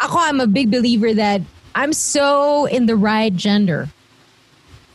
I'm 0.00 0.40
a 0.40 0.46
big 0.46 0.70
believer 0.70 1.14
that 1.14 1.40
I'm 1.74 1.92
so 1.92 2.66
in 2.66 2.86
the 2.86 2.96
right 2.96 3.34
gender. 3.34 3.88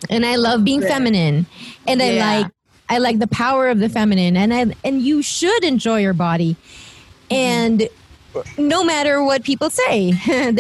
And 0.10 0.26
I 0.26 0.38
love 0.38 0.64
being 0.64 0.82
feminine. 0.82 1.46
And 1.88 2.02
I 2.02 2.12
like 2.12 2.52
I 2.90 2.98
like 2.98 3.20
the 3.20 3.28
power 3.28 3.68
of 3.70 3.80
the 3.80 3.90
feminine 3.90 4.38
and 4.38 4.54
I 4.54 4.74
and 4.84 5.02
you 5.02 5.22
should 5.22 5.64
enjoy 5.64 6.02
your 6.02 6.14
body. 6.14 6.56
Mm-hmm. 7.30 7.34
And 7.36 7.90
no 8.58 8.84
matter 8.84 9.24
what 9.24 9.44
people 9.44 9.70
say. 9.70 10.14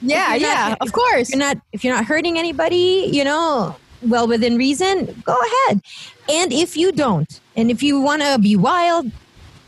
Yeah, 0.00 0.34
yeah, 0.34 0.68
not, 0.70 0.78
of 0.80 0.92
course. 0.92 1.28
If 1.28 1.34
you're 1.34 1.38
not 1.38 1.58
if 1.72 1.84
you're 1.84 1.94
not 1.94 2.04
hurting 2.04 2.38
anybody, 2.38 3.08
you 3.12 3.24
know, 3.24 3.76
well 4.06 4.26
within 4.26 4.56
reason, 4.56 5.22
go 5.24 5.36
ahead. 5.36 5.82
And 6.28 6.52
if 6.52 6.76
you 6.76 6.92
don't, 6.92 7.40
and 7.56 7.70
if 7.70 7.82
you 7.82 8.00
want 8.00 8.22
to 8.22 8.38
be 8.38 8.56
wild, 8.56 9.10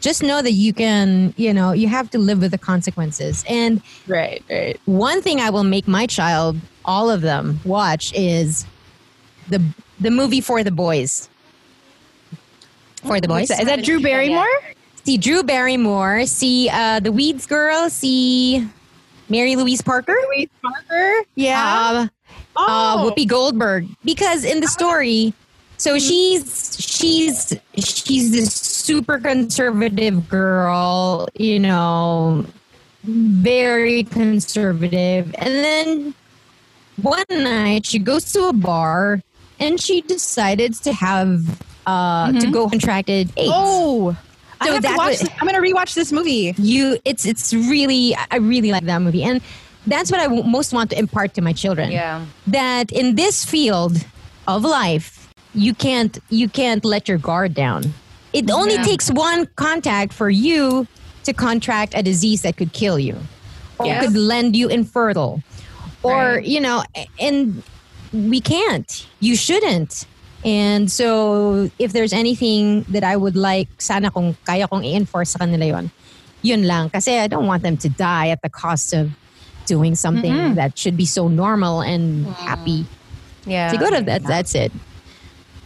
just 0.01 0.23
know 0.23 0.41
that 0.43 0.53
you 0.53 0.73
can, 0.73 1.35
you 1.37 1.53
know, 1.53 1.73
you 1.73 1.89
have 1.89 2.11
to 2.11 2.19
live 2.19 2.41
with 2.41 2.53
the 2.53 2.59
consequences. 2.59 3.45
And 3.49 3.83
right, 4.07 4.43
right. 4.49 4.81
One 4.87 5.21
thing 5.23 5.41
I 5.41 5.51
will 5.51 5.65
make 5.65 5.87
my 5.87 6.07
child, 6.07 6.59
all 6.85 7.11
of 7.11 7.21
them, 7.21 7.61
watch 7.65 8.13
is 8.15 8.67
the 9.49 9.63
the 10.01 10.11
movie 10.11 10.41
for 10.41 10.65
the 10.65 10.71
boys. 10.71 11.29
For 13.05 13.21
the 13.21 13.29
boys. 13.29 13.51
Is 13.51 13.65
that 13.65 13.85
Drew 13.85 14.01
Barrymore? 14.01 14.47
See 15.05 15.19
Drew 15.19 15.43
Barrymore. 15.43 16.27
See 16.27 16.69
uh, 16.71 17.01
the 17.01 17.13
Weeds 17.13 17.47
girl. 17.47 17.91
See 17.91 18.67
Mary 19.29 19.57
Louise 19.57 19.83
Parker. 19.83 20.17
Louise 20.29 20.49
Parker. 20.63 21.25
Yeah. 21.35 22.09
Uh, 22.09 22.09
oh. 22.61 22.67
Uh, 22.69 23.05
Whoopi 23.05 23.27
Goldberg. 23.27 23.87
Because 24.05 24.45
in 24.45 24.61
the 24.61 24.69
story, 24.69 25.35
so 25.77 25.99
she's 25.99 26.77
she's 26.79 27.55
she's 27.79 28.33
this 28.33 28.53
super 28.53 29.19
conservative 29.19 30.29
girl, 30.29 31.29
you 31.35 31.59
know, 31.59 32.45
very 33.05 34.05
conservative. 34.05 35.35
And 35.39 35.55
then 35.55 36.15
one 37.01 37.25
night 37.31 37.87
she 37.87 37.99
goes 37.99 38.31
to 38.33 38.49
a 38.49 38.53
bar 38.53 39.23
and 39.59 39.81
she 39.81 40.03
decided 40.03 40.75
to 40.75 40.93
have 40.93 41.49
uh 41.87 42.27
mm-hmm. 42.27 42.39
to 42.39 42.51
go 42.51 42.69
contracted 42.69 43.33
AIDS. 43.37 43.51
Oh. 43.55 44.17
So 44.63 44.75
I 44.75 44.79
going 44.79 45.55
to 45.55 45.63
rewatch 45.63 45.95
this 45.95 46.13
movie. 46.13 46.55
You 46.59 46.99
it's 47.07 47.25
it's 47.25 47.55
really 47.55 48.15
I 48.31 48.37
really 48.37 48.71
like 48.71 48.85
that 48.85 49.01
movie 49.01 49.23
and 49.23 49.41
that's 49.87 50.11
what 50.11 50.21
I 50.21 50.25
w- 50.25 50.45
most 50.45 50.73
want 50.73 50.91
to 50.91 50.99
impart 50.99 51.35
to 51.35 51.43
my 51.43 51.53
children. 51.53 51.91
Yeah. 51.91 52.25
That 52.47 52.93
in 52.93 53.17
this 53.17 53.45
field 53.45 53.97
of 54.47 54.65
life 54.65 55.21
you 55.55 55.75
can't 55.75 56.19
you 56.29 56.49
can't 56.49 56.85
let 56.85 57.09
your 57.09 57.19
guard 57.19 57.55
down. 57.55 57.93
It 58.33 58.51
only 58.51 58.75
yeah. 58.75 58.83
takes 58.83 59.11
one 59.11 59.47
contact 59.57 60.13
for 60.13 60.31
you 60.31 60.87
to 61.25 61.33
contract 61.33 61.95
a 61.97 62.03
disease 62.03 62.43
that 62.43 62.57
could 62.57 62.73
kill 62.73 62.99
you 62.99 63.17
or 63.79 63.87
yes. 63.87 64.05
could 64.05 64.17
lend 64.17 64.57
you 64.57 64.69
infertile. 64.69 65.43
Or, 66.03 66.37
right. 66.37 66.45
you 66.45 66.61
know, 66.61 66.85
and 67.19 67.63
we 68.13 68.41
can't. 68.41 69.07
You 69.21 69.37
shouldn't. 69.37 70.07
And 70.45 70.91
so, 70.91 71.71
if 71.79 71.93
there's 71.93 72.15
anything 72.15 72.83
that 72.89 73.05
I 73.05 73.17
would 73.17 73.37
like, 73.37 73.69
sana 73.77 74.11
kung 74.11 74.37
kaya 74.47 74.67
kong 74.69 74.85
i-enforce 74.85 75.31
sa 75.31 75.41
kanila 75.41 75.67
yon, 75.67 75.91
yun 76.41 76.67
lang. 76.67 76.89
Kasi 76.89 77.19
I 77.19 77.27
don't 77.27 77.47
want 77.47 77.63
them 77.63 77.77
to 77.79 77.89
die 77.91 78.29
at 78.29 78.41
the 78.41 78.49
cost 78.49 78.95
of 78.95 79.13
doing 79.71 79.95
something 79.95 80.35
mm-hmm. 80.35 80.55
that 80.59 80.77
should 80.77 80.97
be 80.97 81.07
so 81.07 81.29
normal 81.29 81.81
and 81.81 82.27
mm. 82.27 82.35
happy. 82.35 82.85
Yeah. 83.47 83.71
So 83.71 83.79
go 83.79 83.89
to 83.91 84.03
that. 84.03 84.25
That's 84.25 84.55
it. 84.55 84.73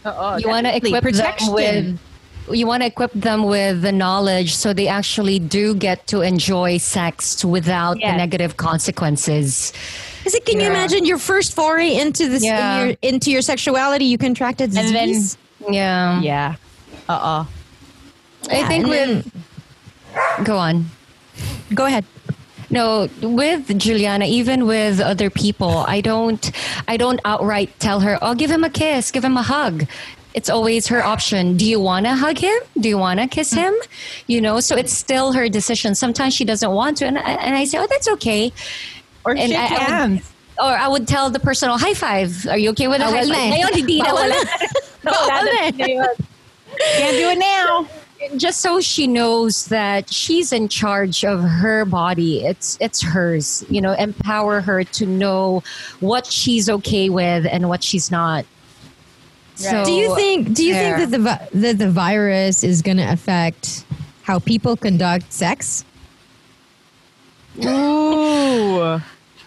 Oh, 0.05 0.37
you 0.37 0.49
want 0.49 0.67
to 0.67 0.77
equip 0.77 1.03
Protection. 1.03 1.47
them 1.47 1.55
with 1.55 1.99
you 2.53 2.67
want 2.67 2.83
to 2.83 2.87
equip 2.87 3.13
them 3.13 3.45
with 3.45 3.81
the 3.81 3.93
knowledge 3.93 4.55
so 4.55 4.75
they 4.75 4.87
actually 4.87 5.39
do 5.39 5.75
get 5.75 6.07
to 6.09 6.21
enjoy 6.21 6.77
sex 6.77 7.43
without 7.43 7.99
yes. 7.99 8.13
the 8.13 8.17
negative 8.19 8.59
consequences. 8.59 9.73
Because 10.19 10.39
can 10.45 10.61
yeah. 10.61 10.67
you 10.67 10.71
imagine 10.71 11.07
your 11.07 11.17
first 11.17 11.55
foray 11.55 11.97
into 11.97 12.29
this 12.29 12.45
yeah. 12.45 12.77
in 12.77 12.89
your, 12.89 12.97
into 13.01 13.31
your 13.31 13.41
sexuality? 13.41 14.05
You 14.05 14.19
contracted 14.19 14.73
disease. 14.73 15.39
Then, 15.61 15.73
yeah. 15.73 16.21
Yeah. 16.21 16.57
Uh 17.09 17.21
oh. 17.23 17.49
I 18.51 18.69
think 18.69 18.87
with. 18.87 19.25
Go 20.45 20.59
on. 20.59 20.85
Go 21.73 21.87
ahead. 21.87 22.05
No, 22.75 23.09
with 23.23 23.79
Juliana, 23.79 24.25
even 24.25 24.67
with 24.67 24.99
other 24.99 25.31
people, 25.31 25.85
I 25.87 26.01
don't 26.01 26.51
I 26.89 26.97
don't 26.97 27.21
outright 27.25 27.71
tell 27.79 28.01
her, 28.01 28.19
"Oh, 28.21 28.35
give 28.35 28.51
him 28.51 28.65
a 28.65 28.69
kiss, 28.69 29.13
give 29.13 29.25
him 29.25 29.37
a 29.37 29.47
hug." 29.47 29.87
It's 30.35 30.51
always 30.51 30.89
her 30.89 31.01
option. 31.01 31.57
Do 31.57 31.65
you 31.65 31.79
want 31.79 32.07
to 32.07 32.17
hug 32.17 32.39
him? 32.39 32.59
Do 32.81 32.89
you 32.89 32.99
want 32.99 33.21
to 33.21 33.29
kiss 33.29 33.55
mm. 33.55 33.63
him? 33.63 33.75
You 34.27 34.41
know, 34.41 34.59
so 34.59 34.75
it's 34.75 34.93
still 34.93 35.31
her 35.39 35.49
decision. 35.49 35.95
Sometimes 35.95 36.35
she 36.35 36.45
doesn't 36.45 36.73
want 36.73 36.97
to, 36.97 37.07
and 37.07 37.17
I, 37.17 37.39
and 37.47 37.55
I 37.55 37.63
say, 37.65 37.79
"Oh, 37.79 37.87
that's 37.87 38.09
okay." 38.19 38.51
Or 39.25 39.39
and 39.39 39.53
shake 39.53 39.71
I, 39.71 39.79
hands. 39.79 40.33
or 40.59 40.75
I 40.75 40.89
would 40.89 41.07
tell 41.07 41.31
the 41.31 41.39
person, 41.39 41.71
oh, 41.71 41.79
high 41.79 41.95
five. 41.95 42.45
Are 42.51 42.59
you 42.59 42.71
okay 42.71 42.89
with 42.89 43.01
a 43.01 43.07
high 43.07 43.23
five? 43.23 43.55
Ngayon, 43.55 43.73
hindi 43.73 44.03
na. 44.03 44.13
Wala. 44.13 44.39
Can't 46.99 47.17
do 47.23 47.27
it 47.31 47.39
now 47.39 47.87
just 48.37 48.61
so 48.61 48.81
she 48.81 49.07
knows 49.07 49.67
that 49.67 50.13
she's 50.13 50.53
in 50.53 50.69
charge 50.69 51.25
of 51.25 51.43
her 51.43 51.85
body 51.85 52.45
it's 52.45 52.77
it's 52.81 53.03
hers 53.03 53.65
you 53.69 53.81
know 53.81 53.93
empower 53.93 54.61
her 54.61 54.85
to 54.85 55.07
know 55.07 55.63
what 56.01 56.27
she's 56.27 56.69
okay 56.69 57.09
with 57.09 57.47
and 57.47 57.69
what 57.69 57.83
she's 57.83 58.11
not 58.11 58.45
so 59.55 59.85
do 59.85 59.93
you 59.93 60.15
think 60.17 60.53
do 60.53 60.65
you 60.65 60.75
there. 60.75 60.99
think 60.99 61.11
that 61.11 61.51
the 61.53 61.59
that 61.59 61.79
the 61.79 61.91
virus 61.91 62.65
is 62.65 62.83
going 62.83 62.97
to 62.97 63.13
affect 63.13 63.85
how 64.23 64.39
people 64.39 64.77
conduct 64.77 65.33
sex 65.33 65.85
ooh 67.65 69.01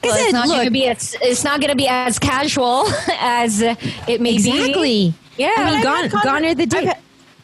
well, 0.03 0.15
it's 0.19 0.31
not 0.31 0.47
going 0.47 0.65
to 0.65 0.71
be 0.71 0.85
as, 0.85 1.15
it's 1.21 1.43
not 1.43 1.59
going 1.59 1.71
to 1.71 1.75
be 1.75 1.87
as 1.87 2.19
casual 2.19 2.85
as 3.19 3.61
it 3.61 4.21
may 4.21 4.35
exactly. 4.35 4.35
be. 4.35 5.07
Exactly. 5.07 5.13
Yeah. 5.37 5.53
I 5.57 5.71
mean, 5.71 5.83
gone, 5.83 6.23
gone 6.23 6.45
are 6.45 6.55
the 6.55 6.65
days. 6.65 6.89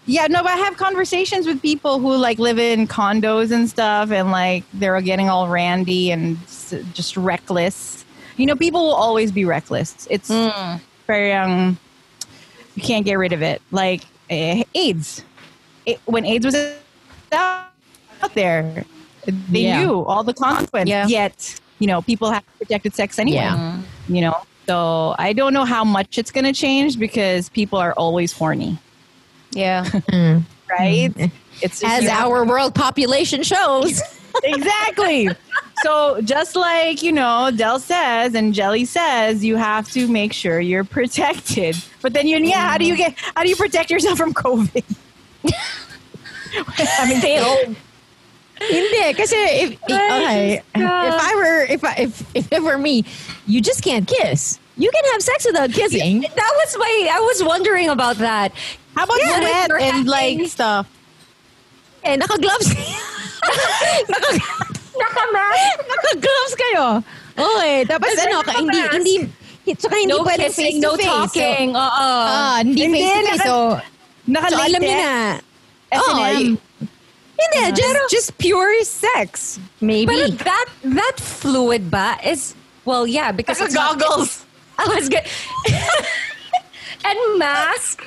Yeah, 0.05 0.27
no, 0.27 0.43
but 0.43 0.51
I 0.51 0.57
have 0.57 0.75
conversations 0.75 1.47
with 1.47 1.61
people 1.61 1.99
who 1.99 2.15
like 2.17 2.37
live 2.37 2.59
in 2.59 2.87
condos 2.87 3.51
and 3.51 3.69
stuff, 3.69 4.11
and 4.11 4.31
like 4.31 4.65
they're 4.73 4.99
getting 5.01 5.29
all 5.29 5.47
randy 5.47 6.11
and 6.11 6.37
just 6.93 7.15
reckless. 7.15 8.03
You 8.35 8.45
know, 8.45 8.55
people 8.55 8.83
will 8.85 8.95
always 8.95 9.31
be 9.31 9.45
reckless. 9.45 10.07
It's 10.09 10.29
mm. 10.29 10.81
very 11.07 11.31
um, 11.31 11.77
you 12.75 12.83
can't 12.83 13.05
get 13.05 13.15
rid 13.15 13.31
of 13.31 13.41
it. 13.41 13.61
Like 13.71 14.03
uh, 14.29 14.63
AIDS, 14.75 15.23
it, 15.85 15.99
when 16.05 16.25
AIDS 16.25 16.45
was 16.45 16.55
out 17.31 17.69
there, 18.33 18.85
they 19.25 19.61
yeah. 19.61 19.83
knew 19.83 20.03
all 20.03 20.23
the 20.23 20.33
consequences. 20.33 20.89
Yeah. 20.89 21.07
Yet, 21.07 21.59
you 21.79 21.87
know, 21.87 22.01
people 22.01 22.31
have 22.31 22.43
protected 22.57 22.93
sex 22.93 23.19
anyway. 23.19 23.37
Yeah. 23.37 23.81
You 24.07 24.21
know, 24.21 24.43
so 24.67 25.15
I 25.17 25.33
don't 25.33 25.53
know 25.53 25.65
how 25.65 25.83
much 25.83 26.17
it's 26.17 26.31
going 26.31 26.45
to 26.45 26.53
change 26.53 26.99
because 26.99 27.49
people 27.49 27.79
are 27.79 27.93
always 27.93 28.33
horny. 28.33 28.77
Yeah. 29.55 29.85
Mm. 29.85 30.43
right? 30.69 31.13
Mm. 31.13 31.31
It's 31.61 31.83
as 31.83 32.07
our 32.07 32.45
world 32.45 32.75
population 32.75 33.43
shows. 33.43 34.01
exactly. 34.43 35.29
So 35.83 36.21
just 36.21 36.55
like, 36.55 37.03
you 37.03 37.11
know, 37.11 37.51
Del 37.55 37.79
says 37.79 38.35
and 38.35 38.53
Jelly 38.53 38.85
says, 38.85 39.43
you 39.43 39.55
have 39.55 39.89
to 39.91 40.07
make 40.07 40.33
sure 40.33 40.59
you're 40.59 40.83
protected. 40.83 41.75
But 42.01 42.13
then 42.13 42.27
you 42.27 42.37
yeah, 42.39 42.69
how 42.69 42.77
do 42.77 42.85
you 42.85 42.97
get 42.97 43.15
how 43.35 43.43
do 43.43 43.49
you 43.49 43.55
protect 43.55 43.91
yourself 43.91 44.17
from 44.17 44.33
COVID? 44.33 44.83
I 46.99 47.09
mean 47.09 47.19
stay 47.19 47.37
home. 47.37 47.75
Hindi, 48.61 49.13
kasi 49.13 49.35
if, 49.35 49.83
okay, 49.83 50.61
if 50.75 50.75
I 50.75 51.35
were, 51.35 51.65
if, 51.65 51.83
I, 51.83 51.95
if, 51.97 52.35
if 52.35 52.51
it 52.51 52.61
were 52.61 52.77
me, 52.77 53.03
you 53.45 53.59
just 53.59 53.83
can't 53.83 54.07
kiss. 54.07 54.59
You 54.77 54.89
can 54.89 55.03
have 55.11 55.21
sex 55.21 55.45
without 55.45 55.71
kissing. 55.71 56.21
That 56.21 56.53
was 56.57 56.77
my. 56.77 57.09
I 57.11 57.19
was 57.19 57.43
wondering 57.43 57.89
about 57.89 58.17
that. 58.17 58.53
How 58.95 59.03
about 59.05 59.17
Yeah, 59.19 59.37
sweat 59.41 59.71
and 59.81 60.07
like 60.07 60.37
stuff? 60.47 60.85
Eh, 62.03 62.15
naka-gloves. 62.15 62.67
Naka-mask. 64.93 65.73
naka-gloves 65.89 66.53
kayo. 66.53 66.85
Okay, 67.33 67.75
tapos 67.89 68.11
ano, 68.21 68.43
ka, 68.45 68.51
hindi, 68.61 68.79
hindi, 68.93 69.13
tsaka 69.73 69.95
hindi 69.97 70.13
No 70.13 70.21
pwedeng 70.21 70.51
kissing, 70.53 70.65
face 70.69 70.77
to 70.77 70.85
no 70.85 70.91
face. 70.93 71.07
talking. 71.09 71.65
So, 71.73 71.79
Oo. 71.81 72.09
ah, 72.29 72.57
hindi 72.61 72.81
Hindi, 72.85 72.99
face 73.01 73.09
to 73.09 73.15
face. 73.15 73.25
naka- 73.33 73.47
So, 73.47 73.55
Naka 74.29 74.47
so 74.53 74.55
alam 74.61 74.79
niyo 74.79 74.95
na. 75.01 75.13
Oh, 75.93 76.17
S&M. 76.23 76.57
hindi, 77.33 77.61
just, 77.73 77.99
just 78.09 78.29
pure 78.37 78.71
sex. 78.85 79.57
Maybe. 79.81 80.07
But 80.07 80.39
that 80.45 80.67
that 80.95 81.15
fluid 81.19 81.89
ba 81.89 82.15
is 82.23 82.53
well, 82.85 83.03
yeah, 83.07 83.31
because 83.33 83.57
Naka 83.59 83.65
it's 83.67 83.75
not- 83.75 83.97
goggles. 83.97 84.45
I 84.79 84.85
was 84.89 85.09
good. 85.09 85.25
and 87.09 87.19
mask. 87.37 88.05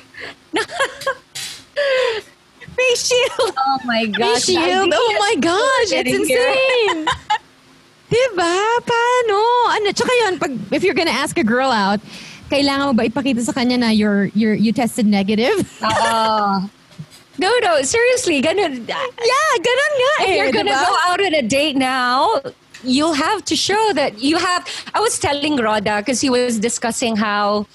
Face 2.77 3.07
shield. 3.09 3.53
Oh 3.57 3.79
my 3.85 4.05
gosh. 4.05 4.45
Face 4.45 4.53
shield. 4.53 4.93
Oh 4.93 5.11
my 5.19 5.35
gosh, 5.41 5.89
it's 5.93 6.13
insane. 6.13 7.07
diba? 8.11 8.55
Paano? 8.85 9.39
Ano? 9.75 9.87
Tsaka 9.91 10.11
yun, 10.25 10.39
pag, 10.39 10.53
if 10.71 10.83
you're 10.83 10.97
gonna 10.97 11.11
ask 11.11 11.37
a 11.37 11.43
girl 11.43 11.71
out, 11.71 11.99
kailangan 12.49 12.85
mo 12.91 12.93
ba 12.93 13.03
ipakita 13.09 13.41
sa 13.43 13.51
kanya 13.51 13.77
na 13.77 13.89
you're, 13.89 14.31
you're, 14.33 14.55
you 14.55 14.71
tested 14.71 15.05
negative? 15.05 15.67
Oo. 15.83 16.67
No, 17.37 17.53
no, 17.61 17.83
seriously, 17.83 18.41
ganun. 18.41 18.81
yeah, 18.89 19.51
ganun 19.61 19.93
nga 19.93 20.13
If 20.25 20.27
eh, 20.27 20.35
you're 20.41 20.51
gonna 20.51 20.73
diba? 20.73 20.89
go 20.89 20.97
out 21.05 21.21
on 21.21 21.35
a 21.35 21.45
date 21.45 21.77
now, 21.77 22.41
you'll 22.83 23.13
have 23.13 23.45
to 23.45 23.55
show 23.55 23.93
that 23.93 24.17
you 24.17 24.37
have. 24.41 24.65
I 24.95 24.99
was 24.99 25.19
telling 25.19 25.55
Roda 25.55 26.01
because 26.01 26.19
he 26.19 26.31
was 26.31 26.57
discussing 26.57 27.15
how 27.15 27.67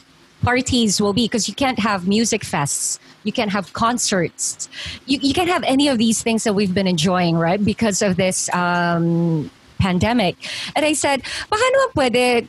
parties 0.43 1.01
will 1.01 1.13
be 1.13 1.25
because 1.25 1.49
you 1.49 1.55
can't 1.55 1.79
have 1.79 2.07
music 2.07 2.43
fests. 2.43 2.99
You 3.25 3.33
can't 3.33 3.51
have 3.51 3.73
concerts. 3.73 4.69
You, 5.07 5.19
you 5.23 5.33
can't 5.33 5.49
have 5.49 5.63
any 5.65 5.89
of 5.89 5.99
these 5.99 6.23
things 6.23 6.45
that 6.45 6.55
we've 6.55 6.75
been 6.75 6.89
enjoying, 6.89 7.37
right? 7.37 7.63
Because 7.63 8.03
of 8.03 8.17
this 8.17 8.53
um, 8.53 9.51
pandemic. 9.79 10.37
And 10.75 10.85
I 10.85 10.93
said, 10.93 11.23
naman 11.51 11.91
pwede 11.95 12.49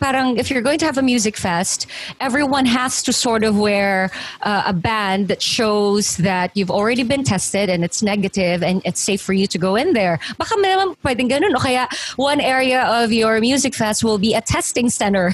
parang 0.00 0.38
if 0.38 0.50
you're 0.50 0.62
going 0.62 0.78
to 0.78 0.86
have 0.86 0.98
a 0.98 1.02
music 1.02 1.36
fest, 1.36 1.86
everyone 2.20 2.66
has 2.66 3.02
to 3.04 3.12
sort 3.12 3.44
of 3.44 3.58
wear 3.58 4.10
uh, 4.42 4.64
a 4.66 4.72
band 4.72 5.28
that 5.28 5.42
shows 5.42 6.16
that 6.16 6.50
you've 6.56 6.70
already 6.70 7.04
been 7.04 7.22
tested 7.22 7.68
and 7.68 7.84
it's 7.84 8.02
negative 8.02 8.62
and 8.62 8.82
it's 8.84 9.00
safe 9.00 9.20
for 9.20 9.32
you 9.32 9.46
to 9.46 9.58
go 9.58 9.76
in 9.76 9.92
there. 9.92 10.18
Baka 10.38 10.56
may 10.58 10.74
naman 10.74 10.96
pwedeng 11.04 11.30
ganun. 11.30 11.54
O 11.54 11.60
kaya 11.60 11.86
one 12.16 12.40
area 12.40 12.82
of 12.88 13.12
your 13.12 13.40
music 13.40 13.74
fest 13.74 14.02
will 14.02 14.18
be 14.18 14.34
a 14.34 14.40
testing 14.40 14.88
center. 14.88 15.32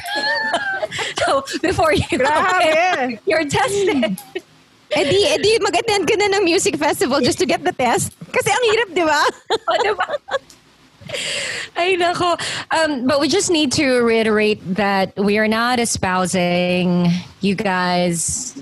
so 1.24 1.44
before 1.62 1.94
you 1.94 2.18
go 2.18 2.26
in, 2.60 3.18
you're 3.24 3.46
tested. 3.46 4.18
Eh 4.94 5.02
di, 5.02 5.18
eh 5.26 5.38
di 5.42 5.58
mag-attend 5.58 6.06
ka 6.06 6.14
na 6.14 6.38
ng 6.38 6.44
music 6.46 6.78
festival 6.78 7.18
just 7.18 7.38
to 7.38 7.46
get 7.46 7.62
the 7.66 7.74
test. 7.74 8.14
Kasi 8.30 8.48
ang 8.54 8.64
hirap, 8.70 8.88
di 8.94 9.04
ba? 9.04 9.22
O, 9.68 9.72
diba? 9.82 10.06
Ay, 11.76 11.96
nako. 11.98 12.40
Um, 12.72 13.06
but 13.06 13.20
we 13.20 13.28
just 13.28 13.50
need 13.50 13.72
to 13.72 14.00
reiterate 14.00 14.60
that 14.74 15.16
we 15.16 15.38
are 15.38 15.48
not 15.48 15.78
espousing 15.78 17.08
you 17.40 17.54
guys 17.54 18.60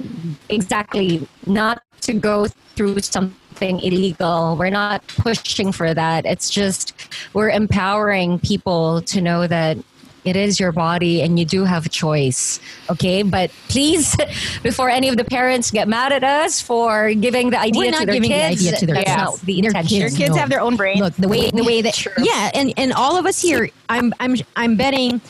exactly 0.49 1.27
not 1.47 1.83
to 2.03 2.13
go 2.13 2.47
through 2.77 3.01
something 3.01 3.81
illegal. 3.81 4.57
We're 4.57 4.71
not 4.71 5.07
pushing 5.07 5.73
for 5.73 5.95
that. 5.95 6.27
It's 6.27 6.51
just 6.51 6.95
we're 7.33 7.51
empowering 7.51 8.39
people 8.41 9.03
to 9.03 9.21
know 9.21 9.47
that 9.47 9.79
it 10.25 10.37
is 10.37 10.59
your 10.59 10.73
body 10.73 11.23
and 11.23 11.39
you 11.39 11.45
do 11.45 11.65
have 11.65 11.87
a 11.87 11.89
choice. 11.89 12.61
Okay? 12.91 13.23
But 13.23 13.51
please, 13.69 14.17
before 14.63 14.89
any 14.91 15.09
of 15.09 15.17
the 15.17 15.25
parents 15.25 15.71
get 15.71 15.87
mad 15.89 16.13
at 16.13 16.25
us 16.25 16.61
for 16.61 17.13
giving 17.15 17.51
the 17.51 17.59
idea 17.61 17.91
We're 17.93 17.93
to 18.01 18.07
their 18.07 18.15
giving 18.15 18.31
kids, 18.31 18.61
the 18.63 18.69
idea 18.69 18.79
to 18.81 18.87
their 18.87 18.95
that's 18.97 19.09
kids. 19.11 19.19
not 19.19 19.41
the 19.43 19.61
Their 19.61 19.71
intention. 19.71 19.99
kids, 20.01 20.17
Kids 20.17 20.31
no. 20.31 20.37
have 20.37 20.49
their 20.51 20.61
own 20.61 20.77
brain. 20.77 20.99
Look, 20.99 21.15
the 21.15 21.29
way 21.29 21.51
the 21.51 21.65
way 21.65 21.83
that 21.83 21.95
True. 21.95 22.13
yeah, 22.19 22.51
and 22.55 22.73
and 22.77 22.93
all 22.93 23.17
of 23.17 23.27
us 23.27 23.41
here, 23.41 23.69
I'm 23.89 24.13
I'm 24.21 24.37
I'm 24.57 24.77
betting 24.77 25.21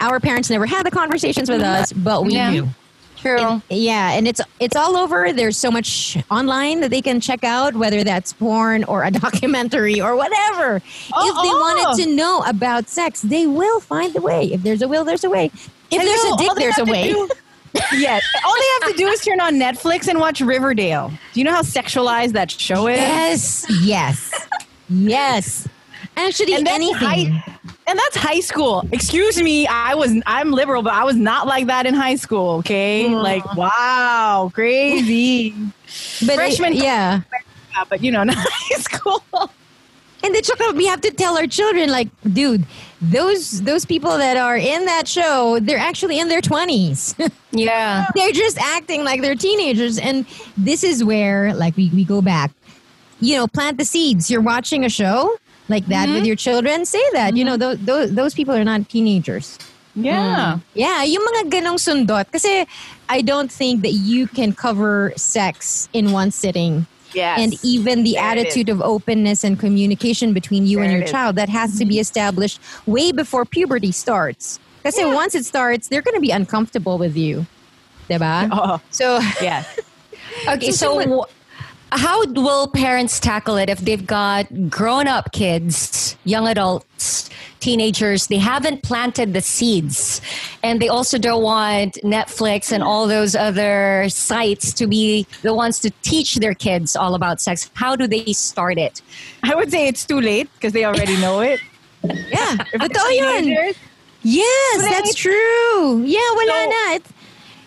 our 0.00 0.18
parents 0.20 0.48
never 0.50 0.66
had 0.66 0.84
the 0.86 0.90
conversations 0.90 1.50
with 1.50 1.60
us, 1.62 1.92
but 1.92 2.24
we 2.24 2.32
Yeah. 2.34 2.50
do. 2.50 2.68
True. 3.20 3.38
And- 3.38 3.62
yeah, 3.68 4.12
and 4.12 4.26
it's 4.26 4.40
it's 4.60 4.76
all 4.76 4.96
over. 4.96 5.32
There's 5.32 5.56
so 5.56 5.70
much 5.70 6.16
online 6.30 6.80
that 6.80 6.90
they 6.90 7.02
can 7.02 7.20
check 7.20 7.44
out, 7.44 7.74
whether 7.74 8.02
that's 8.04 8.32
porn 8.32 8.84
or 8.84 9.04
a 9.04 9.10
documentary 9.26 10.00
or 10.00 10.16
whatever. 10.16 10.76
If 10.76 10.82
they 11.08 11.14
Oh, 11.14 11.60
wanted 11.86 12.04
to 12.04 12.10
know 12.14 12.42
about 12.46 12.88
sex, 12.88 13.20
they 13.22 13.46
will 13.46 13.80
find 13.80 14.12
the 14.14 14.20
way. 14.22 14.52
If 14.52 14.62
there's 14.62 14.82
a 14.82 14.88
will, 14.88 15.04
there's 15.04 15.24
a 15.24 15.30
way. 15.30 15.50
If 15.90 16.02
there's 16.02 16.24
a 16.32 16.36
dick, 16.36 16.52
there's 16.56 16.78
a 16.78 16.84
way. 16.84 17.12
do- 17.12 17.28
yes. 17.92 18.24
All 18.44 18.54
they 18.54 18.86
have 18.86 18.92
to 18.92 18.98
do 18.98 19.06
is 19.08 19.20
turn 19.24 19.40
on 19.40 19.54
Netflix 19.54 20.08
and 20.08 20.18
watch 20.18 20.40
Riverdale. 20.40 21.12
Do 21.32 21.40
you 21.40 21.44
know 21.44 21.52
how 21.54 21.62
sexualized 21.62 22.32
that 22.32 22.50
show 22.50 22.88
is? 22.88 22.98
Yes, 22.98 23.66
yes, 23.82 24.48
yes. 24.88 25.68
Actually, 26.16 26.54
And 26.54 26.66
anything. 26.68 27.30
high- 27.32 27.49
and 27.90 27.98
that's 27.98 28.16
high 28.16 28.38
school. 28.38 28.86
Excuse 28.92 29.42
me, 29.42 29.66
I 29.66 29.94
was 29.94 30.14
I'm 30.24 30.52
liberal, 30.52 30.82
but 30.82 30.92
I 30.92 31.02
was 31.02 31.16
not 31.16 31.48
like 31.48 31.66
that 31.66 31.86
in 31.86 31.94
high 31.94 32.14
school. 32.14 32.58
Okay, 32.58 33.06
mm. 33.08 33.20
like 33.20 33.44
wow, 33.56 34.50
crazy. 34.54 35.54
But 36.24 36.36
Freshman, 36.36 36.74
yeah. 36.74 37.22
yeah, 37.72 37.84
but 37.88 38.00
you 38.00 38.12
know, 38.12 38.22
not 38.22 38.36
high 38.38 38.80
school. 38.80 39.24
And 40.22 40.32
the 40.32 40.40
tsaka 40.40 40.72
we 40.76 40.86
have 40.86 41.00
to 41.00 41.10
tell 41.10 41.36
our 41.36 41.48
children, 41.48 41.90
like, 41.90 42.08
dude, 42.32 42.64
those 43.00 43.62
those 43.62 43.84
people 43.84 44.16
that 44.18 44.36
are 44.36 44.56
in 44.56 44.84
that 44.84 45.08
show, 45.08 45.58
they're 45.60 45.78
actually 45.78 46.20
in 46.20 46.28
their 46.28 46.40
twenties. 46.40 47.16
Yeah. 47.50 48.06
they're 48.14 48.30
just 48.30 48.56
acting 48.58 49.02
like 49.02 49.20
they're 49.20 49.34
teenagers. 49.34 49.98
And 49.98 50.24
this 50.56 50.84
is 50.84 51.02
where, 51.02 51.52
like, 51.54 51.76
we, 51.76 51.90
we 51.90 52.04
go 52.04 52.22
back. 52.22 52.52
You 53.20 53.38
know, 53.38 53.48
plant 53.48 53.76
the 53.76 53.84
seeds. 53.84 54.30
You're 54.30 54.40
watching 54.40 54.84
a 54.84 54.88
show 54.88 55.36
like 55.70 55.86
that 55.86 56.08
with 56.10 56.26
your 56.26 56.36
children. 56.36 56.84
Say 56.84 57.02
that. 57.12 57.36
You 57.36 57.44
know, 57.44 57.56
those, 57.56 57.78
those 57.78 58.12
those 58.14 58.34
people 58.34 58.54
are 58.54 58.64
not 58.64 58.88
teenagers. 58.90 59.58
Yeah. 59.94 60.58
Mm. 60.58 60.62
Yeah, 60.74 61.02
yung 61.02 61.24
mga 61.24 61.50
ganong 61.50 61.78
sundot. 61.78 62.30
Kasi 62.30 62.66
I 63.08 63.22
don't 63.22 63.50
think 63.50 63.82
that 63.82 63.92
you 63.92 64.26
can 64.26 64.52
cover 64.52 65.12
sex 65.16 65.88
in 65.92 66.12
one 66.12 66.30
sitting. 66.30 66.86
Yes. 67.12 67.40
And 67.42 67.58
even 67.64 68.04
the 68.04 68.14
There 68.14 68.22
attitude 68.22 68.68
of 68.68 68.80
openness 68.82 69.42
and 69.42 69.58
communication 69.58 70.32
between 70.32 70.66
you 70.66 70.78
and 70.80 70.92
your 70.92 71.02
child 71.06 71.34
that 71.36 71.48
has 71.48 71.76
to 71.78 71.84
be 71.84 71.98
established 71.98 72.60
way 72.86 73.10
before 73.10 73.44
puberty 73.44 73.90
starts. 73.90 74.60
Kasi 74.86 75.04
once 75.04 75.34
it 75.34 75.44
starts, 75.44 75.88
they're 75.88 76.02
going 76.06 76.14
to 76.14 76.22
be 76.22 76.30
uncomfortable 76.30 76.98
with 76.98 77.16
you. 77.16 77.46
Diba? 78.08 78.46
Oh, 78.54 78.80
So, 78.90 79.18
yes. 79.42 79.66
Okay, 80.48 80.70
so 80.70 81.00
w- 81.02 81.26
how 81.92 82.24
will 82.26 82.68
parents 82.68 83.18
tackle 83.20 83.56
it 83.56 83.68
if 83.68 83.78
they've 83.80 84.06
got 84.06 84.46
grown 84.70 85.06
up 85.08 85.32
kids, 85.32 86.16
young 86.24 86.46
adults, 86.46 87.28
teenagers? 87.60 88.26
They 88.28 88.38
haven't 88.38 88.82
planted 88.82 89.32
the 89.34 89.40
seeds, 89.40 90.20
and 90.62 90.80
they 90.80 90.88
also 90.88 91.18
don't 91.18 91.42
want 91.42 91.94
Netflix 92.04 92.70
and 92.72 92.82
all 92.82 93.06
those 93.08 93.34
other 93.34 94.06
sites 94.08 94.72
to 94.74 94.86
be 94.86 95.26
the 95.42 95.52
ones 95.54 95.78
to 95.80 95.90
teach 96.02 96.36
their 96.36 96.54
kids 96.54 96.94
all 96.96 97.14
about 97.14 97.40
sex. 97.40 97.70
How 97.74 97.96
do 97.96 98.06
they 98.06 98.32
start 98.32 98.78
it? 98.78 99.02
I 99.42 99.54
would 99.54 99.70
say 99.70 99.88
it's 99.88 100.04
too 100.06 100.20
late 100.20 100.48
because 100.54 100.72
they 100.72 100.84
already 100.84 101.16
know 101.20 101.40
it. 101.40 101.60
yeah. 102.04 102.56
Totoo 102.74 103.16
yun. 103.16 103.42
Teenagers, 103.44 103.76
Yes, 104.22 104.78
Wala 104.82 104.90
that's 104.90 105.10
it. 105.12 105.16
true. 105.16 106.02
Yeah, 106.04 106.20
wala 106.34 106.46
So- 106.46 106.66
na. 106.70 106.94
It- 106.94 107.06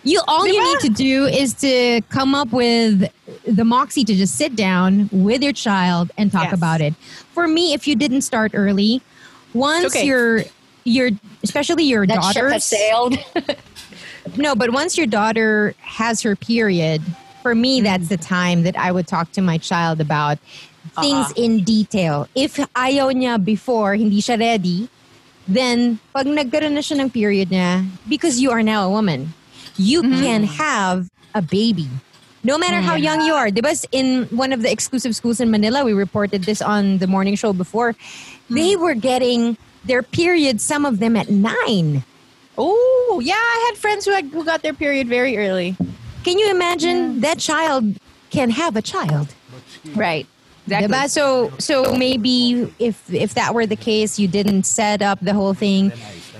You 0.03 0.21
all 0.27 0.45
you 0.47 0.59
need 0.61 0.79
to 0.81 0.89
do 0.89 1.25
is 1.25 1.53
to 1.63 2.01
come 2.09 2.35
up 2.35 2.51
with 2.51 3.09
the 3.47 3.63
moxie 3.63 4.03
to 4.03 4.13
just 4.15 4.35
sit 4.35 4.55
down 4.55 5.09
with 5.11 5.41
your 5.41 5.53
child 5.53 6.11
and 6.17 6.31
talk 6.31 6.51
Yes. 6.51 6.53
about 6.53 6.81
it. 6.81 6.93
For 7.33 7.47
me, 7.47 7.73
if 7.73 7.87
you 7.87 7.95
didn't 7.95 8.21
start 8.21 8.51
early, 8.53 9.01
once 9.53 9.95
okay. 9.95 10.05
your 10.05 10.43
your 10.83 11.09
especially 11.43 11.85
your 11.87 12.05
That 12.05 12.19
daughter 12.19 12.49
has 12.51 12.65
sailed. 12.65 13.15
no, 14.35 14.55
but 14.55 14.71
once 14.75 14.97
your 14.97 15.07
daughter 15.07 15.73
has 15.79 16.21
her 16.21 16.35
period, 16.35 17.01
for 17.41 17.55
me, 17.55 17.79
Mm-hmm. 17.79 17.85
that's 17.87 18.07
the 18.09 18.17
time 18.19 18.63
that 18.63 18.75
I 18.77 18.91
would 18.91 19.07
talk 19.07 19.31
to 19.33 19.41
my 19.41 19.57
child 19.57 20.01
about 20.01 20.37
things 20.99 21.31
Uh-huh. 21.31 21.43
in 21.47 21.63
detail. 21.63 22.27
If 22.35 22.59
ayaw 22.75 23.15
niya 23.15 23.39
before, 23.39 23.95
hindi 23.95 24.19
siya 24.19 24.35
ready, 24.39 24.87
then 25.47 25.99
pag 26.11 26.27
nagkaroon 26.27 26.75
na 26.75 26.83
siya 26.83 26.99
ng 26.99 27.09
period 27.09 27.49
niya, 27.55 27.87
because 28.07 28.39
you 28.43 28.51
are 28.51 28.63
now 28.63 28.83
a 28.87 28.91
woman, 28.91 29.31
you 29.77 30.01
Mm-hmm. 30.03 30.21
can 30.21 30.43
have 30.43 31.09
a 31.33 31.41
baby. 31.41 31.87
No 32.43 32.57
matter 32.57 32.81
how 32.81 32.95
young 32.95 33.21
you 33.21 33.33
are. 33.33 33.47
Diba 33.47 33.85
in 33.93 34.25
one 34.35 34.51
of 34.51 34.61
the 34.61 34.71
exclusive 34.71 35.15
schools 35.15 35.39
in 35.39 35.49
Manila, 35.49 35.85
we 35.85 35.93
reported 35.93 36.43
this 36.43 36.61
on 36.61 36.97
the 36.97 37.07
morning 37.07 37.35
show 37.35 37.53
before, 37.53 37.93
Mm-hmm. 37.93 38.55
they 38.55 38.75
were 38.75 38.93
getting 38.95 39.57
their 39.85 40.03
period, 40.03 40.59
some 40.59 40.85
of 40.85 40.99
them 40.99 41.15
at 41.15 41.29
nine. 41.29 42.03
Oh, 42.57 43.21
yeah. 43.23 43.33
I 43.35 43.69
had 43.71 43.77
friends 43.79 44.05
who, 44.05 44.11
had, 44.11 44.25
who 44.25 44.43
got 44.43 44.61
their 44.61 44.73
period 44.73 45.07
very 45.07 45.37
early. 45.37 45.75
Can 46.23 46.37
you 46.37 46.51
imagine 46.51 47.21
that 47.21 47.39
child 47.39 47.85
can 48.29 48.49
have 48.49 48.75
a 48.75 48.81
child? 48.81 49.33
Right. 49.95 50.27
Diba? 50.67 51.09
So 51.09 51.51
so 51.59 51.95
maybe 51.97 52.73
if 52.79 53.11
if 53.13 53.33
that 53.33 53.53
were 53.53 53.65
the 53.65 53.75
case, 53.75 54.17
you 54.17 54.29
didn't 54.29 54.63
set 54.63 55.01
up 55.01 55.19
the 55.19 55.33
whole 55.33 55.53
thing. 55.53 55.91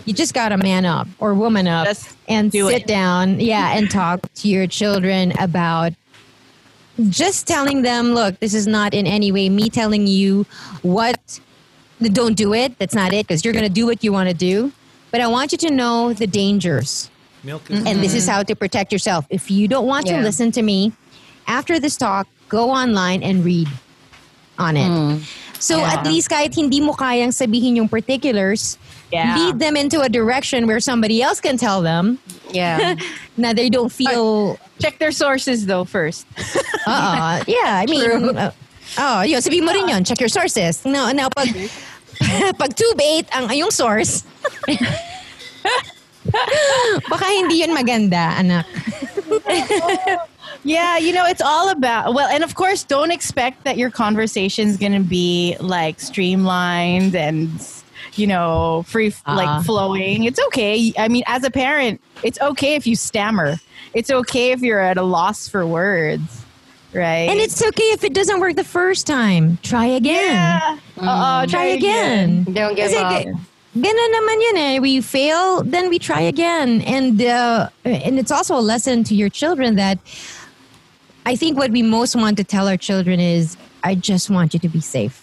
You 0.06 0.14
just 0.14 0.34
got 0.34 0.50
to 0.50 0.58
man 0.58 0.86
up 0.86 1.08
or 1.20 1.34
woman 1.34 1.68
up 1.68 1.88
and 2.28 2.52
do 2.52 2.70
sit 2.70 2.82
it. 2.84 2.88
down, 2.88 3.40
yeah, 3.40 3.78
and 3.78 3.90
talk 3.90 4.22
to 4.36 4.48
your 4.50 4.68
children 4.68 5.32
about 5.40 5.94
just 7.10 7.48
telling 7.48 7.82
them, 7.82 8.14
look, 8.14 8.40
this 8.40 8.54
is 8.54 8.68
not 8.68 8.94
in 8.94 9.08
any 9.08 9.32
way 9.32 9.50
me 9.50 9.70
telling 9.70 10.06
you 10.08 10.46
what 10.82 11.40
don't 12.02 12.36
do 12.36 12.54
it. 12.54 12.78
That's 12.80 12.94
not 12.94 13.14
it 13.14 13.28
because 13.28 13.44
you're 13.46 13.54
going 13.54 13.66
to 13.66 13.72
do 13.72 13.86
what 13.86 14.04
you 14.04 14.12
want 14.12 14.30
to 14.30 14.36
do. 14.36 14.72
But 15.12 15.22
I 15.22 15.28
want 15.28 15.52
you 15.52 15.58
to 15.60 15.72
know 15.72 16.12
the 16.14 16.28
dangers. 16.28 17.10
Milk 17.44 17.70
And 17.70 18.00
this 18.04 18.14
is 18.14 18.28
how 18.28 18.44
to 18.44 18.56
protect 18.56 18.92
yourself. 18.92 19.26
If 19.30 19.52
you 19.52 19.68
don't 19.68 19.86
want 19.86 20.08
to 20.08 20.18
listen 20.20 20.52
to 20.54 20.62
me, 20.62 20.92
after 21.48 21.80
this 21.80 21.98
talk, 21.98 22.28
go 22.50 22.70
online 22.70 23.24
and 23.24 23.44
read 23.44 23.68
on 24.58 24.78
it. 24.78 24.88
Hmm. 24.88 25.18
So 25.60 25.80
Yeah. 25.80 25.94
at 25.94 26.06
least 26.06 26.30
kahit 26.30 26.56
hindi 26.56 26.80
mo 26.80 26.94
kayang 26.94 27.32
sabihin 27.32 27.76
yung 27.76 27.88
particulars, 27.88 28.78
Yeah. 29.14 29.38
lead 29.38 29.62
them 29.62 29.78
into 29.78 30.02
a 30.02 30.10
direction 30.10 30.66
where 30.66 30.82
somebody 30.82 31.22
else 31.22 31.38
can 31.38 31.54
tell 31.62 31.86
them 31.86 32.18
Yeah. 32.50 32.98
now 33.38 33.54
they 33.54 33.70
don't 33.70 33.94
feel 33.94 34.58
Check 34.82 34.98
their 35.00 35.12
sources 35.14 35.66
though 35.66 35.86
first. 35.86 36.26
uh 36.88 37.44
yeah, 37.48 37.80
I 37.80 37.86
mean, 37.86 38.36
uh, 38.36 38.52
oh, 38.98 39.22
yun, 39.22 39.40
sabihin 39.40 39.64
mo 39.64 39.72
rin 39.72 39.88
yun, 39.88 40.04
check 40.04 40.20
your 40.20 40.28
sources. 40.28 40.84
No, 40.84 41.12
now, 41.12 41.30
pag, 41.32 41.48
pag 42.60 42.76
tube 42.76 43.00
8 43.00 43.32
ang 43.32 43.54
yung 43.56 43.72
source, 43.72 44.26
baka 47.08 47.26
hindi 47.32 47.64
yun 47.64 47.72
maganda, 47.72 48.36
anak. 48.36 48.66
Yeah, 50.64 50.98
you 50.98 51.12
know, 51.12 51.26
it's 51.26 51.42
all 51.42 51.70
about 51.70 52.14
well, 52.14 52.28
and 52.28 52.44
of 52.44 52.56
course, 52.56 52.84
don't 52.84 53.12
expect 53.12 53.64
that 53.64 53.78
your 53.78 53.92
conversation's 53.92 54.78
going 54.78 54.94
to 54.94 55.04
be 55.04 55.56
like 55.60 56.00
streamlined 56.00 57.16
and 57.16 57.50
you 58.16 58.28
know, 58.28 58.84
free 58.88 59.08
Uh-uh. 59.26 59.36
like 59.36 59.66
flowing. 59.66 60.24
It's 60.26 60.40
okay. 60.48 60.94
I 60.98 61.08
mean, 61.08 61.24
as 61.28 61.44
a 61.44 61.52
parent, 61.52 62.02
it's 62.24 62.40
okay 62.42 62.76
if 62.76 62.86
you 62.88 62.96
stammer. 62.96 63.56
It's 63.94 64.10
okay 64.12 64.52
if 64.52 64.62
you're 64.62 64.80
at 64.80 64.98
a 64.98 65.04
loss 65.04 65.48
for 65.48 65.66
words, 65.66 66.44
right? 66.94 67.30
And 67.30 67.40
it's 67.40 67.62
okay 67.64 67.90
if 67.94 68.04
it 68.04 68.14
doesn't 68.14 68.40
work 68.40 68.56
the 68.56 68.64
first 68.64 69.06
time. 69.08 69.58
Try 69.64 69.86
again. 69.86 70.34
yeah. 70.34 70.78
Uh-oh, 70.98 71.46
Try 71.48 71.66
again. 71.78 72.44
Don't 72.46 72.76
give 72.76 72.90
Kasi 72.92 72.98
up. 72.98 73.24
ga- 73.24 73.34
Ganun 73.74 74.10
naman 74.14 74.38
yun 74.38 74.58
eh. 74.58 74.80
We 74.80 75.02
fail, 75.02 75.64
then 75.64 75.90
we 75.90 75.98
try 75.98 76.22
again. 76.22 76.82
And 76.86 77.20
uh, 77.20 77.70
and 77.84 78.20
it's 78.20 78.30
also 78.30 78.54
a 78.56 78.62
lesson 78.62 79.04
to 79.06 79.16
your 79.16 79.30
children 79.30 79.76
that 79.78 79.98
I 81.26 81.36
think 81.36 81.58
what 81.58 81.72
we 81.72 81.82
most 81.82 82.16
want 82.16 82.38
to 82.38 82.44
tell 82.44 82.68
our 82.68 82.78
children 82.78 83.20
is, 83.20 83.58
I 83.84 83.96
just 83.96 84.30
want 84.30 84.54
you 84.54 84.60
to 84.60 84.70
be 84.70 84.80
safe. 84.80 85.23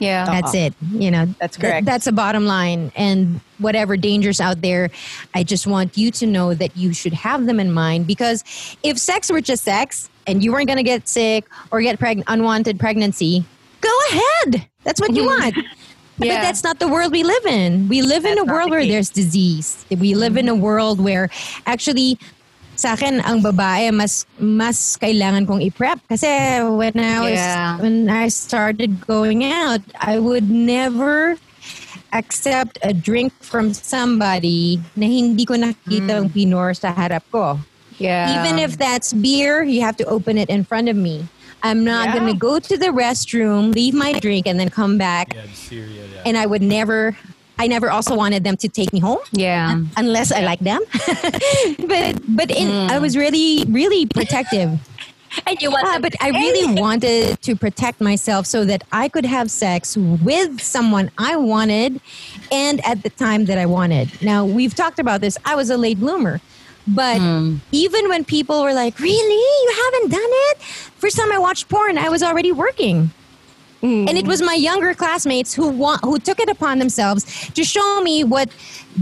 Yeah. 0.00 0.24
That's 0.24 0.54
uh-huh. 0.54 0.58
it. 0.58 0.74
You 0.90 1.10
know, 1.10 1.26
That's 1.38 1.56
th- 1.56 1.70
correct. 1.70 1.86
that's 1.86 2.06
a 2.06 2.12
bottom 2.12 2.46
line. 2.46 2.90
And 2.96 3.40
whatever 3.58 3.96
dangers 3.96 4.40
out 4.40 4.62
there, 4.62 4.90
I 5.34 5.44
just 5.44 5.66
want 5.66 5.96
you 5.96 6.10
to 6.12 6.26
know 6.26 6.54
that 6.54 6.76
you 6.76 6.92
should 6.92 7.12
have 7.12 7.46
them 7.46 7.60
in 7.60 7.70
mind 7.70 8.06
because 8.06 8.42
if 8.82 8.98
sex 8.98 9.30
were 9.30 9.42
just 9.42 9.62
sex 9.62 10.10
and 10.26 10.42
you 10.42 10.52
weren't 10.52 10.66
going 10.66 10.78
to 10.78 10.82
get 10.82 11.06
sick 11.06 11.44
or 11.70 11.82
get 11.82 12.00
preg- 12.00 12.24
unwanted 12.26 12.80
pregnancy, 12.80 13.44
go 13.82 13.96
ahead. 14.10 14.66
That's 14.84 15.00
what 15.00 15.14
you 15.14 15.24
mm-hmm. 15.24 15.42
want. 15.42 15.66
But 16.20 16.28
that's 16.28 16.62
not 16.62 16.78
the 16.78 16.88
world 16.88 17.12
we 17.12 17.22
live 17.22 17.46
in. 17.46 17.88
We 17.88 18.02
live 18.02 18.26
in 18.26 18.36
a 18.36 18.44
world 18.44 18.66
the 18.66 18.72
where 18.72 18.86
there's 18.86 19.08
disease. 19.08 19.86
We 19.88 20.14
live 20.14 20.36
in 20.36 20.50
a 20.50 20.54
world 20.54 21.00
where 21.00 21.30
actually 21.64 22.18
sa 22.80 22.96
akin 22.96 23.20
ang 23.20 23.44
babae 23.44 23.92
mas 23.92 24.24
mas 24.40 24.96
kailangan 24.96 25.44
kong 25.44 25.60
i-prep 25.68 26.00
kasi 26.08 26.24
when 26.72 26.96
I 26.96 27.20
was 27.20 27.36
Yeah. 27.36 27.76
when 27.76 28.08
I 28.08 28.32
started 28.32 29.04
going 29.04 29.44
out 29.44 29.84
I 30.00 30.16
would 30.16 30.48
never 30.48 31.36
accept 32.16 32.80
a 32.82 32.96
drink 32.96 33.36
from 33.44 33.76
somebody 33.76 34.80
na 34.96 35.06
hindi 35.06 35.44
ko 35.44 35.54
nakita 35.60 36.24
ang 36.24 36.32
pinor 36.32 36.72
sa 36.72 36.90
harap 36.96 37.22
ko 37.28 37.60
Yeah. 38.00 38.32
even 38.40 38.56
if 38.56 38.80
that's 38.80 39.12
beer 39.12 39.60
you 39.60 39.84
have 39.84 40.00
to 40.00 40.06
open 40.08 40.40
it 40.40 40.48
in 40.48 40.64
front 40.64 40.88
of 40.88 40.96
me 40.96 41.28
I'm 41.60 41.84
not 41.84 42.08
Yeah. 42.08 42.16
going 42.16 42.28
to 42.32 42.38
go 42.40 42.56
to 42.56 42.74
the 42.80 42.88
restroom 42.88 43.76
leave 43.76 43.92
my 43.92 44.16
drink 44.16 44.48
and 44.48 44.56
then 44.56 44.72
come 44.72 44.96
back 44.96 45.36
and 46.24 46.40
I 46.40 46.48
would 46.48 46.64
never 46.64 47.12
I 47.62 47.66
never 47.66 47.90
also 47.90 48.14
wanted 48.16 48.42
them 48.42 48.56
to 48.64 48.68
take 48.68 48.90
me 48.92 49.00
home 49.00 49.18
Yeah. 49.32 49.82
unless 49.96 50.32
I 50.32 50.40
like 50.50 50.60
them. 50.60 50.80
but 51.92 52.12
but 52.40 52.48
in, 52.50 52.68
I 52.90 52.98
was 52.98 53.16
really 53.16 53.64
really 53.68 54.06
protective. 54.06 54.70
And 55.46 55.56
you 55.62 55.70
want 55.70 55.86
Ah, 55.86 55.92
them- 55.92 56.02
but 56.02 56.14
I 56.20 56.30
really 56.30 56.66
wanted 56.80 57.40
to 57.46 57.54
protect 57.54 58.00
myself 58.00 58.46
so 58.46 58.64
that 58.70 58.82
I 58.90 59.04
could 59.08 59.24
have 59.36 59.48
sex 59.48 59.96
with 59.96 60.60
someone 60.60 61.06
I 61.18 61.36
wanted 61.36 62.00
and 62.50 62.76
at 62.84 63.04
the 63.04 63.10
time 63.10 63.44
that 63.44 63.56
I 63.64 63.66
wanted. 63.78 64.06
Now, 64.22 64.44
we've 64.44 64.74
talked 64.74 64.98
about 64.98 65.20
this. 65.20 65.38
I 65.44 65.54
was 65.54 65.70
a 65.70 65.76
late 65.76 66.00
bloomer. 66.00 66.40
But 66.88 67.20
even 67.70 68.08
when 68.08 68.24
people 68.24 68.56
were 68.64 68.74
like, 68.74 68.98
Really? 68.98 69.44
You 69.64 69.70
haven't 69.84 70.08
done 70.18 70.32
it? 70.50 70.56
First 71.02 71.16
time 71.16 71.30
I 71.30 71.38
watched 71.38 71.68
porn, 71.68 71.94
I 71.96 72.08
was 72.08 72.22
already 72.24 72.50
working. 72.50 73.12
And 73.82 74.18
it 74.18 74.26
was 74.26 74.42
my 74.42 74.54
younger 74.54 74.94
classmates 74.94 75.54
who 75.54 75.68
want, 75.68 76.04
who 76.04 76.18
took 76.18 76.38
it 76.38 76.48
upon 76.48 76.78
themselves 76.78 77.48
to 77.50 77.64
show 77.64 78.00
me 78.02 78.24
what 78.24 78.50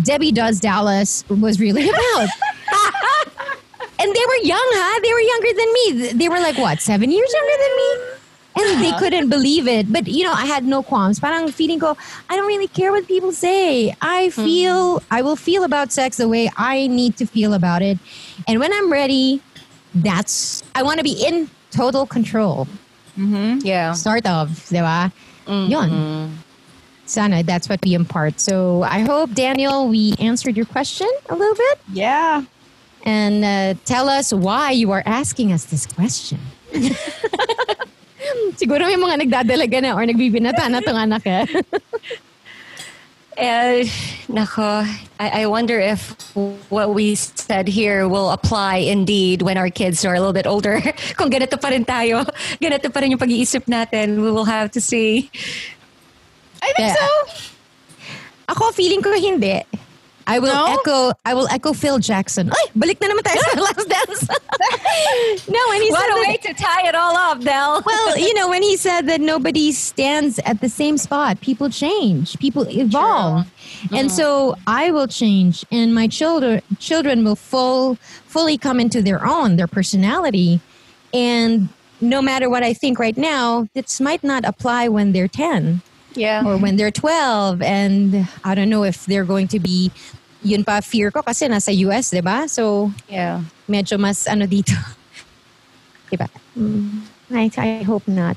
Debbie 0.03 0.33
Does 0.33 0.61
Dallas 0.61 1.25
was 1.29 1.59
really 1.59 1.89
about. 1.89 2.29
and 3.99 4.15
they 4.15 4.27
were 4.27 4.41
young, 4.43 4.69
huh? 4.75 5.01
They 5.03 5.13
were 5.13 5.21
younger 5.21 5.53
than 5.59 5.73
me. 5.73 6.13
They 6.13 6.29
were 6.29 6.41
like 6.41 6.59
what, 6.59 6.81
seven 6.81 7.11
years 7.11 7.33
younger 7.33 7.63
than 7.63 7.77
me? 7.77 8.15
And 8.61 8.83
they 8.83 8.89
uh-huh. 8.89 8.99
couldn't 8.99 9.29
believe 9.29 9.69
it. 9.69 9.93
But 9.93 10.09
you 10.09 10.25
know, 10.25 10.33
I 10.33 10.47
had 10.47 10.65
no 10.65 10.83
qualms. 10.83 11.21
Parang 11.21 11.51
feeling 11.53 11.79
ko, 11.79 11.97
I 12.29 12.37
don't 12.37 12.47
really 12.47 12.69
care 12.69 12.91
what 12.91 13.07
people 13.07 13.33
say. 13.33 13.95
I 14.01 14.31
hmm. 14.35 14.45
feel 14.45 15.03
I 15.11 15.23
will 15.23 15.37
feel 15.37 15.63
about 15.65 15.93
sex 15.93 16.17
the 16.17 16.29
way 16.29 16.51
I 16.57 16.89
need 16.89 17.17
to 17.19 17.27
feel 17.27 17.55
about 17.55 17.83
it. 17.83 17.99
And 18.49 18.59
when 18.59 18.73
I'm 18.73 18.91
ready, 18.91 19.43
that's 19.95 20.63
I 20.75 20.83
want 20.83 20.99
to 20.99 21.05
be 21.05 21.25
in 21.25 21.51
total 21.71 22.07
control. 22.07 22.67
Yeah. 23.65 23.93
Sort 23.93 24.27
of, 24.27 24.55
di 24.71 24.81
ba? 24.81 25.13
Yun. 25.47 26.39
Sana, 27.09 27.43
that's 27.43 27.69
what 27.69 27.81
we 27.85 27.95
impart. 27.95 28.39
So 28.39 28.83
I 28.85 29.01
hope, 29.01 29.33
Daniel, 29.35 29.89
we 29.89 30.15
answered 30.21 30.57
your 30.57 30.67
question 30.67 31.09
a 31.29 31.35
little 31.35 31.57
bit. 31.57 31.79
yeah. 31.93 32.45
And 33.07 33.45
uh, 33.45 33.75
tell 33.87 34.09
us 34.11 34.35
why 34.35 34.73
you 34.73 34.91
are 34.91 35.03
asking 35.07 35.53
us 35.53 35.65
this 35.67 35.87
question. 35.87 36.39
Siguro 38.61 38.85
may 38.85 38.99
mga 38.99 39.25
nagdadalaga 39.25 39.81
na 39.81 39.95
or 39.97 40.05
nagbibinata 40.05 40.69
na 40.69 40.81
tong 40.85 40.99
anak 40.99 41.25
eh. 41.25 41.47
Eh, 43.39 43.87
nako, 44.27 44.83
I, 45.23 45.43
I 45.43 45.47
wonder 45.47 45.79
if 45.79 46.11
what 46.75 46.91
we 46.93 47.15
said 47.15 47.69
here 47.69 48.09
will 48.09 48.31
apply 48.31 48.83
indeed 48.83 49.43
when 49.43 49.57
our 49.57 49.71
kids 49.71 50.05
are 50.05 50.15
a 50.15 50.19
little 50.19 50.35
bit 50.35 50.47
older. 50.47 50.83
Kung 51.17 51.31
ganito 51.31 51.55
pa 51.55 51.71
rin 51.71 51.87
tayo, 51.87 52.27
ganito 52.63 52.91
pa 52.91 52.99
rin 52.99 53.15
yung 53.15 53.23
pag-iisip 53.23 53.63
natin, 53.71 54.19
we 54.27 54.31
will 54.35 54.45
have 54.51 54.75
to 54.75 54.81
see. 54.83 55.31
I 56.59 56.75
think 56.75 56.91
Yeah. 56.91 56.99
so. 56.99 57.07
Ako, 58.51 58.75
feeling 58.75 59.07
ko 59.07 59.15
hindi. 59.15 59.63
I 60.29 60.39
will 60.39 60.53
No? 60.53 60.77
echo 60.77 61.13
I 61.25 61.33
will 61.33 61.49
echo 61.49 61.73
Phil 61.73 61.99
Jackson. 61.99 62.53
Ay, 62.53 62.67
balik 62.77 63.01
na 63.01 63.09
naman 63.09 63.25
tayo 63.25 63.41
sa 63.41 63.61
last 63.73 63.89
dance. 63.89 64.23
no, 65.49 65.61
when 65.73 65.81
he 65.81 65.89
What 65.91 66.05
said 66.05 66.11
a 66.13 66.15
that- 66.15 66.25
way 66.29 66.37
to 66.45 66.53
tie 66.53 66.85
it 66.87 66.95
all 66.95 67.17
up, 67.17 67.41
Del. 67.41 67.83
well, 67.87 68.19
you 68.19 68.35
know, 68.35 68.49
when 68.49 68.63
he 68.63 68.77
said 68.77 69.09
that 69.09 69.21
nobody 69.25 69.73
stands 69.73 70.39
at 70.45 70.61
the 70.61 70.69
same 70.69 70.99
spot, 71.01 71.41
people 71.41 71.71
change, 71.73 72.39
people 72.39 72.69
evolve. 72.69 73.49
And 73.91 74.13
so 74.13 74.53
mm-hmm. 74.53 74.63
I 74.69 74.91
will 74.93 75.09
change 75.09 75.65
and 75.73 75.95
my 75.95 76.07
children 76.09 76.61
children 76.79 77.25
will 77.25 77.37
full 77.37 77.97
fully 78.29 78.59
come 78.61 78.79
into 78.79 79.01
their 79.01 79.25
own, 79.25 79.57
their 79.57 79.67
personality. 79.67 80.61
And 81.15 81.73
no 82.05 82.21
matter 82.21 82.51
what 82.53 82.63
I 82.63 82.75
think 82.77 82.99
right 83.01 83.17
now, 83.17 83.67
this 83.73 84.01
might 84.01 84.23
not 84.23 84.45
apply 84.45 84.89
when 84.89 85.13
they're 85.13 85.27
10 85.29 85.81
yeah. 86.15 86.45
or 86.45 86.57
when 86.57 86.77
they're 86.77 86.91
12 86.91 87.63
and 87.63 88.29
I 88.45 88.55
don't 88.55 88.69
know 88.69 88.85
if 88.85 89.07
they're 89.07 89.25
going 89.25 89.49
to 89.49 89.59
be 89.61 89.91
yun 90.43 90.63
pa 90.63 90.81
fear 90.81 91.11
ko 91.11 91.23
kasi 91.23 91.49
nasa 91.49 91.75
US, 91.89 92.11
'di 92.15 92.23
ba? 92.23 92.47
So 92.47 92.91
Yeah. 93.11 93.43
medyo 93.67 93.99
mas 93.99 94.27
ano 94.27 94.47
dito. 94.47 94.73
Diba? 96.11 96.25
Mm, 96.57 97.05
I, 97.37 97.51
I 97.59 97.83
hope 97.85 98.09
not. 98.09 98.37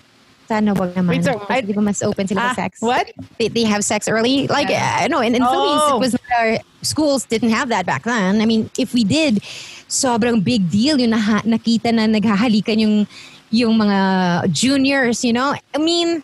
Sana 0.52 0.76
wag 0.76 0.92
naman. 0.92 1.16
Wait, 1.16 1.24
so 1.24 1.40
I- 1.48 1.64
di 1.64 1.72
ba 1.72 1.80
mas 1.80 2.04
open 2.04 2.28
sila 2.28 2.52
sa 2.52 2.68
sex? 2.68 2.84
what? 2.84 3.08
They, 3.40 3.48
they 3.48 3.64
have 3.64 3.86
sex 3.88 4.12
early? 4.12 4.48
Like, 4.52 4.68
I 4.68 5.08
know, 5.08 5.24
in, 5.24 5.32
in 5.32 5.40
Philippines, 5.40 5.84
Oh. 5.88 5.96
it 5.96 6.00
was 6.04 6.12
not 6.12 6.28
our, 6.36 6.60
schools 6.84 7.24
didn't 7.24 7.56
have 7.56 7.70
that 7.72 7.86
back 7.86 8.04
then. 8.04 8.42
I 8.42 8.46
mean, 8.46 8.68
if 8.78 8.92
we 8.94 9.06
did, 9.08 9.40
sobrang 9.88 10.44
big 10.44 10.68
deal 10.70 11.00
yung 11.00 11.16
naha, 11.16 11.40
nakita 11.48 11.96
na 11.96 12.12
naghahalikan 12.12 12.76
yung, 12.84 13.08
yung 13.52 13.80
mga 13.80 14.52
juniors, 14.52 15.24
you 15.24 15.32
know? 15.32 15.56
I 15.74 15.78
mean, 15.80 16.24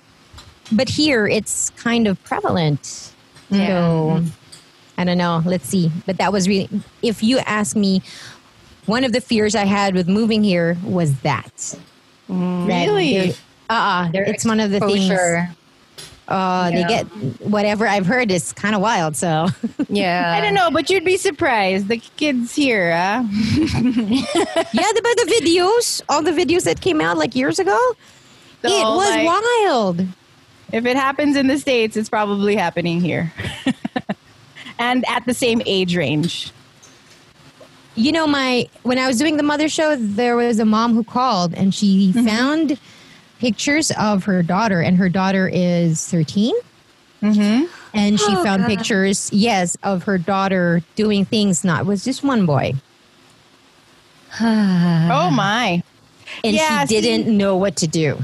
but 0.75 0.89
here, 0.89 1.27
it's 1.27 1.69
kind 1.79 2.07
of 2.11 2.19
prevalent. 2.27 3.13
So, 3.47 4.19
I 4.97 5.03
don't 5.03 5.17
know. 5.17 5.41
Let's 5.45 5.67
see. 5.67 5.91
But 6.05 6.17
that 6.17 6.31
was 6.33 6.47
really, 6.47 6.69
if 7.01 7.21
you 7.23 7.39
ask 7.39 7.75
me, 7.75 8.01
one 8.85 9.03
of 9.03 9.11
the 9.11 9.21
fears 9.21 9.53
I 9.55 9.65
had 9.65 9.93
with 9.95 10.07
moving 10.07 10.43
here 10.43 10.77
was 10.83 11.15
that. 11.19 11.53
That 12.29 12.65
Really? 12.67 13.17
there- 13.17 13.33
Uh, 13.69 13.73
uh 13.73 14.09
it's 14.13 14.45
one 14.45 14.59
of 14.59 14.71
the 14.71 14.77
exposure. 14.77 15.45
things. 15.47 15.53
Uh, 16.29 16.69
they 16.71 16.83
get 16.83 17.05
whatever 17.41 17.87
I've 17.87 18.05
heard 18.05 18.31
is 18.31 18.51
kind 18.51 18.75
of 18.75 18.81
wild. 18.81 19.15
So 19.15 19.47
yeah, 19.89 20.33
I 20.37 20.41
don't 20.41 20.53
know, 20.53 20.69
but 20.71 20.89
you'd 20.89 21.05
be 21.05 21.15
surprised. 21.15 21.87
The 21.87 21.97
kids 21.97 22.53
here, 22.53 22.91
huh? 22.91 23.23
yeah, 23.31 24.91
the, 24.93 25.01
but 25.03 25.15
the 25.25 25.39
videos, 25.41 26.01
all 26.09 26.21
the 26.21 26.31
videos 26.31 26.63
that 26.63 26.81
came 26.81 26.99
out 26.99 27.17
like 27.17 27.33
years 27.35 27.59
ago, 27.59 27.77
it 28.63 28.69
was 28.85 29.09
like- 29.09 29.25
wild. 29.25 30.05
If 30.73 30.85
it 30.85 30.97
happens 30.97 31.37
in 31.37 31.47
the 31.47 31.57
States, 31.57 31.95
it's 31.95 32.09
probably 32.09 32.57
happening 32.57 32.99
here. 32.99 33.31
and 34.79 35.03
at 35.07 35.25
the 35.25 35.33
same 35.33 35.61
age 35.65 35.95
range. 35.95 36.51
You 37.95 38.11
know, 38.11 38.27
my 38.27 38.67
when 38.83 38.99
I 38.99 39.07
was 39.07 39.17
doing 39.17 39.37
the 39.37 39.43
mother 39.43 39.67
show, 39.69 39.95
there 39.95 40.35
was 40.35 40.59
a 40.59 40.65
mom 40.65 40.93
who 40.93 41.03
called 41.03 41.53
and 41.55 41.73
she 41.73 42.11
Mm-hmm. 42.13 42.27
found 42.27 42.79
pictures 43.39 43.91
of 43.99 44.23
her 44.25 44.41
daughter, 44.43 44.81
and 44.81 44.97
her 44.97 45.09
daughter 45.09 45.47
is 45.51 46.05
13. 46.07 46.53
Mm-hmm. 47.21 47.65
And 47.95 48.19
she 48.19 48.25
Oh, 48.35 48.43
found 48.43 48.63
God. 48.63 48.67
pictures, 48.69 49.31
yes, 49.33 49.75
of 49.81 50.03
her 50.03 50.17
daughter 50.19 50.81
doing 50.95 51.25
things. 51.25 51.63
Not 51.63 51.85
was 51.87 52.03
just 52.03 52.23
one 52.23 52.45
boy. 52.45 52.73
oh 54.41 55.31
my! 55.31 55.81
And 56.43 56.55
Yeah, 56.55 56.85
she 56.85 57.01
didn't 57.01 57.27
see- 57.27 57.35
know 57.35 57.55
what 57.57 57.75
to 57.77 57.87
do. 57.87 58.19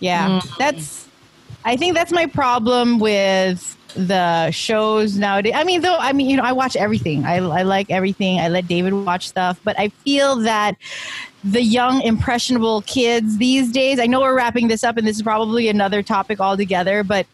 Yeah, 0.00 0.40
that's. 0.58 1.06
I 1.64 1.76
think 1.76 1.94
that's 1.94 2.12
my 2.12 2.26
problem 2.26 2.98
with 2.98 3.75
the 3.96 4.50
shows 4.50 5.16
nowadays. 5.16 5.54
I 5.56 5.64
mean, 5.64 5.80
though, 5.80 5.96
I 5.96 6.12
mean, 6.12 6.28
you 6.28 6.36
know, 6.36 6.42
I 6.42 6.52
watch 6.52 6.76
everything. 6.76 7.24
I, 7.24 7.36
I 7.36 7.62
like 7.62 7.90
everything. 7.90 8.38
I 8.38 8.48
let 8.48 8.68
David 8.68 8.92
watch 8.92 9.28
stuff, 9.28 9.58
but 9.64 9.78
I 9.78 9.88
feel 9.88 10.36
that 10.36 10.76
the 11.42 11.62
young, 11.62 12.02
impressionable 12.02 12.82
kids 12.82 13.38
these 13.38 13.72
days. 13.72 13.98
I 13.98 14.06
know 14.06 14.20
we're 14.20 14.36
wrapping 14.36 14.68
this 14.68 14.84
up, 14.84 14.96
and 14.96 15.06
this 15.06 15.16
is 15.16 15.22
probably 15.22 15.68
another 15.68 16.02
topic 16.02 16.40
altogether, 16.40 17.02
but 17.02 17.26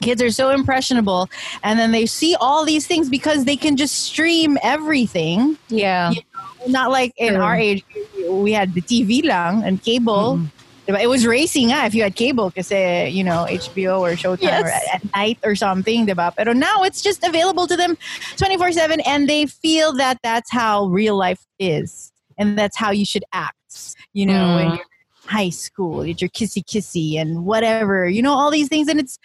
kids 0.00 0.22
are 0.22 0.30
so 0.30 0.50
impressionable 0.50 1.28
and 1.64 1.78
then 1.78 1.90
they 1.90 2.06
see 2.06 2.36
all 2.40 2.64
these 2.64 2.86
things 2.86 3.08
because 3.08 3.44
they 3.44 3.56
can 3.56 3.76
just 3.76 3.96
stream 3.96 4.56
everything 4.62 5.58
yeah 5.68 6.10
you 6.10 6.22
know, 6.34 6.66
not 6.68 6.90
like 6.92 7.12
in 7.16 7.34
our 7.34 7.56
age 7.56 7.84
we 8.28 8.52
had 8.52 8.74
the 8.74 8.80
tv 8.82 9.24
lang 9.24 9.62
and 9.64 9.82
cable 9.82 10.36
mm-hmm. 10.36 10.57
Diba? 10.88 11.00
it 11.02 11.06
was 11.08 11.26
racing 11.26 11.70
ah, 11.72 11.84
if 11.84 11.94
you 11.94 12.02
had 12.02 12.14
cable 12.14 12.48
because 12.50 12.70
you 12.70 13.22
know 13.22 13.46
hbo 13.48 14.00
or 14.00 14.12
showtime 14.12 14.62
or 14.62 14.68
at, 14.68 14.94
at 14.94 15.14
night 15.14 15.38
or 15.44 15.54
something 15.54 16.06
diba? 16.06 16.32
but 16.36 16.56
now 16.56 16.82
it's 16.82 17.02
just 17.02 17.22
available 17.24 17.66
to 17.66 17.76
them 17.76 17.96
24-7 18.36 19.00
and 19.06 19.28
they 19.28 19.44
feel 19.46 19.92
that 19.92 20.18
that's 20.22 20.50
how 20.50 20.86
real 20.86 21.16
life 21.16 21.44
is 21.58 22.12
and 22.38 22.58
that's 22.58 22.76
how 22.76 22.90
you 22.90 23.04
should 23.04 23.24
act 23.32 23.96
you 24.14 24.24
know 24.24 24.54
when 24.54 24.68
Mm. 24.68 24.76
you're 24.76 24.84
in 24.84 25.28
high 25.28 25.50
school 25.50 26.00
it's 26.00 26.22
your 26.22 26.30
kissy 26.30 26.64
kissy 26.64 27.20
and 27.20 27.44
whatever 27.44 28.08
you 28.08 28.22
know 28.22 28.32
all 28.32 28.50
these 28.50 28.68
things 28.68 28.88
and 28.88 28.98
it's 28.98 29.18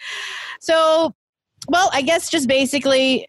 so 0.60 1.14
well 1.68 1.88
i 1.94 2.02
guess 2.02 2.28
just 2.30 2.46
basically 2.46 3.26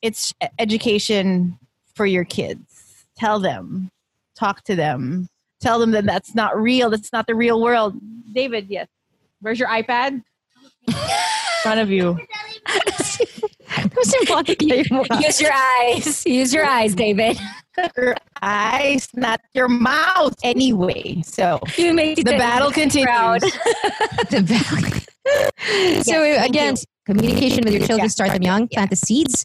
it's 0.00 0.32
education 0.60 1.58
for 1.94 2.06
your 2.06 2.24
kids 2.24 3.04
tell 3.16 3.40
them 3.40 3.90
talk 4.36 4.62
to 4.62 4.76
them 4.76 5.28
tell 5.60 5.78
them 5.78 5.90
that 5.92 6.04
that's 6.04 6.34
not 6.34 6.56
real 6.60 6.90
that's 6.90 7.12
not 7.12 7.26
the 7.26 7.34
real 7.34 7.60
world 7.60 7.94
david 8.32 8.66
yes 8.68 8.86
where's 9.40 9.58
your 9.58 9.68
ipad 9.68 10.22
in 10.86 10.94
front 11.62 11.80
of 11.80 11.90
you 11.90 12.16
Use 15.20 15.40
your 15.40 15.52
eyes. 15.52 16.24
Use 16.26 16.52
your 16.54 16.64
eyes, 16.64 16.94
David. 16.94 17.38
your 17.96 18.14
eyes, 18.42 19.08
not 19.14 19.40
your 19.54 19.68
mouth. 19.68 20.34
Anyway, 20.42 21.20
so 21.22 21.60
You 21.76 21.92
make 21.94 22.16
the 22.24 22.24
battle 22.24 22.70
continues. 22.70 23.06
the 24.30 24.42
battle. 24.48 26.02
so 26.02 26.12
thank 26.12 26.48
again, 26.50 26.74
communication 27.06 27.62
with 27.64 27.72
your 27.74 27.80
children, 27.86 28.06
Yeah. 28.06 28.08
start 28.08 28.32
them 28.32 28.42
young, 28.42 28.68
plant 28.68 28.90
the 28.90 28.96
seeds, 28.96 29.44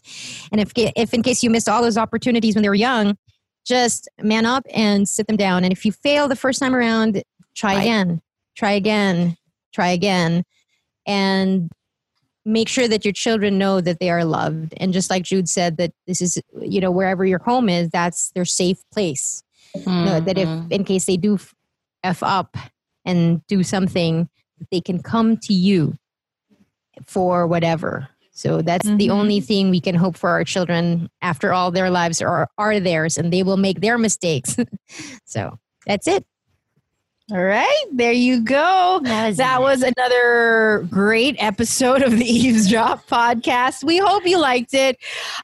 and 0.52 0.60
if 0.60 0.72
if 0.76 1.12
in 1.14 1.22
case 1.22 1.42
you 1.42 1.50
missed 1.50 1.68
all 1.68 1.82
those 1.82 1.98
opportunities 1.98 2.54
when 2.54 2.62
they 2.62 2.68
were 2.68 2.74
young, 2.74 3.16
just 3.64 4.08
man 4.22 4.46
up 4.46 4.64
and 4.72 5.08
sit 5.08 5.26
them 5.26 5.36
down. 5.36 5.64
And 5.64 5.72
if 5.72 5.84
you 5.84 5.92
fail 5.92 6.28
the 6.28 6.36
first 6.36 6.60
time 6.60 6.74
around, 6.74 7.22
try 7.54 7.74
Right. 7.74 7.82
again, 7.82 8.22
try 8.56 8.72
again, 8.72 9.36
try 9.72 9.88
again, 9.88 10.44
and 11.06 11.70
make 12.44 12.68
sure 12.68 12.86
that 12.88 13.04
your 13.04 13.12
children 13.12 13.56
know 13.58 13.80
that 13.80 14.00
they 14.00 14.10
are 14.10 14.24
loved. 14.24 14.74
And 14.76 14.92
just 14.92 15.08
like 15.08 15.22
Jude 15.22 15.48
said, 15.48 15.76
that 15.78 15.92
this 16.06 16.20
is 16.20 16.38
you 16.60 16.80
know 16.80 16.90
wherever 16.90 17.24
your 17.24 17.38
home 17.40 17.68
is, 17.68 17.88
that's 17.90 18.30
their 18.32 18.44
safe 18.44 18.78
place. 18.92 19.42
You 19.74 20.04
know, 20.04 20.20
that 20.20 20.38
if 20.38 20.48
Mm-hmm. 20.48 20.72
in 20.72 20.84
case 20.84 21.06
they 21.06 21.16
do 21.16 21.38
f 22.04 22.22
up 22.22 22.56
and 23.04 23.44
do 23.46 23.62
something 23.62 24.28
they 24.70 24.80
can 24.80 25.02
come 25.02 25.36
to 25.38 25.52
you 25.52 25.94
for 27.06 27.46
whatever 27.46 28.08
so 28.34 28.60
that's 28.62 28.86
the 28.86 29.08
Mhm. 29.08 29.10
only 29.10 29.40
thing 29.40 29.70
we 29.70 29.80
can 29.80 29.94
hope 29.94 30.16
for 30.16 30.28
our 30.30 30.44
children 30.44 31.08
after 31.22 31.52
all 31.52 31.70
their 31.70 31.88
lives 31.90 32.20
are 32.20 32.48
are 32.58 32.78
theirs 32.80 33.16
and 33.16 33.32
they 33.32 33.42
will 33.42 33.56
make 33.56 33.80
their 33.80 33.96
mistakes 33.96 34.56
so 35.24 35.58
that's 35.86 36.06
it 36.06 36.24
All 37.32 37.42
right, 37.42 37.84
there 37.90 38.12
you 38.12 38.42
go. 38.44 39.00
That 39.02 39.62
was, 39.62 39.82
another 39.82 40.86
great 40.90 41.36
episode 41.38 42.02
of 42.02 42.12
the 42.18 42.24
Eavesdrop 42.44 43.06
podcast. 43.08 43.82
We 43.82 43.96
hope 43.96 44.26
you 44.26 44.36
liked 44.38 44.74
it. 44.74 44.98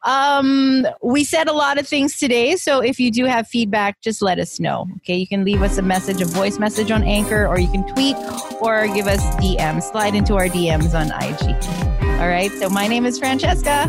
Um, 0.05 0.87
we 1.03 1.25
said 1.25 1.49
a 1.49 1.55
lot 1.55 1.79
of 1.79 1.89
things 1.89 2.19
today, 2.19 2.57
so 2.57 2.81
if 2.81 3.01
you 3.01 3.11
do 3.11 3.25
have 3.25 3.49
feedback, 3.49 3.99
just 4.03 4.21
let 4.21 4.39
us 4.39 4.61
know. 4.61 4.87
Okay, 4.99 5.17
you 5.17 5.27
can 5.27 5.43
leave 5.43 5.63
us 5.63 5.79
a 5.79 5.83
message, 5.83 6.21
a 6.21 6.27
voice 6.27 6.59
message 6.59 6.91
on 6.91 7.03
Anchor, 7.03 7.47
or 7.47 7.59
you 7.59 7.71
can 7.73 7.87
tweet 7.89 8.17
or 8.61 8.87
give 8.89 9.07
us 9.07 9.23
DMs. 9.37 9.85
Slide 9.91 10.15
into 10.15 10.35
our 10.37 10.49
DMs 10.49 10.93
on 10.93 11.09
IG. 11.17 11.90
All 12.21 12.29
right, 12.29 12.53
so 12.53 12.69
my 12.69 12.87
name 12.87 13.07
is 13.07 13.19
Francesca. 13.19 13.89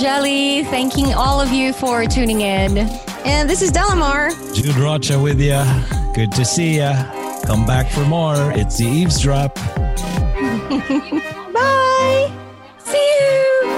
Jelly, 0.00 0.62
thanking 0.64 1.12
all 1.12 1.40
of 1.40 1.50
you 1.50 1.72
for 1.72 2.04
tuning 2.06 2.42
in. 2.42 2.78
and 2.78 3.50
this 3.50 3.62
is 3.62 3.72
delamar 3.72 4.30
Jude 4.54 4.76
Rocha 4.76 5.18
with 5.18 5.40
you. 5.40 5.60
Good 6.14 6.30
to 6.32 6.44
see 6.44 6.76
you. 6.76 6.92
Come 7.46 7.66
back 7.66 7.90
for 7.90 8.04
more. 8.04 8.52
It's 8.52 8.78
the 8.78 8.86
eavesdrop. 8.86 9.56
bye 11.52 12.30
See 12.78 13.18
you. 13.20 13.77